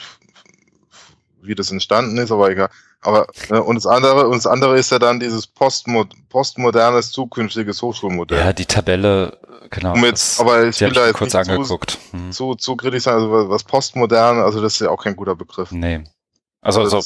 wie 1.42 1.56
das 1.56 1.72
entstanden 1.72 2.18
ist, 2.18 2.32
aber 2.32 2.52
egal. 2.52 2.70
Aber 3.02 3.28
äh, 3.50 3.58
und 3.60 3.76
das 3.76 3.86
andere, 3.86 4.28
und 4.28 4.38
das 4.38 4.48
andere 4.48 4.78
ist 4.78 4.92
ja 4.92 5.00
dann 5.00 5.20
dieses 5.20 5.48
Postmod 5.48 6.14
postmodernes 6.28 7.12
zukünftiges 7.12 7.82
Hochschulmodell. 7.82 8.38
Ja, 8.38 8.54
die 8.54 8.66
Tabelle, 8.66 9.38
genau. 9.70 9.94
Um 9.94 10.04
jetzt, 10.04 10.40
aber 10.40 10.68
ich 10.68 10.82
will 10.82 10.92
da 10.92 11.08
jetzt 11.08 11.16
kurz 11.16 11.34
angeguckt. 11.34 11.92
Zu, 11.92 11.98
hm. 12.12 12.32
zu, 12.32 12.56
zu 12.56 12.76
kritisch 12.76 13.04
sein, 13.04 13.16
also 13.16 13.50
was 13.50 13.64
postmodern, 13.64 14.40
also 14.40 14.62
das 14.62 14.74
ist 14.74 14.82
ja 14.82 14.90
auch 14.90 15.02
kein 15.02 15.16
guter 15.16 15.36
Begriff. 15.36 15.72
Nee. 15.72 16.04
Also, 16.62 16.82
also 16.82 17.02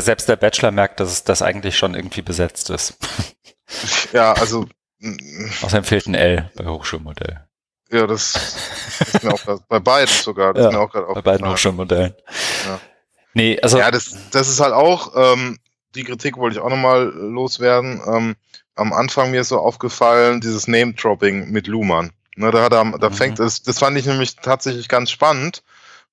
selbst 0.00 0.28
der 0.28 0.36
Bachelor 0.36 0.70
merkt, 0.70 1.00
dass 1.00 1.24
das 1.24 1.42
eigentlich 1.42 1.76
schon 1.76 1.94
irgendwie 1.94 2.22
besetzt 2.22 2.70
ist. 2.70 2.96
Ja, 4.12 4.34
also. 4.34 4.66
Außerdem 5.62 5.84
fehlt 5.84 6.06
ein 6.06 6.14
L 6.14 6.50
bei 6.56 6.66
Hochschulmodell. 6.66 7.40
Ja, 7.90 8.06
das 8.06 8.34
ist 9.00 9.22
mir 9.22 9.32
auch 9.32 9.60
bei 9.66 9.78
beiden 9.78 10.14
sogar. 10.14 10.52
Das 10.52 10.64
ja, 10.64 10.68
ist 10.68 10.74
mir 10.74 10.80
auch 10.80 10.90
gerade 10.90 11.14
Bei 11.14 11.22
beiden 11.22 11.48
Hochschulmodellen. 11.48 12.14
Ja. 12.66 12.80
Nee, 13.32 13.58
also. 13.62 13.78
Ja, 13.78 13.90
das, 13.90 14.14
das 14.30 14.50
ist 14.50 14.60
halt 14.60 14.74
auch, 14.74 15.12
ähm, 15.16 15.58
die 15.94 16.04
Kritik 16.04 16.36
wollte 16.36 16.56
ich 16.56 16.62
auch 16.62 16.68
nochmal 16.68 17.04
loswerden. 17.04 18.02
Ähm, 18.06 18.36
am 18.74 18.92
Anfang 18.92 19.30
mir 19.30 19.40
ist 19.40 19.48
so 19.48 19.58
aufgefallen, 19.58 20.40
dieses 20.40 20.68
Name-Dropping 20.68 21.50
mit 21.50 21.66
Luhmann. 21.66 22.12
Ne, 22.36 22.50
da, 22.50 22.62
hat 22.62 22.72
er, 22.72 22.98
da 22.98 23.10
mhm. 23.10 23.14
fängt 23.14 23.40
es, 23.40 23.62
das 23.62 23.78
fand 23.78 23.98
ich 23.98 24.06
nämlich 24.06 24.36
tatsächlich 24.36 24.88
ganz 24.88 25.10
spannend, 25.10 25.62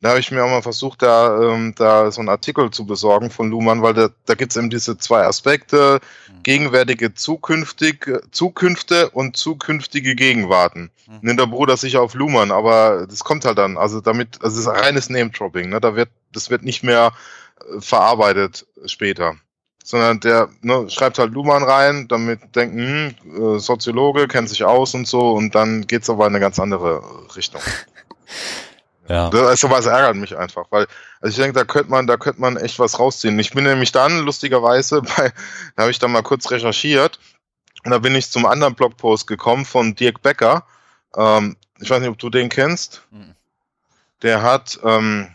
da 0.01 0.09
habe 0.09 0.19
ich 0.19 0.31
mir 0.31 0.43
auch 0.43 0.49
mal 0.49 0.61
versucht, 0.61 1.01
da, 1.01 1.41
ähm, 1.41 1.73
da 1.75 2.09
so 2.09 2.21
einen 2.21 2.29
Artikel 2.29 2.71
zu 2.71 2.85
besorgen 2.85 3.29
von 3.29 3.49
Luhmann, 3.49 3.81
weil 3.81 3.93
da, 3.93 4.09
da 4.25 4.35
gibt 4.35 4.51
es 4.51 4.57
eben 4.57 4.69
diese 4.69 4.97
zwei 4.97 5.23
Aspekte, 5.23 5.99
mhm. 6.29 6.43
gegenwärtige 6.43 7.13
zukünftig, 7.13 8.09
Zukünfte 8.31 9.09
und 9.09 9.35
zukünftige 9.35 10.15
Gegenwarten. 10.15 10.89
Mhm. 11.05 11.19
Nennt 11.21 11.39
der 11.39 11.47
Bruder 11.47 11.75
sicher 11.75 12.01
auf 12.01 12.13
Luhmann, 12.13 12.51
aber 12.51 13.07
das 13.09 13.25
kommt 13.25 13.43
halt 13.43 13.57
dann. 13.57 13.77
Also 13.77 13.99
damit, 13.99 14.41
also 14.41 14.55
es 14.55 14.65
ist 14.65 14.67
reines 14.67 15.09
Name-Dropping, 15.09 15.69
ne? 15.69 15.81
Da 15.81 15.95
wird, 15.95 16.09
das 16.31 16.49
wird 16.49 16.63
nicht 16.63 16.81
mehr 16.81 17.11
äh, 17.59 17.81
verarbeitet 17.81 18.65
später. 18.85 19.35
Sondern 19.83 20.21
der 20.21 20.49
ne, 20.61 20.89
schreibt 20.89 21.19
halt 21.19 21.33
Luhmann 21.33 21.63
rein, 21.63 22.07
damit 22.07 22.55
denken, 22.55 23.15
hm, 23.25 23.55
äh, 23.55 23.59
Soziologe, 23.59 24.29
kennt 24.29 24.47
sich 24.47 24.63
aus 24.63 24.93
und 24.93 25.07
so, 25.07 25.31
und 25.31 25.55
dann 25.55 25.87
geht's 25.87 26.09
aber 26.09 26.25
in 26.27 26.33
eine 26.33 26.39
ganz 26.39 26.57
andere 26.57 27.01
Richtung. 27.35 27.61
Ja. 29.09 29.29
Das, 29.29 29.41
also 29.41 29.67
sowas 29.67 29.87
ärgert 29.87 30.15
mich 30.15 30.37
einfach, 30.37 30.67
weil 30.69 30.87
also 31.19 31.31
ich 31.31 31.35
denke, 31.43 31.59
da 31.59 31.65
könnte 31.65 31.89
man, 31.89 32.05
da 32.05 32.15
könnte 32.15 32.39
man 32.39 32.57
echt 32.57 32.77
was 32.77 32.99
rausziehen. 32.99 33.37
Ich 33.39 33.51
bin 33.51 33.63
nämlich 33.63 33.91
dann 33.91 34.19
lustigerweise 34.19 35.01
bei, 35.17 35.33
da 35.75 35.83
habe 35.83 35.91
ich 35.91 35.99
dann 35.99 36.11
mal 36.11 36.21
kurz 36.21 36.49
recherchiert 36.51 37.19
und 37.83 37.91
da 37.91 37.97
bin 37.97 38.15
ich 38.15 38.29
zum 38.29 38.45
anderen 38.45 38.75
Blogpost 38.75 39.25
gekommen 39.25 39.65
von 39.65 39.95
Dirk 39.95 40.21
Becker. 40.21 40.63
Ähm, 41.17 41.57
ich 41.79 41.89
weiß 41.89 41.99
nicht, 41.99 42.09
ob 42.09 42.19
du 42.19 42.29
den 42.29 42.49
kennst. 42.49 43.01
Mhm. 43.09 43.33
Der 44.21 44.43
hat 44.43 44.79
ähm, 44.83 45.29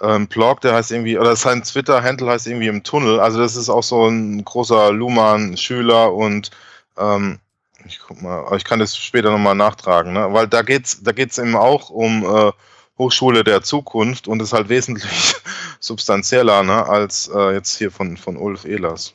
einen 0.00 0.26
Blog, 0.26 0.62
der 0.62 0.74
heißt 0.74 0.90
irgendwie, 0.90 1.18
oder 1.18 1.36
sein 1.36 1.62
Twitter-Handle 1.62 2.28
heißt 2.28 2.46
irgendwie 2.46 2.68
im 2.68 2.82
Tunnel. 2.82 3.20
Also 3.20 3.38
das 3.38 3.54
ist 3.54 3.68
auch 3.68 3.82
so 3.82 4.08
ein 4.08 4.44
großer 4.44 4.90
Luhmann-Schüler 4.90 6.12
und 6.12 6.50
ähm, 6.98 7.38
ich 7.86 8.00
guck 8.06 8.22
mal, 8.22 8.56
ich 8.56 8.64
kann 8.64 8.78
das 8.78 8.96
später 8.96 9.30
nochmal 9.30 9.54
nachtragen, 9.54 10.12
ne? 10.12 10.32
weil 10.32 10.48
da 10.48 10.62
geht's, 10.62 11.02
da 11.02 11.12
geht's 11.12 11.38
eben 11.38 11.56
auch 11.56 11.90
um 11.90 12.24
äh, 12.24 12.52
Hochschule 12.98 13.44
der 13.44 13.62
Zukunft 13.62 14.28
und 14.28 14.42
ist 14.42 14.52
halt 14.52 14.68
wesentlich 14.68 15.34
substanzieller 15.80 16.62
ne, 16.62 16.86
als 16.86 17.30
äh, 17.34 17.54
jetzt 17.54 17.78
hier 17.78 17.90
von, 17.90 18.16
von 18.16 18.36
Ulf 18.36 18.64
Ehlers. 18.64 19.14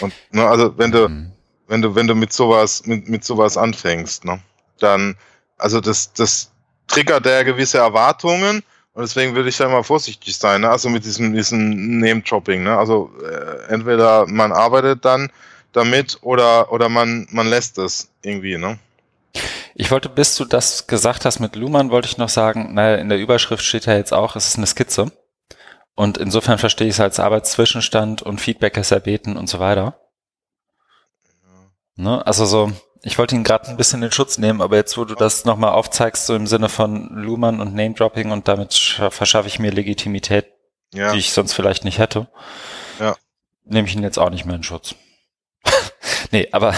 Und 0.00 0.12
ne, 0.30 0.46
also 0.46 0.76
wenn 0.78 0.90
du, 0.90 1.08
mhm. 1.08 1.32
wenn 1.68 1.82
du, 1.82 1.94
wenn 1.94 2.06
du 2.06 2.14
mit 2.14 2.32
sowas, 2.32 2.86
mit, 2.86 3.08
mit 3.08 3.24
sowas 3.24 3.56
anfängst, 3.56 4.24
ne, 4.24 4.40
dann, 4.78 5.16
also 5.58 5.80
das, 5.80 6.12
das 6.14 6.50
triggert 6.86 7.26
der 7.26 7.44
gewisse 7.44 7.78
Erwartungen 7.78 8.62
und 8.94 9.02
deswegen 9.02 9.34
würde 9.34 9.48
ich 9.48 9.56
da 9.56 9.66
immer 9.66 9.84
vorsichtig 9.84 10.36
sein, 10.36 10.62
ne? 10.62 10.70
also 10.70 10.88
mit 10.88 11.04
diesem, 11.04 11.32
diesem 11.32 11.98
Name-Dropping. 11.98 12.62
Ne? 12.64 12.76
Also 12.76 13.10
äh, 13.22 13.72
entweder 13.72 14.26
man 14.26 14.52
arbeitet 14.52 15.04
dann 15.04 15.30
damit 15.72 16.18
oder, 16.22 16.72
oder 16.72 16.88
man, 16.88 17.26
man 17.30 17.48
lässt 17.48 17.78
es 17.78 18.10
irgendwie, 18.22 18.58
ne? 18.58 18.78
Ich 19.74 19.90
wollte, 19.90 20.08
bis 20.08 20.36
du 20.36 20.44
das 20.44 20.86
gesagt 20.86 21.24
hast 21.24 21.40
mit 21.40 21.56
Luhmann, 21.56 21.90
wollte 21.90 22.08
ich 22.08 22.18
noch 22.18 22.28
sagen, 22.28 22.74
naja, 22.74 22.96
in 22.96 23.08
der 23.08 23.18
Überschrift 23.18 23.64
steht 23.64 23.86
ja 23.86 23.94
jetzt 23.94 24.12
auch, 24.12 24.36
es 24.36 24.48
ist 24.48 24.58
eine 24.58 24.66
Skizze. 24.66 25.10
Und 25.94 26.18
insofern 26.18 26.58
verstehe 26.58 26.88
ich 26.88 26.94
es 26.94 27.00
als 27.00 27.20
Arbeitszwischenstand 27.20 28.22
und 28.22 28.40
Feedback 28.40 28.76
ist 28.76 28.90
erbeten 28.90 29.36
und 29.36 29.48
so 29.48 29.60
weiter. 29.60 29.98
Ne? 31.96 32.26
Also 32.26 32.46
so, 32.46 32.72
ich 33.02 33.18
wollte 33.18 33.34
ihn 33.34 33.44
gerade 33.44 33.68
ein 33.68 33.76
bisschen 33.76 34.02
in 34.02 34.12
Schutz 34.12 34.38
nehmen, 34.38 34.62
aber 34.62 34.76
jetzt, 34.76 34.96
wo 34.96 35.04
du 35.04 35.14
das 35.14 35.44
nochmal 35.44 35.72
aufzeigst, 35.72 36.26
so 36.26 36.34
im 36.34 36.46
Sinne 36.46 36.68
von 36.68 37.08
Luhmann 37.10 37.60
und 37.60 37.74
Name-Dropping 37.74 38.30
und 38.30 38.48
damit 38.48 38.74
verschaffe 38.74 39.48
ich 39.48 39.58
mir 39.58 39.70
Legitimität, 39.70 40.46
ja. 40.94 41.12
die 41.12 41.18
ich 41.18 41.32
sonst 41.32 41.52
vielleicht 41.52 41.84
nicht 41.84 41.98
hätte, 41.98 42.28
ja. 42.98 43.16
nehme 43.64 43.88
ich 43.88 43.94
ihn 43.94 44.02
jetzt 44.02 44.18
auch 44.18 44.30
nicht 44.30 44.44
mehr 44.44 44.56
in 44.56 44.62
Schutz. 44.62 44.94
Nee, 46.32 46.48
aber 46.52 46.74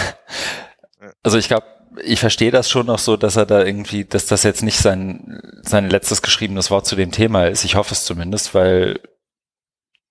also 1.23 1.37
ich 1.37 1.47
glaube, 1.47 1.65
ich 2.03 2.19
verstehe 2.19 2.51
das 2.51 2.69
schon 2.69 2.87
noch 2.87 2.99
so, 2.99 3.17
dass 3.17 3.35
er 3.35 3.45
da 3.45 3.63
irgendwie, 3.63 4.05
dass 4.05 4.25
das 4.25 4.43
jetzt 4.43 4.63
nicht 4.63 4.77
sein, 4.77 5.41
sein 5.61 5.89
letztes 5.89 6.21
geschriebenes 6.21 6.69
Wort 6.69 6.85
zu 6.85 6.95
dem 6.95 7.11
Thema 7.11 7.47
ist. 7.47 7.63
Ich 7.63 7.75
hoffe 7.75 7.93
es 7.93 8.05
zumindest, 8.05 8.53
weil 8.53 8.99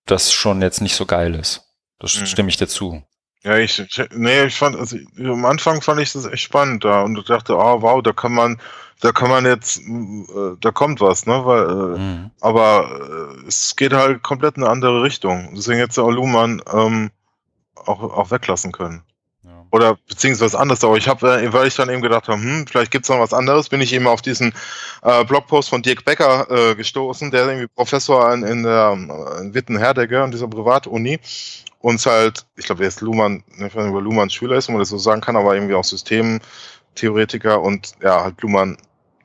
das 0.06 0.32
schon 0.32 0.62
jetzt 0.62 0.80
nicht 0.80 0.96
so 0.96 1.06
geil 1.06 1.34
ist. 1.34 1.62
Das 1.98 2.18
mhm. 2.18 2.26
stimme 2.26 2.48
ich 2.48 2.56
dir 2.56 2.68
zu. 2.68 3.02
Ja, 3.42 3.58
ich, 3.58 3.82
nee, 4.12 4.44
ich 4.44 4.56
fand, 4.56 4.76
also 4.76 4.96
am 5.18 5.44
Anfang 5.44 5.82
fand 5.82 6.00
ich 6.00 6.12
das 6.12 6.24
echt 6.24 6.44
spannend 6.44 6.84
da 6.84 7.02
und 7.02 7.28
dachte, 7.28 7.56
oh 7.56 7.82
wow, 7.82 8.02
da 8.02 8.12
kann 8.12 8.32
man, 8.32 8.58
da 9.00 9.12
kann 9.12 9.28
man 9.28 9.44
jetzt, 9.44 9.80
äh, 9.80 10.56
da 10.60 10.70
kommt 10.70 11.02
was, 11.02 11.26
ne, 11.26 11.44
weil, 11.44 11.64
äh, 11.64 11.98
mhm. 11.98 12.30
aber 12.40 13.34
äh, 13.42 13.46
es 13.46 13.76
geht 13.76 13.92
halt 13.92 14.22
komplett 14.22 14.56
in 14.56 14.62
eine 14.62 14.72
andere 14.72 15.02
Richtung. 15.02 15.52
Deswegen 15.54 15.78
jetzt 15.78 15.98
der 15.98 16.04
Luhmann 16.04 16.62
ähm, 16.72 17.10
auch, 17.74 18.02
auch 18.02 18.30
weglassen 18.30 18.72
können. 18.72 19.02
Oder 19.74 19.98
beziehungsweise 20.08 20.52
was 20.52 20.60
anderes, 20.60 20.84
aber 20.84 20.96
ich 20.96 21.08
habe, 21.08 21.42
äh, 21.42 21.52
weil 21.52 21.66
ich 21.66 21.74
dann 21.74 21.90
eben 21.90 22.00
gedacht 22.00 22.28
habe, 22.28 22.40
hm, 22.40 22.64
vielleicht 22.68 22.92
gibt's 22.92 23.08
noch 23.08 23.18
was 23.18 23.32
anderes, 23.32 23.68
bin 23.68 23.80
ich 23.80 23.92
eben 23.92 24.06
auf 24.06 24.22
diesen 24.22 24.54
äh, 25.02 25.24
Blogpost 25.24 25.68
von 25.68 25.82
Dirk 25.82 26.04
Becker 26.04 26.46
äh, 26.48 26.76
gestoßen, 26.76 27.32
der 27.32 27.48
irgendwie 27.48 27.66
Professor 27.66 28.32
in, 28.32 28.44
in 28.44 28.62
der 28.62 28.92
in 28.92 29.52
Witten-Herdecke 29.52 30.22
an 30.22 30.30
dieser 30.30 30.46
Privatuni 30.46 31.18
uns 31.80 32.06
halt, 32.06 32.46
ich 32.54 32.66
glaube, 32.66 32.82
er 32.84 32.88
ist 32.88 33.00
Luhmann, 33.00 33.42
ich 33.56 33.62
weiß 33.62 33.74
nicht, 33.74 33.88
über 33.88 34.00
Luhmanns 34.00 34.32
Schüler 34.32 34.54
ist, 34.54 34.68
wenn 34.68 34.74
man 34.74 34.80
das 34.82 34.90
so 34.90 34.98
sagen 34.98 35.20
kann, 35.20 35.34
aber 35.34 35.56
irgendwie 35.56 35.74
auch 35.74 35.82
Systemtheoretiker 35.82 37.60
und 37.60 37.94
ja, 38.00 38.22
halt 38.22 38.40
Luhmann 38.42 38.76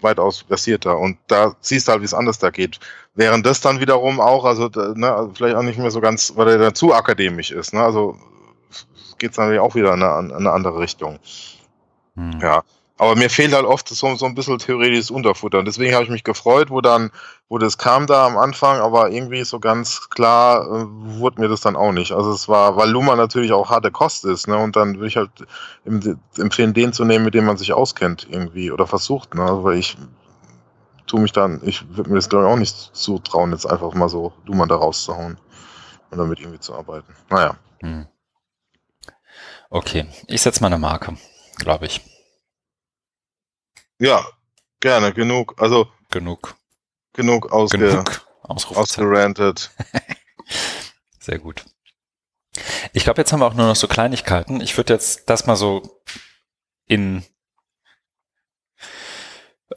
weitaus 0.02 0.46
versierter. 0.48 0.98
Und 0.98 1.20
da 1.28 1.56
siehst 1.62 1.88
du 1.88 1.92
halt, 1.92 2.02
wie 2.02 2.06
es 2.06 2.14
anders 2.16 2.40
da 2.40 2.50
geht. 2.50 2.80
Während 3.14 3.46
das 3.46 3.62
dann 3.62 3.82
wiederum 3.82 4.20
auch, 4.20 4.46
also, 4.46 4.68
ne, 4.96 5.14
also 5.14 5.32
vielleicht 5.36 5.56
auch 5.56 5.62
nicht 5.62 5.78
mehr 5.78 5.92
so 5.92 6.02
ganz, 6.02 6.34
weil 6.36 6.48
er 6.48 6.58
dann 6.58 6.74
zu 6.74 6.92
akademisch 6.92 7.52
ist, 7.52 7.72
ne? 7.72 7.84
Also 7.84 8.18
geht 9.20 9.32
es 9.32 9.38
natürlich 9.38 9.60
auch 9.60 9.76
wieder 9.76 9.94
in 9.94 10.04
eine, 10.04 10.30
in 10.30 10.36
eine 10.36 10.52
andere 10.52 10.80
Richtung. 10.80 11.20
Hm. 12.16 12.40
Ja. 12.42 12.64
Aber 13.00 13.16
mir 13.16 13.30
fehlt 13.30 13.54
halt 13.54 13.66
oft 13.66 13.88
so, 13.88 14.16
so 14.16 14.26
ein 14.26 14.36
bisschen 14.36 14.60
theoretisches 14.60 15.10
Unterfutter. 15.10 15.60
Und 15.60 15.66
deswegen 15.66 15.94
habe 15.94 16.04
ich 16.04 16.10
mich 16.10 16.26
gefreut, 16.26 16.70
wo 16.70 16.82
dann, 16.82 17.12
wo 17.48 17.58
das 17.58 17.78
kam 17.78 18.08
da 18.08 18.28
am 18.28 18.38
Anfang, 18.38 18.82
aber 18.82 19.10
irgendwie 19.10 19.42
so 19.46 19.62
ganz 19.62 20.10
klar 20.10 20.66
äh, 20.66 20.86
wurde 20.90 21.40
mir 21.40 21.48
das 21.48 21.62
dann 21.62 21.78
auch 21.78 21.94
nicht. 21.94 22.12
Also 22.12 22.34
es 22.34 22.50
war, 22.50 22.76
weil 22.76 22.90
Luma 22.90 23.16
natürlich 23.16 23.54
auch 23.54 23.70
harte 23.70 23.90
Kost 23.90 24.26
ist, 24.26 24.50
ne? 24.50 24.58
Und 24.58 24.76
dann 24.76 24.96
würde 24.96 25.08
ich 25.08 25.16
halt 25.16 25.32
empfehlen, 25.86 26.74
den 26.74 26.92
zu 26.92 27.06
nehmen, 27.06 27.24
mit 27.24 27.36
dem 27.36 27.46
man 27.46 27.56
sich 27.56 27.72
auskennt 27.72 28.28
irgendwie 28.30 28.70
oder 28.70 28.86
versucht, 28.86 29.34
ne? 29.34 29.44
Also 29.44 29.64
weil 29.64 29.78
ich 29.78 29.96
tue 31.08 31.22
mich 31.22 31.32
dann, 31.32 31.62
ich 31.64 31.88
würde 31.96 32.10
mir 32.10 32.18
das 32.18 32.28
glaube 32.28 32.48
ich 32.48 32.52
auch 32.52 32.58
nicht 32.58 32.76
zutrauen, 32.76 33.54
jetzt 33.54 33.66
einfach 33.66 33.94
mal 33.94 34.10
so 34.10 34.34
Luma 34.46 34.66
da 34.66 34.76
rauszuhauen 34.76 35.38
und 36.12 36.18
damit 36.18 36.42
irgendwie 36.42 36.60
zu 36.60 36.76
arbeiten. 36.76 37.16
Naja. 37.30 37.56
Hm. 37.82 38.08
Okay, 39.70 40.08
ich 40.28 40.42
setze 40.42 40.62
mal 40.62 40.68
eine 40.68 40.80
Marke, 40.80 41.16
glaube 41.58 41.86
ich. 41.86 42.02
Ja, 44.00 44.26
gerne, 44.80 45.14
genug. 45.14 45.62
Also 45.62 45.92
genug. 46.10 46.56
Genug, 47.14 47.52
ausge 47.52 47.78
genug. 47.78 48.28
ausgerantet. 48.42 49.72
Sehr 51.20 51.38
gut. 51.38 51.66
Ich 52.94 53.04
glaube, 53.04 53.22
jetzt 53.22 53.32
haben 53.32 53.42
wir 53.42 53.46
auch 53.46 53.54
nur 53.54 53.68
noch 53.68 53.76
so 53.76 53.88
Kleinigkeiten. 53.88 54.62
Ich 54.62 54.76
würde 54.76 54.94
jetzt 54.94 55.30
das 55.30 55.46
mal 55.46 55.56
so 55.56 56.02
in 56.88 57.24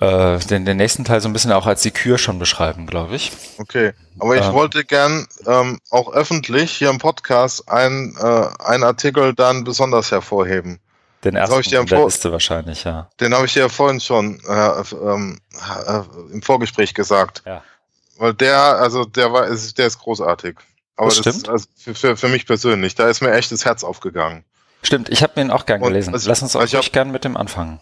äh, 0.01 0.39
den, 0.39 0.64
den 0.64 0.77
nächsten 0.77 1.05
Teil 1.05 1.20
so 1.20 1.28
ein 1.28 1.32
bisschen 1.32 1.52
auch 1.52 1.66
als 1.66 1.82
die 1.82 1.90
Kür 1.90 2.19
schon 2.19 2.39
beschreiben, 2.39 2.86
glaube 2.86 3.14
ich. 3.14 3.32
Okay, 3.59 3.93
aber 4.19 4.36
ich 4.36 4.47
ähm, 4.47 4.52
wollte 4.52 4.85
gern 4.85 5.27
ähm, 5.47 5.81
auch 5.90 6.12
öffentlich 6.12 6.70
hier 6.73 6.90
im 6.90 6.98
Podcast 6.98 7.64
äh, 7.69 7.73
einen 7.74 8.85
Artikel 8.85 9.35
dann 9.35 9.64
besonders 9.64 10.10
hervorheben. 10.10 10.78
Den 11.24 11.36
ersten 11.36 11.60
ich 11.60 11.69
dir 11.69 11.85
der 11.85 12.05
Liste 12.05 12.32
wahrscheinlich, 12.32 12.85
ja. 12.85 13.09
Den 13.20 13.32
habe 13.35 13.47
ich 13.47 13.52
dir 13.52 13.60
ja 13.60 13.69
vorhin 13.69 14.01
schon 14.01 14.40
äh, 14.48 14.82
ähm, 14.93 15.39
äh, 15.86 16.32
im 16.32 16.43
Vorgespräch 16.43 16.94
gesagt. 16.94 17.43
Ja. 17.47 17.62
Weil 18.19 18.35
der, 18.35 18.59
also 18.59 19.05
der 19.05 19.32
war, 19.32 19.47
der 19.47 19.86
ist 19.86 19.98
großartig. 19.98 20.56
Aber 20.97 21.09
das, 21.09 21.20
das 21.20 21.35
stimmt. 21.35 21.48
also 21.48 21.66
für, 21.77 22.16
für, 22.16 22.28
mich 22.28 22.47
persönlich, 22.47 22.94
da 22.94 23.09
ist 23.09 23.20
mir 23.20 23.32
echt 23.32 23.52
das 23.52 23.64
Herz 23.64 23.85
aufgegangen. 23.85 24.44
Stimmt, 24.82 25.09
ich 25.10 25.23
habe 25.23 25.40
ihn 25.40 25.51
auch 25.51 25.64
gern 25.64 25.81
gelesen. 25.81 26.12
Also, 26.12 26.28
Lass 26.28 26.43
uns 26.43 26.56
auch 26.56 26.60
also 26.60 26.78
hab, 26.78 26.93
gern 26.93 27.12
mit 27.12 27.24
dem 27.24 27.36
anfangen. 27.36 27.81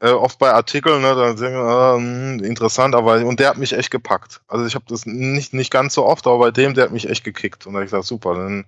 Äh, 0.00 0.10
oft 0.10 0.38
bei 0.38 0.52
Artikeln, 0.52 1.02
ne, 1.02 1.14
da 1.14 1.32
denke 1.34 2.38
ich, 2.38 2.44
äh, 2.44 2.46
interessant, 2.46 2.94
aber 2.94 3.24
und 3.24 3.40
der 3.40 3.48
hat 3.48 3.56
mich 3.56 3.72
echt 3.72 3.90
gepackt. 3.90 4.40
Also 4.48 4.66
ich 4.66 4.74
habe 4.74 4.84
das 4.88 5.06
nicht, 5.06 5.54
nicht 5.54 5.70
ganz 5.70 5.94
so 5.94 6.04
oft, 6.04 6.26
aber 6.26 6.38
bei 6.38 6.50
dem, 6.50 6.74
der 6.74 6.84
hat 6.84 6.92
mich 6.92 7.08
echt 7.08 7.24
gekickt. 7.24 7.66
Und 7.66 7.72
da 7.72 7.78
habe 7.78 7.84
ich 7.84 7.90
gesagt, 7.90 8.06
super, 8.06 8.34
dann 8.34 8.66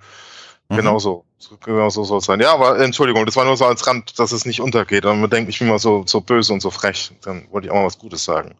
Mhm. 0.68 0.76
Genau 0.76 0.98
so. 0.98 1.24
Genau 1.64 1.90
so 1.90 2.02
soll 2.04 2.18
es 2.18 2.24
sein. 2.24 2.40
Ja, 2.40 2.54
aber 2.54 2.78
Entschuldigung, 2.80 3.24
das 3.26 3.36
war 3.36 3.44
nur 3.44 3.56
so 3.56 3.66
als 3.66 3.86
Rand, 3.86 4.18
dass 4.18 4.32
es 4.32 4.46
nicht 4.46 4.60
untergeht. 4.60 5.04
Und 5.04 5.20
man 5.20 5.30
denkt, 5.30 5.48
ich 5.48 5.58
bin 5.58 5.68
mal 5.68 5.78
so, 5.78 6.04
so 6.06 6.20
böse 6.20 6.52
und 6.52 6.60
so 6.60 6.70
frech. 6.70 7.12
Dann 7.22 7.46
wollte 7.50 7.66
ich 7.66 7.70
auch 7.70 7.76
mal 7.76 7.84
was 7.84 7.98
Gutes 7.98 8.24
sagen. 8.24 8.56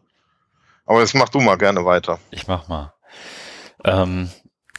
Aber 0.85 1.01
jetzt 1.01 1.15
mach 1.15 1.29
du 1.29 1.41
mal 1.41 1.57
gerne 1.57 1.83
weiter. 1.83 2.19
Ich 2.31 2.47
mach 2.47 2.67
mal. 2.67 2.93
Ähm, 3.83 4.29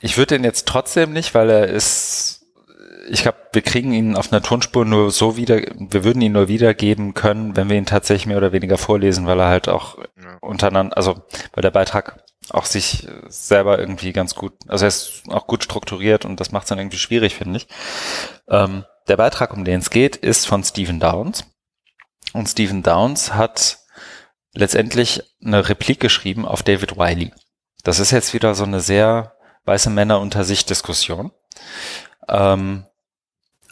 ich 0.01 0.17
würde 0.17 0.37
den 0.37 0.45
jetzt 0.45 0.67
trotzdem 0.67 1.13
nicht, 1.13 1.35
weil 1.35 1.51
er 1.51 1.67
ist, 1.67 2.38
ich 3.09 3.23
glaube, 3.23 3.39
wir 3.53 3.63
kriegen 3.63 3.93
ihn 3.93 4.17
auf 4.17 4.33
einer 4.33 4.43
Tonspur 4.43 4.85
nur 4.85 5.11
so 5.11 5.37
wieder, 5.37 5.57
wir 5.57 6.05
würden 6.05 6.23
ihn 6.23 6.33
nur 6.33 6.49
wiedergeben 6.49 7.15
können, 7.15 7.57
wenn 7.57 7.69
wir 7.69 7.77
ihn 7.77 7.87
tatsächlich 7.87 8.27
mehr 8.27 8.37
oder 8.37 8.53
weniger 8.53 8.79
vorlesen, 8.79 9.27
weil 9.27 9.41
er 9.41 9.49
halt 9.49 9.69
auch 9.69 9.99
ja. 9.99 10.39
untereinander, 10.41 10.97
also 10.97 11.23
weil 11.53 11.63
der 11.63 11.71
Beitrag 11.71 12.25
auch 12.51 12.65
sich 12.65 13.07
selber 13.29 13.79
irgendwie 13.79 14.13
ganz 14.13 14.35
gut, 14.35 14.53
also 14.69 14.85
er 14.85 14.89
ist 14.89 15.23
auch 15.29 15.47
gut 15.47 15.65
strukturiert 15.65 16.25
und 16.25 16.41
das 16.41 16.53
macht 16.53 16.65
es 16.65 16.69
dann 16.69 16.79
irgendwie 16.79 16.99
schwierig, 16.99 17.35
finde 17.35 17.59
ich. 17.59 17.69
Ähm, 18.49 18.85
der 19.09 19.17
Beitrag, 19.17 19.53
um 19.53 19.65
den 19.65 19.81
es 19.81 19.91
geht, 19.91 20.17
ist 20.17 20.47
von 20.47 20.63
Stephen 20.63 21.01
Downs. 21.01 21.45
Und 22.33 22.49
Stephen 22.49 22.83
Downs 22.83 23.35
hat 23.35 23.79
letztendlich 24.55 25.23
eine 25.43 25.69
Replik 25.69 26.01
geschrieben 26.01 26.47
auf 26.47 26.63
David 26.63 26.97
Wiley. 26.97 27.33
Das 27.85 28.01
ist 28.01 28.11
jetzt 28.11 28.35
wieder 28.35 28.55
so 28.55 28.65
eine 28.65 28.81
sehr 28.81 29.35
weiße 29.65 29.91
Männer 29.91 30.21
unter 30.21 30.45
sich 30.45 30.67
Diskussion. 30.67 31.33
Ähm, 32.29 32.85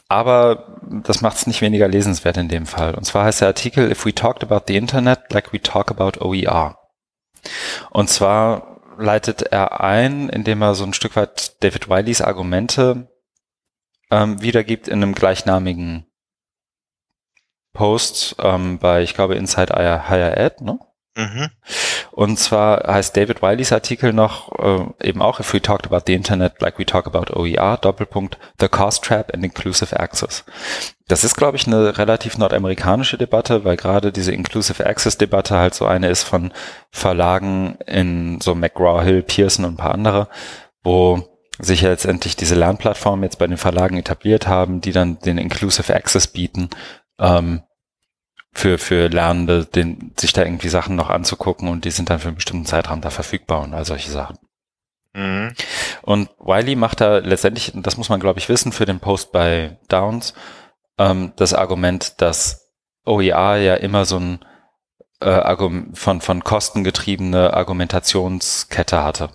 aber 0.09 0.79
das 1.03 1.21
macht 1.21 1.37
es 1.37 1.47
nicht 1.47 1.61
weniger 1.61 1.87
lesenswert 1.87 2.37
in 2.37 2.49
dem 2.49 2.65
Fall. 2.65 2.95
Und 2.95 3.03
zwar 3.03 3.25
heißt 3.25 3.41
der 3.41 3.49
Artikel 3.49 3.91
If 3.91 4.05
we 4.05 4.13
talked 4.13 4.43
about 4.43 4.65
the 4.67 4.77
Internet 4.77 5.31
like 5.31 5.53
we 5.53 5.61
talk 5.61 5.91
about 5.91 6.19
OER. 6.23 6.77
Und 7.91 8.09
zwar 8.09 8.81
leitet 8.97 9.41
er 9.41 9.81
ein, 9.81 10.29
indem 10.29 10.61
er 10.61 10.75
so 10.75 10.83
ein 10.83 10.93
Stück 10.93 11.15
weit 11.15 11.61
David 11.63 11.89
Wileys 11.89 12.21
Argumente 12.21 13.11
ähm, 14.09 14.41
wiedergibt 14.41 14.87
in 14.87 15.03
einem 15.03 15.13
gleichnamigen 15.13 16.05
Post 17.73 18.37
ähm, 18.39 18.79
bei, 18.79 19.03
ich 19.03 19.13
glaube, 19.13 19.35
Inside 19.35 19.75
Higher 19.75 20.37
Ed, 20.37 20.61
ne? 20.61 20.79
Mhm. 21.17 21.49
Und 22.11 22.37
zwar 22.37 22.83
heißt 22.93 23.17
David 23.17 23.41
Wileys 23.41 23.73
Artikel 23.73 24.13
noch 24.13 24.51
äh, 24.59 25.07
eben 25.07 25.23
auch, 25.23 25.39
if 25.39 25.51
we 25.51 25.61
talked 25.61 25.87
about 25.87 26.03
the 26.05 26.13
Internet 26.13 26.61
like 26.61 26.77
we 26.77 26.85
talk 26.85 27.07
about 27.07 27.33
OER, 27.33 27.77
Doppelpunkt, 27.77 28.37
the 28.59 28.67
cost 28.67 29.03
trap 29.03 29.33
and 29.33 29.43
inclusive 29.43 29.99
access. 29.99 30.45
Das 31.07 31.23
ist, 31.23 31.35
glaube 31.35 31.57
ich, 31.57 31.65
eine 31.65 31.97
relativ 31.97 32.37
nordamerikanische 32.37 33.17
Debatte, 33.17 33.63
weil 33.63 33.77
gerade 33.77 34.11
diese 34.11 34.31
Inclusive 34.31 34.85
Access 34.85 35.17
Debatte 35.17 35.57
halt 35.57 35.73
so 35.73 35.85
eine 35.85 36.07
ist 36.09 36.23
von 36.23 36.53
Verlagen 36.91 37.79
in 37.87 38.39
so 38.39 38.53
McGraw-Hill, 38.53 39.23
Pearson 39.23 39.65
und 39.65 39.73
ein 39.73 39.77
paar 39.77 39.93
andere, 39.93 40.27
wo 40.83 41.23
sich 41.59 41.81
ja 41.81 41.89
letztendlich 41.89 42.35
diese 42.35 42.53
Lernplattformen 42.53 43.23
jetzt 43.23 43.39
bei 43.39 43.47
den 43.47 43.57
Verlagen 43.57 43.97
etabliert 43.97 44.47
haben, 44.47 44.81
die 44.81 44.91
dann 44.91 45.17
den 45.19 45.39
Inclusive 45.39 45.95
Access 45.95 46.27
bieten, 46.27 46.69
ähm, 47.19 47.63
für, 48.57 48.79
für 48.79 49.07
Lernende, 49.07 49.65
den, 49.65 50.13
sich 50.17 50.33
da 50.33 50.43
irgendwie 50.43 50.69
Sachen 50.69 50.95
noch 50.95 51.11
anzugucken 51.11 51.69
und 51.69 51.85
die 51.85 51.91
sind 51.91 52.09
dann 52.09 52.19
für 52.19 52.29
einen 52.29 52.37
bestimmten 52.37 52.65
Zeitraum 52.65 53.01
da 53.01 53.11
verfügbar 53.11 53.61
und 53.61 53.75
all 53.75 53.85
solche 53.85 54.09
Sachen. 54.09 54.39
Mhm. 55.13 55.53
Und 56.01 56.29
Wiley 56.39 56.75
macht 56.75 57.01
da 57.01 57.19
letztendlich, 57.19 57.71
das 57.75 57.97
muss 57.97 58.09
man 58.09 58.19
glaube 58.19 58.39
ich 58.39 58.49
wissen, 58.49 58.71
für 58.71 58.85
den 58.85 58.99
Post 58.99 59.31
bei 59.31 59.77
Downs, 59.89 60.33
ähm, 60.97 61.33
das 61.35 61.53
Argument, 61.53 62.19
dass 62.19 62.71
OER 63.05 63.57
ja 63.57 63.75
immer 63.75 64.05
so 64.05 64.17
ein 64.17 64.39
äh, 65.19 65.55
von, 65.93 66.21
von 66.21 66.43
Kosten 66.43 66.83
getriebene 66.83 67.53
Argumentationskette 67.53 69.03
hatte. 69.03 69.29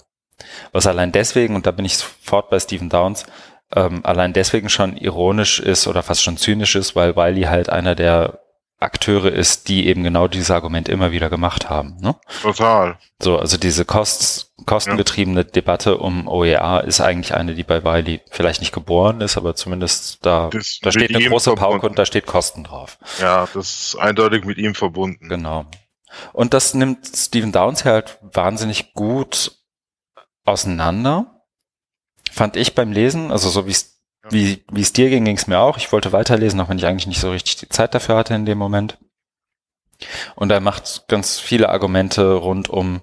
Was 0.73 0.89
allein 0.89 1.12
deswegen, 1.12 1.55
und 1.55 1.66
da 1.66 1.70
bin 1.70 1.85
ich 1.85 1.97
sofort 1.97 2.51
bei 2.51 2.59
Stephen 2.59 2.89
Downs, 2.89 3.24
ähm, 3.73 4.05
allein 4.05 4.32
deswegen 4.32 4.69
schon 4.69 4.97
ironisch 4.97 5.61
ist 5.61 5.86
oder 5.86 6.03
fast 6.03 6.24
schon 6.24 6.36
zynisch 6.36 6.74
ist, 6.74 6.97
weil 6.97 7.15
Wiley 7.15 7.43
halt 7.43 7.70
einer 7.70 7.94
der 7.94 8.41
Akteure 8.82 9.32
ist, 9.32 9.68
die 9.68 9.86
eben 9.86 10.02
genau 10.02 10.28
dieses 10.28 10.50
Argument 10.50 10.88
immer 10.88 11.12
wieder 11.12 11.30
gemacht 11.30 11.70
haben. 11.70 11.96
Ne? 12.00 12.14
Total. 12.42 12.98
So, 13.20 13.38
also 13.38 13.56
diese 13.56 13.84
Kost, 13.84 14.52
kostengetriebene 14.66 15.40
ja. 15.40 15.44
Debatte 15.44 15.98
um 15.98 16.28
OER 16.28 16.84
ist 16.84 17.00
eigentlich 17.00 17.34
eine, 17.34 17.54
die 17.54 17.64
bei 17.64 17.84
Wiley 17.84 18.20
vielleicht 18.30 18.60
nicht 18.60 18.72
geboren 18.72 19.20
ist, 19.20 19.36
aber 19.36 19.54
zumindest 19.54 20.24
da, 20.26 20.50
da 20.50 20.92
steht 20.92 21.14
eine 21.14 21.28
große 21.28 21.50
verbunden. 21.50 21.72
Pauke 21.72 21.86
und 21.88 21.98
da 21.98 22.04
steht 22.06 22.26
Kosten 22.26 22.64
drauf. 22.64 22.98
Ja, 23.20 23.48
das 23.54 23.92
ist 23.92 23.96
eindeutig 23.96 24.44
mit 24.44 24.59
ihm 24.59 24.74
verbunden. 24.74 25.28
Genau. 25.28 25.66
Und 26.32 26.54
das 26.54 26.74
nimmt 26.74 27.06
Stephen 27.06 27.52
Downs 27.52 27.84
halt 27.84 28.18
wahnsinnig 28.20 28.92
gut 28.94 29.52
auseinander. 30.44 31.42
Fand 32.30 32.56
ich 32.56 32.74
beim 32.74 32.92
Lesen, 32.92 33.30
also 33.30 33.48
so 33.48 33.66
wie 33.66 33.70
es 33.72 33.91
wie, 34.31 34.65
wie 34.70 34.81
es 34.81 34.93
dir 34.93 35.11
ging, 35.11 35.24
ging 35.24 35.36
es 35.36 35.47
mir 35.47 35.59
auch. 35.59 35.77
Ich 35.77 35.93
wollte 35.93 36.12
weiterlesen, 36.12 36.61
auch 36.61 36.69
wenn 36.69 36.78
ich 36.78 36.86
eigentlich 36.86 37.07
nicht 37.07 37.20
so 37.20 37.31
richtig 37.31 37.57
die 37.57 37.69
Zeit 37.69 37.94
dafür 37.94 38.16
hatte 38.16 38.35
in 38.35 38.47
dem 38.47 38.59
Moment. 38.59 38.99
Und 40.35 40.51
er 40.51 40.61
macht 40.61 41.09
ganz 41.09 41.39
viele 41.39 41.69
Argumente 41.69 42.35
rund 42.35 42.69
um 42.69 43.01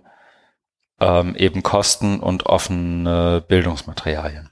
ähm, 1.00 1.36
eben 1.36 1.64
Kosten 1.64 2.20
und 2.20 2.46
offene 2.46 3.44
Bildungsmaterialien. 3.48 4.50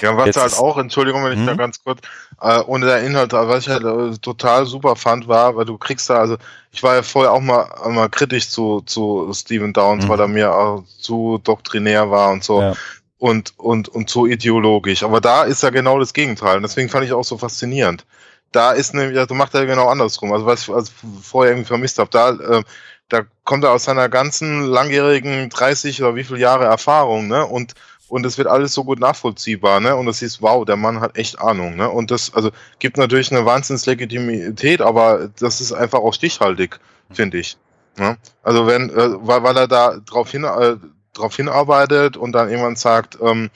Ja, 0.00 0.16
was 0.16 0.26
Jetzt 0.26 0.40
halt 0.40 0.58
auch, 0.58 0.78
Entschuldigung, 0.78 1.24
wenn 1.24 1.32
ich 1.32 1.38
hm? 1.38 1.46
da 1.46 1.54
ganz 1.54 1.82
kurz, 1.82 2.00
äh, 2.40 2.60
ohne 2.60 2.86
der 2.86 3.02
Inhalt, 3.02 3.32
was 3.32 3.66
ich 3.66 3.68
halt 3.68 3.84
äh, 3.84 4.16
total 4.18 4.66
super 4.66 4.94
fand, 4.94 5.26
war, 5.26 5.56
weil 5.56 5.64
du 5.64 5.76
kriegst 5.76 6.08
da, 6.08 6.18
also 6.18 6.36
ich 6.70 6.82
war 6.82 6.94
ja 6.94 7.02
vorher 7.02 7.32
auch 7.32 7.40
mal, 7.40 7.68
mal 7.88 8.08
kritisch 8.08 8.48
zu, 8.48 8.82
zu 8.82 9.32
Stephen 9.34 9.72
Downs, 9.72 10.04
hm. 10.04 10.10
weil 10.10 10.20
er 10.20 10.28
mir 10.28 10.54
auch 10.54 10.84
zu 10.98 11.40
doktrinär 11.42 12.10
war 12.10 12.30
und 12.30 12.44
so. 12.44 12.60
Ja 12.60 12.74
und, 13.18 13.54
und, 13.58 13.88
und 13.88 14.10
so 14.10 14.26
ideologisch. 14.26 15.02
Aber 15.02 15.20
da 15.20 15.44
ist 15.44 15.62
ja 15.62 15.70
genau 15.70 15.98
das 15.98 16.12
Gegenteil. 16.12 16.56
Und 16.56 16.62
deswegen 16.62 16.88
fand 16.88 17.06
ich 17.06 17.12
auch 17.12 17.24
so 17.24 17.38
faszinierend. 17.38 18.04
Da 18.52 18.72
ist 18.72 18.94
nämlich, 18.94 19.18
also 19.18 19.34
macht 19.34 19.54
er 19.54 19.66
genau 19.66 19.88
andersrum. 19.88 20.32
Also 20.32 20.46
was 20.46 20.62
ich 20.62 20.74
also 20.74 20.92
vorher 21.22 21.52
irgendwie 21.52 21.68
vermisst 21.68 21.98
habe, 21.98 22.10
da, 22.10 22.30
äh, 22.30 22.62
da 23.08 23.22
kommt 23.44 23.64
er 23.64 23.72
aus 23.72 23.84
seiner 23.84 24.08
ganzen 24.08 24.62
langjährigen 24.62 25.48
30 25.50 26.02
oder 26.02 26.14
wie 26.14 26.24
viele 26.24 26.40
Jahre 26.40 26.64
Erfahrung, 26.64 27.28
ne? 27.28 27.44
Und, 27.46 27.74
und 28.08 28.24
es 28.26 28.38
wird 28.38 28.48
alles 28.48 28.72
so 28.72 28.84
gut 28.84 29.00
nachvollziehbar, 29.00 29.80
ne? 29.80 29.96
Und 29.96 30.06
das 30.06 30.22
ist, 30.22 30.42
wow, 30.42 30.64
der 30.64 30.76
Mann 30.76 31.00
hat 31.00 31.16
echt 31.16 31.40
Ahnung, 31.40 31.76
ne? 31.76 31.88
Und 31.88 32.10
das, 32.10 32.34
also 32.34 32.50
gibt 32.78 32.98
natürlich 32.98 33.30
eine 33.32 33.44
Wahnsinnslegitimität, 33.46 34.80
aber 34.80 35.30
das 35.38 35.60
ist 35.60 35.72
einfach 35.72 36.00
auch 36.00 36.14
stichhaltig, 36.14 36.78
finde 37.12 37.38
ich. 37.38 37.56
Ne? 37.98 38.18
Also 38.42 38.66
wenn, 38.66 38.90
äh, 38.90 39.26
weil, 39.26 39.42
weil 39.42 39.56
er 39.56 39.68
da 39.68 39.98
drauf 40.04 40.30
hin, 40.30 40.44
äh, 40.44 40.76
darauf 41.16 41.36
hinarbeitet 41.36 42.16
und 42.16 42.32
dann 42.32 42.48
irgendwann 42.48 42.76
sagt, 42.76 43.18
ähm, 43.20 43.50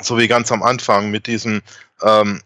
so 0.00 0.18
wie 0.18 0.28
ganz 0.28 0.50
am 0.52 0.62
Anfang 0.62 1.10
mit 1.10 1.26
diesem, 1.26 1.62
ähm, 2.02 2.42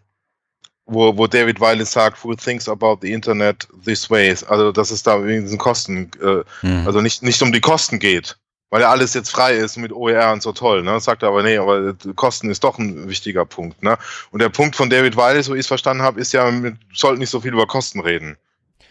wo, 0.85 1.17
wo 1.17 1.27
David 1.27 1.59
Wiley 1.59 1.85
sagt, 1.85 2.23
who 2.23 2.35
thinks 2.35 2.67
about 2.67 2.99
the 3.01 3.11
Internet 3.11 3.67
this 3.85 4.09
way, 4.09 4.35
also 4.47 4.71
dass 4.71 4.91
es 4.91 5.03
da 5.03 5.23
wegen 5.23 5.43
diesen 5.43 5.57
Kosten, 5.57 6.11
äh, 6.21 6.43
mhm. 6.65 6.87
also 6.87 7.01
nicht, 7.01 7.23
nicht 7.23 7.41
um 7.41 7.51
die 7.51 7.61
Kosten 7.61 7.99
geht, 7.99 8.37
weil 8.69 8.81
ja 8.81 8.89
alles 8.89 9.13
jetzt 9.13 9.29
frei 9.29 9.53
ist 9.55 9.77
mit 9.77 9.91
OER 9.91 10.31
und 10.31 10.43
so 10.43 10.51
toll, 10.51 10.83
ne? 10.83 10.99
Sagt 10.99 11.23
er 11.23 11.29
aber, 11.29 11.43
nee, 11.43 11.57
aber 11.57 11.95
Kosten 12.15 12.49
ist 12.49 12.63
doch 12.63 12.77
ein 12.77 13.09
wichtiger 13.09 13.45
Punkt, 13.45 13.81
ne? 13.83 13.97
Und 14.31 14.41
der 14.41 14.49
Punkt 14.49 14.75
von 14.75 14.89
David 14.89 15.17
Wiley, 15.17 15.41
so 15.43 15.53
ich 15.53 15.61
es 15.61 15.67
verstanden 15.67 16.03
habe, 16.03 16.19
ist 16.19 16.33
ja, 16.33 16.51
wir 16.63 16.75
sollten 16.93 17.19
nicht 17.19 17.31
so 17.31 17.41
viel 17.41 17.53
über 17.53 17.67
Kosten 17.67 17.99
reden. 17.99 18.37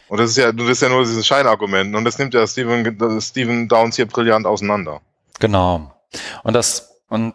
Und 0.08 0.18
das 0.18 0.30
ist 0.30 0.38
ja, 0.38 0.52
das 0.52 0.68
ist 0.68 0.82
ja 0.82 0.88
nur 0.88 1.04
dieses 1.04 1.26
Scheinargument. 1.26 1.94
Und 1.94 2.04
das 2.04 2.18
nimmt 2.18 2.34
ja 2.34 2.46
Stephen, 2.46 3.20
Stephen 3.20 3.68
Downs 3.68 3.96
hier 3.96 4.06
brillant 4.06 4.46
auseinander. 4.46 5.00
Genau. 5.38 5.92
Und 6.42 6.54
das, 6.54 7.02
und 7.08 7.34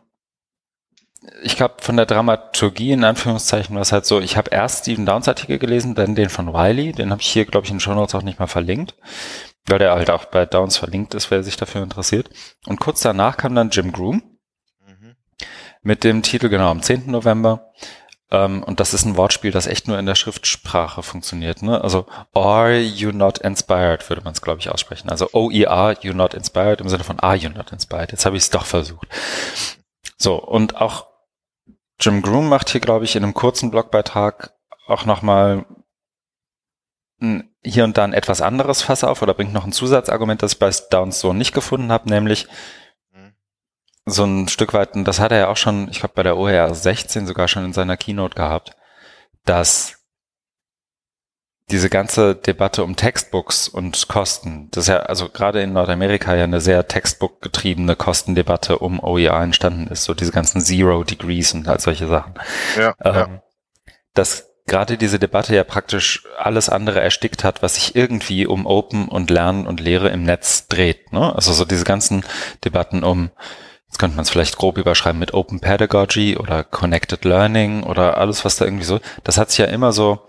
ich 1.42 1.56
glaube, 1.56 1.76
von 1.80 1.96
der 1.96 2.06
Dramaturgie 2.06 2.92
in 2.92 3.04
Anführungszeichen 3.04 3.76
war 3.76 3.82
es 3.82 3.92
halt 3.92 4.06
so, 4.06 4.20
ich 4.20 4.36
habe 4.36 4.52
erst 4.52 4.82
Steven 4.82 5.06
Downs 5.06 5.28
Artikel 5.28 5.58
gelesen, 5.58 5.96
dann 5.96 6.16
den 6.16 6.30
von 6.30 6.54
Wiley, 6.54 6.92
den 6.92 7.12
habe 7.12 7.22
ich 7.22 7.28
hier, 7.28 7.46
glaube 7.46 7.66
ich, 7.66 7.72
in 7.72 7.78
den 7.78 7.82
Show 7.82 7.94
Notes 7.94 8.16
auch 8.16 8.24
nicht 8.24 8.40
mal 8.40 8.48
verlinkt, 8.48 8.96
weil 9.66 9.80
der 9.80 9.94
halt 9.94 10.10
auch 10.10 10.26
bei 10.26 10.46
Downs 10.46 10.78
verlinkt 10.78 11.14
ist, 11.14 11.32
wer 11.32 11.44
sich 11.44 11.56
dafür 11.56 11.84
interessiert. 11.84 12.30
Und 12.66 12.80
kurz 12.80 13.02
danach 13.02 13.38
kam 13.38 13.56
dann 13.56 13.70
Jim 13.70 13.92
Groom 13.92 14.22
mhm. 14.86 15.16
mit 15.82 16.04
dem 16.04 16.24
Titel, 16.24 16.50
genau, 16.50 16.70
am 16.72 16.82
10. 16.82 17.10
November, 17.10 17.72
ähm, 18.34 18.64
und 18.64 18.80
das 18.80 18.94
ist 18.94 19.06
ein 19.06 19.16
Wortspiel, 19.16 19.52
das 19.52 19.68
echt 19.68 19.88
nur 19.88 19.98
in 20.00 20.08
der 20.08 20.16
Schriftsprache 20.16 21.04
funktioniert. 21.04 21.62
Ne? 21.62 21.82
Also 21.82 22.08
are 22.34 22.78
you 22.80 23.12
not 23.12 23.38
inspired, 23.38 24.10
würde 24.10 24.24
man 24.24 24.34
es, 24.34 24.42
glaube 24.42 24.60
ich, 24.60 24.70
aussprechen. 24.70 25.10
Also 25.10 25.30
O-E-R, 25.32 25.98
you 26.02 26.14
not 26.14 26.34
inspired 26.34 26.82
im 26.82 26.90
Sinne 26.90 27.04
von 27.04 27.20
are 27.20 27.36
you 27.36 27.50
not 27.50 27.72
inspired. 27.72 28.12
Jetzt 28.12 28.26
habe 28.26 28.36
ich 28.36 28.44
es 28.44 28.50
doch 28.50 28.66
versucht. 28.66 29.08
So, 30.18 30.36
und 30.36 30.82
auch 30.82 31.08
Jim 32.00 32.24
Groom 32.24 32.50
macht 32.50 32.70
hier, 32.70 32.82
glaube 32.82 33.06
ich, 33.06 33.16
in 33.16 33.24
einem 33.24 33.36
kurzen 33.36 33.70
Blogbeitrag 33.70 34.54
auch 34.88 35.06
nochmal 35.06 35.66
hier 37.64 37.84
und 37.86 37.98
da 37.98 38.04
ein 38.04 38.14
etwas 38.14 38.42
anderes 38.42 38.82
Fass 38.82 39.04
auf 39.04 39.22
oder 39.22 39.34
bringt 39.34 39.54
noch 39.54 39.64
ein 39.64 39.72
Zusatzargument, 39.72 40.42
das 40.42 40.54
ich 40.54 40.60
bei 40.60 40.72
Downs 40.90 41.20
so 41.20 41.32
nicht 41.32 41.54
gefunden 41.54 41.92
habe, 41.92 42.10
nämlich 42.10 42.48
so 44.06 44.26
ein 44.26 44.48
Stück 44.48 44.74
weit, 44.74 44.96
und 44.96 45.06
das 45.06 45.20
hat 45.20 45.32
er 45.32 45.40
ja 45.40 45.48
auch 45.48 45.58
schon, 45.58 45.88
ich 45.90 46.00
glaube 46.00 46.16
bei 46.16 46.24
der 46.24 46.38
OER 46.38 46.74
16 46.74 47.28
sogar 47.28 47.48
schon 47.48 47.66
in 47.66 47.74
seiner 47.74 47.98
Keynote 47.98 48.36
gehabt, 48.36 48.76
dass 49.46 50.00
diese 51.72 51.90
ganze 51.90 52.36
Debatte 52.36 52.84
um 52.84 52.96
Textbooks 52.96 53.70
und 53.70 54.08
Kosten, 54.10 54.70
das 54.72 54.84
ist 54.84 54.88
ja 54.90 54.98
also 54.98 55.30
gerade 55.30 55.62
in 55.62 55.74
Nordamerika 55.74 56.36
ja 56.36 56.44
eine 56.44 56.60
sehr 56.60 56.88
Textbook-getriebene 56.88 57.96
Kostendebatte 57.96 58.80
um 58.80 59.00
OER 59.00 59.42
entstanden 59.42 59.88
ist, 59.88 60.04
so 60.04 60.14
diese 60.14 60.32
ganzen 60.32 60.60
Zero 60.60 61.04
Degrees 61.04 61.54
und 61.54 61.68
all 61.68 61.80
solche 61.80 62.08
Sachen. 62.08 62.34
Ja, 62.78 62.94
ähm, 63.04 63.14
ja. 63.16 63.44
Dass 64.14 64.50
gerade 64.68 64.98
diese 64.98 65.20
Debatte 65.20 65.56
ja 65.56 65.64
praktisch 65.64 66.26
alles 66.38 66.70
andere 66.70 67.02
erstickt 67.02 67.44
hat, 67.44 67.62
was 67.62 67.76
sich 67.76 67.96
irgendwie 67.96 68.46
um 68.46 68.66
Open 68.66 69.08
und 69.08 69.30
Lernen 69.30 69.66
und 69.66 69.80
Lehre 69.80 70.10
im 70.10 70.24
Netz 70.24 70.68
dreht. 70.68 71.12
Ne? 71.14 71.34
Also 71.34 71.54
so 71.54 71.66
diese 71.66 71.86
ganzen 71.86 72.26
Debatten 72.64 73.04
um 73.04 73.32
Jetzt 73.94 74.00
könnte 74.00 74.16
man 74.16 74.24
es 74.24 74.32
vielleicht 74.32 74.58
grob 74.58 74.80
überschreiben 74.80 75.20
mit 75.20 75.36
Open 75.36 75.60
Pedagogy 75.60 76.36
oder 76.36 76.64
Connected 76.64 77.26
Learning 77.26 77.84
oder 77.84 78.18
alles, 78.18 78.44
was 78.44 78.56
da 78.56 78.66
irgendwie 78.66 78.86
so. 78.86 79.00
Das 79.24 79.38
hat 79.38 79.52
sich 79.52 79.60
ja 79.60 79.66
immer 79.66 79.92
so 79.92 80.26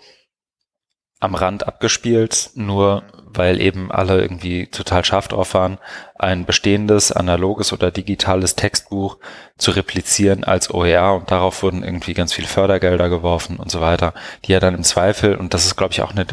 am 1.18 1.34
Rand 1.34 1.66
abgespielt, 1.66 2.50
nur 2.56 3.04
weil 3.24 3.62
eben 3.62 3.90
alle 3.90 4.20
irgendwie 4.20 4.66
total 4.66 5.02
scharf 5.02 5.28
drauf 5.28 5.54
waren, 5.54 5.78
ein 6.18 6.44
bestehendes, 6.44 7.10
analoges 7.10 7.72
oder 7.72 7.90
digitales 7.90 8.54
Textbuch 8.54 9.16
zu 9.56 9.70
replizieren 9.70 10.44
als 10.44 10.70
OER 10.70 11.14
und 11.14 11.30
darauf 11.30 11.62
wurden 11.62 11.82
irgendwie 11.82 12.12
ganz 12.12 12.34
viele 12.34 12.48
Fördergelder 12.48 13.08
geworfen 13.08 13.56
und 13.56 13.70
so 13.70 13.80
weiter, 13.80 14.12
die 14.44 14.52
ja 14.52 14.60
dann 14.60 14.74
im 14.74 14.84
Zweifel, 14.84 15.36
und 15.36 15.54
das 15.54 15.64
ist 15.64 15.76
glaube 15.76 15.94
ich 15.94 16.02
auch 16.02 16.10
eine, 16.10 16.26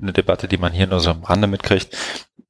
eine 0.00 0.12
Debatte, 0.12 0.46
die 0.46 0.58
man 0.58 0.72
hier 0.72 0.86
nur 0.86 1.00
so 1.00 1.10
am 1.10 1.24
Rande 1.24 1.48
mitkriegt, 1.48 1.96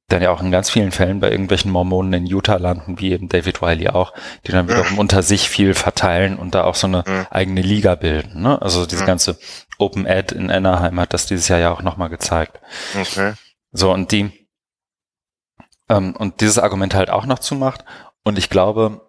dann 0.07 0.21
ja 0.21 0.31
auch 0.31 0.41
in 0.41 0.51
ganz 0.51 0.69
vielen 0.69 0.91
Fällen 0.91 1.19
bei 1.19 1.29
irgendwelchen 1.29 1.69
Mormonen 1.69 2.13
in 2.13 2.25
Utah 2.25 2.55
landen, 2.55 2.99
wie 2.99 3.11
eben 3.11 3.27
David 3.27 3.61
Wiley 3.61 3.89
auch, 3.89 4.13
die 4.45 4.53
dann 4.53 4.69
wiederum 4.69 4.93
mhm. 4.93 4.99
unter 4.99 5.21
sich 5.21 5.49
viel 5.49 5.73
verteilen 5.73 6.39
und 6.39 6.55
da 6.55 6.63
auch 6.63 6.75
so 6.75 6.87
eine 6.87 7.03
mhm. 7.05 7.27
eigene 7.29 7.61
Liga 7.61 7.95
bilden. 7.95 8.41
Ne? 8.41 8.61
Also 8.61 8.85
diese 8.85 9.03
mhm. 9.03 9.07
ganze 9.07 9.37
Open 9.77 10.07
Ad 10.07 10.33
in 10.33 10.49
Anaheim 10.49 10.99
hat 10.99 11.13
das 11.13 11.25
dieses 11.25 11.49
Jahr 11.49 11.59
ja 11.59 11.71
auch 11.71 11.81
nochmal 11.81 12.09
gezeigt. 12.09 12.59
Okay. 12.99 13.33
So, 13.73 13.91
und 13.91 14.13
die, 14.13 14.47
ähm, 15.89 16.15
und 16.15 16.39
dieses 16.39 16.57
Argument 16.57 16.95
halt 16.95 17.09
auch 17.09 17.25
noch 17.25 17.39
zumacht. 17.39 17.83
Und 18.23 18.37
ich 18.37 18.49
glaube, 18.49 19.01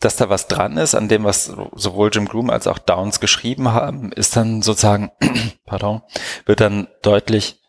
dass 0.00 0.16
da 0.16 0.28
was 0.28 0.48
dran 0.48 0.76
ist, 0.76 0.94
an 0.94 1.08
dem, 1.08 1.24
was 1.24 1.52
sowohl 1.74 2.10
Jim 2.12 2.26
Groom 2.26 2.50
als 2.50 2.66
auch 2.66 2.78
Downs 2.78 3.20
geschrieben 3.20 3.72
haben, 3.72 4.10
ist 4.12 4.34
dann 4.34 4.62
sozusagen, 4.62 5.12
pardon, 5.66 6.02
wird 6.46 6.60
dann 6.60 6.88
deutlich, 7.02 7.59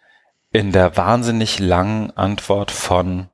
in 0.52 0.72
der 0.72 0.98
wahnsinnig 0.98 1.60
langen 1.60 2.12
Antwort 2.12 2.72
von 2.72 3.30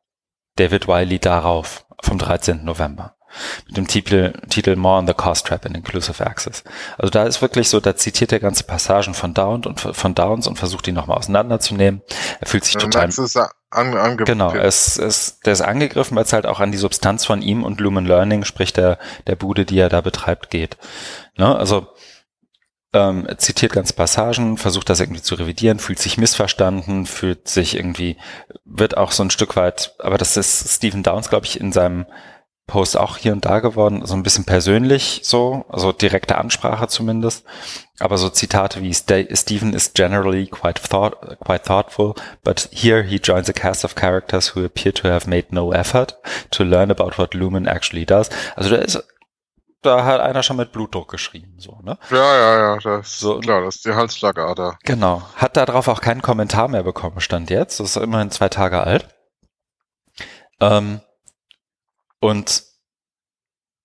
David 0.56 0.88
Wiley 0.88 1.20
darauf 1.20 1.86
vom 2.02 2.18
13. 2.18 2.64
November 2.64 3.18
mit 3.68 3.78
dem 3.78 3.88
Titel, 3.88 4.34
Titel 4.50 4.76
More 4.76 5.00
on 5.00 5.08
the 5.08 5.14
Cost 5.14 5.48
Trap 5.48 5.66
in 5.66 5.76
Inclusive 5.76 6.26
Access. 6.26 6.64
Also 6.98 7.12
da 7.12 7.24
ist 7.24 7.42
wirklich 7.42 7.70
so, 7.70 7.80
da 7.80 7.96
zitiert 7.96 8.32
er 8.32 8.40
ganze 8.40 8.64
Passagen 8.64 9.14
von 9.14 9.34
Downs 9.34 9.68
und 9.68 9.80
von 9.80 10.16
Downs 10.16 10.48
und 10.48 10.58
versucht 10.58 10.86
die 10.86 10.92
nochmal 10.92 11.18
auseinanderzunehmen. 11.18 12.02
Er 12.40 12.48
fühlt 12.48 12.66
sich 12.66 12.76
ja, 12.76 12.80
total. 12.80 13.10
An, 13.70 13.98
an, 13.98 14.16
genau, 14.16 14.54
es, 14.54 14.98
es, 14.98 15.42
der 15.42 15.52
ist 15.52 15.62
angegriffen, 15.62 16.16
weil 16.16 16.24
es 16.24 16.32
halt 16.32 16.46
auch 16.46 16.62
an 16.62 16.72
die 16.72 16.78
Substanz 16.78 17.26
von 17.26 17.42
ihm 17.42 17.66
und 17.66 17.82
Lumen 17.82 18.06
Learning, 18.06 18.46
sprich 18.46 18.72
der, 18.72 18.98
der 19.28 19.36
Bude, 19.36 19.66
die 19.66 19.78
er 19.78 19.90
da 19.90 20.00
betreibt, 20.00 20.50
geht. 20.50 20.78
Ne? 21.36 21.54
Also 21.54 21.88
ähm, 22.94 23.28
zitiert 23.38 23.74
ganz 23.74 23.94
Passagen, 23.94 24.58
versucht 24.58 24.90
das 24.90 25.00
irgendwie 25.00 25.22
zu 25.22 25.36
revidieren, 25.36 25.80
fühlt 25.80 26.00
sich 26.00 26.18
missverstanden, 26.18 27.06
fühlt 27.06 27.48
sich 27.48 27.76
irgendwie, 27.76 28.18
wird 28.66 28.98
auch 28.98 29.12
so 29.12 29.24
ein 29.24 29.30
Stück 29.30 29.56
weit, 29.56 29.94
aber 30.00 30.18
das 30.18 30.38
ist 30.38 30.70
Stephen 30.70 31.04
Downs, 31.04 31.30
glaube 31.30 31.46
ich, 31.46 31.60
in 31.60 31.72
seinem 31.72 32.06
Post 32.68 32.98
auch 32.98 33.16
hier 33.16 33.32
und 33.32 33.46
da 33.46 33.60
geworden, 33.60 34.06
so 34.06 34.14
ein 34.14 34.24
bisschen 34.24 34.44
persönlich 34.44 35.22
so, 35.24 35.66
also 35.70 35.94
direkte 35.94 36.38
Ansprache 36.38 36.90
zumindest. 36.90 37.46
Aber 38.00 38.18
so 38.18 38.30
Zitate 38.30 38.82
wie 38.82 38.94
Stephen 38.94 39.74
is 39.74 39.94
generally 39.94 40.48
quite, 40.48 40.82
thought, 40.82 41.40
quite 41.40 41.64
thoughtful, 41.64 42.14
but 42.44 42.70
here 42.74 43.04
he 43.04 43.20
joins 43.24 43.50
a 43.50 43.54
cast 43.54 43.86
of 43.86 43.96
characters 43.96 44.54
who 44.54 44.66
appear 44.66 44.94
to 44.94 45.08
have 45.08 45.30
made 45.30 45.48
no 45.52 45.72
effort 45.72 46.18
to 46.52 46.64
learn 46.64 46.92
about 46.92 47.18
what 47.18 47.34
Lumen 47.34 47.68
actually 47.68 48.06
does. 48.06 48.30
Also 48.58 48.70
da 48.72 48.78
ist 48.78 49.02
da 49.82 50.04
hat 50.04 50.22
einer 50.22 50.44
schon 50.44 50.58
mit 50.58 50.72
Blutdruck 50.72 51.10
geschrieben, 51.10 51.56
so, 51.60 51.80
ne? 51.84 51.98
Ja, 52.10 52.18
ja, 52.18 52.58
ja, 52.58 52.78
das 52.78 53.08
ist 53.08 53.20
so, 53.20 53.40
klar, 53.40 53.62
das 53.62 53.78
ist 53.78 53.86
die 53.86 53.94
Halsschlagader. 53.94 54.78
Genau. 54.84 55.22
Hat 55.36 55.58
darauf 55.58 55.88
auch 55.88 56.02
keinen 56.02 56.22
Kommentar 56.22 56.68
mehr 56.68 56.84
bekommen, 56.84 57.20
stand 57.22 57.50
jetzt. 57.50 57.80
Das 57.80 57.96
ist 57.96 57.98
immerhin 57.98 58.32
zwei 58.32 58.50
Tage 58.50 58.82
alt. 58.82 59.08
Ähm, 60.60 61.02
und 62.20 62.64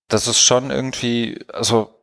das 0.07 0.27
ist 0.27 0.41
schon 0.41 0.71
irgendwie, 0.71 1.45
also 1.53 1.93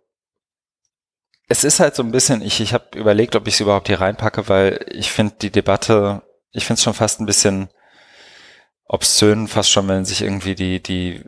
es 1.48 1.64
ist 1.64 1.80
halt 1.80 1.96
so 1.96 2.02
ein 2.02 2.12
bisschen, 2.12 2.42
ich, 2.42 2.60
ich 2.60 2.72
habe 2.72 2.96
überlegt, 2.96 3.34
ob 3.34 3.48
ich 3.48 3.54
es 3.54 3.60
überhaupt 3.60 3.88
hier 3.88 4.00
reinpacke, 4.00 4.48
weil 4.48 4.86
ich 4.88 5.10
finde 5.10 5.34
die 5.42 5.50
Debatte, 5.50 6.22
ich 6.52 6.64
finde 6.64 6.78
es 6.78 6.84
schon 6.84 6.94
fast 6.94 7.20
ein 7.20 7.26
bisschen 7.26 7.70
obszön, 8.84 9.48
fast 9.48 9.70
schon, 9.70 9.88
wenn 9.88 10.04
sich 10.04 10.22
irgendwie 10.22 10.54
die, 10.54 10.80
die 10.80 11.24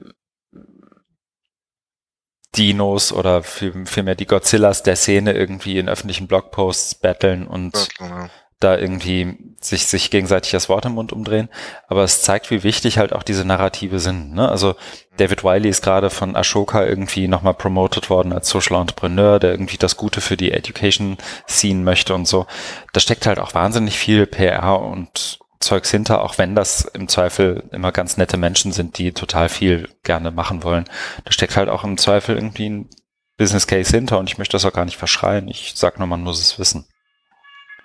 Dinos 2.57 3.12
oder 3.12 3.43
vielmehr 3.43 4.15
die 4.15 4.27
Godzillas 4.27 4.83
der 4.83 4.97
Szene 4.97 5.33
irgendwie 5.33 5.79
in 5.79 5.89
öffentlichen 5.89 6.27
Blogposts 6.27 6.95
battlen 6.97 7.47
und 7.47 7.89
ja, 7.99 8.29
da 8.62 8.79
irgendwie 8.79 9.39
sich, 9.61 9.87
sich 9.87 10.11
gegenseitig 10.11 10.53
das 10.53 10.69
Wort 10.69 10.85
im 10.85 10.93
Mund 10.93 11.12
umdrehen. 11.12 11.49
Aber 11.89 12.05
es 12.05 12.23
zeigt, 12.23 12.51
wie 12.51 12.62
wichtig 12.62 12.99
halt 12.99 13.12
auch 13.12 13.23
diese 13.23 13.45
Narrative 13.45 13.99
sind. 13.99 14.35
Ne? 14.35 14.49
Also 14.49 14.77
David 15.16 15.45
Wiley 15.45 15.69
ist 15.69 15.83
gerade 15.83 16.11
von 16.11 16.37
Ashoka 16.37 16.85
irgendwie 16.85 17.29
nochmal 17.29 17.55
promoted 17.55 18.11
worden 18.11 18.33
als 18.33 18.49
Social 18.49 18.81
Entrepreneur, 18.81 19.39
der 19.39 19.53
irgendwie 19.53 19.79
das 19.79 19.97
Gute 19.97 20.20
für 20.20 20.37
die 20.37 20.53
Education 20.53 21.19
Scene 21.49 21.81
möchte 21.81 22.15
und 22.15 22.27
so. 22.27 22.47
Da 22.93 23.01
steckt 23.01 23.27
halt 23.27 23.39
auch 23.39 23.55
wahnsinnig 23.55 23.99
viel 23.99 24.27
PR 24.27 24.81
und 24.81 25.41
Zeugs 25.63 25.91
hinter, 25.91 26.23
auch 26.23 26.39
wenn 26.39 26.55
das 26.55 26.85
im 26.85 27.09
Zweifel 27.09 27.65
immer 27.73 27.93
ganz 27.93 28.17
nette 28.17 28.37
Menschen 28.37 28.73
sind, 28.73 28.99
die 28.99 29.13
total 29.13 29.49
viel 29.49 29.89
gerne 30.03 30.31
machen 30.31 30.63
wollen. 30.63 30.85
Da 31.25 31.33
steckt 31.33 31.57
halt 31.57 31.69
auch 31.69 31.85
im 31.85 31.97
Zweifel 31.97 32.37
irgendwie 32.37 32.69
ein 32.69 32.91
Business 33.39 33.67
Case 33.67 33.91
hinter 33.91 34.19
und 34.19 34.29
ich 34.29 34.39
möchte 34.39 34.53
das 34.53 34.65
auch 34.65 34.73
gar 34.73 34.85
nicht 34.85 34.99
verschreien. 34.99 35.49
Ich 35.49 35.73
sag 35.75 35.99
nur, 35.99 36.07
man 36.07 36.23
muss 36.23 36.41
es 36.41 36.59
wissen. 36.59 36.87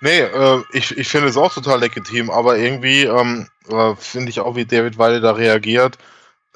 Nee, 0.00 0.20
äh, 0.20 0.62
ich, 0.72 0.96
ich 0.96 1.08
finde 1.08 1.28
es 1.28 1.36
auch 1.36 1.52
total 1.52 1.80
legitim, 1.80 2.30
aber 2.30 2.58
irgendwie 2.58 3.04
ähm, 3.04 3.48
äh, 3.68 3.94
finde 3.96 4.30
ich 4.30 4.40
auch, 4.40 4.54
wie 4.54 4.64
David 4.64 4.98
Weile 4.98 5.20
da 5.20 5.32
reagiert. 5.32 5.98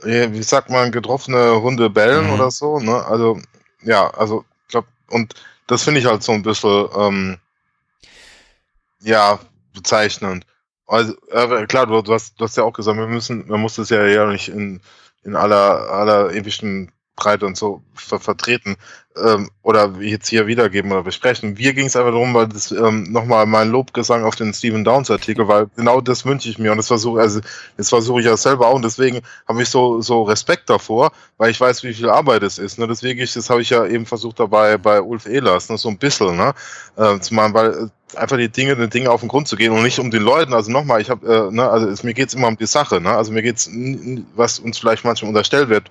Wie 0.04 0.42
sagt 0.42 0.68
man, 0.68 0.90
getroffene 0.90 1.62
Hunde 1.62 1.88
bellen 1.88 2.26
mhm. 2.26 2.32
oder 2.32 2.50
so, 2.50 2.80
ne? 2.80 3.04
Also, 3.06 3.40
ja, 3.82 4.10
also, 4.10 4.44
ich 4.66 4.72
glaube, 4.72 4.88
und 5.10 5.34
das 5.68 5.84
finde 5.84 6.00
ich 6.00 6.06
halt 6.06 6.24
so 6.24 6.32
ein 6.32 6.42
bisschen, 6.42 6.88
ähm, 6.96 7.38
ja, 9.00 9.38
bezeichnend. 9.72 10.44
Also, 10.86 11.14
äh, 11.30 11.66
klar, 11.66 11.86
du, 11.86 12.02
du, 12.02 12.12
hast, 12.12 12.40
du 12.40 12.44
hast 12.44 12.56
ja 12.56 12.64
auch 12.64 12.72
gesagt, 12.72 12.98
wir 12.98 13.06
müssen, 13.06 13.46
man 13.48 13.60
muss 13.60 13.76
das 13.76 13.90
ja 13.90 14.04
ja 14.06 14.26
nicht 14.26 14.48
in, 14.48 14.80
in 15.24 15.36
aller, 15.36 15.90
aller 15.90 16.32
ewigen 16.32 16.92
Breite 17.16 17.46
und 17.46 17.56
so 17.56 17.82
ver 17.94 18.18
vertreten 18.18 18.76
ähm, 19.16 19.50
oder 19.62 19.92
jetzt 20.00 20.28
hier 20.28 20.46
wiedergeben 20.46 20.90
oder 20.92 21.02
besprechen. 21.02 21.58
Wir 21.58 21.74
ging 21.74 21.86
es 21.86 21.94
einfach 21.94 22.12
darum, 22.12 22.32
weil 22.34 22.48
das 22.48 22.72
ähm, 22.72 23.04
nochmal 23.12 23.44
mein 23.46 23.70
Lobgesang 23.70 24.24
auf 24.24 24.34
den 24.34 24.54
Stephen 24.54 24.84
Downs 24.84 25.10
Artikel, 25.10 25.46
weil 25.46 25.66
genau 25.76 26.00
das 26.00 26.24
wünsche 26.24 26.48
ich 26.48 26.58
mir 26.58 26.72
und 26.72 26.78
das 26.78 26.86
versuche 26.86 27.20
also 27.20 27.40
das 27.76 27.90
versuche 27.90 28.20
ich 28.20 28.26
ja 28.26 28.36
selber 28.36 28.68
auch 28.68 28.74
und 28.74 28.84
deswegen 28.84 29.20
habe 29.46 29.62
ich 29.62 29.68
so 29.68 30.00
so 30.00 30.22
Respekt 30.22 30.70
davor, 30.70 31.12
weil 31.36 31.50
ich 31.50 31.60
weiß, 31.60 31.82
wie 31.84 31.94
viel 31.94 32.08
Arbeit 32.08 32.42
es 32.42 32.58
ist. 32.58 32.78
Ne? 32.78 32.88
Deswegen 32.88 33.20
das 33.20 33.50
habe 33.50 33.62
ich 33.62 33.70
ja 33.70 33.84
eben 33.86 34.06
versucht 34.06 34.40
dabei 34.40 34.78
bei 34.78 35.00
Ulf 35.02 35.26
Ehlers, 35.26 35.68
ne? 35.68 35.76
so 35.76 35.90
ein 35.90 35.98
bisschen, 35.98 36.36
ne, 36.36 36.54
äh, 36.96 37.18
zu 37.20 37.34
machen, 37.34 37.54
weil 37.54 37.70
äh, 37.72 37.88
einfach 38.16 38.36
die 38.36 38.48
Dinge, 38.48 38.76
die 38.76 38.88
Dinge 38.88 39.10
auf 39.10 39.20
den 39.20 39.28
Grund 39.28 39.48
zu 39.48 39.56
gehen 39.56 39.72
und 39.72 39.82
nicht 39.82 39.98
um 39.98 40.10
den 40.10 40.22
Leuten. 40.22 40.54
Also 40.54 40.70
nochmal, 40.70 41.00
ich 41.00 41.10
habe, 41.10 41.26
äh, 41.26 41.54
ne, 41.54 41.68
also 41.68 41.88
es, 41.88 42.02
mir 42.02 42.14
geht's 42.14 42.34
immer 42.34 42.48
um 42.48 42.56
die 42.56 42.66
Sache. 42.66 43.00
Ne? 43.00 43.10
Also 43.10 43.32
mir 43.32 43.42
geht's, 43.42 43.70
was 44.34 44.58
uns 44.58 44.78
vielleicht 44.78 45.04
manchmal 45.04 45.28
unterstellt 45.28 45.68
wird, 45.68 45.90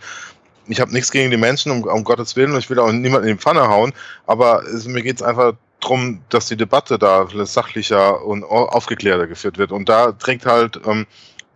ich 0.68 0.80
habe 0.80 0.93
nichts 0.93 1.11
gegen 1.11 1.31
die 1.31 1.38
Menschen, 1.38 1.72
um, 1.72 1.84
um 1.84 2.03
Gottes 2.03 2.35
Willen, 2.35 2.53
und 2.53 2.60
ich 2.60 2.69
will 2.69 2.80
auch 2.80 2.91
niemanden 2.91 3.27
in 3.27 3.38
die 3.38 3.41
Pfanne 3.41 3.68
hauen, 3.68 3.93
aber 4.26 4.64
es, 4.64 4.85
mir 4.85 5.02
geht 5.02 5.18
es 5.18 5.23
einfach 5.23 5.53
darum, 5.80 6.22
dass 6.30 6.48
die 6.48 6.56
Debatte 6.56 6.99
da 6.99 7.27
sachlicher 7.45 8.23
und 8.23 8.43
aufgeklärter 8.43 9.27
geführt 9.27 9.57
wird. 9.57 9.72
Und 9.72 9.89
da 9.89 10.11
trägt 10.11 10.45
halt 10.45 10.80
ähm, 10.85 11.07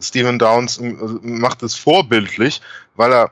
Stephen 0.01 0.39
Downs, 0.39 0.77
äh, 0.79 0.93
macht 1.21 1.63
es 1.63 1.75
vorbildlich, 1.75 2.61
weil 2.95 3.13
er 3.13 3.31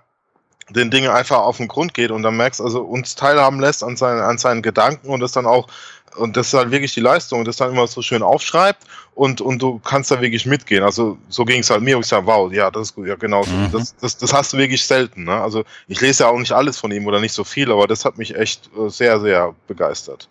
den 0.70 0.92
Dingen 0.92 1.12
einfach 1.12 1.40
auf 1.40 1.58
den 1.58 1.68
Grund 1.68 1.94
geht 1.94 2.12
und 2.12 2.24
dann 2.24 2.38
merkst 2.38 2.62
also 2.62 2.84
uns 2.84 3.16
teilhaben 3.16 3.60
lässt 3.60 3.84
an 3.84 3.98
seinen, 3.98 4.22
an 4.22 4.38
seinen 4.38 4.62
Gedanken 4.62 5.10
und 5.10 5.20
das 5.20 5.34
dann 5.34 5.46
auch 5.46 5.68
und 6.16 6.38
das 6.38 6.48
ist 6.48 6.54
halt 6.54 6.72
wirklich 6.72 6.94
die 6.94 7.00
Leistung, 7.00 7.46
das 7.46 7.58
dann 7.58 7.72
immer 7.72 7.88
so 7.88 8.02
schön 8.02 8.24
aufschreibt 8.24 8.84
und, 9.16 9.42
und 9.42 9.62
du 9.62 9.80
kannst 9.80 10.12
da 10.12 10.22
wirklich 10.22 10.46
mitgehen. 10.46 10.84
Also 10.84 11.18
so 11.30 11.46
ging 11.46 11.62
es 11.62 11.70
halt 11.70 11.82
mir, 11.82 11.98
und 11.98 12.04
ich 12.04 12.10
sage, 12.10 12.26
wow, 12.26 12.52
ja, 12.52 12.72
das 12.72 12.90
ist 12.90 12.96
gut, 12.96 13.08
ja 13.08 13.16
genau, 13.16 13.44
mhm. 13.46 13.72
das, 13.72 13.96
das, 13.98 14.18
das 14.18 14.34
hast 14.34 14.54
du 14.54 14.58
wirklich 14.58 14.86
selten. 14.86 15.26
Ne? 15.26 15.34
Also 15.34 15.64
ich 15.88 16.02
lese 16.02 16.24
ja 16.24 16.30
auch 16.30 16.38
nicht 16.38 16.52
alles 16.52 16.80
von 16.80 16.92
ihm 16.92 17.06
oder 17.06 17.20
nicht 17.20 17.34
so 17.34 17.44
viel, 17.44 17.72
aber 17.72 17.88
das 17.88 18.06
hat 18.06 18.18
mich 18.18 18.36
echt 18.36 18.70
äh, 18.78 18.90
sehr, 18.90 19.20
sehr 19.20 19.54
begeistert. 19.68 20.30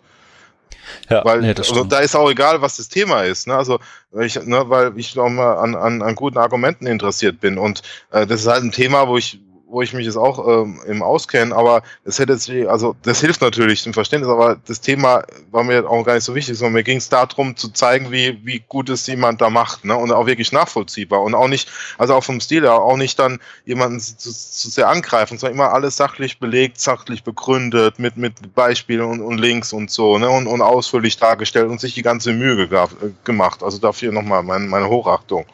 Ja, 1.09 1.23
weil 1.23 1.41
nee, 1.41 1.53
also, 1.55 1.83
da 1.83 1.99
ist 1.99 2.15
auch 2.15 2.29
egal, 2.29 2.61
was 2.61 2.77
das 2.77 2.89
Thema 2.89 3.21
ist. 3.23 3.47
Ne? 3.47 3.55
Also 3.55 3.79
ich, 4.19 4.35
ne, 4.43 4.63
weil 4.69 4.93
ich 4.97 5.15
noch 5.15 5.29
mal 5.29 5.55
an, 5.55 5.75
an, 5.75 6.01
an 6.01 6.15
guten 6.15 6.37
Argumenten 6.37 6.87
interessiert 6.87 7.39
bin 7.39 7.57
und 7.57 7.81
äh, 8.11 8.27
das 8.27 8.41
ist 8.41 8.47
halt 8.47 8.63
ein 8.63 8.71
Thema, 8.71 9.07
wo 9.07 9.17
ich 9.17 9.39
wo 9.73 9.81
ich 9.81 9.91
mich 9.91 10.05
jetzt 10.05 10.17
auch 10.17 10.47
ähm, 10.47 10.79
im 10.85 11.01
auskenne, 11.01 11.53
aber 11.55 11.81
das 12.05 12.19
hätte 12.19 12.33
jetzt, 12.33 12.49
also 12.69 12.95
das 13.01 13.21
hilft 13.21 13.41
natürlich 13.41 13.85
im 13.87 13.93
Verständnis, 13.93 14.31
aber 14.31 14.57
das 14.67 14.81
Thema 14.81 15.23
war 15.49 15.63
mir 15.63 15.89
auch 15.89 16.03
gar 16.03 16.13
nicht 16.13 16.23
so 16.23 16.35
wichtig, 16.35 16.57
sondern 16.57 16.73
mir 16.73 16.83
ging 16.83 16.99
es 16.99 17.09
darum 17.09 17.55
zu 17.55 17.69
zeigen, 17.69 18.11
wie, 18.11 18.39
wie 18.43 18.63
gut 18.67 18.89
es 18.89 19.07
jemand 19.07 19.41
da 19.41 19.49
macht, 19.49 19.83
ne? 19.83 19.97
Und 19.97 20.11
auch 20.11 20.27
wirklich 20.27 20.51
nachvollziehbar 20.51 21.23
und 21.23 21.33
auch 21.33 21.47
nicht, 21.47 21.69
also 21.97 22.13
auch 22.13 22.23
vom 22.23 22.39
Stil 22.39 22.61
her, 22.61 22.75
auch 22.75 22.97
nicht 22.97 23.17
dann 23.17 23.39
jemanden 23.65 23.99
zu, 23.99 24.31
zu 24.31 24.69
sehr 24.69 24.89
angreifen, 24.89 25.39
sondern 25.39 25.57
immer 25.57 25.73
alles 25.73 25.97
sachlich 25.97 26.39
belegt, 26.39 26.79
sachlich 26.79 27.23
begründet, 27.23 27.97
mit, 27.97 28.15
mit 28.15 28.53
Beispielen 28.53 29.01
und, 29.01 29.21
und 29.21 29.39
Links 29.39 29.73
und 29.73 29.89
so, 29.89 30.19
ne? 30.19 30.29
Und, 30.29 30.45
und 30.45 30.61
ausführlich 30.61 31.17
dargestellt 31.17 31.69
und 31.69 31.81
sich 31.81 31.95
die 31.95 32.03
ganze 32.03 32.31
Mühe 32.33 32.67
ge 32.67 32.87
gemacht. 33.23 33.63
Also 33.63 33.79
dafür 33.79 34.11
nochmal 34.11 34.43
meine, 34.43 34.67
meine 34.67 34.87
Hochachtung. 34.87 35.45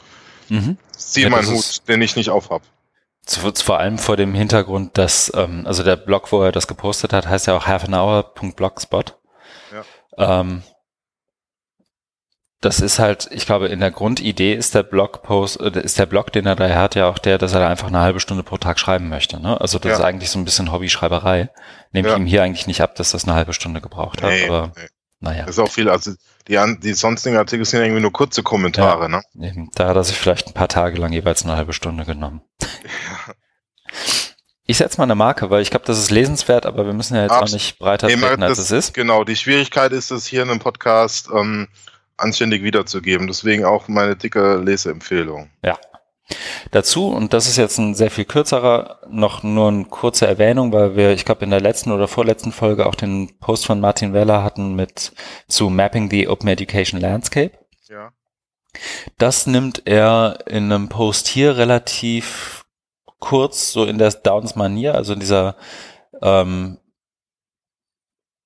Mhm. 0.50 0.78
Zieh 0.92 1.22
ja, 1.22 1.30
meinen 1.30 1.48
Hut, 1.48 1.88
den 1.88 2.02
ich 2.02 2.18
nicht 2.18 2.30
aufhab. 2.30 2.62
Vor 3.38 3.80
allem 3.80 3.98
vor 3.98 4.18
dem 4.18 4.34
Hintergrund, 4.34 4.98
dass, 4.98 5.32
ähm, 5.36 5.66
also 5.66 5.84
der 5.84 5.96
Blog, 5.96 6.32
wo 6.32 6.42
er 6.42 6.52
das 6.52 6.68
gepostet 6.68 7.14
hat, 7.14 7.28
heißt 7.28 7.48
ja 7.48 7.56
auch 7.56 7.68
halfanhour.blogspot. 7.68 9.18
Ja. 10.18 10.42
Ähm, 10.42 10.64
das 12.62 12.82
ist 12.82 13.00
halt, 13.00 13.30
ich 13.32 13.46
glaube, 13.46 13.68
in 13.68 13.80
der 13.80 13.92
Grundidee 13.92 14.54
ist 14.54 14.76
der 14.76 14.84
Blogpost, 14.84 15.62
äh, 15.62 15.82
ist 15.82 15.98
der 15.98 16.06
Blog, 16.06 16.32
den 16.34 16.46
er 16.46 16.56
da 16.56 16.70
hat, 16.76 16.96
ja 16.96 17.10
auch 17.10 17.18
der, 17.18 17.38
dass 17.38 17.54
er 17.54 17.62
da 17.62 17.70
einfach 17.70 17.88
eine 17.88 18.00
halbe 18.00 18.20
Stunde 18.20 18.44
pro 18.44 18.58
Tag 18.58 18.80
schreiben 18.80 19.08
möchte. 19.08 19.40
Ne? 19.40 19.60
Also 19.62 19.80
das 19.80 19.90
ja. 19.90 19.96
ist 19.98 20.04
eigentlich 20.04 20.30
so 20.30 20.40
ein 20.40 20.46
bisschen 20.46 20.72
Hobbyschreiberei. 20.72 21.50
Nehme 21.92 22.10
ja. 22.10 22.14
ich 22.16 22.20
ihm 22.20 22.26
hier 22.26 22.44
eigentlich 22.44 22.68
nicht 22.68 22.82
ab, 22.82 22.96
dass 22.96 23.12
das 23.12 23.24
eine 23.24 23.36
halbe 23.36 23.54
Stunde 23.54 23.80
gebraucht 23.80 24.22
hat. 24.22 24.32
Nee, 24.32 24.48
aber 24.48 24.74
nee. 24.76 24.88
naja. 25.20 25.46
Das 25.46 25.58
ist 25.58 25.60
auch 25.60 25.72
viel, 25.72 25.90
also 25.90 26.12
die, 26.50 26.80
die 26.80 26.94
sonstigen 26.94 27.38
Artikel 27.38 27.66
sind 27.66 27.82
irgendwie 27.82 28.02
nur 28.02 28.12
kurze 28.12 28.44
Kommentare, 28.44 29.04
ja, 29.04 29.08
ne? 29.08 29.22
Eben. 29.40 29.70
Da 29.76 29.88
hat 29.88 29.96
er 29.96 30.04
sich 30.04 30.18
vielleicht 30.18 30.48
ein 30.48 30.54
paar 30.54 30.68
Tage 30.68 30.98
lang 30.98 31.14
jeweils 31.14 31.44
eine 31.44 31.56
halbe 31.56 31.74
Stunde 31.74 32.06
genommen. 32.06 32.42
Ja. 32.62 33.34
Ich 34.66 34.78
setze 34.78 34.98
mal 35.00 35.06
eine 35.06 35.16
Marke, 35.16 35.50
weil 35.50 35.64
ich 35.64 35.72
glaube, 35.72 35.88
das 35.88 35.98
ist 35.98 36.12
lesenswert, 36.12 36.68
aber 36.68 36.86
wir 36.86 36.94
müssen 36.94 37.16
ja 37.16 37.24
jetzt 37.24 37.32
Abs 37.32 37.50
auch 37.50 37.54
nicht 37.56 37.80
breiter 37.80 38.08
treten, 38.08 38.44
als 38.44 38.60
es 38.60 38.70
ist. 38.70 38.94
Genau, 38.94 39.24
die 39.24 39.36
Schwierigkeit 39.36 39.92
ist 39.94 40.12
es 40.12 40.28
hier 40.28 40.44
in 40.44 40.50
einem 40.52 40.60
Podcast 40.60 41.28
ähm, 41.36 41.68
anständig 42.18 42.62
wiederzugeben. 42.62 43.26
Deswegen 43.26 43.66
auch 43.66 43.88
meine 43.88 44.16
dicke 44.16 44.58
Leseempfehlung. 44.58 45.50
Ja, 45.64 45.80
Dazu, 46.72 47.08
und 47.08 47.34
das 47.34 47.48
ist 47.48 47.58
jetzt 47.58 47.80
ein 47.80 47.96
sehr 47.96 48.12
viel 48.12 48.26
kürzerer, 48.26 49.00
noch 49.10 49.42
nur 49.42 49.70
eine 49.70 49.86
kurze 49.86 50.28
Erwähnung, 50.28 50.72
weil 50.72 50.96
wir, 50.96 51.12
ich 51.12 51.26
glaube, 51.26 51.44
in 51.44 51.50
der 51.50 51.62
letzten 51.62 51.92
oder 51.92 52.08
vorletzten 52.08 52.52
Folge 52.52 52.86
auch 52.86 52.96
den 52.96 53.40
Post 53.40 53.66
von 53.66 53.80
Martin 53.80 54.14
Weller 54.14 54.44
hatten 54.44 54.76
mit 54.76 55.12
zu 55.48 55.70
Mapping 55.70 56.10
the 56.12 56.28
Open 56.28 56.50
Education 56.50 57.00
Landscape. 57.00 57.58
Ja. 57.88 58.12
Das 59.18 59.48
nimmt 59.48 59.84
er 59.86 60.40
in 60.46 60.72
einem 60.72 60.90
Post 60.90 61.28
hier 61.28 61.58
relativ 61.58 62.66
kurz, 63.20 63.72
so 63.72 63.86
in 63.86 63.98
der 63.98 64.12
Downs-Manier, 64.12 64.94
also 64.94 65.14
in 65.14 65.20
dieser 65.20 65.56
ähm, 66.22 66.78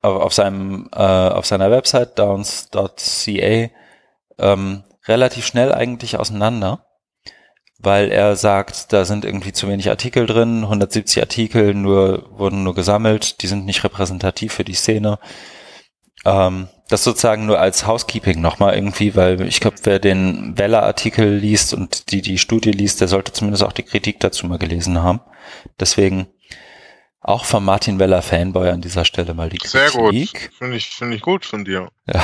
auf 0.02 0.34
seinem 0.34 0.90
äh, 0.94 0.98
auf 0.98 1.46
seiner 1.46 1.72
Website 1.72 2.20
downs.ca 2.20 3.70
ähm, 4.38 4.84
relativ 5.06 5.46
schnell 5.46 5.74
eigentlich 5.74 6.18
auseinander 6.20 6.86
weil 7.84 8.12
er 8.12 8.36
sagt, 8.38 8.94
da 8.94 9.04
sind 9.04 9.26
irgendwie 9.26 9.52
zu 9.52 9.68
wenig 9.68 9.90
Artikel 9.90 10.26
drin, 10.26 10.64
170 10.64 11.22
Artikel 11.22 11.74
nur, 11.74 12.30
wurden 12.38 12.64
nur 12.64 12.74
gesammelt, 12.74 13.42
die 13.42 13.48
sind 13.48 13.66
nicht 13.66 13.84
repräsentativ 13.84 14.54
für 14.54 14.64
die 14.64 14.74
Szene. 14.74 15.20
Ähm, 16.26 16.70
das 16.88 17.04
sozusagen 17.04 17.46
nur 17.46 17.60
als 17.60 17.86
Housekeeping 17.86 18.40
nochmal 18.40 18.76
irgendwie, 18.76 19.16
weil 19.16 19.42
ich 19.42 19.60
glaube, 19.60 19.78
wer 19.84 20.00
den 20.00 20.58
Weller-Artikel 20.58 21.36
liest 21.36 21.74
und 21.74 22.12
die 22.12 22.22
die 22.22 22.38
Studie 22.38 22.72
liest, 22.72 23.02
der 23.02 23.10
sollte 23.10 23.34
zumindest 23.34 23.64
auch 23.64 23.74
die 23.74 23.84
Kritik 23.84 24.20
dazu 24.22 24.48
mal 24.48 24.60
gelesen 24.60 25.02
haben. 25.04 25.20
Deswegen 25.80 26.28
auch 27.20 27.46
vom 27.46 27.66
Martin 27.66 28.00
Weller 28.00 28.22
Fanboy 28.22 28.70
an 28.70 28.82
dieser 28.82 29.06
Stelle 29.06 29.34
mal 29.34 29.50
die 29.50 29.58
Kritik. 29.58 29.72
Sehr 29.72 29.92
gut, 29.92 30.16
finde 30.58 30.78
ich, 30.78 30.90
finde 30.90 31.16
ich 31.16 31.22
gut 31.22 31.46
von 31.46 31.66
dir. 31.66 31.90
Ja. 32.08 32.24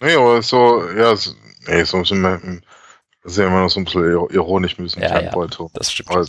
nee, 0.00 0.14
aber 0.14 0.42
so, 0.42 0.88
ja, 0.90 1.16
so, 1.16 1.32
nee, 1.66 1.82
so 1.84 2.04
sind 2.04 2.20
wir, 2.20 2.40
Das 3.28 3.34
ist 3.36 3.42
ja 3.42 3.48
immer 3.48 3.60
noch 3.60 3.68
so 3.68 3.78
ein 3.78 3.84
bisschen 3.84 4.02
ironisch 4.30 4.78
müssen. 4.78 5.02
Ja, 5.02 5.20
ja, 5.20 5.30
das 5.74 5.92
stimmt. 5.92 6.10
Aber, 6.10 6.24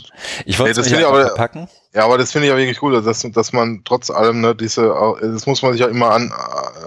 ich 0.45 0.59
wollte 0.59 0.81
nee, 0.81 0.85
es 0.85 0.91
ich 0.91 1.05
aber- 1.05 1.27
verpacken. 1.27 1.69
ja, 1.93 2.03
aber 2.03 2.17
das 2.17 2.33
finde 2.33 2.47
ich 2.47 2.51
ja 2.51 2.57
wirklich 2.57 2.77
gut, 2.79 2.93
dass, 3.05 3.21
dass 3.21 3.53
man 3.53 3.83
trotz 3.85 4.09
allem, 4.09 4.41
ne, 4.41 4.53
diese, 4.53 4.93
das 5.21 5.45
muss 5.45 5.61
man 5.61 5.71
sich 5.71 5.79
ja 5.79 5.87
immer 5.87 6.11
an, 6.11 6.33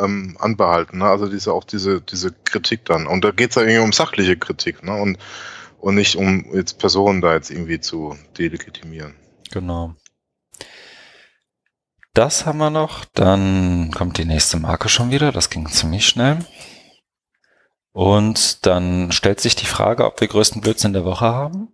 ähm, 0.02 0.36
anbehalten, 0.38 0.98
ne? 0.98 1.06
Also 1.06 1.28
diese, 1.28 1.50
auch 1.54 1.64
diese, 1.64 2.02
diese 2.02 2.30
Kritik 2.44 2.84
dann. 2.84 3.06
Und 3.06 3.24
da 3.24 3.30
geht's 3.30 3.54
ja 3.54 3.62
irgendwie 3.62 3.78
um 3.80 3.94
sachliche 3.94 4.36
Kritik, 4.36 4.82
ne? 4.82 4.94
Und, 5.00 5.16
und 5.80 5.94
nicht 5.94 6.16
um 6.16 6.44
jetzt 6.52 6.78
Personen 6.78 7.22
da 7.22 7.32
jetzt 7.32 7.50
irgendwie 7.50 7.80
zu 7.80 8.14
delegitimieren. 8.36 9.14
Genau. 9.50 9.94
Das 12.12 12.44
haben 12.44 12.58
wir 12.58 12.68
noch. 12.68 13.06
Dann 13.14 13.90
kommt 13.94 14.18
die 14.18 14.26
nächste 14.26 14.58
Marke 14.58 14.90
schon 14.90 15.10
wieder. 15.10 15.32
Das 15.32 15.48
ging 15.48 15.66
ziemlich 15.70 16.06
schnell. 16.06 16.40
Und 17.92 18.64
dann 18.66 19.12
stellt 19.12 19.40
sich 19.40 19.54
die 19.54 19.66
Frage, 19.66 20.04
ob 20.06 20.20
wir 20.20 20.28
größten 20.28 20.60
Blödsinn 20.62 20.92
der 20.94 21.04
Woche 21.04 21.26
haben. 21.26 21.68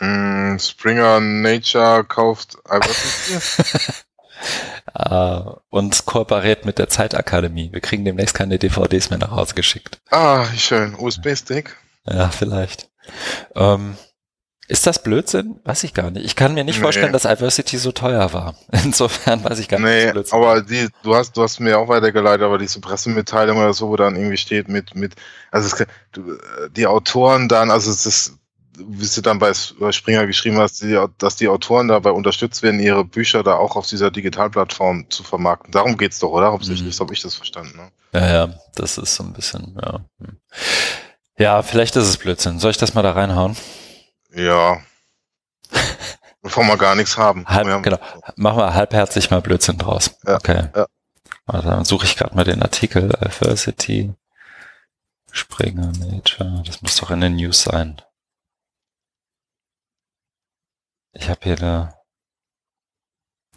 Mm, 0.00 0.58
Springer 0.58 1.20
Nature 1.20 2.04
kauft 2.04 2.56
Iversity. 2.66 3.92
Äh, 4.94 5.40
und 5.70 6.04
kooperiert 6.04 6.66
mit 6.66 6.78
der 6.78 6.88
Zeitakademie. 6.88 7.72
Wir 7.72 7.80
kriegen 7.80 8.04
demnächst 8.04 8.34
keine 8.34 8.58
DVDs 8.58 9.08
mehr 9.10 9.18
nach 9.18 9.30
Hause 9.30 9.54
geschickt. 9.54 9.98
ah, 10.10 10.44
schön. 10.56 10.94
USB-Stick. 10.96 11.76
Ja, 12.06 12.28
vielleicht. 12.28 12.90
Ähm, 13.54 13.96
ist 14.68 14.86
das 14.86 15.02
Blödsinn? 15.02 15.60
Weiß 15.64 15.84
ich 15.84 15.92
gar 15.94 16.10
nicht. 16.10 16.24
Ich 16.24 16.36
kann 16.36 16.54
mir 16.54 16.64
nicht 16.64 16.76
Nee. 16.76 16.82
vorstellen, 16.82 17.12
dass 17.12 17.24
Iversity 17.24 17.76
so 17.78 17.92
teuer 17.92 18.32
war. 18.32 18.54
Insofern 18.84 19.44
weiß 19.44 19.58
ich 19.58 19.68
gar 19.68 19.78
nicht, 19.78 19.86
Nee, 19.88 20.04
was 20.06 20.12
Blödsinn 20.12 20.38
aber 20.38 20.62
die, 20.62 20.88
du 21.02 21.14
hast, 21.14 21.36
du 21.36 21.42
hast 21.42 21.60
mir 21.60 21.78
auch 21.78 21.88
weitergeleitet, 21.88 22.42
aber 22.44 22.58
diese 22.58 22.80
Pressemitteilung 22.80 23.58
oder 23.58 23.74
so, 23.74 23.88
wo 23.88 23.96
dann 23.96 24.16
irgendwie 24.16 24.36
steht 24.38 24.68
mit, 24.68 24.94
mit, 24.94 25.14
also 25.50 25.66
es, 25.74 25.86
die 26.76 26.86
Autoren 26.86 27.48
dann, 27.48 27.70
also 27.70 27.90
es 27.90 28.06
ist, 28.06 28.34
wie 28.76 29.06
du 29.14 29.20
dann 29.20 29.38
bei, 29.38 29.52
Springer 29.54 30.26
geschrieben 30.26 30.58
hast, 30.58 30.82
die, 30.82 30.98
dass 31.18 31.36
die 31.36 31.46
Autoren 31.48 31.86
dabei 31.88 32.10
unterstützt 32.10 32.62
werden, 32.64 32.80
ihre 32.80 33.04
Bücher 33.04 33.42
da 33.44 33.54
auch 33.54 33.76
auf 33.76 33.86
dieser 33.86 34.10
Digitalplattform 34.10 35.10
zu 35.10 35.22
vermarkten. 35.22 35.70
Darum 35.70 35.96
geht's 35.96 36.18
doch, 36.18 36.30
oder? 36.30 36.50
Hauptsächlich, 36.50 36.96
Mhm. 36.98 37.00
habe 37.00 37.14
ich 37.14 37.20
das 37.22 37.34
verstanden. 37.36 37.76
Ne? 37.76 37.88
Ja, 38.20 38.32
ja, 38.46 38.54
das 38.74 38.98
ist 38.98 39.14
so 39.14 39.22
ein 39.22 39.32
bisschen, 39.32 39.78
ja. 39.80 40.00
Hm. 40.20 40.38
Ja, 41.38 41.62
vielleicht 41.62 41.94
ist 41.96 42.08
es 42.08 42.16
Blödsinn. 42.16 42.58
Soll 42.58 42.70
ich 42.72 42.76
das 42.76 42.94
mal 42.94 43.02
da 43.02 43.12
reinhauen? 43.12 43.56
Ja. 44.34 44.82
Bevor 46.42 46.64
wir 46.64 46.76
gar 46.76 46.94
nichts 46.94 47.16
haben. 47.16 47.46
Halb, 47.46 47.66
Ja. 47.66 47.78
genau. 47.78 47.98
Machen 48.36 48.58
wir 48.58 48.74
halbherzig 48.74 49.30
mal 49.30 49.40
Blödsinn 49.40 49.78
draus. 49.78 50.16
Ja, 50.26 50.36
okay. 50.36 50.68
ja. 50.74 50.86
Also 51.46 51.68
dann 51.70 51.84
suche 51.84 52.04
ich 52.06 52.16
gerade 52.16 52.34
mal 52.34 52.44
den 52.44 52.62
Artikel 52.62 53.08
Diversity 53.08 54.12
Springer 55.30 55.92
Nature. 55.92 56.62
Das 56.66 56.80
muss 56.82 56.96
doch 56.96 57.10
in 57.10 57.20
den 57.20 57.36
News 57.36 57.62
sein. 57.62 58.00
Ich 61.12 61.28
habe 61.28 61.40
hier 61.42 61.58
eine. 61.58 61.94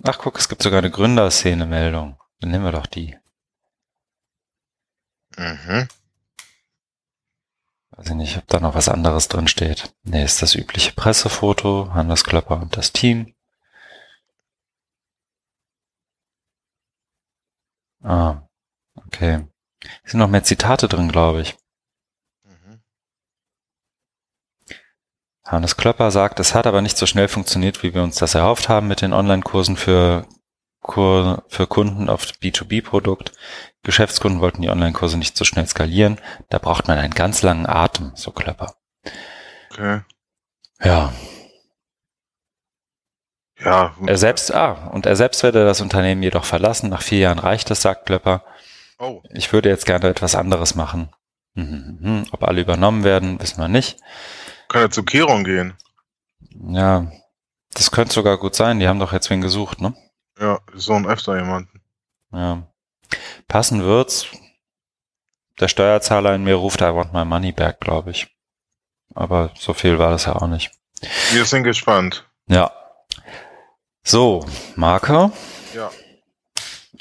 Ach 0.03 0.17
guck, 0.19 0.37
es 0.37 0.47
gibt 0.47 0.61
sogar 0.61 0.79
eine 0.79 0.91
Gründerszene-Meldung. 0.91 2.19
Dann 2.39 2.51
nehmen 2.51 2.65
wir 2.65 2.71
doch 2.71 2.85
die. 2.85 3.17
Mhm. 5.37 5.87
Weiß 7.97 8.09
ich 8.09 8.15
nicht, 8.15 8.37
ob 8.37 8.47
da 8.47 8.59
noch 8.59 8.75
was 8.75 8.89
anderes 8.89 9.27
drin 9.27 9.47
steht. 9.47 9.91
Nee, 10.03 10.23
ist 10.23 10.43
das 10.43 10.53
übliche 10.53 10.91
Pressefoto, 10.93 11.89
Hannes 11.93 12.23
Klöpper 12.23 12.61
und 12.61 12.77
das 12.77 12.93
Team. 12.93 13.33
Ah, 18.03 18.47
okay. 18.95 19.47
Es 20.03 20.11
sind 20.11 20.19
noch 20.19 20.29
mehr 20.29 20.43
Zitate 20.43 20.87
drin, 20.87 21.09
glaube 21.11 21.41
ich. 21.41 21.57
Mhm. 22.43 22.81
Hannes 25.43 25.75
Klöpper 25.75 26.11
sagt, 26.11 26.39
es 26.39 26.53
hat 26.53 26.67
aber 26.67 26.83
nicht 26.83 26.97
so 26.97 27.07
schnell 27.07 27.27
funktioniert, 27.27 27.81
wie 27.81 27.95
wir 27.95 28.03
uns 28.03 28.17
das 28.17 28.35
erhofft 28.35 28.69
haben 28.69 28.87
mit 28.87 29.01
den 29.01 29.13
Online-Kursen 29.13 29.75
für, 29.75 30.27
für 30.93 31.67
Kunden 31.67 32.09
auf 32.09 32.23
B2B-Produkt. 32.25 33.31
Geschäftskunden 33.83 34.41
wollten 34.41 34.61
die 34.61 34.69
Online-Kurse 34.69 35.17
nicht 35.17 35.37
so 35.37 35.45
schnell 35.45 35.67
skalieren. 35.67 36.19
Da 36.49 36.57
braucht 36.59 36.87
man 36.87 36.97
einen 36.97 37.13
ganz 37.13 37.41
langen 37.41 37.65
Atem, 37.67 38.11
so 38.15 38.31
Klöpper. 38.31 38.75
Okay. 39.71 40.01
Ja, 40.83 41.13
Ja. 43.59 43.95
er 44.05 44.17
selbst, 44.17 44.53
ah, 44.53 44.87
und 44.93 45.05
er 45.05 45.15
selbst 45.15 45.41
werde 45.43 45.65
das 45.65 45.81
Unternehmen 45.81 46.21
jedoch 46.21 46.45
verlassen. 46.45 46.89
Nach 46.89 47.01
vier 47.01 47.19
Jahren 47.19 47.39
reicht 47.39 47.71
es, 47.71 47.81
sagt 47.81 48.05
Klöpper. 48.05 48.43
Oh. 48.99 49.21
Ich 49.31 49.51
würde 49.53 49.69
jetzt 49.69 49.85
gerne 49.85 50.07
etwas 50.07 50.35
anderes 50.35 50.75
machen. 50.75 51.09
Mhm, 51.55 51.97
mhm. 51.99 52.27
Ob 52.31 52.43
alle 52.43 52.61
übernommen 52.61 53.03
werden, 53.03 53.39
wissen 53.41 53.59
wir 53.59 53.67
nicht. 53.67 53.99
Kann 54.67 54.81
er 54.83 54.91
zu 54.91 55.03
Kiron 55.03 55.43
gehen? 55.43 55.73
Ja, 56.69 57.11
das 57.73 57.89
könnte 57.91 58.13
sogar 58.13 58.37
gut 58.37 58.53
sein. 58.55 58.79
Die 58.79 58.87
haben 58.87 58.99
doch 58.99 59.13
jetzt 59.13 59.29
wen 59.29 59.41
gesucht, 59.41 59.81
ne? 59.81 59.95
Ja, 60.39 60.59
so 60.73 60.93
ein 60.93 61.07
öfter 61.07 61.37
jemanden. 61.37 61.81
Ja. 62.31 62.63
Passen 63.47 63.83
wird's. 63.83 64.27
Der 65.59 65.67
Steuerzahler 65.67 66.35
in 66.35 66.43
mir 66.43 66.53
ruft, 66.55 66.81
I 66.81 66.93
want 66.93 67.13
my 67.13 67.25
money 67.25 67.51
back, 67.51 67.79
glaube 67.79 68.11
ich. 68.11 68.27
Aber 69.15 69.49
so 69.57 69.73
viel 69.73 69.97
war 69.97 70.11
das 70.11 70.25
ja 70.25 70.35
auch 70.35 70.45
nicht. 70.47 70.71
Wir 71.31 71.45
sind 71.45 71.63
gespannt. 71.63 72.29
Ja. 72.47 72.71
So, 74.03 74.45
Marke 74.75 75.31
Ja. 75.73 75.89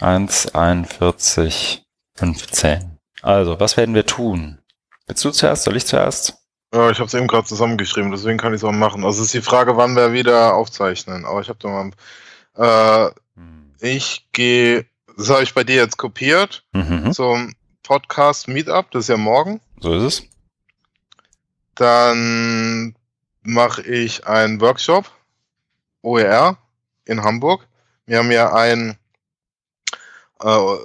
1,41,15. 0.00 2.98
Also, 3.22 3.60
was 3.60 3.76
werden 3.76 3.94
wir 3.94 4.06
tun? 4.06 4.62
Willst 5.06 5.24
du 5.24 5.30
zuerst? 5.30 5.64
Soll 5.64 5.76
ich 5.76 5.86
zuerst? 5.86 6.38
Ja, 6.74 6.90
ich 6.90 6.98
habe 6.98 7.06
es 7.06 7.14
eben 7.14 7.28
gerade 7.28 7.46
zusammengeschrieben, 7.46 8.10
deswegen 8.10 8.38
kann 8.38 8.52
ich 8.52 8.60
es 8.60 8.64
auch 8.64 8.72
machen. 8.72 9.04
Also 9.04 9.20
es 9.20 9.26
ist 9.26 9.34
die 9.34 9.42
Frage, 9.42 9.76
wann 9.76 9.94
wir 9.94 10.12
wieder 10.12 10.54
aufzeichnen. 10.54 11.24
Aber 11.24 11.40
ich 11.40 11.48
habe 11.48 11.60
da 11.60 11.68
mal. 11.68 11.92
Äh. 13.08 13.10
Ich 13.80 14.26
gehe, 14.32 14.86
das 15.16 15.30
habe 15.30 15.42
ich 15.42 15.54
bei 15.54 15.64
dir 15.64 15.76
jetzt 15.76 15.96
kopiert 15.98 16.64
Mhm. 16.72 17.12
zum 17.12 17.54
Podcast 17.82 18.48
Meetup. 18.48 18.90
Das 18.90 19.04
ist 19.04 19.08
ja 19.08 19.16
morgen. 19.16 19.60
So 19.80 19.94
ist 19.94 20.02
es. 20.02 20.22
Dann 21.74 22.96
mache 23.42 23.82
ich 23.82 24.26
einen 24.26 24.60
Workshop 24.60 25.10
OER 26.02 26.56
in 27.04 27.22
Hamburg. 27.22 27.66
Wir 28.06 28.18
haben 28.18 28.30
ja 28.30 28.52
ein, 28.54 28.96
äh, 30.42 30.76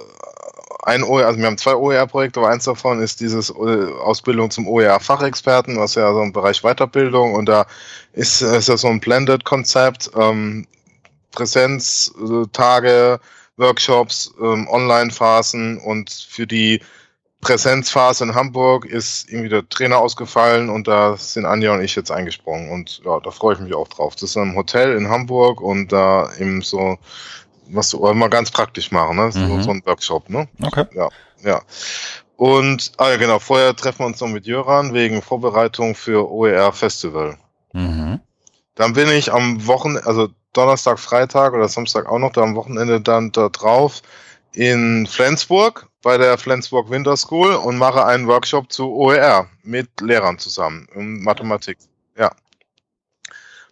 ein 0.84 1.02
OER, 1.04 1.26
also 1.26 1.38
wir 1.38 1.46
haben 1.46 1.58
zwei 1.58 1.74
OER-Projekte, 1.76 2.40
aber 2.40 2.50
eins 2.50 2.64
davon 2.64 3.00
ist 3.00 3.20
dieses 3.20 3.50
äh, 3.50 3.52
Ausbildung 4.00 4.50
zum 4.50 4.66
OER-Fachexperten, 4.68 5.78
was 5.78 5.94
ja 5.94 6.12
so 6.12 6.20
ein 6.20 6.32
Bereich 6.32 6.62
Weiterbildung 6.62 7.34
und 7.34 7.46
da 7.46 7.66
ist, 8.12 8.42
ist 8.42 8.68
ja 8.68 8.76
so 8.76 8.88
ein 8.88 9.00
Blended-Konzept, 9.00 10.10
ähm, 10.16 10.66
Präsenztage, 11.32 13.20
Workshops, 13.56 14.32
ähm, 14.40 14.68
Online-Phasen 14.68 15.78
und 15.78 16.10
für 16.10 16.46
die 16.46 16.80
Präsenzphase 17.40 18.24
in 18.24 18.34
Hamburg 18.36 18.84
ist 18.84 19.28
irgendwie 19.28 19.48
der 19.48 19.68
Trainer 19.68 19.98
ausgefallen 19.98 20.70
und 20.70 20.86
da 20.86 21.16
sind 21.16 21.44
Anja 21.44 21.74
und 21.74 21.82
ich 21.82 21.96
jetzt 21.96 22.12
eingesprungen 22.12 22.70
und 22.70 23.02
ja, 23.04 23.18
da 23.18 23.30
freue 23.32 23.54
ich 23.54 23.60
mich 23.60 23.74
auch 23.74 23.88
drauf. 23.88 24.14
Das 24.14 24.30
ist 24.30 24.36
ein 24.36 24.54
Hotel 24.54 24.96
in 24.96 25.08
Hamburg 25.08 25.60
und 25.60 25.90
da 25.90 26.30
eben 26.38 26.62
so, 26.62 26.98
was 27.68 27.92
wir 27.94 28.14
mal 28.14 28.30
ganz 28.30 28.50
praktisch 28.52 28.92
machen, 28.92 29.16
ne? 29.16 29.32
So, 29.32 29.40
Mhm. 29.40 29.62
so 29.62 29.70
ein 29.70 29.82
Workshop, 29.84 30.28
ne? 30.30 30.46
Okay. 30.62 30.84
Ja. 31.44 31.60
Und, 32.36 32.92
ah 32.98 33.10
ja, 33.10 33.16
genau, 33.16 33.38
vorher 33.40 33.74
treffen 33.74 34.00
wir 34.00 34.06
uns 34.06 34.20
noch 34.20 34.28
mit 34.28 34.46
Jöran 34.46 34.94
wegen 34.94 35.20
Vorbereitung 35.20 35.94
für 35.96 36.30
OER 36.30 36.72
Festival. 36.72 37.36
Mhm. 37.72 38.20
Dann 38.76 38.92
bin 38.92 39.08
ich 39.08 39.32
am 39.32 39.66
Wochenende, 39.66 40.06
also 40.06 40.28
Donnerstag, 40.52 40.98
Freitag 40.98 41.52
oder 41.52 41.68
Samstag 41.68 42.06
auch 42.06 42.18
noch, 42.18 42.32
da 42.32 42.42
am 42.42 42.54
Wochenende 42.54 43.00
dann 43.00 43.32
da 43.32 43.48
drauf 43.48 44.02
in 44.52 45.06
Flensburg 45.06 45.88
bei 46.02 46.18
der 46.18 46.36
Flensburg 46.36 46.90
Winter 46.90 47.16
School 47.16 47.54
und 47.54 47.78
mache 47.78 48.04
einen 48.04 48.26
Workshop 48.26 48.70
zu 48.72 48.92
OER 48.92 49.48
mit 49.62 49.88
Lehrern 50.00 50.38
zusammen 50.38 50.88
in 50.94 51.22
Mathematik. 51.22 51.78
Ja. 52.18 52.32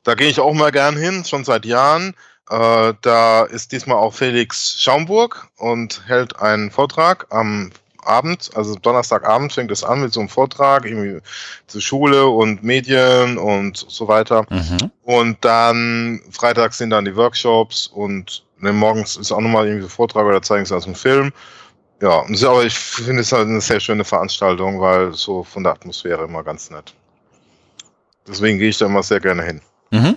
Da 0.04 0.14
gehe 0.14 0.28
ich 0.28 0.40
auch 0.40 0.54
mal 0.54 0.72
gern 0.72 0.96
hin, 0.96 1.24
schon 1.24 1.44
seit 1.44 1.66
Jahren. 1.66 2.14
Äh, 2.48 2.94
da 3.02 3.44
ist 3.44 3.72
diesmal 3.72 3.98
auch 3.98 4.14
Felix 4.14 4.80
Schaumburg 4.80 5.48
und 5.56 6.02
hält 6.06 6.40
einen 6.40 6.70
Vortrag 6.70 7.26
am 7.30 7.70
Abend, 8.10 8.50
also 8.54 8.74
Donnerstagabend 8.74 9.52
fängt 9.52 9.70
es 9.70 9.84
an 9.84 10.02
mit 10.02 10.12
so 10.12 10.20
einem 10.20 10.28
Vortrag 10.28 10.84
irgendwie 10.84 11.20
zu 11.66 11.80
Schule 11.80 12.26
und 12.26 12.62
Medien 12.62 13.38
und 13.38 13.76
so 13.88 14.08
weiter. 14.08 14.46
Mhm. 14.50 14.90
Und 15.02 15.44
dann 15.44 16.20
freitags 16.30 16.78
sind 16.78 16.90
dann 16.90 17.04
die 17.04 17.16
Workshops 17.16 17.86
und 17.86 18.44
ne, 18.58 18.72
morgens 18.72 19.16
ist 19.16 19.32
auch 19.32 19.40
nochmal 19.40 19.66
irgendwie 19.66 19.82
so 19.82 19.88
ein 19.88 19.90
Vortrag 19.90 20.26
oder 20.26 20.42
zeigen 20.42 20.66
sie 20.66 20.74
aus 20.74 20.84
dem 20.84 20.94
Film. 20.94 21.32
Ja, 22.02 22.24
aber 22.48 22.64
ich 22.64 22.78
finde 22.78 23.20
es 23.20 23.32
halt 23.32 23.46
eine 23.46 23.60
sehr 23.60 23.78
schöne 23.78 24.04
Veranstaltung, 24.04 24.80
weil 24.80 25.12
so 25.12 25.44
von 25.44 25.62
der 25.62 25.72
Atmosphäre 25.72 26.24
immer 26.24 26.42
ganz 26.42 26.70
nett. 26.70 26.94
Deswegen 28.26 28.58
gehe 28.58 28.70
ich 28.70 28.78
da 28.78 28.86
immer 28.86 29.02
sehr 29.02 29.20
gerne 29.20 29.42
hin. 29.42 29.60
Mhm. 29.90 30.16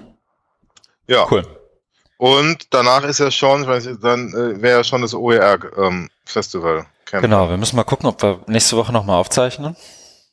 Ja. 1.07 1.27
Cool. 1.29 1.45
Und 2.17 2.73
danach 2.73 3.03
ist 3.03 3.19
ja 3.19 3.29
schon, 3.31 3.63
ich 3.63 3.67
weiß 3.67 3.85
nicht, 3.85 4.03
dann 4.03 4.29
äh, 4.29 4.61
wäre 4.61 4.77
ja 4.77 4.83
schon 4.83 5.01
das 5.01 5.13
OER 5.13 5.59
ähm, 5.77 6.09
Festival. 6.23 6.85
Camp. 7.05 7.21
Genau, 7.21 7.49
wir 7.49 7.57
müssen 7.57 7.75
mal 7.75 7.83
gucken, 7.83 8.07
ob 8.07 8.21
wir 8.21 8.41
nächste 8.47 8.77
Woche 8.77 8.91
nochmal 8.91 9.19
aufzeichnen. 9.19 9.75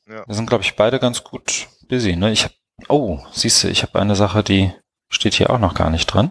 Ja. 0.08 0.26
Wir 0.26 0.34
sind, 0.34 0.46
glaube 0.46 0.64
ich, 0.64 0.76
beide 0.76 0.98
ganz 0.98 1.24
gut 1.24 1.68
busy. 1.88 2.16
Ne? 2.16 2.32
Ich 2.32 2.44
hab, 2.44 2.52
oh, 2.88 3.20
siehst 3.32 3.62
du, 3.62 3.68
ich 3.68 3.82
habe 3.82 3.98
eine 4.00 4.16
Sache, 4.16 4.42
die 4.42 4.72
steht 5.08 5.34
hier 5.34 5.50
auch 5.50 5.58
noch 5.58 5.74
gar 5.74 5.90
nicht 5.90 6.06
drin. 6.06 6.30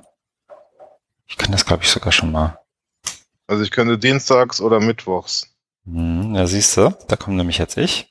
Ich 1.27 1.37
kann 1.37 1.51
das, 1.51 1.65
glaube 1.65 1.83
ich, 1.83 1.89
sogar 1.89 2.11
schon 2.11 2.31
mal. 2.31 2.59
Also 3.47 3.63
ich 3.63 3.71
könnte 3.71 3.97
dienstags 3.97 4.61
oder 4.61 4.79
mittwochs. 4.79 5.47
Hm, 5.85 6.35
ja, 6.35 6.45
siehst 6.47 6.77
du, 6.77 6.95
da 7.07 7.15
kommt 7.15 7.37
nämlich 7.37 7.57
jetzt 7.57 7.77
ich. 7.77 8.09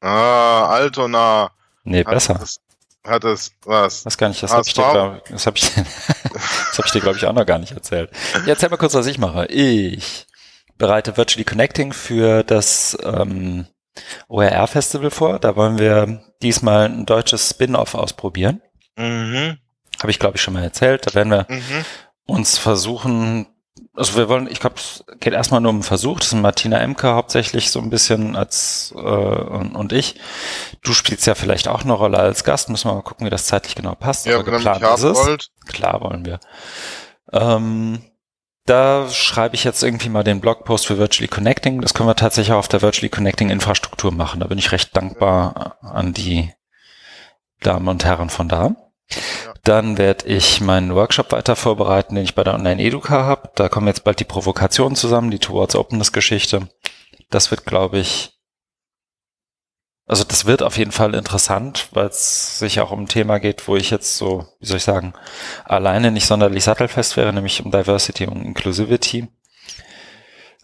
Ah, 0.00 0.66
Altona. 0.66 1.50
Nee, 1.84 2.04
Hat 2.04 2.10
besser. 2.12 2.34
Das, 2.34 2.60
hat 3.04 3.24
es 3.24 3.52
was? 3.64 4.02
Das 4.04 4.16
gar 4.16 4.28
nicht, 4.28 4.42
das 4.42 4.52
habe 4.52 4.64
ich 4.66 4.74
dir, 4.74 4.90
glaub, 4.90 5.24
das 5.28 5.46
hab 5.46 5.56
ich, 5.56 5.70
das 5.72 6.78
hab 6.78 6.86
ich 6.86 6.92
dir, 6.92 7.00
glaube 7.00 7.16
ich, 7.16 7.26
auch 7.26 7.32
noch 7.32 7.46
gar 7.46 7.58
nicht 7.58 7.72
erzählt. 7.72 8.10
Ja, 8.34 8.48
erzähl 8.48 8.68
mal 8.68 8.76
kurz, 8.76 8.94
was 8.94 9.06
ich 9.06 9.18
mache. 9.18 9.46
Ich 9.46 10.26
bereite 10.80 11.16
Virtually 11.16 11.44
Connecting 11.44 11.92
für 11.92 12.42
das 12.42 12.98
ähm, 13.04 13.66
OER-Festival 14.28 15.10
vor. 15.10 15.38
Da 15.38 15.54
wollen 15.54 15.78
wir 15.78 16.22
diesmal 16.42 16.86
ein 16.86 17.06
deutsches 17.06 17.50
Spin-off 17.50 17.94
ausprobieren. 17.94 18.60
Mhm. 18.96 19.58
Habe 20.00 20.10
ich, 20.10 20.18
glaube 20.18 20.36
ich, 20.36 20.42
schon 20.42 20.54
mal 20.54 20.64
erzählt. 20.64 21.06
Da 21.06 21.14
werden 21.14 21.30
wir 21.30 21.46
Mhm. 21.48 21.84
uns 22.26 22.58
versuchen, 22.58 23.46
also 23.94 24.16
wir 24.16 24.28
wollen, 24.28 24.48
ich 24.50 24.60
glaube, 24.60 24.76
es 24.76 25.04
geht 25.20 25.34
erstmal 25.34 25.60
nur 25.60 25.70
um 25.70 25.76
einen 25.76 25.82
Versuch. 25.82 26.20
Das 26.20 26.30
sind 26.30 26.40
Martina 26.40 26.78
Emke 26.78 27.08
hauptsächlich 27.14 27.70
so 27.70 27.80
ein 27.80 27.90
bisschen 27.90 28.34
als 28.36 28.94
äh, 28.96 28.98
und, 28.98 29.74
und 29.76 29.92
ich. 29.92 30.14
Du 30.82 30.92
spielst 30.94 31.26
ja 31.26 31.34
vielleicht 31.34 31.68
auch 31.68 31.82
eine 31.82 31.92
Rolle 31.92 32.18
als 32.18 32.44
Gast. 32.44 32.70
Müssen 32.70 32.88
wir 32.88 32.94
mal 32.94 33.02
gucken, 33.02 33.26
wie 33.26 33.30
das 33.30 33.46
zeitlich 33.46 33.74
genau 33.74 33.94
passt. 33.94 34.26
Ja, 34.26 34.36
Aber 34.36 34.44
geplant 34.44 34.82
ist 34.82 35.02
es. 35.02 35.16
wollt. 35.18 35.48
Klar 35.66 36.00
wollen 36.00 36.24
wir. 36.24 36.40
Ähm, 37.32 38.02
da 38.70 39.08
schreibe 39.08 39.56
ich 39.56 39.64
jetzt 39.64 39.82
irgendwie 39.82 40.08
mal 40.08 40.22
den 40.22 40.40
Blogpost 40.40 40.86
für 40.86 40.96
Virtually 40.96 41.26
Connecting. 41.26 41.80
Das 41.80 41.92
können 41.92 42.08
wir 42.08 42.14
tatsächlich 42.14 42.52
auch 42.52 42.60
auf 42.60 42.68
der 42.68 42.82
Virtually 42.82 43.08
Connecting 43.08 43.50
Infrastruktur 43.50 44.12
machen. 44.12 44.38
Da 44.38 44.46
bin 44.46 44.58
ich 44.58 44.70
recht 44.70 44.96
dankbar 44.96 45.76
an 45.80 46.12
die 46.12 46.52
Damen 47.60 47.88
und 47.88 48.04
Herren 48.04 48.30
von 48.30 48.48
da. 48.48 48.76
Dann 49.64 49.98
werde 49.98 50.26
ich 50.26 50.60
meinen 50.60 50.94
Workshop 50.94 51.32
weiter 51.32 51.56
vorbereiten, 51.56 52.14
den 52.14 52.22
ich 52.22 52.36
bei 52.36 52.44
der 52.44 52.54
Online 52.54 52.80
Educa 52.80 53.24
habe. 53.24 53.50
Da 53.56 53.68
kommen 53.68 53.88
jetzt 53.88 54.04
bald 54.04 54.20
die 54.20 54.24
Provokationen 54.24 54.94
zusammen, 54.94 55.32
die 55.32 55.40
Towards 55.40 55.74
Openness 55.74 56.12
Geschichte. 56.12 56.68
Das 57.28 57.50
wird, 57.50 57.66
glaube 57.66 57.98
ich, 57.98 58.39
also 60.10 60.24
das 60.24 60.44
wird 60.44 60.64
auf 60.64 60.76
jeden 60.76 60.90
Fall 60.90 61.14
interessant, 61.14 61.86
weil 61.92 62.06
es 62.06 62.58
sich 62.58 62.80
auch 62.80 62.90
um 62.90 63.02
ein 63.02 63.06
Thema 63.06 63.38
geht, 63.38 63.68
wo 63.68 63.76
ich 63.76 63.90
jetzt 63.90 64.16
so, 64.16 64.44
wie 64.58 64.66
soll 64.66 64.78
ich 64.78 64.82
sagen, 64.82 65.14
alleine 65.64 66.10
nicht 66.10 66.26
sonderlich 66.26 66.64
sattelfest 66.64 67.16
wäre, 67.16 67.32
nämlich 67.32 67.64
um 67.64 67.70
Diversity 67.70 68.26
und 68.26 68.42
Inclusivity. 68.42 69.28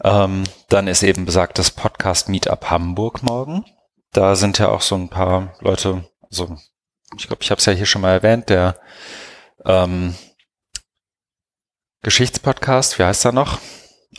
Ähm, 0.02 0.42
dann 0.68 0.88
ist 0.88 1.04
eben 1.04 1.26
besagtes 1.26 1.70
Podcast 1.70 2.28
Meetup 2.28 2.70
Hamburg 2.70 3.22
morgen. 3.22 3.64
Da 4.10 4.34
sind 4.34 4.58
ja 4.58 4.68
auch 4.68 4.80
so 4.80 4.96
ein 4.96 5.10
paar 5.10 5.54
Leute, 5.60 6.10
also 6.22 6.56
ich 7.16 7.28
glaube, 7.28 7.44
ich 7.44 7.52
habe 7.52 7.60
es 7.60 7.66
ja 7.66 7.72
hier 7.72 7.86
schon 7.86 8.02
mal 8.02 8.14
erwähnt, 8.14 8.48
der 8.48 8.80
ähm, 9.64 10.16
Geschichtspodcast, 12.02 12.98
wie 12.98 13.04
heißt 13.04 13.24
er 13.24 13.32
noch? 13.32 13.60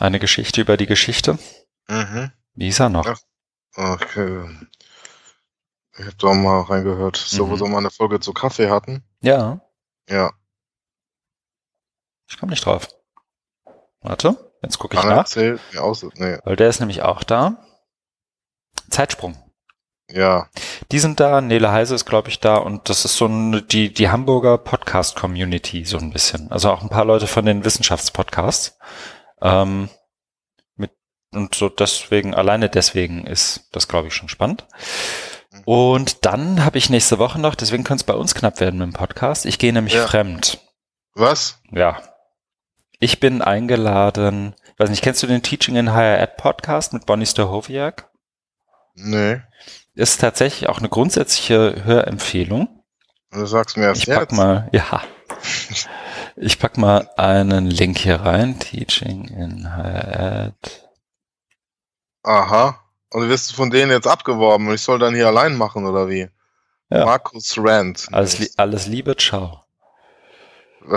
Eine 0.00 0.20
Geschichte 0.20 0.62
über 0.62 0.78
die 0.78 0.86
Geschichte. 0.86 1.38
Mhm. 1.86 2.32
Wie 2.54 2.64
hieß 2.64 2.80
er 2.80 2.88
noch? 2.88 3.04
Ja. 3.04 3.16
Okay. 3.76 4.48
Ich 5.98 6.04
habe 6.06 6.16
da 6.16 6.32
mal 6.34 6.60
reingehört, 6.62 7.16
so 7.16 7.48
wo 7.48 7.54
Mhm. 7.54 7.58
sie 7.58 7.68
mal 7.68 7.78
eine 7.78 7.90
Folge 7.90 8.20
zu 8.20 8.32
Kaffee 8.32 8.70
hatten. 8.70 9.02
Ja, 9.20 9.60
Ja, 10.08 10.30
ich 12.30 12.38
komme 12.38 12.50
nicht 12.50 12.64
drauf. 12.64 12.88
Warte, 14.00 14.52
jetzt 14.62 14.78
gucke 14.78 14.96
ich 14.96 15.00
Anna 15.02 15.10
nach, 15.10 15.18
erzählt 15.22 15.60
mir 15.72 15.82
aus. 15.82 16.02
Nee, 16.14 16.38
weil 16.44 16.56
der 16.56 16.68
ist 16.68 16.80
nämlich 16.80 17.02
auch 17.02 17.22
da. 17.24 17.64
Zeitsprung. 18.90 19.36
ja. 20.10 20.48
Die 20.90 20.98
sind 21.00 21.20
da, 21.20 21.40
Nele 21.42 21.70
Heise 21.72 21.94
ist, 21.94 22.06
glaube 22.06 22.28
ich, 22.30 22.40
da 22.40 22.56
und 22.56 22.88
das 22.88 23.04
ist 23.04 23.16
so 23.16 23.26
eine, 23.26 23.60
die, 23.60 23.92
die 23.92 24.08
Hamburger 24.08 24.56
Podcast-Community 24.56 25.84
so 25.84 25.98
ein 25.98 26.12
bisschen. 26.12 26.50
Also 26.50 26.70
auch 26.70 26.80
ein 26.82 26.88
paar 26.88 27.04
Leute 27.04 27.26
von 27.26 27.44
den 27.44 27.64
Wissenschaftspodcasts. 27.64 28.78
Ähm, 29.42 29.90
mit, 30.76 30.92
und 31.34 31.54
so 31.54 31.68
deswegen, 31.68 32.34
alleine 32.34 32.70
deswegen 32.70 33.26
ist 33.26 33.68
das, 33.72 33.88
glaube 33.88 34.08
ich, 34.08 34.14
schon 34.14 34.30
spannend. 34.30 34.66
Und 35.64 36.24
dann 36.24 36.64
habe 36.64 36.78
ich 36.78 36.90
nächste 36.90 37.18
Woche 37.18 37.40
noch, 37.40 37.54
deswegen 37.54 37.84
könnte 37.84 38.02
es 38.02 38.06
bei 38.06 38.14
uns 38.14 38.34
knapp 38.34 38.60
werden 38.60 38.78
mit 38.78 38.86
dem 38.88 38.92
Podcast. 38.94 39.46
Ich 39.46 39.58
gehe 39.58 39.72
nämlich 39.72 39.94
Ja. 39.94 40.06
fremd. 40.06 40.58
Was? 41.14 41.58
Ja. 41.70 42.00
Ich 43.00 43.20
bin 43.20 43.42
eingeladen, 43.42 44.54
weiß 44.78 44.90
nicht, 44.90 45.02
kennst 45.02 45.22
du 45.22 45.26
den 45.26 45.42
Teaching 45.42 45.76
in 45.76 45.92
Higher 45.94 46.20
Ed 46.20 46.36
Podcast 46.36 46.92
mit 46.92 47.06
Bonnie 47.06 47.26
Stohoviak? 47.26 48.08
Nee. 48.94 49.40
Ist 49.94 50.20
tatsächlich 50.20 50.68
auch 50.68 50.78
eine 50.78 50.88
grundsätzliche 50.88 51.84
Hörempfehlung. 51.84 52.82
Du 53.30 53.44
sagst 53.46 53.76
mir 53.76 53.84
erst 53.86 54.02
Ich 54.02 54.14
pack 54.14 54.30
jetzt. 54.30 54.32
mal, 54.36 54.68
ja. 54.72 55.02
Ich 56.36 56.58
pack 56.58 56.78
mal 56.78 57.08
einen 57.16 57.66
Link 57.66 57.98
hier 57.98 58.16
rein. 58.20 58.58
Teaching 58.58 59.28
in 59.28 59.76
Higher 59.76 60.46
Ed. 60.62 60.88
Aha. 62.22 62.80
Und 63.10 63.22
du 63.22 63.28
wirst 63.28 63.54
von 63.54 63.70
denen 63.70 63.90
jetzt 63.90 64.06
abgeworben 64.06 64.68
und 64.68 64.74
ich 64.74 64.82
soll 64.82 64.98
dann 64.98 65.14
hier 65.14 65.26
allein 65.28 65.56
machen, 65.56 65.86
oder 65.86 66.08
wie? 66.08 66.28
Ja. 66.90 67.04
Markus 67.04 67.54
Rand. 67.58 68.06
Alles, 68.12 68.38
li- 68.38 68.50
alles 68.56 68.86
Liebe, 68.86 69.16
ciao. 69.16 69.64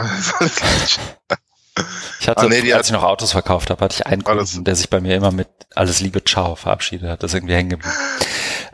Ich 2.19 2.27
hatte, 2.27 2.41
Ah, 2.41 2.47
nee, 2.49 2.71
als 2.73 2.87
ich 2.87 2.93
noch 2.93 3.01
Autos 3.03 3.31
verkauft 3.31 3.69
habe, 3.71 3.83
hatte 3.83 3.95
ich 3.95 4.05
einen 4.05 4.25
Alles- 4.25 4.51
Kunden, 4.51 4.65
der 4.65 4.75
sich 4.75 4.89
bei 4.89 4.99
mir 4.99 5.15
immer 5.15 5.31
mit 5.31 5.47
alles 5.73 6.01
Liebe, 6.01 6.23
ciao 6.23 6.55
verabschiedet 6.55 7.09
hat. 7.09 7.23
Das 7.23 7.31
ist 7.31 7.35
irgendwie 7.35 7.55
hängen 7.55 7.69
geblieben. 7.71 7.95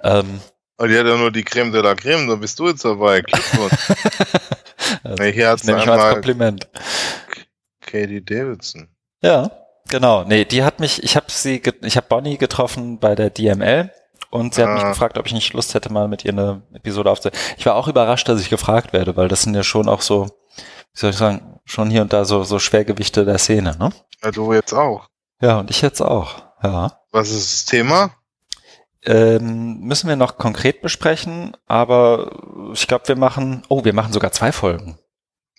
ähm, 0.04 0.42
Und 0.78 0.90
die 0.90 0.98
hat 0.98 1.06
ja 1.06 1.16
nur 1.16 1.32
die 1.32 1.44
Creme 1.44 1.72
de 1.72 1.82
la 1.82 1.96
Creme, 1.96 2.28
da 2.28 2.36
bist 2.36 2.60
du 2.60 2.68
jetzt 2.68 2.84
dabei. 2.84 3.22
Glückwunsch. 3.22 3.88
das 5.04 5.20
nee, 5.20 5.32
hier 5.32 5.50
hat's 5.50 5.62
ich 5.64 5.70
mal 5.70 5.76
als 5.80 5.88
einmal 5.90 6.14
Kompliment. 6.14 6.68
Katie 7.82 8.22
Davidson. 8.26 8.90
Ja, 9.22 9.50
genau. 9.90 10.24
Nee, 10.24 10.46
die 10.46 10.64
hat 10.64 10.80
mich, 10.80 11.04
ich 11.04 11.16
habe 11.16 11.28
sie, 11.30 11.62
ich 11.82 11.98
habe 11.98 12.08
Bonnie 12.08 12.38
getroffen 12.38 13.00
bei 13.00 13.16
der 13.16 13.30
DML 13.30 13.92
und 14.30 14.54
sie 14.54 14.64
hat 14.64 14.70
mich 14.74 14.84
Ah. 14.84 14.90
gefragt, 14.90 15.18
ob 15.18 15.26
ich 15.26 15.34
nicht 15.34 15.54
Lust 15.54 15.74
hätte, 15.74 15.92
mal 15.92 16.08
mit 16.08 16.26
ihr 16.26 16.32
eine 16.32 16.62
Episode 16.74 17.10
aufzunehmen. 17.12 17.42
Ich 17.58 17.66
war 17.66 17.76
auch 17.76 17.88
überrascht, 17.88 18.28
dass 18.30 18.42
ich 18.42 18.50
gefragt 18.50 18.94
werde, 18.94 19.16
weil 19.16 19.28
das 19.28 19.44
sind 19.44 19.56
ja 19.56 19.64
schon 19.64 19.88
auch 19.90 20.02
so, 20.02 20.26
wie 20.56 21.00
soll 21.00 21.10
ich 21.12 21.18
sagen, 21.18 21.60
schon 21.66 21.90
hier 21.90 22.02
und 22.02 22.14
da 22.14 22.26
so, 22.26 22.44
so 22.44 22.60
Schwergewichte 22.60 23.26
der 23.26 23.38
Szene, 23.38 23.76
ne? 23.78 23.92
Ja, 24.24 24.32
du 24.32 24.54
jetzt 24.54 24.74
auch. 24.74 25.08
Ja, 25.42 25.60
und 25.60 25.70
ich 25.70 25.82
jetzt 25.82 26.02
auch. 26.02 26.44
Ja. 26.64 27.00
Was 27.12 27.30
ist 27.30 27.54
das 27.54 27.66
Thema? 27.66 28.12
Ähm, 29.06 29.80
müssen 29.82 30.10
wir 30.10 30.16
noch 30.16 30.38
konkret 30.38 30.82
besprechen, 30.82 31.56
aber 31.68 32.32
ich 32.74 32.88
glaube, 32.88 33.08
wir 33.08 33.16
machen, 33.16 33.64
oh, 33.70 33.86
wir 33.86 33.94
machen 33.94 34.12
sogar 34.12 34.32
zwei 34.32 34.52
Folgen. 34.52 34.98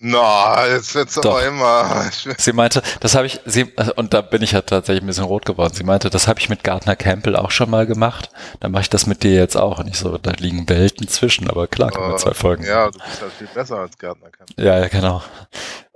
Na, 0.01 0.65
jetzt 0.67 0.95
wird's 0.95 1.15
Doch. 1.15 1.31
aber 1.31 1.45
immer. 1.45 2.09
Sie 2.37 2.53
meinte, 2.53 2.81
das 3.01 3.15
habe 3.15 3.27
ich, 3.27 3.41
sie, 3.45 3.65
und 3.95 4.13
da 4.13 4.21
bin 4.21 4.41
ich 4.41 4.53
ja 4.53 4.61
tatsächlich 4.61 5.03
ein 5.03 5.07
bisschen 5.07 5.25
rot 5.25 5.45
geworden. 5.45 5.73
Sie 5.73 5.83
meinte, 5.83 6.09
das 6.09 6.27
habe 6.27 6.39
ich 6.39 6.47
mit 6.47 6.63
Gardner 6.63 6.95
Campbell 6.95 7.35
auch 7.35 7.51
schon 7.51 7.69
mal 7.69 7.85
gemacht. 7.85 8.29
Dann 8.61 8.71
mache 8.71 8.83
ich 8.83 8.89
das 8.89 9.07
mit 9.07 9.23
dir 9.23 9.33
jetzt 9.33 9.57
auch. 9.57 9.79
Und 9.79 9.87
ich 9.87 9.97
so, 9.97 10.17
da 10.17 10.31
liegen 10.31 10.69
Welten 10.69 11.07
zwischen, 11.09 11.49
aber 11.49 11.67
klar, 11.67 11.91
können 11.91 12.11
wir 12.11 12.17
zwei 12.17 12.33
Folgen. 12.33 12.63
Ja, 12.63 12.89
du 12.89 12.99
bist 12.99 13.21
halt 13.21 13.33
viel 13.33 13.49
besser 13.53 13.79
als 13.79 13.97
Gärtner. 13.97 14.29
Campbell. 14.29 14.65
ja, 14.65 14.79
ja, 14.79 14.87
genau. 14.87 15.21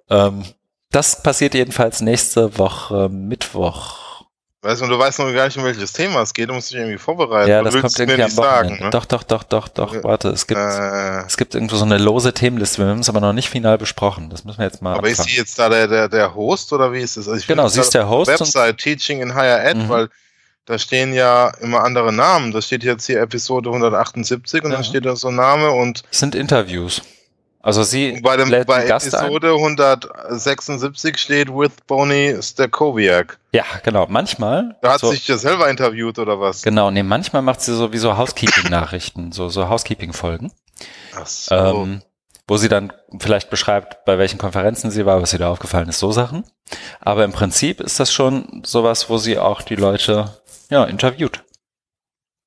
Ähm, 0.10 0.44
das 0.92 1.24
passiert 1.24 1.54
jedenfalls 1.54 2.02
nächste 2.02 2.58
Woche 2.58 3.08
Mittwoch. 3.10 4.03
Weißt 4.64 4.82
du, 4.82 4.88
du 4.88 4.98
weißt 4.98 5.20
noch 5.20 5.32
gar 5.34 5.46
nicht, 5.46 5.58
um 5.58 5.66
welches 5.66 5.92
Thema 5.92 6.22
es 6.22 6.34
geht. 6.34 6.50
Du 6.50 6.54
musst 6.54 6.72
dich 6.72 6.78
irgendwie 6.78 6.98
vorbereiten. 6.98 7.50
ja, 7.50 7.60
Du 7.62 7.66
das 7.70 7.82
kommt 7.82 8.00
irgendwie 8.00 8.18
mir 8.18 8.24
am 8.24 8.28
nicht 8.30 8.36
sagen. 8.36 8.78
Ne? 8.82 8.90
Doch, 8.92 9.04
doch, 9.04 9.24
doch, 9.24 9.44
doch, 9.44 9.68
doch. 9.68 10.04
Warte, 10.04 10.30
es 10.30 10.48
gibt, 10.48 10.58
Äh, 10.62 11.26
es 11.28 11.36
gibt 11.36 11.54
irgendwo 11.54 11.76
so 11.76 11.84
eine 11.84 11.98
lose 11.98 12.34
Themenliste. 12.34 12.78
Wir 12.82 12.88
haben 12.90 13.00
es 13.00 13.10
aber 13.10 13.20
noch 13.20 13.34
nicht 13.34 13.50
final 13.50 13.78
besprochen. 13.78 14.30
Das 14.30 14.46
müssen 14.46 14.60
wir 14.60 14.66
jetzt 14.66 14.82
mal 14.82 14.96
aber 14.98 15.08
ist 15.10 15.20
abfangen. 15.20 15.34
sie 15.36 15.38
jetzt 15.42 15.60
da 15.60 15.68
der, 15.68 15.88
der, 15.90 16.08
der 16.08 16.34
Host 16.34 16.72
oder 16.72 16.94
wie 16.94 17.02
ist 17.02 17.18
es? 17.18 17.28
Also 17.28 17.44
Genau, 17.46 17.68
sie 17.68 17.82
ist 17.82 17.94
der 17.94 18.08
Host 18.08 18.32
Website 18.32 18.78
Teaching 18.78 19.22
in 19.22 19.36
Higher 19.36 19.66
Ed, 19.66 19.76
Mhm. 19.78 19.90
weil 19.90 20.10
da 20.66 20.80
stehen 20.80 21.12
ja 21.14 21.50
immer 21.60 21.84
andere 21.84 22.14
Namen. 22.14 22.54
Da 22.54 22.62
steht 22.62 22.86
jetzt 22.86 23.06
hier 23.06 23.20
Episode 23.20 23.70
178 23.70 24.64
und 24.64 24.70
Ja. 24.72 24.78
dann 24.78 24.86
steht 24.86 25.06
da 25.06 25.18
so 25.18 25.28
ein 25.28 25.36
Name 25.36 25.72
und 25.72 26.04
Es 26.10 26.20
sind 26.20 26.36
Interviews. 26.36 27.02
Also 27.66 27.84
sie 27.84 28.20
bei, 28.22 28.36
dem, 28.36 28.50
lädt 28.50 28.68
bei 28.68 28.86
Gast 28.86 29.16
ein. 29.16 29.24
Episode 29.24 29.54
176 29.54 31.18
steht 31.18 31.48
with 31.50 31.72
Bonnie 31.88 32.38
Stakowiak. 32.42 33.40
Ja, 33.54 33.64
genau. 33.84 34.06
Manchmal. 34.10 34.76
Da 34.82 34.94
hat 34.94 35.00
so, 35.00 35.10
sich 35.12 35.26
ja 35.30 35.38
selber 35.38 35.70
interviewt 35.70 36.20
oder 36.20 36.40
was? 36.42 36.62
Genau, 36.62 36.92
nee, 36.92 37.04
manchmal 37.04 37.42
macht 37.42 37.62
sie 37.62 37.74
sowieso 37.76 38.18
Housekeeping-Nachrichten, 38.18 39.32
so, 39.32 39.48
so 39.48 39.70
Housekeeping-Folgen, 39.70 40.52
Ach 41.16 41.26
so. 41.26 41.56
ähm, 41.56 42.02
wo 42.50 42.58
sie 42.58 42.68
dann 42.68 42.92
vielleicht 43.20 43.50
beschreibt, 43.50 44.04
bei 44.04 44.18
welchen 44.18 44.38
Konferenzen 44.40 44.92
sie 44.92 45.06
war, 45.06 45.22
was 45.22 45.32
ihr 45.32 45.40
da 45.40 45.50
aufgefallen 45.50 45.88
ist, 45.88 46.00
so 46.00 46.12
Sachen. 46.12 46.44
Aber 47.00 47.24
im 47.24 47.32
Prinzip 47.32 47.80
ist 47.80 47.98
das 47.98 48.12
schon 48.12 48.64
sowas, 48.66 49.10
wo 49.10 49.18
sie 49.18 49.40
auch 49.40 49.62
die 49.62 49.76
Leute, 49.76 50.38
ja, 50.70 50.84
interviewt. 50.84 51.44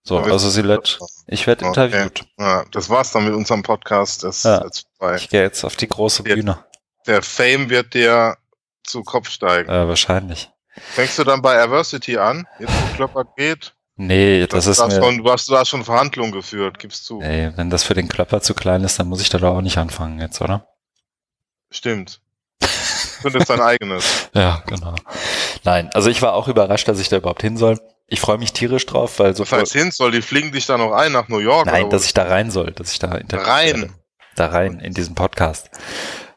So, 0.02 0.18
also 0.18 0.51
sie 0.51 0.62
lädt, 0.62 0.98
ich 1.26 1.47
werde 1.47 1.64
Okay. 1.64 1.84
interviewt. 1.86 2.24
Ja, 2.38 2.64
das 2.70 2.90
war's 2.90 3.10
dann 3.12 3.24
mit 3.24 3.34
unserem 3.34 3.62
Podcast. 3.62 4.22
Das 4.22 4.43
Ja. 4.44 4.59
ist 4.59 4.85
vorbei. 4.98 5.16
Ich 5.16 5.28
gehe 5.28 5.43
jetzt 5.43 5.64
auf 5.64 5.77
die 5.77 5.89
große 5.89 6.27
Ja. 6.28 6.35
Bühne. 6.35 6.59
Der 7.06 7.23
Fame 7.23 7.70
wird 7.70 7.94
dir 7.94 8.36
zu 8.85 9.02
Kopf 9.02 9.28
steigen. 9.31 9.68
Äh, 9.70 9.89
wahrscheinlich. 9.89 10.51
Fängst 10.93 11.18
du 11.18 11.24
dann 11.24 11.40
bei 11.43 11.60
Adversity 11.60 12.18
an, 12.18 12.47
jetzt 12.59 12.73
wo 12.73 12.94
Klopper 12.97 13.24
geht? 13.36 13.74
Nee, 13.98 14.47
das, 14.47 14.66
Das 14.66 14.78
ist 14.78 14.86
mir, 14.89 15.02
schon, 15.02 15.18
du, 15.24 15.32
hast, 15.32 15.48
du 15.48 15.56
hast 15.56 15.70
schon 15.70 15.82
Verhandlungen 15.85 16.32
geführt, 16.32 16.78
gibst 16.78 17.06
zu. 17.06 17.20
nee, 17.20 17.51
wenn 17.56 17.70
das 17.70 17.82
für 17.82 17.94
den 17.94 18.09
Klöpper 18.09 18.43
zu 18.43 18.52
klein 18.52 18.85
ist, 18.85 18.98
dann 18.98 19.09
muss 19.09 19.23
ich 19.23 19.31
da 19.31 19.39
doch 19.39 19.56
auch 19.56 19.62
nicht 19.62 19.78
anfangen 19.78 20.20
jetzt, 20.20 20.40
oder? 20.43 20.68
Stimmt. 21.70 22.20
Findest 22.60 23.48
dein 23.51 23.60
eigenes. 23.60 24.28
Ja, 24.35 24.62
genau. 24.66 24.94
Nein, 25.64 25.89
also 25.94 26.10
ich 26.10 26.20
war 26.20 26.35
auch 26.35 26.47
überrascht, 26.47 26.86
dass 26.89 27.01
ich 27.01 27.09
da 27.09 27.16
überhaupt 27.16 27.40
hin 27.40 27.56
soll. 27.56 27.81
Ich 28.06 28.20
freue 28.20 28.36
mich 28.36 28.52
tierisch 28.52 28.85
drauf, 28.85 29.18
weil 29.18 29.35
so 29.35 29.44
Was 29.44 29.52
heißt 29.52 29.73
hin 29.73 29.90
soll? 29.90 30.10
Die 30.12 30.20
fliegen 30.20 30.52
dich 30.52 30.66
da 30.66 30.77
noch 30.77 30.93
ein 30.93 31.10
nach 31.12 31.28
New 31.28 31.39
York? 31.39 31.64
Nein, 31.66 31.89
dass 31.89 32.05
ich 32.05 32.12
da 32.12 32.24
rein 32.24 32.51
soll, 32.51 32.73
dass 32.73 32.93
ich 32.93 32.98
da 32.98 33.09
Rein? 33.09 33.27
werde. 33.81 33.94
Da 34.36 34.46
rein, 34.48 34.80
in 34.80 34.92
diesen 34.94 35.14
Podcast. 35.14 35.70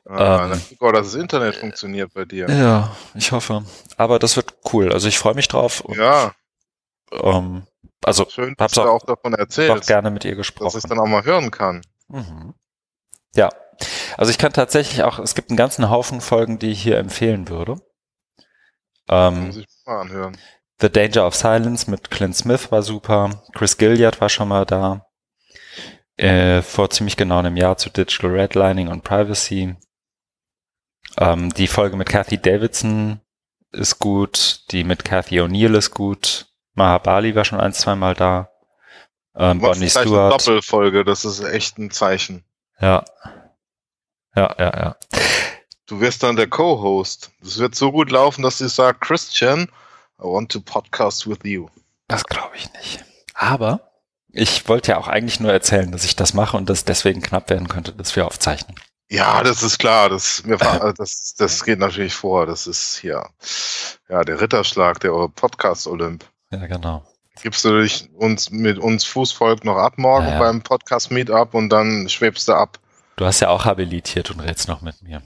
Ah, 0.09 0.49
ähm, 0.51 0.61
mal, 0.79 0.93
dass 0.93 1.11
das 1.11 1.15
Internet 1.21 1.55
funktioniert 1.57 2.11
bei 2.13 2.25
dir. 2.25 2.49
Ja, 2.49 2.95
ich 3.13 3.31
hoffe. 3.31 3.63
Aber 3.97 4.17
das 4.17 4.35
wird 4.37 4.55
cool. 4.73 4.91
Also 4.91 5.07
ich 5.07 5.19
freue 5.19 5.35
mich 5.35 5.47
drauf. 5.47 5.81
Und, 5.81 5.97
Ja, 5.97 6.33
ähm, 7.11 7.67
also 8.03 8.25
schön, 8.29 8.55
dass 8.57 8.71
du 8.71 8.81
auch- 8.81 9.01
auch 9.01 9.05
davon 9.05 9.35
auch 9.35 9.39
erzählst, 9.39 9.87
gerne 9.87 10.09
mit 10.09 10.25
ihr 10.25 10.31
dass 10.31 10.35
ich 10.35 10.37
gesprochen. 10.53 10.77
es 10.77 10.83
dann 10.83 10.97
auch 10.99 11.05
mal 11.07 11.23
hören 11.25 11.51
kann. 11.51 11.81
Mhm. 12.07 12.55
Ja, 13.35 13.49
also 14.17 14.31
ich 14.31 14.37
kann 14.39 14.51
tatsächlich 14.53 15.03
auch, 15.03 15.19
es 15.19 15.35
gibt 15.35 15.49
einen 15.51 15.57
ganzen 15.57 15.89
Haufen 15.91 16.21
Folgen, 16.21 16.57
die 16.57 16.71
ich 16.71 16.81
hier 16.81 16.97
empfehlen 16.97 17.47
würde. 17.49 17.75
Ähm, 19.09 19.47
Muss 19.47 19.57
ich 19.57 19.67
mal 19.85 20.01
anhören. 20.01 20.37
The 20.81 20.89
Danger 20.89 21.27
of 21.27 21.35
Silence 21.35 21.89
mit 21.91 22.09
Clint 22.09 22.35
Smith 22.35 22.71
war 22.71 22.81
super. 22.81 23.43
Chris 23.53 23.77
Gilliard 23.77 24.21
war 24.21 24.29
schon 24.29 24.47
mal 24.47 24.65
da. 24.65 25.05
Äh, 26.19 26.63
vor 26.63 26.89
ziemlich 26.89 27.15
genau 27.15 27.39
einem 27.39 27.55
Jahr 27.55 27.77
zu 27.77 27.89
Digital 27.89 28.31
Redlining 28.31 28.89
und 28.89 29.05
Privacy. 29.05 29.77
Ähm, 31.17 31.53
die 31.53 31.67
Folge 31.67 31.95
mit 31.95 32.09
Kathy 32.09 32.37
Davidson 32.37 33.21
ist 33.71 33.99
gut. 33.99 34.65
Die 34.71 34.83
mit 34.83 35.05
Kathy 35.05 35.39
O'Neill 35.39 35.77
ist 35.77 35.91
gut. 35.91 36.47
Mahabali 36.73 37.35
war 37.35 37.45
schon 37.45 37.61
ein, 37.61 37.71
zwei 37.71 37.95
Mal 37.95 38.15
da. 38.15 38.51
Ähm, 39.33 39.59
Bonnie 39.59 39.79
gleich 39.79 39.95
eine 39.95 40.07
Stewart. 40.07 40.33
Doppelfolge, 40.33 41.05
das 41.05 41.23
ist 41.23 41.39
echt 41.39 41.77
ein 41.77 41.89
Zeichen. 41.89 42.43
Ja. 42.81 43.05
Ja, 44.35 44.53
ja, 44.59 44.77
ja. 44.77 44.95
Du 45.85 46.01
wirst 46.01 46.23
dann 46.23 46.35
der 46.35 46.47
Co-Host. 46.47 47.31
Das 47.41 47.59
wird 47.59 47.75
so 47.75 47.93
gut 47.93 48.11
laufen, 48.11 48.41
dass 48.41 48.57
sie 48.57 48.67
sagt, 48.67 48.99
Christian, 48.99 49.69
I 50.19 50.23
want 50.23 50.51
to 50.51 50.59
podcast 50.59 51.29
with 51.29 51.39
you. 51.43 51.69
Das 52.09 52.25
glaube 52.25 52.57
ich 52.57 52.69
nicht. 52.73 53.05
Aber 53.35 53.88
ich 54.31 54.67
wollte 54.67 54.91
ja 54.91 54.97
auch 54.97 55.07
eigentlich 55.07 55.39
nur 55.39 55.51
erzählen, 55.51 55.91
dass 55.91 56.05
ich 56.05 56.15
das 56.15 56.33
mache 56.33 56.57
und 56.57 56.69
das 56.69 56.85
deswegen 56.85 57.21
knapp 57.21 57.49
werden 57.49 57.67
könnte, 57.67 57.93
dass 57.93 58.15
wir 58.15 58.25
aufzeichnen. 58.25 58.75
Ja, 59.09 59.41
das 59.41 59.63
ist 59.63 59.79
klar. 59.79 60.09
Das, 60.09 60.43
mir, 60.43 60.57
das, 60.97 61.33
das 61.35 61.63
geht 61.63 61.79
natürlich 61.79 62.13
vor. 62.13 62.45
Das 62.45 62.67
ist 62.67 62.97
hier 62.97 63.27
ja 64.07 64.23
der 64.23 64.39
Ritterschlag, 64.39 64.99
der 64.99 65.11
Podcast-Olymp. 65.29 66.25
Ja, 66.51 66.67
genau. 66.67 67.03
Gibst 67.41 67.63
du 67.63 67.81
dich 67.81 68.09
uns 68.15 68.51
mit 68.51 68.77
uns 68.77 69.05
Fußvolk 69.05 69.63
noch 69.63 69.77
ab 69.77 69.97
morgen 69.97 70.25
Ja, 70.27 70.33
ja. 70.33 70.39
beim 70.39 70.61
Podcast-Meetup 70.61 71.53
und 71.53 71.69
dann 71.69 72.09
schwebst 72.09 72.47
du 72.47 72.53
ab. 72.53 72.79
Du 73.15 73.25
hast 73.25 73.39
ja 73.39 73.49
auch 73.49 73.65
habilitiert 73.65 74.29
und 74.31 74.41
redst 74.41 74.67
noch 74.67 74.81
mit 74.81 75.01
mir. 75.01 75.21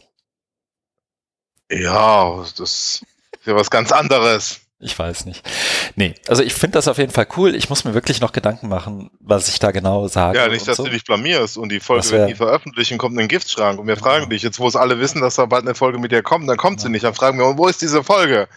Ja, 1.71 2.37
das 2.37 2.59
ist 2.59 3.05
ja 3.45 3.55
was 3.55 3.69
ganz 3.69 3.91
anderes. 3.91 4.61
Ich 4.83 4.99
weiß 4.99 5.25
nicht. 5.25 5.47
Nee, 5.95 6.13
also 6.27 6.43
ich 6.43 6.53
finde 6.53 6.73
das 6.77 6.87
auf 6.89 6.97
jeden 6.97 7.11
Fall 7.13 7.25
cool. 7.37 7.55
Ich 7.55 7.69
muss 7.69 7.85
mir 7.85 7.93
wirklich 7.93 8.19
noch 8.19 8.33
Gedanken 8.33 8.67
machen, 8.67 9.09
was 9.21 9.47
ich 9.47 9.57
da 9.59 9.71
genau 9.71 10.07
sage. 10.09 10.37
Ja, 10.37 10.47
nicht, 10.49 10.67
dass 10.67 10.77
so. 10.77 10.83
du 10.83 10.89
dich 10.91 11.05
blamierst 11.05 11.57
und 11.57 11.69
die 11.71 11.79
Folge 11.79 12.09
wird 12.11 12.27
nie 12.27 12.35
veröffentlichen, 12.35 12.97
kommt 12.97 13.13
in 13.13 13.19
den 13.19 13.27
Giftschrank 13.29 13.79
und 13.79 13.87
wir 13.87 13.95
Genau. 13.95 14.05
fragen 14.07 14.29
dich, 14.29 14.41
jetzt 14.41 14.59
wo 14.59 14.67
es 14.67 14.75
alle 14.75 14.99
wissen, 14.99 15.21
dass 15.21 15.35
da 15.35 15.45
bald 15.45 15.63
eine 15.65 15.73
Folge 15.73 15.99
mit 15.99 16.11
dir 16.11 16.21
kommt, 16.21 16.49
dann 16.49 16.57
kommt 16.57 16.81
sie 16.81 16.87
Ja. 16.87 16.91
nicht, 16.91 17.05
dann 17.05 17.13
fragen 17.13 17.37
wir, 17.39 17.57
wo 17.57 17.67
ist 17.67 17.81
diese 17.81 18.03
Folge? 18.03 18.47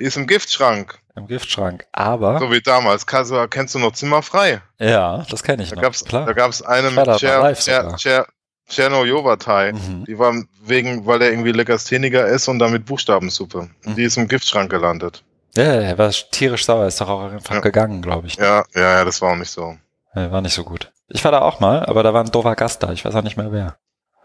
Die 0.00 0.04
ist 0.04 0.16
im 0.16 0.26
Giftschrank, 0.26 0.98
im 1.14 1.26
Giftschrank. 1.28 1.86
Aber, 1.92 2.38
so 2.40 2.50
wie 2.50 2.60
damals. 2.60 3.06
Du, 3.06 3.48
kennst 3.48 3.74
du 3.74 3.78
noch 3.78 3.92
Zimmerfrei? 3.92 4.60
ja, 4.78 5.24
das 5.30 5.42
kenne 5.42 5.62
ich 5.62 5.70
Da 5.70 5.76
noch. 5.76 5.82
gab's, 5.82 6.04
Klar. 6.04 6.26
da 6.26 6.32
gab's 6.32 6.62
eine 6.62 6.90
mit. 6.90 7.20
Cher, 7.20 8.26
Cherno 8.68 9.04
Jovatai. 9.04 9.72
Mhm. 9.72 10.04
Die 10.06 10.18
war 10.18 10.34
wegen, 10.64 11.06
weil 11.06 11.22
er 11.22 11.30
irgendwie 11.30 11.52
Legastheniker 11.52 12.26
ist 12.26 12.48
und 12.48 12.58
damit 12.58 12.84
Buchstabensuppe. 12.84 13.70
Mhm. 13.84 13.94
Die 13.94 14.02
ist 14.02 14.16
im 14.16 14.26
Giftschrank 14.28 14.68
gelandet. 14.70 15.22
Ja, 15.56 15.64
er 15.64 15.98
war 15.98 16.10
tierisch 16.10 16.64
sauer, 16.66 16.86
ist 16.86 17.00
doch 17.00 17.08
auch 17.08 17.30
einfach 17.32 17.54
Ja. 17.56 17.60
gegangen, 17.60 18.02
glaube 18.02 18.26
ich. 18.28 18.36
Ja, 18.36 18.64
ja, 18.74 18.98
ja, 18.98 19.04
das 19.04 19.20
war 19.22 19.32
auch 19.32 19.36
nicht 19.36 19.50
so. 19.50 19.76
Ja, 20.14 20.30
War 20.30 20.40
nicht 20.40 20.54
so 20.54 20.64
gut. 20.64 20.92
Ich 21.08 21.24
war 21.24 21.30
da 21.32 21.40
auch 21.42 21.60
mal, 21.60 21.84
aber 21.86 22.02
da 22.02 22.12
war 22.14 22.24
ein 22.24 22.30
doofer 22.30 22.54
Gast 22.56 22.82
da. 22.82 22.92
Ich 22.92 23.04
weiß 23.04 23.14
auch 23.14 23.22
nicht 23.22 23.36
mehr 23.36 23.52
wer. 23.52 23.76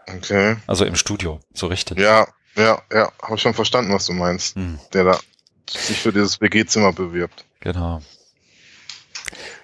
Okay. 0.08 0.56
Also 0.66 0.84
im 0.84 0.96
Studio, 0.96 1.40
so 1.54 1.66
richtig. 1.68 1.98
Ja, 1.98 2.26
ja, 2.56 2.80
ja, 2.92 3.10
habe 3.22 3.38
schon 3.38 3.54
verstanden, 3.54 3.92
was 3.94 4.06
du 4.06 4.12
meinst. 4.12 4.56
Hm, 4.56 4.78
Der 4.92 5.04
da 5.04 5.18
sich 5.70 6.00
für 6.00 6.12
dieses 6.12 6.40
WG-Zimmer 6.40 6.92
bewirbt. 6.92 7.44
genau. 7.60 8.00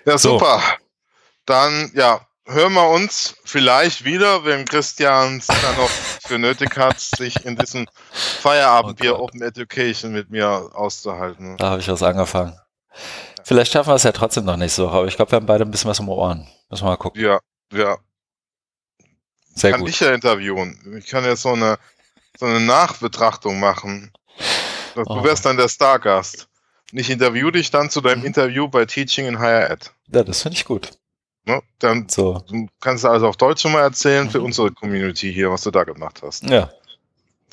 Ja, 0.07 0.17
So. 0.17 0.39
super. 0.39 0.63
Dann, 1.45 1.91
ja, 1.95 2.21
hören 2.49 2.73
wir 2.73 2.89
uns 2.89 3.37
vielleicht 3.45 4.05
wieder, 4.05 4.45
wenn 4.45 4.65
Christian 4.65 5.39
es 5.39 5.47
dann 5.47 5.77
noch 5.77 5.89
für 6.27 6.39
nötig 6.39 6.77
hat, 6.77 6.99
sich 6.99 7.45
in 7.45 7.57
diesem 7.57 7.87
Feierabendbier 8.13 9.15
Oh 9.15 9.19
Gott. 9.19 9.29
Open 9.29 9.43
Education 9.43 10.13
mit 10.13 10.31
mir 10.31 10.49
auszuhalten. 10.75 11.57
Da 11.59 11.71
habe 11.71 11.81
ich 11.81 11.89
was 11.89 12.03
angefangen. 12.03 12.59
Vielleicht 13.45 13.73
schaffen 13.73 13.91
wir 13.91 13.95
es 13.95 14.03
ja 14.03 14.13
trotzdem 14.13 14.45
noch 14.45 14.57
nicht 14.57 14.73
so, 14.73 14.89
aber 14.89 15.07
ich 15.07 15.17
glaube, 15.17 15.31
wir 15.33 15.37
haben 15.37 15.47
beide 15.47 15.65
ein 15.65 15.71
bisschen 15.71 15.91
was 15.91 15.99
im 16.01 16.09
Ohren. 16.09 16.49
Müssen 16.71 16.85
wir 16.85 16.91
mal 16.91 16.97
gucken. 16.97 17.21
Ja, 17.23 17.39
ja. 17.73 17.97
Sehr 19.55 19.73
kann 19.73 19.81
gut. 19.81 19.91
ich 19.91 20.01
ja 20.01 20.13
interviewen. 20.13 20.97
Ich 20.99 21.07
kann 21.07 21.25
jetzt 21.25 21.43
so 21.43 21.53
eine, 21.53 21.79
so 22.39 22.47
eine 22.47 22.61
Nachbetrachtung 22.61 23.59
machen. 23.61 24.13
Du 24.95 25.03
Oh. 25.07 25.23
wärst 25.23 25.45
dann 25.47 25.57
der 25.57 25.69
Stargast. 25.69 26.49
Und 26.93 26.99
ich 26.99 27.11
interview 27.11 27.51
dich 27.51 27.71
dann 27.71 27.91
zu 27.91 28.01
deinem 28.01 28.21
Mhm. 28.21 28.27
Interview 28.27 28.69
bei 28.69 28.85
Teaching 28.85 29.27
in 29.27 29.39
Higher 29.39 29.71
Ed. 29.71 29.93
Ja, 30.09 30.23
das 30.25 30.43
finde 30.43 30.57
ich 30.57 30.65
gut. 30.65 30.91
Ne? 31.49 31.63
Dann 31.79 32.09
So. 32.09 32.45
du 32.49 32.69
kannst 32.81 33.05
du 33.05 33.09
also 33.09 33.27
auf 33.27 33.37
Deutsch 33.39 33.63
schon 33.63 33.73
mal 33.73 33.81
erzählen 33.81 34.29
für 34.31 34.39
Mhm. 34.41 34.45
unsere 34.47 34.71
Community 34.71 35.33
hier, 35.33 35.51
was 35.51 35.63
du 35.63 35.71
da 35.71 35.85
gemacht 35.85 36.21
hast. 36.23 36.45
Ja, 36.45 36.71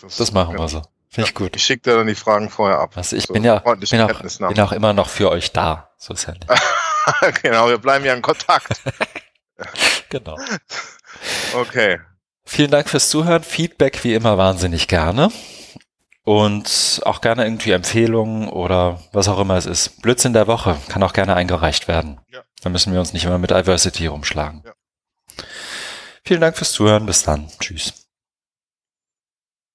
das 0.01 0.31
machen 0.33 0.57
wir 0.57 0.67
so. 0.67 0.81
Finde 1.09 1.29
ich 1.29 1.33
gut. 1.33 1.55
Ich 1.55 1.63
schicke 1.63 1.89
dir 1.89 1.95
dann 1.97 2.07
die 2.07 2.15
Fragen 2.15 2.49
vorher 2.49 2.79
ab. 2.79 2.91
Also 2.95 3.15
ich 3.15 3.23
So, 3.23 3.33
bin 3.33 3.45
ja 3.45 3.59
bin 3.59 4.01
auch, 4.01 4.49
bin 4.49 4.59
auch 4.59 4.71
immer 4.73 4.91
noch 4.91 5.07
für 5.07 5.31
euch 5.31 5.53
da. 5.53 5.89
So 5.97 6.13
ist 6.13 6.27
ja 6.27 6.33
nicht. 6.33 6.47
genau, 7.41 7.69
wir 7.69 7.77
bleiben 7.77 8.03
ja 8.03 8.13
in 8.13 8.21
Kontakt. 8.21 8.81
genau. 10.09 10.37
Okay. 11.53 11.99
Vielen 12.43 12.69
Dank 12.71 12.89
fürs 12.89 13.09
Zuhören. 13.09 13.43
Feedback 13.43 14.03
wie 14.03 14.13
immer 14.13 14.37
wahnsinnig 14.37 14.89
gerne. 14.89 15.31
Und 16.25 17.01
auch 17.05 17.21
gerne 17.21 17.45
irgendwie 17.45 17.71
Empfehlungen 17.71 18.49
oder 18.49 18.99
was 19.13 19.27
auch 19.27 19.39
immer 19.39 19.55
es 19.55 19.67
ist. 19.67 20.01
Blödsinn 20.01 20.33
der 20.33 20.47
Woche 20.47 20.75
kann 20.89 21.03
auch 21.03 21.13
gerne 21.13 21.35
eingereicht 21.35 21.87
werden. 21.87 22.19
Ja. 22.33 22.41
Dann 22.63 22.71
müssen 22.71 22.91
wir 22.91 22.99
uns 22.99 23.13
nicht 23.13 23.25
immer 23.25 23.37
mit 23.37 23.51
Diversity 23.51 24.07
rumschlagen. 24.07 24.63
Ja. 24.65 24.73
Vielen 26.23 26.41
Dank 26.41 26.57
fürs 26.57 26.71
Zuhören. 26.71 27.05
Bis 27.05 27.21
dann. 27.21 27.47
Tschüss. 27.59 28.04